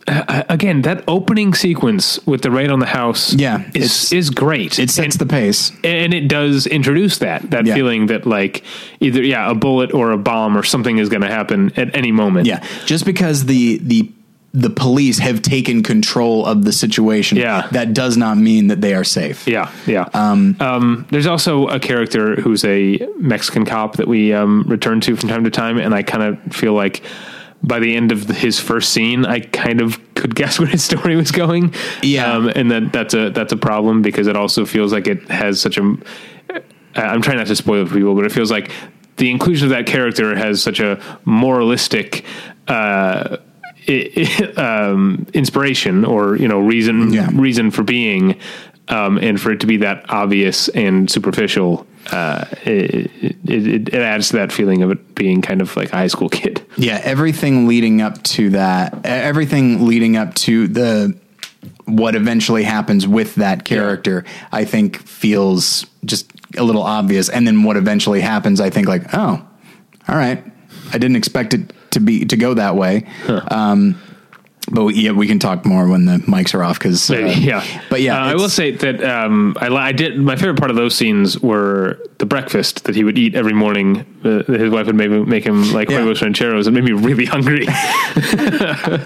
Uh, 0.07 0.43
again, 0.49 0.81
that 0.81 1.03
opening 1.07 1.53
sequence 1.53 2.19
with 2.25 2.41
the 2.41 2.49
raid 2.51 2.69
on 2.71 2.79
the 2.79 2.85
house, 2.87 3.33
Yeah, 3.33 3.63
is 3.75 4.11
is 4.11 4.29
great. 4.31 4.77
It 4.79 4.89
sets 4.89 5.15
And- 5.15 5.21
the 5.21 5.25
pace. 5.27 5.71
and 5.83 6.13
it 6.13 6.27
does 6.27 6.65
introduce 6.67 7.19
that 7.19 7.51
that 7.51 7.65
Yeah. 7.65 7.75
feeling 7.75 8.07
that 8.07 8.25
like 8.25 8.63
either 8.99 9.23
yeah 9.23 9.49
a 9.49 9.53
bullet 9.55 9.93
or 9.93 10.11
a 10.11 10.17
bomb 10.17 10.57
or 10.57 10.63
something 10.63 10.97
is 10.97 11.07
going 11.07 11.21
to 11.21 11.29
happen 11.29 11.71
at 11.77 11.95
any 11.95 12.11
moment 12.11 12.47
Yeah, 12.47 12.61
just 12.87 13.05
because 13.05 13.45
the 13.45 13.79
the 13.83 14.09
the 14.57 14.69
police 14.69 15.19
have 15.19 15.41
taken 15.41 15.83
control 15.83 16.45
of 16.45 16.63
the 16.63 16.71
situation, 16.71 17.37
Yeah. 17.37 17.67
that 17.73 17.93
does 17.93 18.15
not 18.15 18.37
mean 18.37 18.67
that 18.67 18.79
they 18.79 18.93
are 18.93 19.03
safe. 19.03 19.45
yeah 19.47 19.69
yeah 19.85 20.07
um, 20.13 21.05
there's 21.11 21.27
also 21.27 21.67
a 21.67 21.79
character 21.79 22.35
who's 22.37 22.63
a 22.63 22.97
mexican 23.19 23.65
cop 23.65 23.97
that 23.97 24.07
we 24.07 24.31
um, 24.33 24.63
return 24.67 25.01
to 25.01 25.15
from 25.17 25.27
time 25.29 25.43
to 25.43 25.49
time 25.51 25.77
and 25.77 25.93
i 25.93 26.01
kind 26.03 26.23
of 26.23 26.53
feel 26.53 26.73
like 26.73 27.01
by 27.63 27.79
the 27.79 27.95
end 27.95 28.11
of 28.11 28.27
his 28.29 28.59
first 28.59 28.93
scene 28.93 29.25
i 29.25 29.39
kind 29.39 29.81
of 29.81 29.99
could 30.15 30.33
guess 30.41 30.57
where 30.59 30.67
his 30.69 30.83
story 30.83 31.15
was 31.17 31.31
going 31.31 31.73
Yeah. 32.01 32.31
um, 32.33 32.47
and 32.55 32.71
that 32.71 32.93
that's 32.93 33.13
a 33.13 33.29
that's 33.31 33.51
a 33.53 33.57
problem 33.57 34.01
because 34.01 34.27
it 34.27 34.35
also 34.37 34.65
feels 34.65 34.93
like 34.93 35.07
it 35.07 35.29
has 35.29 35.59
such 35.59 35.77
a 35.77 35.83
I'm 36.97 37.21
trying 37.21 37.37
not 37.37 37.47
to 37.47 37.55
spoil 37.57 37.81
it 37.83 37.89
for 37.89 37.95
people, 37.95 38.15
but 38.15 38.23
it 38.23 38.31
feels 38.31 38.49
like 38.49 38.71
the 39.17 39.29
inclusion 39.29 39.65
of 39.65 39.71
that 39.71 39.85
character 39.85 40.33
has 40.33 40.63
such 40.63 40.79
a 40.79 40.97
moralistic 41.25 42.23
uh, 42.69 43.35
um, 44.57 45.27
inspiration 45.33 46.05
or 46.05 46.35
you 46.35 46.47
know 46.47 46.59
reason 46.59 47.11
Yeah. 47.13 47.29
reason 47.33 47.71
for 47.71 47.83
being, 47.83 48.37
um, 48.87 49.17
and 49.17 49.39
for 49.39 49.51
it 49.51 49.59
to 49.61 49.67
be 49.67 49.77
that 49.77 50.05
obvious 50.09 50.67
and 50.69 51.09
superficial, 51.09 51.85
uh, 52.11 52.45
it, 52.65 53.11
it, 53.47 53.89
it 53.89 53.93
adds 53.95 54.29
to 54.29 54.37
that 54.37 54.51
feeling 54.51 54.83
of 54.83 54.91
it 54.91 55.15
being 55.15 55.41
kind 55.41 55.61
of 55.61 55.75
like 55.75 55.91
a 55.91 55.95
high 55.97 56.07
school 56.07 56.29
kid. 56.29 56.61
Yeah, 56.77 56.99
everything 57.03 57.67
leading 57.67 58.01
up 58.01 58.21
to 58.23 58.49
that, 58.51 59.05
everything 59.05 59.85
leading 59.87 60.17
up 60.17 60.33
to 60.35 60.67
the 60.67 61.17
what 61.85 62.15
eventually 62.15 62.63
happens 62.63 63.07
with 63.07 63.35
that 63.35 63.63
character, 63.63 64.25
I 64.51 64.65
think 64.65 64.97
feels 65.07 65.85
just 66.03 66.29
a 66.57 66.63
little 66.63 66.81
obvious. 66.83 67.29
And 67.29 67.47
then 67.47 67.63
what 67.63 67.77
eventually 67.77 68.21
happens, 68.21 68.59
I 68.59 68.69
think 68.69 68.87
like, 68.87 69.13
oh, 69.13 69.41
all 70.07 70.15
right, 70.17 70.43
I 70.91 70.97
didn't 70.97 71.15
expect 71.15 71.53
it 71.53 71.71
to 71.95 71.99
be 71.99 72.25
to 72.25 72.37
go 72.37 72.53
that 72.53 72.75
way. 72.75 73.05
Um, 73.49 73.99
but 74.71 74.83
we, 74.85 74.95
yeah, 74.95 75.11
we 75.11 75.27
can 75.27 75.37
talk 75.37 75.63
more 75.63 75.87
when 75.87 76.05
the 76.05 76.17
mics 76.25 76.55
are 76.55 76.63
off 76.63 76.79
because 76.79 77.07
Maybe, 77.11 77.39
yeah. 77.39 77.63
But 77.87 78.01
yeah, 78.01 78.19
Uh, 78.23 78.31
I 78.31 78.35
will 78.35 78.49
say 78.49 78.71
that 78.71 79.03
um, 79.03 79.55
I, 79.61 79.67
I 79.67 79.91
did. 79.91 80.17
My 80.17 80.35
favorite 80.35 80.57
part 80.57 80.71
of 80.71 80.75
those 80.75 80.95
scenes 80.95 81.39
were 81.39 81.99
the 82.17 82.25
breakfast 82.25 82.85
that 82.85 82.95
he 82.95 83.03
would 83.03 83.15
eat 83.17 83.35
every 83.35 83.53
morning. 83.53 83.99
Uh, 84.23 84.41
that 84.47 84.59
his 84.59 84.71
wife 84.71 84.87
would 84.87 84.95
make, 84.95 85.11
make 85.27 85.43
him 85.45 85.71
like 85.71 85.91
Yeah. 85.91 85.97
huevos 86.01 86.23
rancheros. 86.23 86.65
It 86.65 86.71
made 86.71 86.83
me 86.83 86.93
really 86.93 87.25
hungry. 87.25 87.67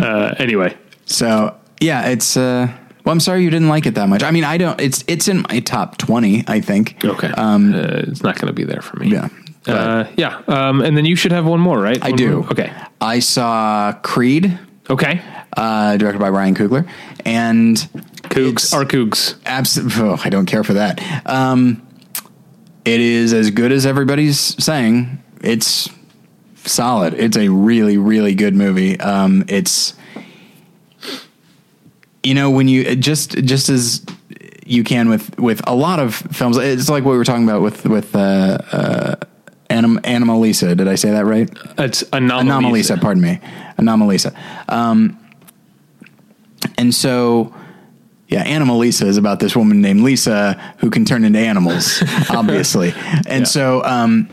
uh, 0.00 0.34
anyway, 0.38 0.76
So 1.04 1.54
yeah, 1.80 2.08
it's. 2.08 2.36
Uh, 2.36 2.68
well, 3.04 3.12
I'm 3.12 3.20
sorry 3.20 3.44
you 3.44 3.50
didn't 3.50 3.68
like 3.68 3.86
it 3.86 3.94
that 3.94 4.08
much. 4.08 4.22
I 4.22 4.30
mean, 4.30 4.44
I 4.44 4.56
don't. 4.56 4.80
It's 4.80 5.04
it's 5.06 5.28
in 5.28 5.44
my 5.50 5.60
top 5.60 5.96
twenty. 5.98 6.44
I 6.48 6.60
think. 6.60 7.04
okay. 7.04 7.28
Um, 7.36 7.74
uh, 7.74 8.02
it's 8.08 8.22
not 8.22 8.36
going 8.36 8.48
to 8.48 8.52
be 8.52 8.64
there 8.64 8.82
for 8.82 8.98
me. 8.98 9.08
Yeah. 9.10 9.28
Uh, 9.68 10.06
yeah. 10.16 10.42
Um, 10.48 10.80
and 10.80 10.96
then 10.96 11.04
you 11.04 11.16
should 11.16 11.32
have 11.32 11.44
one 11.46 11.60
more, 11.60 11.78
right? 11.80 12.02
I 12.02 12.10
One 12.10 12.16
do. 12.16 12.40
more? 12.40 12.50
Okay. 12.52 12.72
I 13.00 13.18
saw 13.18 13.92
Creed, 14.02 14.58
Okay. 14.88 15.20
uh, 15.56 15.96
directed 15.96 16.18
by 16.20 16.28
Ryan 16.30 16.54
Coogler, 16.54 16.88
and 17.24 17.76
Cougs 18.24 18.52
it's 18.64 18.72
are 18.74 18.84
Cougs. 18.84 19.34
abs- 19.44 19.78
oh, 19.98 20.20
I 20.24 20.28
don't 20.30 20.46
care 20.46 20.62
for 20.64 20.74
that. 20.74 21.00
Um, 21.26 21.82
it 22.84 23.00
is 23.00 23.32
as 23.32 23.50
good 23.50 23.72
as 23.72 23.84
everybody's 23.86 24.38
saying. 24.62 25.18
It's 25.42 25.88
solid. 26.64 27.14
It's 27.14 27.36
a 27.36 27.48
really, 27.48 27.98
really 27.98 28.34
good 28.34 28.54
movie. 28.54 28.98
Um, 29.00 29.44
it's 29.48 29.94
you 32.22 32.34
know 32.34 32.50
when 32.50 32.68
you 32.68 32.96
just 32.96 33.32
just 33.44 33.68
as 33.68 34.04
you 34.64 34.82
can 34.82 35.08
with 35.08 35.38
with 35.38 35.60
a 35.68 35.74
lot 35.74 35.98
of 36.00 36.14
films. 36.14 36.56
It's 36.56 36.88
like 36.88 37.04
what 37.04 37.12
we 37.12 37.18
were 37.18 37.24
talking 37.24 37.44
about 37.44 37.62
with 37.62 37.84
with 37.86 38.14
uh, 38.16 38.58
uh, 38.72 39.14
Anim- 39.70 39.98
Anomalisa. 40.04 40.76
Did 40.76 40.88
I 40.88 40.94
say 40.94 41.10
that 41.10 41.24
right? 41.24 41.48
It's 41.78 42.02
anomalisa. 42.04 42.42
Anomalisa. 42.42 43.00
Pardon 43.00 43.22
me, 43.22 43.40
Anomalisa. 43.78 44.34
Um, 44.72 45.18
and 46.78 46.94
so. 46.94 47.54
Yeah, 48.28 48.44
Anomalisa 48.44 49.06
is 49.06 49.18
about 49.18 49.38
this 49.38 49.54
woman 49.54 49.80
named 49.80 50.00
Lisa 50.00 50.60
who 50.78 50.90
can 50.90 51.04
turn 51.04 51.22
into 51.24 51.38
animals, 51.38 52.02
obviously. 52.28 52.92
And 53.28 53.42
Yeah. 53.42 53.44
so, 53.44 53.84
um, 53.84 54.28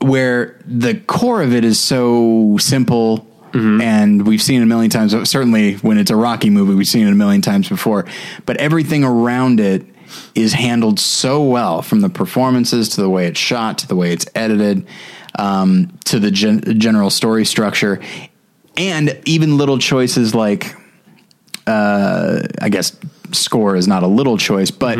where 0.00 0.60
the 0.66 0.94
core 0.94 1.40
of 1.40 1.54
it 1.54 1.64
is 1.64 1.80
so 1.80 2.58
simple 2.60 3.26
and 3.54 4.26
we've 4.26 4.42
seen 4.42 4.60
it 4.60 4.64
a 4.64 4.66
million 4.66 4.90
times 4.90 5.14
certainly 5.30 5.76
when 5.76 5.96
it's 5.96 6.10
a 6.10 6.16
rocky 6.16 6.50
movie 6.50 6.74
we've 6.74 6.86
seen 6.86 7.06
it 7.06 7.10
a 7.10 7.14
million 7.14 7.40
times 7.40 7.66
before 7.70 8.04
but 8.44 8.58
everything 8.58 9.02
around 9.02 9.58
it 9.60 9.86
is 10.34 10.52
handled 10.52 10.98
so 10.98 11.42
well 11.42 11.82
from 11.82 12.00
the 12.00 12.08
performances 12.08 12.88
to 12.90 13.00
the 13.00 13.08
way 13.08 13.26
it's 13.26 13.38
shot 13.38 13.78
to 13.78 13.88
the 13.88 13.96
way 13.96 14.12
it's 14.12 14.26
edited 14.34 14.86
um, 15.38 15.96
to 16.04 16.18
the 16.18 16.30
gen- 16.30 16.78
general 16.78 17.10
story 17.10 17.44
structure 17.44 18.00
and 18.76 19.20
even 19.24 19.56
little 19.56 19.78
choices 19.78 20.34
like 20.34 20.74
uh, 21.66 22.42
i 22.60 22.68
guess 22.68 22.96
score 23.32 23.76
is 23.76 23.88
not 23.88 24.02
a 24.02 24.06
little 24.06 24.38
choice 24.38 24.70
but 24.70 24.98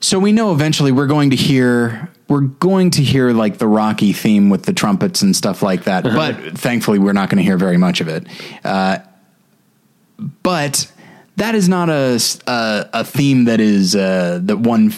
so 0.00 0.18
we 0.18 0.32
know 0.32 0.52
eventually 0.52 0.92
we're 0.92 1.06
going 1.06 1.30
to 1.30 1.36
hear 1.36 2.10
we're 2.28 2.40
going 2.40 2.90
to 2.92 3.02
hear 3.02 3.32
like 3.32 3.58
the 3.58 3.66
Rocky 3.66 4.12
theme 4.12 4.50
with 4.50 4.62
the 4.64 4.72
trumpets 4.72 5.20
and 5.20 5.34
stuff 5.34 5.64
like 5.64 5.84
that. 5.84 6.04
But 6.04 6.56
thankfully, 6.56 7.00
we're 7.00 7.12
not 7.12 7.28
going 7.28 7.38
to 7.38 7.42
hear 7.42 7.58
very 7.58 7.76
much 7.76 8.00
of 8.00 8.06
it. 8.06 8.24
Uh, 8.64 8.98
but 10.44 10.90
that 11.36 11.54
is 11.54 11.68
not 11.68 11.88
a 11.88 12.18
a 12.46 13.04
theme 13.04 13.44
that 13.44 13.60
is 13.60 13.94
uh, 13.96 14.40
that 14.42 14.58
one 14.58 14.92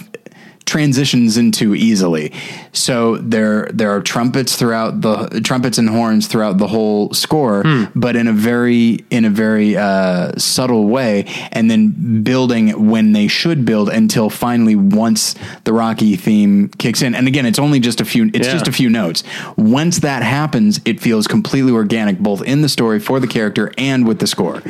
transitions 0.64 1.36
into 1.36 1.74
easily. 1.74 2.32
So 2.72 3.16
there 3.18 3.68
there 3.72 3.90
are 3.90 4.00
trumpets 4.00 4.56
throughout 4.56 5.00
the 5.00 5.40
trumpets 5.44 5.78
and 5.78 5.88
horns 5.88 6.26
throughout 6.26 6.58
the 6.58 6.66
whole 6.68 7.12
score, 7.12 7.62
but 7.94 8.16
in 8.16 8.28
a 8.28 8.32
very 8.32 9.04
in 9.10 9.24
a 9.24 9.30
very 9.30 9.76
uh, 9.76 10.32
subtle 10.38 10.86
way, 10.88 11.24
and 11.52 11.70
then 11.70 12.22
building 12.22 12.88
when 12.90 13.12
they 13.12 13.28
should 13.28 13.64
build 13.64 13.88
until 13.88 14.30
finally 14.30 14.76
once 14.76 15.34
the 15.64 15.72
Rocky 15.72 16.16
theme 16.16 16.68
kicks 16.78 17.02
in. 17.02 17.14
And 17.14 17.26
again, 17.28 17.46
it's 17.46 17.58
only 17.58 17.80
just 17.80 18.00
a 18.00 18.04
few. 18.04 18.30
It's 18.32 18.46
Yeah. 18.46 18.52
just 18.54 18.68
a 18.68 18.72
few 18.72 18.88
notes. 18.88 19.22
Once 19.56 19.98
that 20.00 20.22
happens, 20.22 20.80
it 20.84 21.00
feels 21.00 21.26
completely 21.26 21.72
organic, 21.72 22.18
both 22.18 22.42
in 22.42 22.62
the 22.62 22.68
story 22.68 22.98
for 23.00 23.20
the 23.20 23.26
character 23.26 23.72
and 23.76 24.06
with 24.06 24.18
the 24.18 24.26
score. 24.26 24.62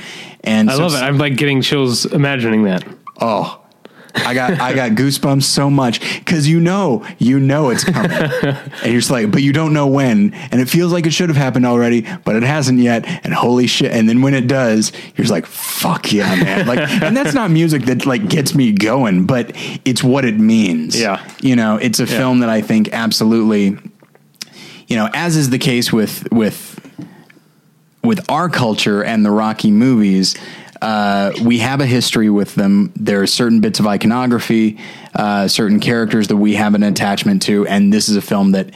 And 0.45 0.71
I 0.71 0.75
so 0.75 0.83
love 0.83 0.95
it. 0.95 1.03
I'm 1.03 1.19
like 1.19 1.37
getting 1.37 1.63
chills 1.63 2.05
imagining 2.07 2.65
that. 2.65 2.85
Oh, 3.21 3.62
I 4.15 4.35
got 4.35 4.61
I 4.61 4.75
got 4.75 4.93
goosebumps 4.93 5.45
so 5.45 5.71
much 5.71 6.01
because 6.19 6.49
you 6.49 6.61
know 6.61 7.07
you 7.19 7.41
know 7.41 7.71
it's 7.71 7.85
coming, 7.85 8.11
and 8.43 8.85
you're 8.85 9.01
just 9.01 9.11
like, 9.11 9.31
but 9.31 9.43
you 9.43 9.53
don't 9.53 9.73
know 9.73 9.87
when, 9.87 10.35
and 10.35 10.61
it 10.61 10.69
feels 10.69 10.93
like 10.93 11.07
it 11.07 11.13
should 11.13 11.29
have 11.29 11.37
happened 11.37 11.67
already, 11.67 12.07
but 12.25 12.37
it 12.37 12.43
hasn't 12.43 12.79
yet, 12.79 13.05
and 13.25 13.33
holy 13.33 13.67
shit! 13.67 13.93
And 13.93 14.09
then 14.09 14.23
when 14.23 14.35
it 14.35 14.47
does, 14.47 14.93
you're 14.93 15.25
just 15.25 15.31
like, 15.31 15.47
fuck 15.47 16.13
yeah, 16.13 16.35
man! 16.37 16.67
Like, 16.67 16.79
and 17.03 17.17
that's 17.17 17.35
not 17.35 17.51
music 17.51 17.83
that 17.87 18.07
like 18.07 18.29
gets 18.29 18.55
me 18.55 18.73
going, 18.73 19.27
but 19.27 19.53
it's 19.85 20.03
what 20.03 20.25
it 20.25 20.39
means. 20.39 20.99
Yeah. 20.99 21.25
you 21.41 21.57
know, 21.57 21.77
it's 21.77 22.01
a 22.01 22.07
film 22.07 22.41
that 22.41 22.49
I 22.49 22.61
think 22.61 22.93
absolutely, 22.93 23.79
you 24.87 24.97
know, 24.97 25.09
as 25.15 25.37
is 25.37 25.51
the 25.51 25.59
case 25.59 25.93
with 25.93 26.31
with 26.31 26.79
with 28.05 28.29
our 28.31 28.49
culture 28.49 29.03
and 29.03 29.25
the 29.25 29.31
Rocky 29.31 29.71
movies, 29.71 30.35
uh, 30.83 31.33
we 31.45 31.59
have 31.61 31.81
a 31.81 31.87
history 31.87 32.29
with 32.29 32.57
them. 32.57 32.93
There 32.97 33.23
are 33.23 33.27
certain 33.29 33.61
bits 33.61 33.79
of 33.79 33.87
iconography, 33.87 34.81
uh, 35.15 35.47
certain 35.47 35.79
characters 35.79 36.27
that 36.27 36.37
we 36.37 36.55
have 36.57 36.75
an 36.75 36.83
attachment 36.83 37.43
to, 37.43 37.65
and 37.69 37.93
this 37.93 38.09
is 38.09 38.17
a 38.17 38.21
film 38.21 38.51
that 38.53 38.71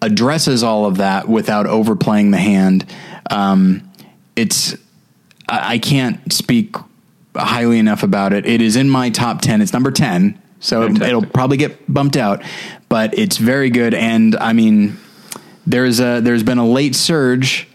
addresses 0.00 0.62
all 0.62 0.86
of 0.86 0.96
that 0.96 1.28
without 1.28 1.66
overplaying 1.66 2.30
the 2.30 2.38
hand. 2.38 2.86
Um, 3.30 3.90
it's 4.36 4.74
I, 5.50 5.74
I 5.74 5.78
can't 5.78 6.32
speak 6.32 6.76
highly 7.36 7.78
enough 7.78 8.02
about 8.02 8.32
it. 8.32 8.46
It 8.46 8.62
is 8.62 8.74
in 8.74 8.88
my 8.88 9.10
top 9.10 9.42
ten. 9.42 9.60
It's 9.60 9.74
number 9.74 9.90
ten, 9.90 10.40
so 10.60 10.86
Fantastic. 10.86 11.08
it'll 11.08 11.26
probably 11.26 11.58
get 11.58 11.92
bumped 11.92 12.16
out, 12.16 12.42
but 12.88 13.18
it's 13.18 13.36
very 13.36 13.68
good. 13.68 13.92
And 13.92 14.34
I 14.36 14.54
mean, 14.54 14.96
there's 15.66 16.00
a 16.00 16.20
there's 16.20 16.42
been 16.42 16.56
a 16.56 16.66
late 16.66 16.94
surge 16.94 17.68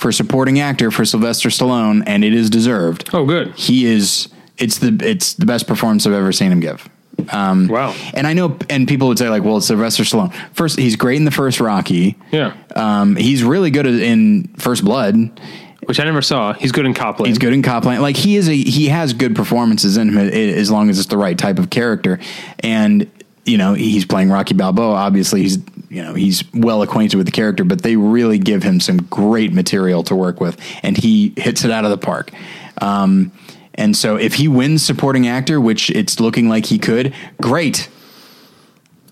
for 0.00 0.10
supporting 0.12 0.58
actor 0.60 0.90
for 0.90 1.04
Sylvester 1.04 1.50
Stallone, 1.50 2.02
and 2.06 2.24
it 2.24 2.32
is 2.32 2.48
deserved. 2.50 3.10
Oh, 3.12 3.26
good. 3.26 3.54
He 3.54 3.84
is. 3.86 4.28
It's 4.56 4.78
the 4.78 4.96
it's 5.02 5.34
the 5.34 5.46
best 5.46 5.66
performance 5.66 6.06
I've 6.06 6.12
ever 6.14 6.32
seen 6.32 6.50
him 6.50 6.60
give. 6.60 6.88
Um, 7.30 7.68
Wow. 7.68 7.94
And 8.14 8.26
I 8.26 8.32
know, 8.32 8.56
and 8.70 8.88
people 8.88 9.08
would 9.08 9.18
say 9.18 9.28
like, 9.28 9.42
"Well, 9.44 9.58
it's 9.58 9.66
Sylvester 9.66 10.02
Stallone." 10.04 10.32
First, 10.54 10.78
he's 10.78 10.96
great 10.96 11.16
in 11.16 11.24
the 11.26 11.30
first 11.30 11.60
Rocky. 11.60 12.16
Yeah. 12.32 12.54
Um, 12.74 13.16
he's 13.16 13.44
really 13.44 13.70
good 13.70 13.86
in 13.86 14.48
First 14.56 14.84
Blood. 14.84 15.38
Which 15.84 15.98
I 15.98 16.04
never 16.04 16.22
saw. 16.22 16.52
He's 16.52 16.72
good 16.72 16.86
in 16.86 16.94
Cop 16.94 17.18
Land. 17.18 17.28
He's 17.28 17.38
good 17.38 17.52
in 17.52 17.62
Cop 17.62 17.84
Land. 17.84 18.00
Like 18.00 18.16
he 18.16 18.36
is 18.36 18.48
a 18.48 18.54
he 18.54 18.88
has 18.88 19.12
good 19.12 19.34
performances 19.34 19.96
in 19.96 20.08
him 20.10 20.18
as 20.18 20.70
long 20.70 20.88
as 20.88 20.98
it's 20.98 21.08
the 21.08 21.16
right 21.18 21.36
type 21.36 21.58
of 21.58 21.68
character. 21.70 22.20
And 22.60 23.10
you 23.50 23.58
know 23.58 23.74
he's 23.74 24.04
playing 24.04 24.30
Rocky 24.30 24.54
Balboa. 24.54 24.94
Obviously 24.94 25.42
he's 25.42 25.58
you 25.88 26.02
know 26.02 26.14
he's 26.14 26.44
well 26.54 26.82
acquainted 26.82 27.16
with 27.16 27.26
the 27.26 27.32
character, 27.32 27.64
but 27.64 27.82
they 27.82 27.96
really 27.96 28.38
give 28.38 28.62
him 28.62 28.78
some 28.80 28.98
great 29.04 29.52
material 29.52 30.04
to 30.04 30.14
work 30.14 30.40
with, 30.40 30.56
and 30.82 30.96
he 30.96 31.34
hits 31.36 31.64
it 31.64 31.70
out 31.70 31.84
of 31.84 31.90
the 31.90 31.98
park. 31.98 32.30
Um, 32.80 33.32
and 33.74 33.96
so 33.96 34.16
if 34.16 34.34
he 34.34 34.46
wins 34.46 34.84
supporting 34.84 35.26
actor, 35.26 35.60
which 35.60 35.90
it's 35.90 36.20
looking 36.20 36.48
like 36.48 36.66
he 36.66 36.78
could, 36.78 37.14
great. 37.40 37.88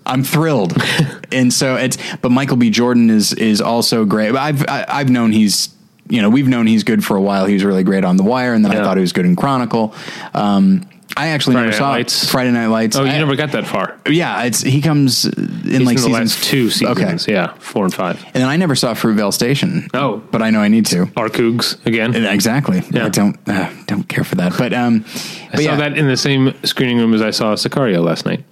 I'm 0.07 0.23
thrilled, 0.23 0.75
and 1.33 1.53
so 1.53 1.75
it's. 1.75 1.99
But 2.23 2.31
Michael 2.31 2.57
B. 2.57 2.71
Jordan 2.71 3.11
is 3.11 3.33
is 3.33 3.61
also 3.61 4.05
great. 4.05 4.35
I've 4.35 4.63
I, 4.69 4.85
I've 4.89 5.11
known 5.11 5.33
he's 5.33 5.69
you 6.09 6.23
know 6.23 6.31
we've 6.31 6.49
known 6.49 6.67
he's 6.67 6.85
good 6.85 7.05
for 7.05 7.17
a 7.17 7.21
while. 7.21 7.45
He 7.47 7.55
was 7.55 7.65
really 7.65 7.85
great 7.85 8.05
on 8.05 8.17
The 8.17 8.23
Wire, 8.23 8.55
and 8.55 8.65
then 8.65 8.73
I 8.73 8.83
thought 8.83 8.97
he 8.97 9.03
was 9.03 9.13
good 9.13 9.27
in 9.27 9.37
Chronicle. 9.37 9.95
Um, 10.33 10.89
I 11.17 11.29
actually 11.29 11.55
Friday 11.55 11.67
never 11.71 11.73
Night 11.73 11.79
saw 11.79 11.91
Lights. 11.91 12.31
Friday 12.31 12.51
Night 12.53 12.67
Lights. 12.67 12.97
oh, 12.97 13.03
you 13.05 13.11
I- 13.11 13.19
never 13.19 13.35
got 13.35 13.53
that 13.53 13.67
far. 13.67 13.99
Yeah, 14.09 14.45
it's 14.45 14.61
he 14.63 14.81
comes 14.81 15.25
in 15.25 15.33
He's 15.65 15.81
like 15.81 15.81
in 15.81 15.85
the 15.85 15.97
seasons 15.97 16.13
last 16.13 16.45
two 16.45 16.71
seasons. 16.71 17.27
Okay, 17.27 17.33
Yeah, 17.33 17.55
four 17.59 17.85
and 17.85 17.93
five. 17.95 18.23
and 18.27 18.35
then 18.35 18.49
I 18.49 18.57
never 18.57 18.75
saw 18.77 18.95
Fruitvale 18.95 19.33
Station. 19.33 19.89
Oh. 19.95 20.19
but 20.31 20.43
I 20.43 20.51
know 20.51 20.61
I 20.61 20.69
need 20.69 20.87
to. 20.87 21.11
Our 21.17 21.29
Cougs 21.29 21.85
again. 21.87 22.15
Exactly. 22.15 22.83
Yeah. 22.91 23.07
I 23.07 23.09
don't 23.09 23.37
uh, 23.49 23.71
don't 23.87 24.09
care 24.09 24.23
for 24.23 24.37
that, 24.37 24.57
but 24.59 24.73
um, 24.73 25.05
I 25.07 25.49
but 25.53 25.61
saw 25.65 25.71
yeah. 25.71 25.77
that 25.77 25.99
in 25.99 26.07
the 26.07 26.17
same 26.17 26.55
screening 26.65 26.99
room 26.99 27.15
as 27.15 27.23
I 27.23 27.31
saw 27.31 27.55
Sicario 27.55 28.05
last 28.05 28.25
night. 28.27 28.45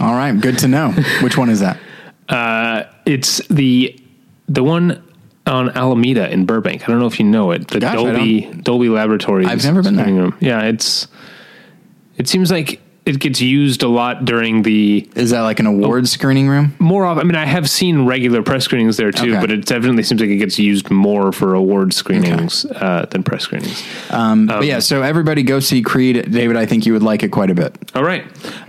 All 0.00 0.14
right, 0.14 0.32
good 0.40 0.58
to 0.58 0.68
know. 0.68 0.90
Which 1.22 1.36
one 1.38 1.50
is 1.50 1.60
that? 1.60 1.78
Uh, 2.28 2.84
it's 3.06 3.38
the 3.48 4.00
the 4.48 4.64
one 4.64 5.03
on 5.46 5.70
Alameda 5.70 6.30
in 6.30 6.46
Burbank. 6.46 6.82
I 6.82 6.86
don't 6.86 7.00
know 7.00 7.06
if 7.06 7.18
you 7.18 7.26
know 7.26 7.50
it. 7.50 7.68
The 7.68 7.80
Gosh, 7.80 7.94
Dolby 7.94 8.40
Dolby 8.62 8.88
Laboratories. 8.88 9.48
I've 9.48 9.64
never 9.64 9.82
been 9.82 9.96
there. 9.96 10.06
room. 10.06 10.36
Yeah, 10.40 10.62
it's. 10.62 11.08
It 12.16 12.28
seems 12.28 12.50
like 12.50 12.80
it 13.06 13.18
gets 13.20 13.40
used 13.40 13.82
a 13.82 13.88
lot 13.88 14.24
during 14.24 14.62
the 14.62 15.06
Is 15.14 15.30
that 15.30 15.42
like 15.42 15.60
an 15.60 15.66
award 15.66 16.08
screening 16.08 16.48
room? 16.48 16.74
more 16.78 17.04
of. 17.06 17.18
I 17.18 17.22
mean, 17.22 17.34
I 17.36 17.44
have 17.44 17.68
seen 17.68 18.06
regular 18.06 18.42
press 18.42 18.64
screenings 18.64 18.96
there 18.96 19.12
too, 19.12 19.32
Okay. 19.32 19.40
but 19.40 19.50
it 19.50 19.66
definitely 19.66 20.02
seems 20.04 20.20
like 20.22 20.30
it 20.30 20.36
gets 20.38 20.58
used 20.58 20.90
more 20.90 21.30
for 21.32 21.54
award 21.54 21.92
screenings 21.92 22.64
uh, 22.64 23.06
than 23.10 23.22
press 23.22 23.42
screenings. 23.42 23.84
Um, 24.10 24.46
but 24.46 24.64
yeah, 24.64 24.78
so 24.78 25.02
everybody 25.02 25.42
go 25.42 25.60
see 25.60 25.82
Creed. 25.82 26.30
David, 26.32 26.56
I 26.56 26.64
think 26.64 26.86
you 26.86 26.92
would 26.94 27.02
like 27.02 27.22
it 27.22 27.28
quite 27.30 27.50
a 27.50 27.54
bit. 27.54 27.76
All 27.94 28.04
right. 28.04 28.24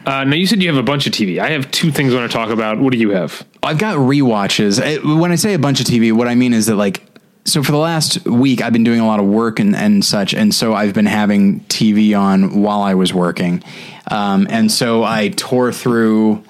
Uh, 0.06 0.24
now 0.26 0.36
you 0.36 0.46
said 0.48 0.62
you 0.62 0.68
have 0.70 0.78
a 0.78 0.84
bunch 0.84 1.08
of 1.08 1.14
TV. 1.14 1.40
I 1.40 1.52
have 1.52 1.72
two 1.72 1.90
things 1.92 2.14
I 2.14 2.18
want 2.18 2.30
to 2.30 2.38
talk 2.38 2.50
about. 2.50 2.78
What 2.80 2.92
do 2.92 2.98
you 2.98 3.12
have? 3.12 3.46
I've 3.64 3.78
got 3.78 3.96
rewatches. 3.98 4.80
Uh, 4.82 5.18
When 5.18 5.32
I 5.32 5.36
say 5.36 5.54
a 5.54 5.60
bunch 5.60 5.80
of 5.80 5.86
TV, 5.86 6.12
what 6.12 6.28
I 6.28 6.36
mean 6.36 6.54
is 6.54 6.66
that 6.66 6.76
like 6.76 7.02
so 7.46 7.64
for 7.64 7.72
the 7.72 7.78
last 7.78 8.26
week 8.26 8.62
I've 8.62 8.74
been 8.74 8.84
doing 8.84 9.00
a 9.00 9.08
lot 9.08 9.20
of 9.20 9.26
work 9.26 9.60
and, 9.60 9.76
and 9.76 10.04
such, 10.04 10.34
and 10.34 10.54
so 10.54 10.74
I've 10.74 10.94
been 10.94 11.06
having 11.06 11.62
TV 11.62 12.18
on 12.20 12.62
while 12.62 12.82
I 12.82 12.96
was 12.96 13.14
working, 13.14 13.64
um, 14.10 14.48
and 14.50 14.72
so 14.72 15.04
I 15.04 15.30
tore 15.30 15.72
through. 15.72 16.44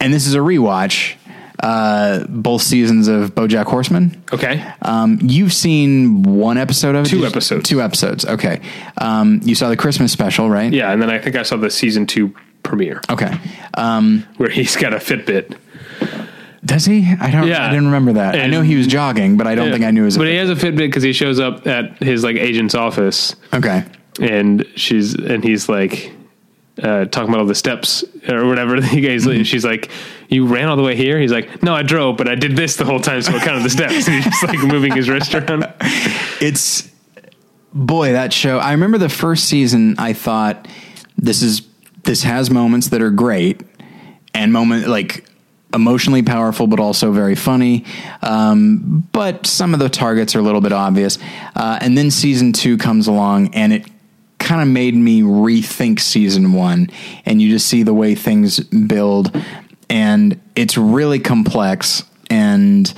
And 0.00 0.12
this 0.12 0.26
is 0.26 0.34
a 0.34 0.38
rewatch. 0.38 1.14
Uh, 1.60 2.26
both 2.28 2.60
seasons 2.60 3.08
of 3.08 3.34
BoJack 3.34 3.64
Horseman. 3.64 4.22
Okay. 4.32 4.62
Um, 4.82 5.18
you've 5.22 5.52
seen 5.52 6.22
one 6.22 6.58
episode 6.58 6.94
of 6.94 7.06
it. 7.06 7.08
Two 7.08 7.24
episodes. 7.24 7.66
Two 7.66 7.80
episodes. 7.80 8.26
Okay. 8.26 8.60
Um, 8.98 9.40
you 9.44 9.54
saw 9.54 9.70
the 9.70 9.76
Christmas 9.76 10.12
special, 10.12 10.50
right? 10.50 10.70
Yeah, 10.70 10.92
and 10.92 11.00
then 11.00 11.08
I 11.08 11.18
think 11.18 11.36
I 11.36 11.42
saw 11.42 11.56
the 11.56 11.70
season 11.70 12.06
two 12.06 12.34
premiere 12.64 13.00
Okay. 13.08 13.38
Um, 13.74 14.26
where 14.36 14.50
he's 14.50 14.76
got 14.76 14.92
a 14.92 14.96
Fitbit. 14.96 15.56
Does 16.64 16.84
he? 16.84 17.14
I 17.20 17.30
don't. 17.30 17.46
Yeah. 17.46 17.66
I 17.66 17.70
didn't 17.70 17.86
remember 17.86 18.14
that. 18.14 18.36
I 18.36 18.46
know 18.46 18.62
he 18.62 18.76
was 18.76 18.86
jogging, 18.86 19.36
but 19.36 19.46
I 19.46 19.54
don't 19.54 19.70
think 19.72 19.84
I 19.84 19.90
knew 19.90 20.04
his. 20.04 20.16
But 20.16 20.26
he 20.28 20.36
has 20.36 20.50
a 20.50 20.54
Fitbit 20.54 20.76
because 20.78 21.02
he 21.02 21.12
shows 21.12 21.38
up 21.40 21.66
at 21.66 21.98
his 22.02 22.24
like 22.24 22.36
agent's 22.36 22.74
office, 22.74 23.36
okay. 23.52 23.84
and 24.20 24.66
she's 24.76 25.14
and 25.14 25.44
he's 25.44 25.68
like, 25.68 26.12
uh, 26.82 27.04
talking 27.06 27.28
about 27.28 27.40
all 27.40 27.46
the 27.46 27.54
steps 27.54 28.04
or 28.28 28.46
whatever. 28.46 28.80
He 28.82 29.00
guys, 29.00 29.26
Mm-hmm. 29.26 29.42
she's 29.42 29.64
like, 29.64 29.90
"You 30.28 30.46
ran 30.46 30.68
all 30.68 30.76
the 30.76 30.82
way 30.82 30.96
here." 30.96 31.18
He's 31.20 31.32
like, 31.32 31.62
"No, 31.62 31.74
I 31.74 31.82
drove, 31.82 32.16
but 32.16 32.28
I 32.28 32.34
did 32.34 32.56
this 32.56 32.76
the 32.76 32.84
whole 32.84 33.00
time, 33.00 33.20
so 33.22 33.34
it 33.34 33.42
counted 33.42 33.62
the 33.62 33.70
steps." 33.70 34.06
And 34.08 34.14
he's 34.22 34.24
just 34.24 34.42
like 34.44 34.58
moving 34.60 34.92
his 34.92 35.08
wrist 35.08 35.34
around. 35.34 35.64
it's 36.40 36.90
boy 37.76 38.12
that 38.12 38.32
show 38.32 38.58
i 38.58 38.70
remember 38.70 38.98
the 38.98 39.08
first 39.08 39.46
season 39.46 39.96
i 39.98 40.12
thought 40.12 40.68
this 41.18 41.42
is 41.42 41.62
this 42.04 42.22
has 42.22 42.48
moments 42.48 42.90
that 42.90 43.02
are 43.02 43.10
great 43.10 43.62
and 44.32 44.52
moment 44.52 44.86
like 44.86 45.24
emotionally 45.74 46.22
powerful 46.22 46.66
but 46.66 46.80
also 46.80 47.12
very 47.12 47.34
funny. 47.34 47.84
Um, 48.22 49.06
but 49.12 49.46
some 49.46 49.74
of 49.74 49.80
the 49.80 49.88
targets 49.88 50.34
are 50.34 50.38
a 50.38 50.42
little 50.42 50.60
bit 50.60 50.72
obvious. 50.72 51.18
Uh, 51.54 51.78
and 51.80 51.98
then 51.98 52.10
season 52.10 52.52
two 52.52 52.78
comes 52.78 53.06
along 53.06 53.54
and 53.54 53.72
it 53.72 53.86
kind 54.38 54.62
of 54.62 54.68
made 54.68 54.94
me 54.94 55.22
rethink 55.22 56.00
season 56.00 56.52
one. 56.52 56.90
And 57.24 57.42
you 57.42 57.50
just 57.50 57.66
see 57.66 57.82
the 57.82 57.94
way 57.94 58.14
things 58.14 58.60
build. 58.60 59.34
And 59.90 60.40
it's 60.54 60.78
really 60.78 61.18
complex. 61.18 62.04
And 62.30 62.92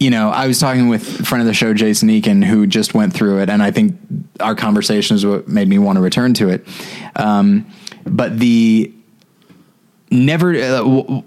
you 0.00 0.08
know, 0.08 0.30
I 0.30 0.46
was 0.46 0.58
talking 0.58 0.88
with 0.88 1.20
a 1.20 1.24
friend 1.26 1.42
of 1.42 1.46
the 1.46 1.52
show, 1.52 1.74
Jason 1.74 2.08
Eakin, 2.08 2.42
who 2.42 2.66
just 2.66 2.94
went 2.94 3.12
through 3.12 3.40
it, 3.40 3.50
and 3.50 3.62
I 3.62 3.70
think 3.70 3.98
our 4.40 4.54
conversation 4.54 5.14
is 5.14 5.26
what 5.26 5.46
made 5.46 5.68
me 5.68 5.78
want 5.78 5.96
to 5.96 6.00
return 6.00 6.32
to 6.34 6.48
it. 6.48 6.66
Um, 7.16 7.66
but 8.04 8.38
the 8.38 8.90
never, 10.10 10.54
uh, 10.54 10.78
w- 10.78 11.22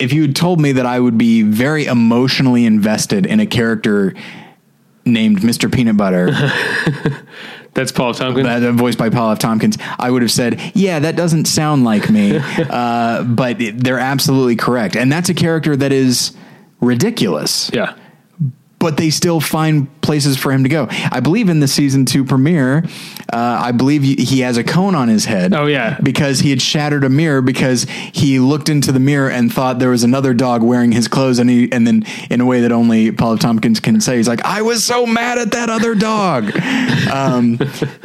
if 0.00 0.12
you 0.12 0.22
had 0.22 0.34
told 0.34 0.60
me 0.60 0.72
that 0.72 0.86
I 0.86 0.98
would 0.98 1.18
be 1.18 1.42
very 1.42 1.84
emotionally 1.84 2.64
invested 2.66 3.26
in 3.26 3.38
a 3.40 3.46
character 3.46 4.14
named 5.04 5.40
Mr. 5.40 5.72
Peanut 5.72 5.96
Butter, 5.96 6.30
That's 7.74 7.92
Paul 7.92 8.12
Tompkins. 8.14 8.48
uh, 8.48 8.72
voiced 8.72 8.98
by 8.98 9.10
Paul 9.10 9.30
F. 9.30 9.38
Tompkins, 9.38 9.78
I 9.98 10.10
would 10.10 10.22
have 10.22 10.30
said, 10.32 10.60
"Yeah, 10.74 10.98
that 10.98 11.14
doesn't 11.16 11.44
sound 11.44 11.84
like 11.84 12.10
me." 12.10 12.36
uh, 12.58 13.22
but 13.22 13.60
it- 13.60 13.82
they're 13.82 13.98
absolutely 14.00 14.56
correct, 14.56 14.96
and 14.96 15.10
that's 15.10 15.28
a 15.28 15.34
character 15.34 15.76
that 15.76 15.92
is 15.92 16.32
ridiculous 16.80 17.70
yeah. 17.74 17.94
but 18.78 18.96
they 18.96 19.10
still 19.10 19.38
find 19.38 19.86
places 20.00 20.36
for 20.38 20.50
him 20.50 20.62
to 20.64 20.68
go. 20.70 20.88
I 20.90 21.20
believe 21.20 21.48
in 21.50 21.60
the 21.60 21.68
season 21.68 22.06
two 22.06 22.24
premiere, 22.24 22.84
uh, 23.32 23.60
I 23.62 23.72
believe 23.72 24.02
he 24.02 24.40
has 24.40 24.56
a 24.56 24.64
cone 24.64 24.94
on 24.94 25.08
his 25.08 25.24
head. 25.24 25.54
Oh, 25.54 25.66
yeah. 25.66 25.98
because 26.02 26.40
he 26.40 26.50
had 26.50 26.60
shattered 26.60 27.04
a 27.04 27.08
mirror 27.08 27.40
because 27.40 27.84
he 27.84 28.40
looked 28.40 28.68
into 28.68 28.92
the 28.92 29.00
mirror 29.00 29.30
and 29.30 29.52
thought 29.52 29.78
there 29.78 29.90
was 29.90 30.02
another 30.02 30.34
dog 30.34 30.62
wearing 30.62 30.92
his 30.92 31.08
clothes, 31.08 31.38
and 31.38 31.48
he 31.48 31.70
and 31.72 31.86
then 31.86 32.04
in 32.30 32.40
a 32.40 32.46
way 32.46 32.60
that 32.62 32.72
only 32.72 33.12
Paul 33.12 33.34
F. 33.34 33.40
Tompkins 33.40 33.80
can 33.80 34.00
say, 34.00 34.16
he's 34.16 34.28
like, 34.28 34.44
"I 34.44 34.62
was 34.62 34.84
so 34.84 35.06
mad 35.06 35.38
at 35.38 35.52
that 35.52 35.70
other 35.70 35.94
dog." 35.94 36.50
um, 37.12 37.58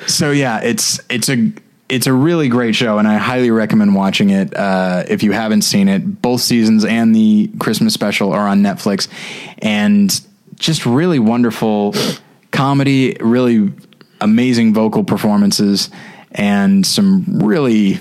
so 0.07 0.31
yeah, 0.31 0.59
it's 0.61 0.99
it's 1.09 1.29
a. 1.29 1.51
It's 1.87 2.07
a 2.07 2.13
really 2.13 2.49
great 2.49 2.73
show, 2.73 2.97
and 2.97 3.07
I 3.07 3.17
highly 3.17 3.51
recommend 3.51 3.93
watching 3.93 4.31
it. 4.31 4.57
Uh, 4.57 5.03
if 5.07 5.21
you 5.21 5.33
haven't 5.33 5.61
seen 5.61 5.87
it, 5.87 6.19
both 6.19 6.41
seasons 6.41 6.83
and 6.83 7.15
the 7.15 7.51
Christmas 7.59 7.93
special 7.93 8.33
are 8.33 8.47
on 8.47 8.63
Netflix, 8.63 9.07
and 9.59 10.09
just 10.55 10.87
really 10.87 11.19
wonderful 11.19 11.93
comedy, 12.49 13.15
really 13.19 13.71
amazing 14.21 14.73
vocal 14.73 15.03
performances, 15.03 15.89
and 16.31 16.85
some 16.85 17.25
really 17.39 17.99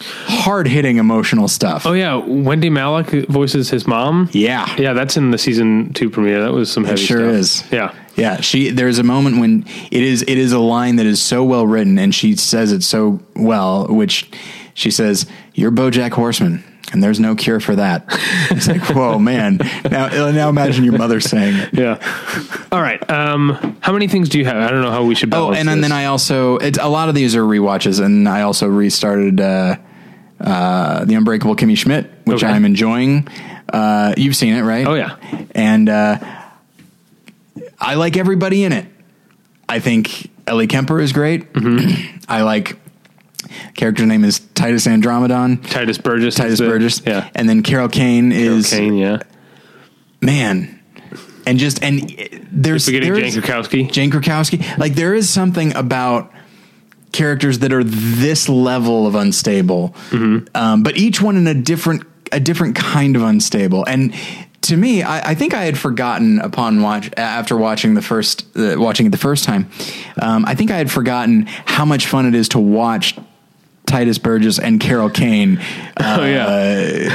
hard 0.00 0.68
hitting 0.68 0.98
emotional 0.98 1.48
stuff. 1.48 1.86
Oh 1.86 1.92
yeah, 1.92 2.16
Wendy 2.16 2.70
Malick 2.70 3.26
voices 3.28 3.70
his 3.70 3.86
mom. 3.86 4.28
Yeah. 4.32 4.72
yeah, 4.78 4.92
that's 4.92 5.16
in 5.16 5.30
the 5.30 5.38
season 5.38 5.92
two 5.92 6.10
premiere. 6.10 6.42
That 6.42 6.52
was 6.52 6.70
some 6.70 6.84
heavy. 6.84 7.02
sure 7.02 7.18
stuff. 7.18 7.34
is. 7.34 7.72
Yeah, 7.72 7.94
Yeah, 8.16 8.40
she 8.40 8.70
there's 8.70 8.98
a 8.98 9.02
moment 9.02 9.40
when 9.40 9.64
it 9.90 10.02
is 10.02 10.22
it 10.22 10.38
is 10.38 10.52
a 10.52 10.58
line 10.58 10.96
that 10.96 11.06
is 11.06 11.20
so 11.20 11.44
well 11.44 11.66
written 11.66 11.98
and 11.98 12.14
she 12.14 12.36
says 12.36 12.72
it 12.72 12.82
so 12.82 13.20
well, 13.34 13.86
which 13.88 14.30
she 14.74 14.90
says, 14.90 15.26
"You're 15.54 15.72
BoJack 15.72 16.12
Horseman." 16.12 16.62
And 16.92 17.02
there's 17.02 17.20
no 17.20 17.34
cure 17.34 17.60
for 17.60 17.76
that. 17.76 18.04
It's 18.50 18.66
like, 18.66 18.80
whoa, 18.96 19.18
man! 19.18 19.58
Now, 19.90 20.08
now 20.30 20.48
imagine 20.48 20.84
your 20.84 20.96
mother 20.96 21.20
saying 21.20 21.54
it. 21.56 21.74
yeah. 21.74 22.66
All 22.72 22.80
right. 22.80 22.98
Um, 23.10 23.76
how 23.80 23.92
many 23.92 24.08
things 24.08 24.28
do 24.30 24.38
you 24.38 24.46
have? 24.46 24.56
I 24.56 24.70
don't 24.70 24.80
know 24.82 24.90
how 24.90 25.04
we 25.04 25.14
should. 25.14 25.28
Oh, 25.34 25.36
Balance 25.50 25.58
and, 25.58 25.68
then 25.68 25.80
then 25.82 25.92
I 25.92 26.06
also 26.06 26.56
it's 26.56 26.78
a 26.78 26.88
lot 26.88 27.08
of 27.10 27.14
these 27.14 27.36
are 27.36 27.42
rewatches, 27.42 28.02
and 28.02 28.26
I 28.28 28.42
also 28.42 28.66
restarted 28.68 29.38
uh, 29.40 29.76
uh, 30.40 31.04
the 31.04 31.14
Unbreakable 31.14 31.56
Kimmy 31.56 31.76
Schmidt, 31.76 32.10
which 32.24 32.42
Okay. 32.42 32.52
I'm 32.52 32.64
enjoying. 32.64 33.28
Uh, 33.70 34.14
you've 34.16 34.36
seen 34.36 34.54
it, 34.54 34.62
right? 34.62 34.86
Oh, 34.86 34.94
yeah. 34.94 35.16
and 35.50 35.90
uh, 35.90 36.18
I 37.78 37.94
like 37.94 38.16
everybody 38.16 38.64
in 38.64 38.72
it. 38.72 38.86
I 39.68 39.80
think 39.80 40.30
Ellie 40.46 40.66
Kemper 40.66 41.00
is 41.00 41.12
great. 41.12 41.52
Mm-hmm. 41.52 42.18
I 42.28 42.42
like 42.42 42.78
character 43.74 44.06
name 44.06 44.24
is 44.24 44.37
Titus 44.58 44.86
Andromedon. 44.86 45.56
Tituss 45.58 46.02
Burgess. 46.02 46.36
Tituss 46.38 46.58
Burgess, 46.58 47.00
Yeah. 47.06 47.28
and 47.34 47.48
then 47.48 47.62
Carol 47.62 47.88
Kane 47.88 48.32
is 48.32 48.70
Kane. 48.70 48.94
Yeah. 48.96 49.18
man, 50.20 50.80
and 51.46 51.58
just 51.58 51.82
and 51.82 52.00
there's 52.52 52.84
Forgetting 52.84 53.12
there 53.12 53.22
Jane 53.22 53.32
Krakowski. 53.40 53.90
Jane 53.90 54.10
Krakowski. 54.10 54.78
Like 54.78 54.94
there 54.94 55.14
is 55.14 55.30
something 55.30 55.74
about 55.76 56.32
characters 57.12 57.60
that 57.60 57.72
are 57.72 57.82
this 57.84 58.48
level 58.48 59.06
of 59.06 59.14
unstable, 59.14 59.94
um, 60.54 60.82
but 60.82 60.96
each 60.96 61.22
one 61.22 61.36
in 61.36 61.46
a 61.46 61.54
different 61.54 62.02
a 62.32 62.40
different 62.40 62.76
kind 62.76 63.16
of 63.16 63.22
unstable. 63.22 63.84
And 63.86 64.12
to 64.62 64.76
me, 64.76 65.02
I, 65.02 65.30
I 65.30 65.34
think 65.34 65.54
I 65.54 65.64
had 65.64 65.78
forgotten 65.78 66.40
upon 66.40 66.82
watch 66.82 67.10
after 67.16 67.56
watching 67.56 67.94
the 67.94 68.02
first 68.02 68.44
uh, 68.56 68.74
watching 68.76 69.06
it 69.06 69.10
the 69.10 69.16
first 69.18 69.44
time. 69.44 69.70
Um, 70.20 70.44
I 70.46 70.54
think 70.54 70.70
I 70.70 70.76
had 70.76 70.90
forgotten 70.90 71.46
how 71.46 71.84
much 71.86 72.06
fun 72.06 72.26
it 72.26 72.34
is 72.34 72.48
to 72.50 72.58
watch. 72.58 73.16
Tituss 73.88 74.22
Burgess 74.22 74.58
and 74.58 74.78
Carol 74.80 75.10
Kane 75.10 75.58
uh, 75.96 76.18
Oh 76.20 76.24
yeah. 76.24 77.08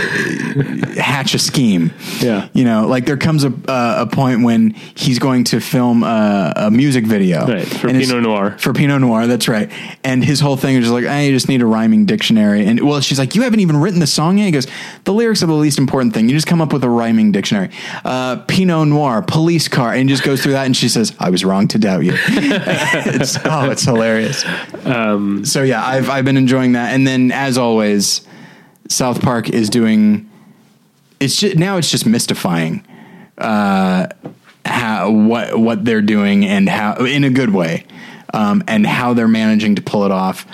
hatch 1.02 1.34
a 1.34 1.40
scheme. 1.40 1.94
Yeah. 2.20 2.50
You 2.54 2.64
know, 2.64 2.88
like 2.88 3.06
there 3.06 3.18
comes 3.18 3.44
a 3.44 3.48
uh, 3.68 4.06
a 4.08 4.08
point 4.08 4.44
when 4.44 4.72
he's 4.96 5.20
going 5.20 5.44
to 5.46 5.60
film 5.60 6.04
a, 6.04 6.54
a 6.56 6.72
music 6.72 7.06
video. 7.06 7.46
Right, 7.48 7.66
for 7.68 7.88
Pinot 7.90 8.24
Noir. 8.24 8.58
For 8.60 8.74
Pinot 8.74 9.02
Noir, 9.02 9.28
that's 9.28 9.48
right. 9.48 9.72
And 10.04 10.24
his 10.24 10.40
whole 10.40 10.58
thing 10.58 10.76
is 10.76 10.84
just 10.86 10.94
like, 10.94 11.06
I 11.06 11.30
just 11.32 11.48
need 11.50 11.62
a 11.62 11.66
rhyming 11.66 12.06
dictionary. 12.06 12.66
And 12.66 12.80
well, 12.82 13.00
she's 13.02 13.20
like, 13.20 13.36
you 13.36 13.42
haven't 13.44 13.60
even 13.60 13.78
written 13.78 14.00
the 14.00 14.08
song 14.08 14.38
yet. 14.38 14.46
He 14.46 14.52
goes, 14.52 14.68
the 15.04 15.14
lyrics 15.14 15.44
are 15.44 15.48
the 15.48 15.54
least 15.54 15.78
important 15.80 16.14
thing. 16.14 16.28
You 16.30 16.36
just 16.36 16.48
come 16.48 16.62
up 16.62 16.74
with 16.74 16.84
a 16.84 16.90
rhyming 16.90 17.32
dictionary. 17.32 17.70
Uh, 18.04 18.38
Pinot 18.48 18.88
Noir, 18.88 19.22
police 19.22 19.68
car, 19.68 19.94
and 19.94 20.10
he 20.10 20.14
just 20.14 20.24
goes 20.24 20.42
through 20.42 20.54
that. 20.54 20.66
And 20.66 20.76
she 20.76 20.90
says, 20.90 21.14
I 21.20 21.30
was 21.30 21.46
wrong 21.46 21.68
to 21.70 21.80
doubt 21.80 22.04
you. 22.04 22.14
it's, 22.18 23.38
oh, 23.46 23.70
it's 23.70 23.84
hilarious. 23.84 24.44
Um, 24.86 25.46
So 25.46 25.64
yeah, 25.64 25.86
I've 25.86 26.10
I've 26.10 26.26
been 26.26 26.38
enjoying 26.38 26.63
that, 26.72 26.94
and 26.96 27.06
then 27.06 27.32
as 27.32 27.58
always, 27.58 28.22
South 28.88 29.22
Park 29.22 29.50
is 29.50 29.70
doing. 29.70 30.30
It's 31.20 31.38
just 31.38 31.58
now 31.58 31.78
it's 31.78 31.92
just 31.92 32.06
mystifying, 32.06 32.84
uh, 33.38 34.08
how 34.66 35.12
what 35.12 35.60
what 35.60 35.86
they're 35.86 36.02
doing 36.02 36.46
and 36.46 36.68
how 36.68 36.96
in 37.06 37.24
a 37.24 37.30
good 37.30 37.52
way, 37.54 37.86
um, 38.34 38.64
and 38.68 38.88
how 38.88 39.14
they're 39.14 39.28
managing 39.28 39.76
to 39.76 39.82
pull 39.82 40.06
it 40.06 40.12
off, 40.12 40.48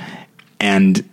and 0.60 1.08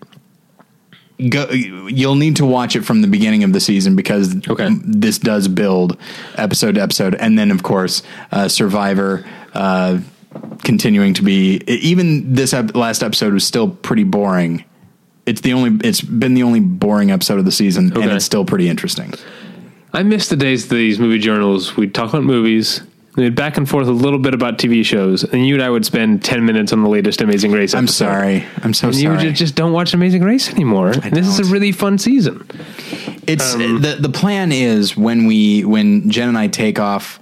go. 1.30 1.48
You'll 1.50 2.16
need 2.16 2.36
to 2.36 2.46
watch 2.46 2.74
it 2.76 2.82
from 2.84 3.02
the 3.02 3.08
beginning 3.08 3.44
of 3.44 3.52
the 3.52 3.60
season 3.60 3.94
because 3.96 4.34
Okay. 4.48 4.68
this 4.84 5.18
does 5.18 5.48
build 5.48 5.96
episode 6.36 6.74
to 6.74 6.82
episode, 6.82 7.14
and 7.14 7.38
then 7.38 7.50
of 7.50 7.62
course 7.62 8.02
uh, 8.32 8.48
Survivor. 8.48 9.24
Uh, 9.54 10.00
continuing 10.64 11.14
to 11.14 11.22
be 11.22 11.62
even 11.66 12.34
this 12.34 12.52
ep- 12.52 12.76
last 12.76 13.02
episode 13.02 13.32
was 13.32 13.42
still 13.42 13.70
pretty 13.70 14.04
boring 14.04 14.62
it's 15.26 15.40
the 15.42 15.52
only 15.52 15.86
it's 15.86 16.00
been 16.00 16.34
the 16.34 16.42
only 16.42 16.60
boring 16.60 17.10
episode 17.10 17.38
of 17.38 17.44
the 17.44 17.52
season 17.52 17.92
and 17.96 18.10
it's 18.12 18.24
still 18.24 18.44
pretty 18.44 18.68
interesting 18.68 19.12
I 19.92 20.02
miss 20.02 20.28
the 20.28 20.36
days 20.36 20.64
of 20.64 20.70
these 20.70 20.98
movie 20.98 21.18
journals. 21.18 21.74
We'd 21.74 21.94
talk 21.94 22.10
about 22.10 22.22
movies. 22.24 22.82
We'd 23.16 23.34
back 23.34 23.56
and 23.56 23.66
forth 23.66 23.86
a 23.86 23.92
little 23.92 24.18
bit 24.18 24.34
about 24.34 24.58
TV 24.58 24.84
shows, 24.84 25.24
and 25.24 25.46
you 25.46 25.54
and 25.54 25.62
I 25.62 25.70
would 25.70 25.86
spend 25.86 26.22
ten 26.22 26.44
minutes 26.44 26.70
on 26.70 26.82
the 26.82 26.90
latest 26.90 27.22
Amazing 27.22 27.52
Race. 27.52 27.72
i'm 27.72 27.86
sorry 27.88 28.44
i'm 28.62 28.74
so 28.74 28.88
And 28.88 28.96
you 28.96 29.04
sorry 29.04 29.22
just, 29.28 29.36
just 29.36 29.54
don't 29.54 29.72
watch 29.72 29.94
Amazing 29.94 30.22
Race 30.22 30.50
anymore. 30.52 30.92
This 30.92 31.26
is 31.26 31.38
a 31.40 31.50
really 31.50 31.72
fun 31.72 31.96
season. 31.96 32.46
it's 33.26 33.54
um, 33.54 33.80
the 33.80 33.96
the 33.98 34.10
plan 34.10 34.52
is 34.52 34.98
when 34.98 35.24
we 35.26 35.64
when 35.64 36.10
jen 36.10 36.28
and 36.28 36.36
i 36.36 36.46
take 36.46 36.78
off 36.78 37.18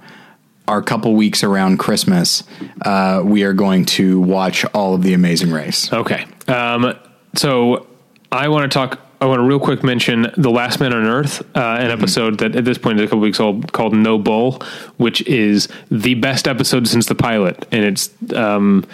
our 0.67 0.81
couple 0.81 1.13
weeks 1.15 1.43
around 1.45 1.77
christmas 1.77 2.43
uh, 2.81 3.21
we 3.23 3.43
are 3.43 3.53
going 3.53 3.85
to 3.85 4.19
watch 4.19 4.65
all 4.73 4.95
of 4.95 5.01
the 5.01 5.13
amazing 5.13 5.51
race 5.51 5.93
Okay. 5.93 6.25
Um, 6.49 6.93
so 7.35 7.87
I 8.35 8.49
want 8.49 8.69
to 8.69 8.73
talk. 8.73 8.99
I 9.21 9.27
want 9.27 9.39
to 9.39 9.43
real 9.43 9.61
quick 9.61 9.81
mention 9.81 10.27
The 10.35 10.51
Last 10.51 10.81
Man 10.81 10.91
on 10.91 11.05
Earth, 11.05 11.41
uh, 11.55 11.77
an 11.79 11.89
episode 11.89 12.39
that 12.39 12.53
at 12.55 12.65
this 12.65 12.77
point 12.77 12.99
is 12.99 13.05
a 13.05 13.07
couple 13.07 13.21
weeks 13.21 13.39
old 13.39 13.71
called 13.71 13.93
No 13.93 14.17
Bull, 14.17 14.61
which 14.97 15.21
is 15.21 15.69
the 15.89 16.15
best 16.15 16.47
episode 16.47 16.85
since 16.87 17.05
the 17.05 17.15
pilot. 17.15 17.65
And 17.71 17.85
it's, 17.85 18.09
um, 18.33 18.85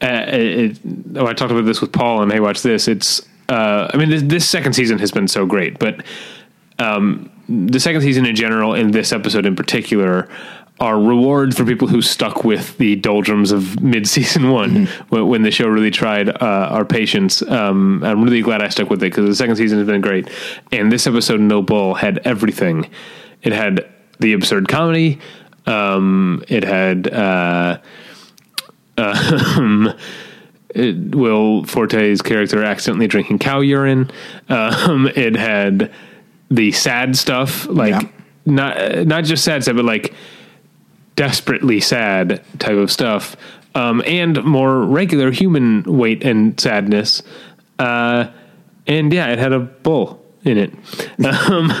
uh, 0.00 0.24
it, 0.28 0.78
oh, 1.16 1.26
I 1.26 1.32
talked 1.32 1.50
about 1.50 1.64
this 1.64 1.80
with 1.80 1.92
Paul 1.92 2.22
and 2.22 2.32
Hey, 2.32 2.38
watch 2.38 2.62
this. 2.62 2.86
It's, 2.86 3.26
uh, 3.48 3.90
I 3.92 3.96
mean, 3.96 4.08
this, 4.08 4.22
this 4.22 4.48
second 4.48 4.74
season 4.74 5.00
has 5.00 5.10
been 5.10 5.26
so 5.26 5.46
great, 5.46 5.80
but 5.80 6.04
um, 6.78 7.28
the 7.48 7.80
second 7.80 8.02
season 8.02 8.24
in 8.24 8.36
general 8.36 8.74
and 8.74 8.94
this 8.94 9.12
episode 9.12 9.46
in 9.46 9.56
particular 9.56 10.28
are 10.80 10.98
rewards 10.98 11.56
for 11.56 11.64
people 11.66 11.86
who 11.88 12.00
stuck 12.00 12.42
with 12.42 12.78
the 12.78 12.96
doldrums 12.96 13.52
of 13.52 13.80
mid 13.82 14.08
season 14.08 14.50
one 14.60 14.86
when, 15.10 15.28
when 15.28 15.42
the 15.42 15.50
show 15.50 15.68
really 15.68 15.90
tried 15.90 16.28
uh, 16.30 16.68
our 16.70 16.84
patience. 16.86 17.42
Um, 17.42 18.02
I'm 18.02 18.22
really 18.24 18.40
glad 18.40 18.62
I 18.62 18.68
stuck 18.68 18.88
with 18.88 19.02
it 19.02 19.10
because 19.10 19.26
the 19.26 19.34
second 19.34 19.56
season 19.56 19.78
has 19.78 19.86
been 19.86 20.00
great. 20.00 20.28
And 20.72 20.90
this 20.90 21.06
episode, 21.06 21.40
No 21.40 21.60
Bull, 21.60 21.94
had 21.94 22.18
everything. 22.24 22.88
It 23.42 23.52
had 23.52 23.86
the 24.18 24.32
absurd 24.32 24.68
comedy. 24.68 25.18
Um, 25.66 26.42
it 26.48 26.64
had 26.64 27.08
uh, 27.12 27.78
um, 28.98 29.92
it, 30.70 31.14
Will 31.14 31.64
Forte's 31.64 32.22
character 32.22 32.64
accidentally 32.64 33.06
drinking 33.06 33.38
cow 33.38 33.60
urine. 33.60 34.10
Um, 34.48 35.08
it 35.14 35.36
had 35.36 35.92
the 36.50 36.72
sad 36.72 37.16
stuff, 37.16 37.66
like 37.66 37.90
Yeah. 37.92 38.08
not 38.46 39.06
not 39.06 39.24
just 39.24 39.44
sad 39.44 39.62
stuff, 39.62 39.76
but 39.76 39.84
like 39.84 40.14
desperately 41.16 41.80
sad 41.80 42.42
type 42.58 42.76
of 42.76 42.90
stuff, 42.90 43.36
um, 43.74 44.02
and 44.06 44.42
more 44.44 44.82
regular 44.82 45.30
human 45.30 45.82
weight 45.84 46.24
and 46.24 46.58
sadness. 46.60 47.22
Uh, 47.78 48.26
and 48.86 49.12
yeah, 49.12 49.28
it 49.28 49.38
had 49.38 49.52
a 49.52 49.60
bull 49.60 50.24
in 50.44 50.58
it. 50.58 50.72
Um, 51.24 51.72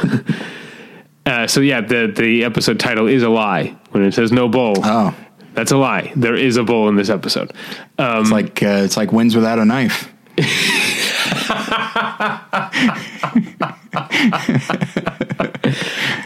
uh, 1.26 1.46
so 1.46 1.60
yeah, 1.60 1.80
the 1.80 2.12
the 2.14 2.44
episode 2.44 2.80
title 2.80 3.06
is 3.06 3.22
a 3.22 3.28
lie 3.28 3.76
when 3.90 4.04
it 4.04 4.14
says 4.14 4.32
no 4.32 4.48
bull. 4.48 4.74
Oh. 4.78 5.14
That's 5.54 5.72
a 5.72 5.76
lie. 5.76 6.12
There 6.16 6.34
is 6.34 6.56
a 6.56 6.62
bull 6.62 6.88
in 6.88 6.96
this 6.96 7.10
episode. 7.10 7.52
Um, 7.98 8.22
It's 8.22 8.30
like 8.30 8.62
uh, 8.62 8.82
it's 8.84 8.96
like 8.96 9.12
wins 9.12 9.34
without 9.34 9.58
a 9.58 9.64
knife. 9.64 10.12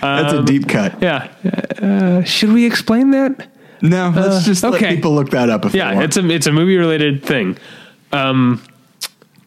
That's 0.01 0.33
a 0.33 0.43
deep 0.45 0.69
cut. 0.69 1.01
yeah. 1.03 1.29
Uh, 1.81 2.23
should 2.25 2.53
we 2.53 2.65
explain 2.67 3.11
that? 3.13 3.49
No, 3.83 4.13
let's 4.15 4.45
just 4.47 4.63
let 4.63 4.75
okay. 4.75 4.97
people 4.97 5.15
look 5.15 5.31
that 5.31 5.51
up. 5.51 5.65
If 5.67 5.75
Yeah, 5.75 5.91
they 5.91 5.97
want. 5.97 6.05
it's 6.07 6.17
a 6.17 6.31
it's 6.31 6.47
a 6.47 6.53
movie 6.53 6.77
related 6.77 7.23
thing. 7.23 7.59
Um, 8.13 8.63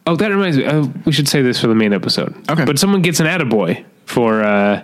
oh, 0.06 0.16
that 0.16 0.30
reminds 0.30 0.58
me. 0.58 0.66
Uh, 0.66 0.88
we 1.06 1.12
should 1.12 1.28
say 1.28 1.42
this 1.42 1.60
for 1.60 1.68
the 1.68 1.76
main 1.76 1.94
episode. 1.94 2.36
Okay. 2.50 2.66
But 2.66 2.78
someone 2.78 3.02
gets 3.02 3.20
an 3.20 3.26
attaboy 3.26 3.84
for 4.06 4.44
uh, 4.44 4.84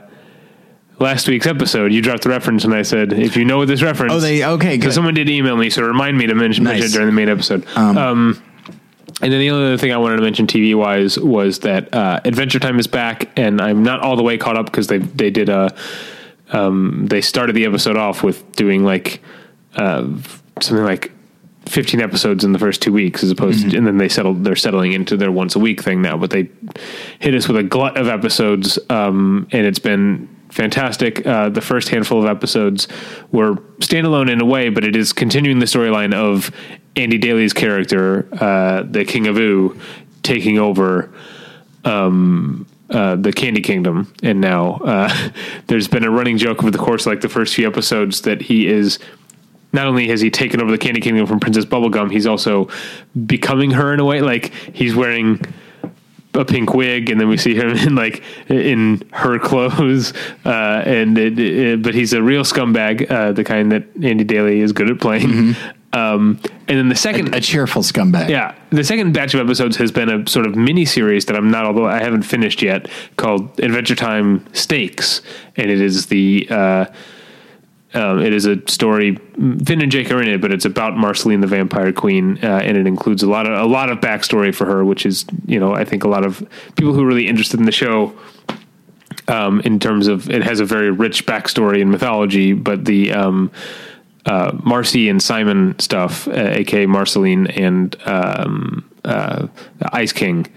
last 0.99 1.27
week's 1.27 1.45
episode. 1.45 1.91
You 1.94 2.02
dropped 2.02 2.23
the 2.23 2.30
reference, 2.30 2.64
and 2.64 2.73
I 2.73 2.81
said, 2.81 3.14
if 3.14 3.35
you 3.38 3.45
know 3.45 3.65
this 3.65 3.81
reference. 3.84 4.14
Oh, 4.14 4.19
they- 4.19 4.44
okay, 4.44 4.77
Because 4.77 4.95
someone 4.95 5.14
did 5.14 5.30
email 5.30 5.57
me, 5.57 5.69
so 5.69 5.84
remind 5.84 6.18
me 6.18 6.26
to 6.27 6.34
mention, 6.35 6.64
mention 6.64 6.85
it 6.88 6.91
during 6.91 7.07
the 7.07 7.14
main 7.14 7.30
episode. 7.30 7.65
Um, 7.76 8.41
and 9.24 9.32
then 9.32 9.40
the 9.40 9.50
only 9.50 9.66
other 9.68 9.78
thing 9.78 9.94
I 9.94 9.98
wanted 9.98 10.18
to 10.18 10.22
mention 10.22 10.48
TV 10.48 10.76
wise 10.76 11.18
was 11.18 11.60
that 11.60 11.94
uh, 11.94 12.20
Adventure 12.26 12.60
Time 12.60 12.78
is 12.78 12.88
back, 12.88 13.32
and 13.40 13.62
I'm 13.62 13.82
not 13.82 14.02
all 14.02 14.18
the 14.18 14.24
way 14.24 14.38
caught 14.38 14.58
up 14.58 14.66
because 14.66 14.88
they 14.88 14.98
they 14.98 15.32
did 15.32 15.48
a 15.48 15.74
um, 16.52 17.08
they 17.08 17.22
started 17.22 17.56
the 17.56 17.66
episode 17.66 17.95
off 17.95 18.22
with 18.22 18.52
doing 18.56 18.84
like 18.84 19.22
uh, 19.76 20.06
something 20.60 20.84
like 20.84 21.12
15 21.68 22.02
episodes 22.02 22.44
in 22.44 22.52
the 22.52 22.60
first 22.60 22.82
two 22.82 22.91
weeks 22.91 23.24
as 23.24 23.32
opposed 23.32 23.72
to, 23.72 23.78
and 23.78 23.88
then 23.88 23.98
they 23.98 24.10
settled 24.10 24.44
they're 24.44 24.56
settling 24.56 24.91
into 24.91 25.16
their 25.16 25.32
once 25.32 25.56
a 25.56 25.60
week 25.60 25.82
thing 25.82 26.02
now 26.02 26.18
but 26.18 26.30
they 26.30 26.50
hit 27.20 27.34
us 27.34 27.48
with 27.48 27.56
a 27.56 27.64
glut 27.64 27.95
of 27.95 28.10
episodes 28.10 28.78
um, 28.90 29.48
and 29.52 29.66
it's 29.66 29.80
been 29.80 30.28
fantastic 30.53 31.25
uh, 31.25 31.49
the 31.49 31.61
first 31.61 31.89
handful 31.89 32.19
of 32.19 32.25
episodes 32.25 32.88
were 33.31 33.55
standalone 33.80 34.31
in 34.31 34.39
a 34.39 34.45
way 34.45 34.69
but 34.69 34.84
it 34.84 34.95
is 34.95 35.11
continuing 35.11 35.59
the 35.59 35.65
storyline 35.65 36.13
of 36.13 36.51
Andy 36.95 37.17
Daly's 37.17 37.53
character 37.53 38.27
uh, 38.39 38.84
the 38.84 39.03
King 39.03 39.27
of 39.27 39.38
Ooo 39.38 39.80
taking 40.21 40.57
over 40.57 41.13
um, 41.84 42.65
uh, 42.89 43.15
the 43.15 43.34
Candy 43.34 43.61
Kingdom, 43.61 44.13
and 44.21 44.39
now 44.39 44.73
uh, 44.75 45.31
there's 45.67 45.88
been 45.88 46.03
a 46.03 46.11
running 46.11 46.38
joke 46.38 46.59
over 46.59 46.71
the 46.71 46.77
course 46.77 47.05
like 47.05 47.21
the 47.21 47.30
first 47.30 47.55
few 47.55 47.67
episodes 47.67 48.21
that 48.21 48.41
he 48.41 48.67
is 48.67 48.99
not 49.71 49.88
only 49.88 50.07
has 50.07 50.21
he 50.21 50.30
taken 50.30 50.61
over 50.61 50.69
the 50.69 50.77
Candy 50.77 51.01
Kingdom 51.01 51.25
from 51.25 51.39
Princess 51.39 51.65
Bubblegum, 51.65 52.11
he's 52.11 52.27
also 52.27 52.69
becoming 53.25 53.71
her 53.71 53.93
in 53.93 53.99
a 53.99 54.05
way. 54.05 54.21
Like 54.21 54.53
he's 54.73 54.95
wearing 54.95 55.41
a 56.34 56.45
pink 56.45 56.73
wig, 56.73 57.10
and 57.10 57.19
then 57.19 57.27
we 57.27 57.38
see 57.38 57.55
him 57.55 57.69
in 57.77 57.95
like 57.95 58.23
in 58.47 59.03
her 59.11 59.39
clothes, 59.39 60.14
uh, 60.45 60.84
and 60.85 61.18
it, 61.18 61.39
it, 61.39 61.81
but 61.81 61.93
he's 61.93 62.14
a 62.14 62.22
real 62.22 62.43
scumbag, 62.43 63.10
uh, 63.10 63.31
the 63.31 63.43
kind 63.43 63.72
that 63.72 63.84
Andy 64.01 64.23
Daly 64.23 64.60
is 64.60 64.72
good 64.72 64.89
at 64.89 64.99
playing. 64.99 65.55
Um, 65.93 66.39
and 66.68 66.80
then 66.80 66.89
the 66.89 66.95
second 66.95 67.35
a 67.35 67.39
cheerful 67.39 67.84
scumbag. 67.84 68.27
yeah, 68.27 68.55
the 68.72 68.84
second 68.84 69.14
batch 69.14 69.35
of 69.35 69.39
episodes 69.39 69.77
has 69.77 69.91
been 69.91 70.10
a 70.10 70.27
sort 70.27 70.47
of 70.47 70.55
mini 70.55 70.85
series 70.85 71.26
that 71.26 71.35
I'm 71.35 71.51
not, 71.51 71.65
although 71.65 71.85
I 71.85 72.01
haven't 72.01 72.23
finished 72.23 72.64
yet, 72.64 72.89
called 73.18 73.60
Adventure 73.60 73.95
Time 73.95 74.43
Stakes, 74.53 75.22
and 75.55 75.69
it 75.69 75.80
is 75.80 76.07
the. 76.07 76.47
Uh, 76.49 76.85
um, 77.94 78.22
it 78.22 78.34
is 78.34 78.45
a 78.45 78.57
story. 78.68 79.15
Finn 79.36 79.82
and 79.82 79.91
Jake 79.91 80.11
are 80.11 80.22
in 80.22 80.28
it, 80.28 80.41
but 80.41 80.52
it's 80.52 80.65
about 80.65 80.98
Marceline, 80.98 81.41
the 81.41 81.48
Vampire 81.48 81.94
Queen, 81.94 82.40
uh, 82.44 82.61
and 82.64 82.78
it 82.78 82.88
includes 82.88 83.24
a 83.24 83.30
lot 83.30 83.45
of 83.45 83.60
a 83.60 83.65
lot 83.65 83.90
of 83.90 83.99
backstory 83.99 84.53
for 84.53 84.65
her, 84.65 84.84
which 84.84 85.06
is 85.06 85.26
you 85.45 85.60
know 85.60 85.74
I 85.74 85.86
think 85.86 86.03
a 86.03 86.07
lot 86.07 86.26
of 86.26 86.45
people 86.76 86.94
who 86.94 87.03
are 87.03 87.07
really 87.07 87.28
interested 87.28 87.60
in 87.60 87.65
the 87.65 87.72
show 87.72 88.18
um, 89.28 89.61
in 89.61 89.80
terms 89.80 90.07
of 90.07 90.30
it 90.30 90.44
has 90.44 90.60
a 90.60 90.65
very 90.65 90.91
rich 90.91 91.26
backstory 91.26 91.82
and 91.82 91.91
mythology, 91.91 92.53
but 92.53 92.86
the 92.86 93.11
um, 93.11 93.52
uh, 94.26 94.57
Marcy 94.64 95.10
and 95.10 95.22
Simon 95.22 95.78
stuff, 95.80 96.28
uh, 96.28 96.32
aka 96.32 96.86
Marceline 96.86 97.48
and 97.48 97.95
um, 98.06 98.90
uh, 99.06 99.48
Ice 99.91 100.14
King, 100.14 100.48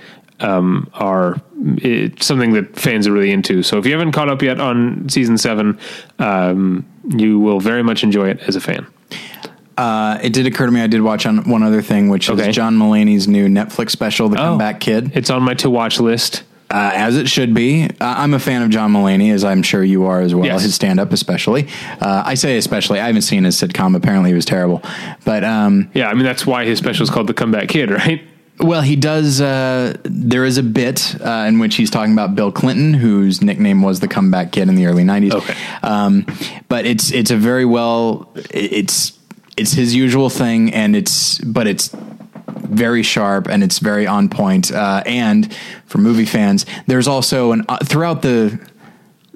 um, 0.41 0.91
are 0.95 1.41
something 2.21 2.53
that 2.53 2.77
fans 2.79 3.07
are 3.07 3.13
really 3.13 3.31
into. 3.33 3.63
So 3.63 3.79
if 3.79 3.87
you 3.87 3.93
haven't 3.93 4.13
caught 4.13 4.29
up 4.29 4.43
yet 4.43 4.61
on 4.61 5.09
season 5.09 5.39
seven, 5.39 5.79
um, 6.19 6.85
you 7.17 7.39
will 7.39 7.61
very 7.61 7.83
much 7.83 8.03
enjoy 8.03 8.29
it 8.29 8.41
as 8.47 8.57
a 8.57 8.61
fan. 8.61 8.87
Uh, 9.79 10.19
it 10.23 10.33
did 10.33 10.47
occur 10.47 10.67
to 10.67 10.73
me 10.73 10.81
I 10.81 10.87
did 10.87 11.03
watch 11.03 11.27
on 11.27 11.49
one 11.51 11.63
other 11.63 11.83
thing, 11.83 12.09
which 12.09 12.31
Okay. 12.31 12.49
is 12.49 12.55
John 12.57 12.79
Mulaney's 12.79 13.29
new 13.29 13.47
Netflix 13.47 13.91
special, 13.91 14.29
The 14.29 14.37
Comeback 14.37 14.81
Kid. 14.81 15.13
It's 15.15 15.29
on 15.29 15.43
my 15.43 15.55
to 15.55 15.69
watch 15.71 16.01
list. 16.01 16.45
uh, 16.69 16.91
as 16.95 17.17
it 17.17 17.29
should 17.29 17.55
be. 17.55 17.85
Uh, 17.85 17.89
I'm 18.01 18.35
a 18.35 18.41
fan 18.41 18.61
of 18.63 18.71
John 18.71 18.93
Mulaney, 18.93 19.33
as 19.33 19.45
I'm 19.45 19.63
sure 19.63 19.85
you 19.85 20.07
are 20.07 20.21
as 20.21 20.35
well. 20.35 20.47
Yes. 20.47 20.63
His 20.63 20.75
stand 20.75 20.99
up, 20.99 21.13
especially. 21.13 21.69
Uh, 22.01 22.23
I 22.27 22.35
say 22.35 22.57
especially. 22.57 22.99
I 23.01 23.07
haven't 23.07 23.23
seen 23.23 23.45
his 23.45 23.55
sitcom. 23.61 23.95
Apparently, 23.95 24.31
it 24.33 24.35
was 24.35 24.47
terrible. 24.47 24.83
But 25.25 25.45
um, 25.45 25.91
Yeah, 25.95 26.09
I 26.09 26.15
mean 26.15 26.25
that's 26.25 26.45
why 26.45 26.65
his 26.65 26.79
special 26.79 27.05
is 27.05 27.11
called 27.11 27.27
The 27.29 27.35
Comeback 27.35 27.69
Kid, 27.69 27.91
right? 27.93 28.21
Well, 28.59 28.83
he 28.83 28.97
does. 28.97 29.41
Uh, 29.41 29.97
there 30.05 30.45
is 30.45 30.59
a 30.59 30.63
bit 30.63 31.15
uh, 31.21 31.45
in 31.49 31.59
which 31.59 31.77
he's 31.77 31.91
talking 31.91 32.13
about 32.13 32.35
Bill 32.35 32.51
Clinton, 32.51 32.95
whose 32.95 33.43
nickname 33.43 33.83
was 33.83 34.01
the 34.01 34.09
Comeback 34.09 34.53
Kid 34.53 34.69
in 34.69 34.75
the 34.75 34.87
early 34.87 35.05
'90s. 35.05 35.33
Okay. 35.33 35.55
Um, 35.83 36.27
but 36.69 36.87
it's 36.87 37.13
it's 37.13 37.31
a 37.31 37.37
very 37.37 37.65
well. 37.65 38.31
It's 38.51 39.19
it's 39.57 39.73
his 39.73 39.95
usual 39.95 40.31
thing, 40.31 40.73
and 40.73 40.97
it's 40.97 41.39
but 41.39 41.67
it's 41.67 41.95
very 42.49 43.03
sharp 43.03 43.49
and 43.49 43.63
it's 43.63 43.79
very 43.79 44.07
on 44.07 44.29
point. 44.29 44.73
Uh, 44.73 45.03
and 45.07 45.55
for 45.87 45.99
movie 45.99 46.27
fans, 46.27 46.67
there's 46.87 47.09
also 47.09 47.53
an 47.53 47.65
uh, 47.69 47.79
throughout 47.79 48.23
the 48.23 48.59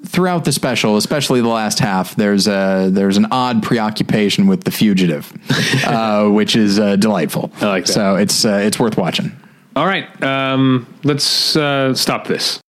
throughout 0.06 0.44
the 0.44 0.52
special, 0.52 0.96
especially 0.96 1.40
the 1.40 1.48
last 1.48 1.78
half, 1.78 2.14
there's 2.16 2.46
a 2.46 2.90
there's 2.92 3.16
an 3.16 3.26
odd 3.30 3.62
preoccupation 3.62 4.46
with 4.46 4.64
the 4.64 4.70
fugitive, 4.70 5.32
uh, 5.86 6.28
which 6.28 6.56
is 6.56 6.78
uh, 6.78 6.96
delightful. 6.96 7.50
I 7.60 7.66
like 7.66 7.86
that. 7.86 7.92
So 7.92 8.16
it's 8.16 8.44
uh, 8.44 8.60
it's 8.62 8.78
worth 8.78 8.96
watching. 8.96 9.32
All 9.76 9.86
right, 9.86 10.22
um, 10.22 10.86
let's 11.04 11.56
uh, 11.56 11.94
stop 11.94 12.26
this. 12.26 12.60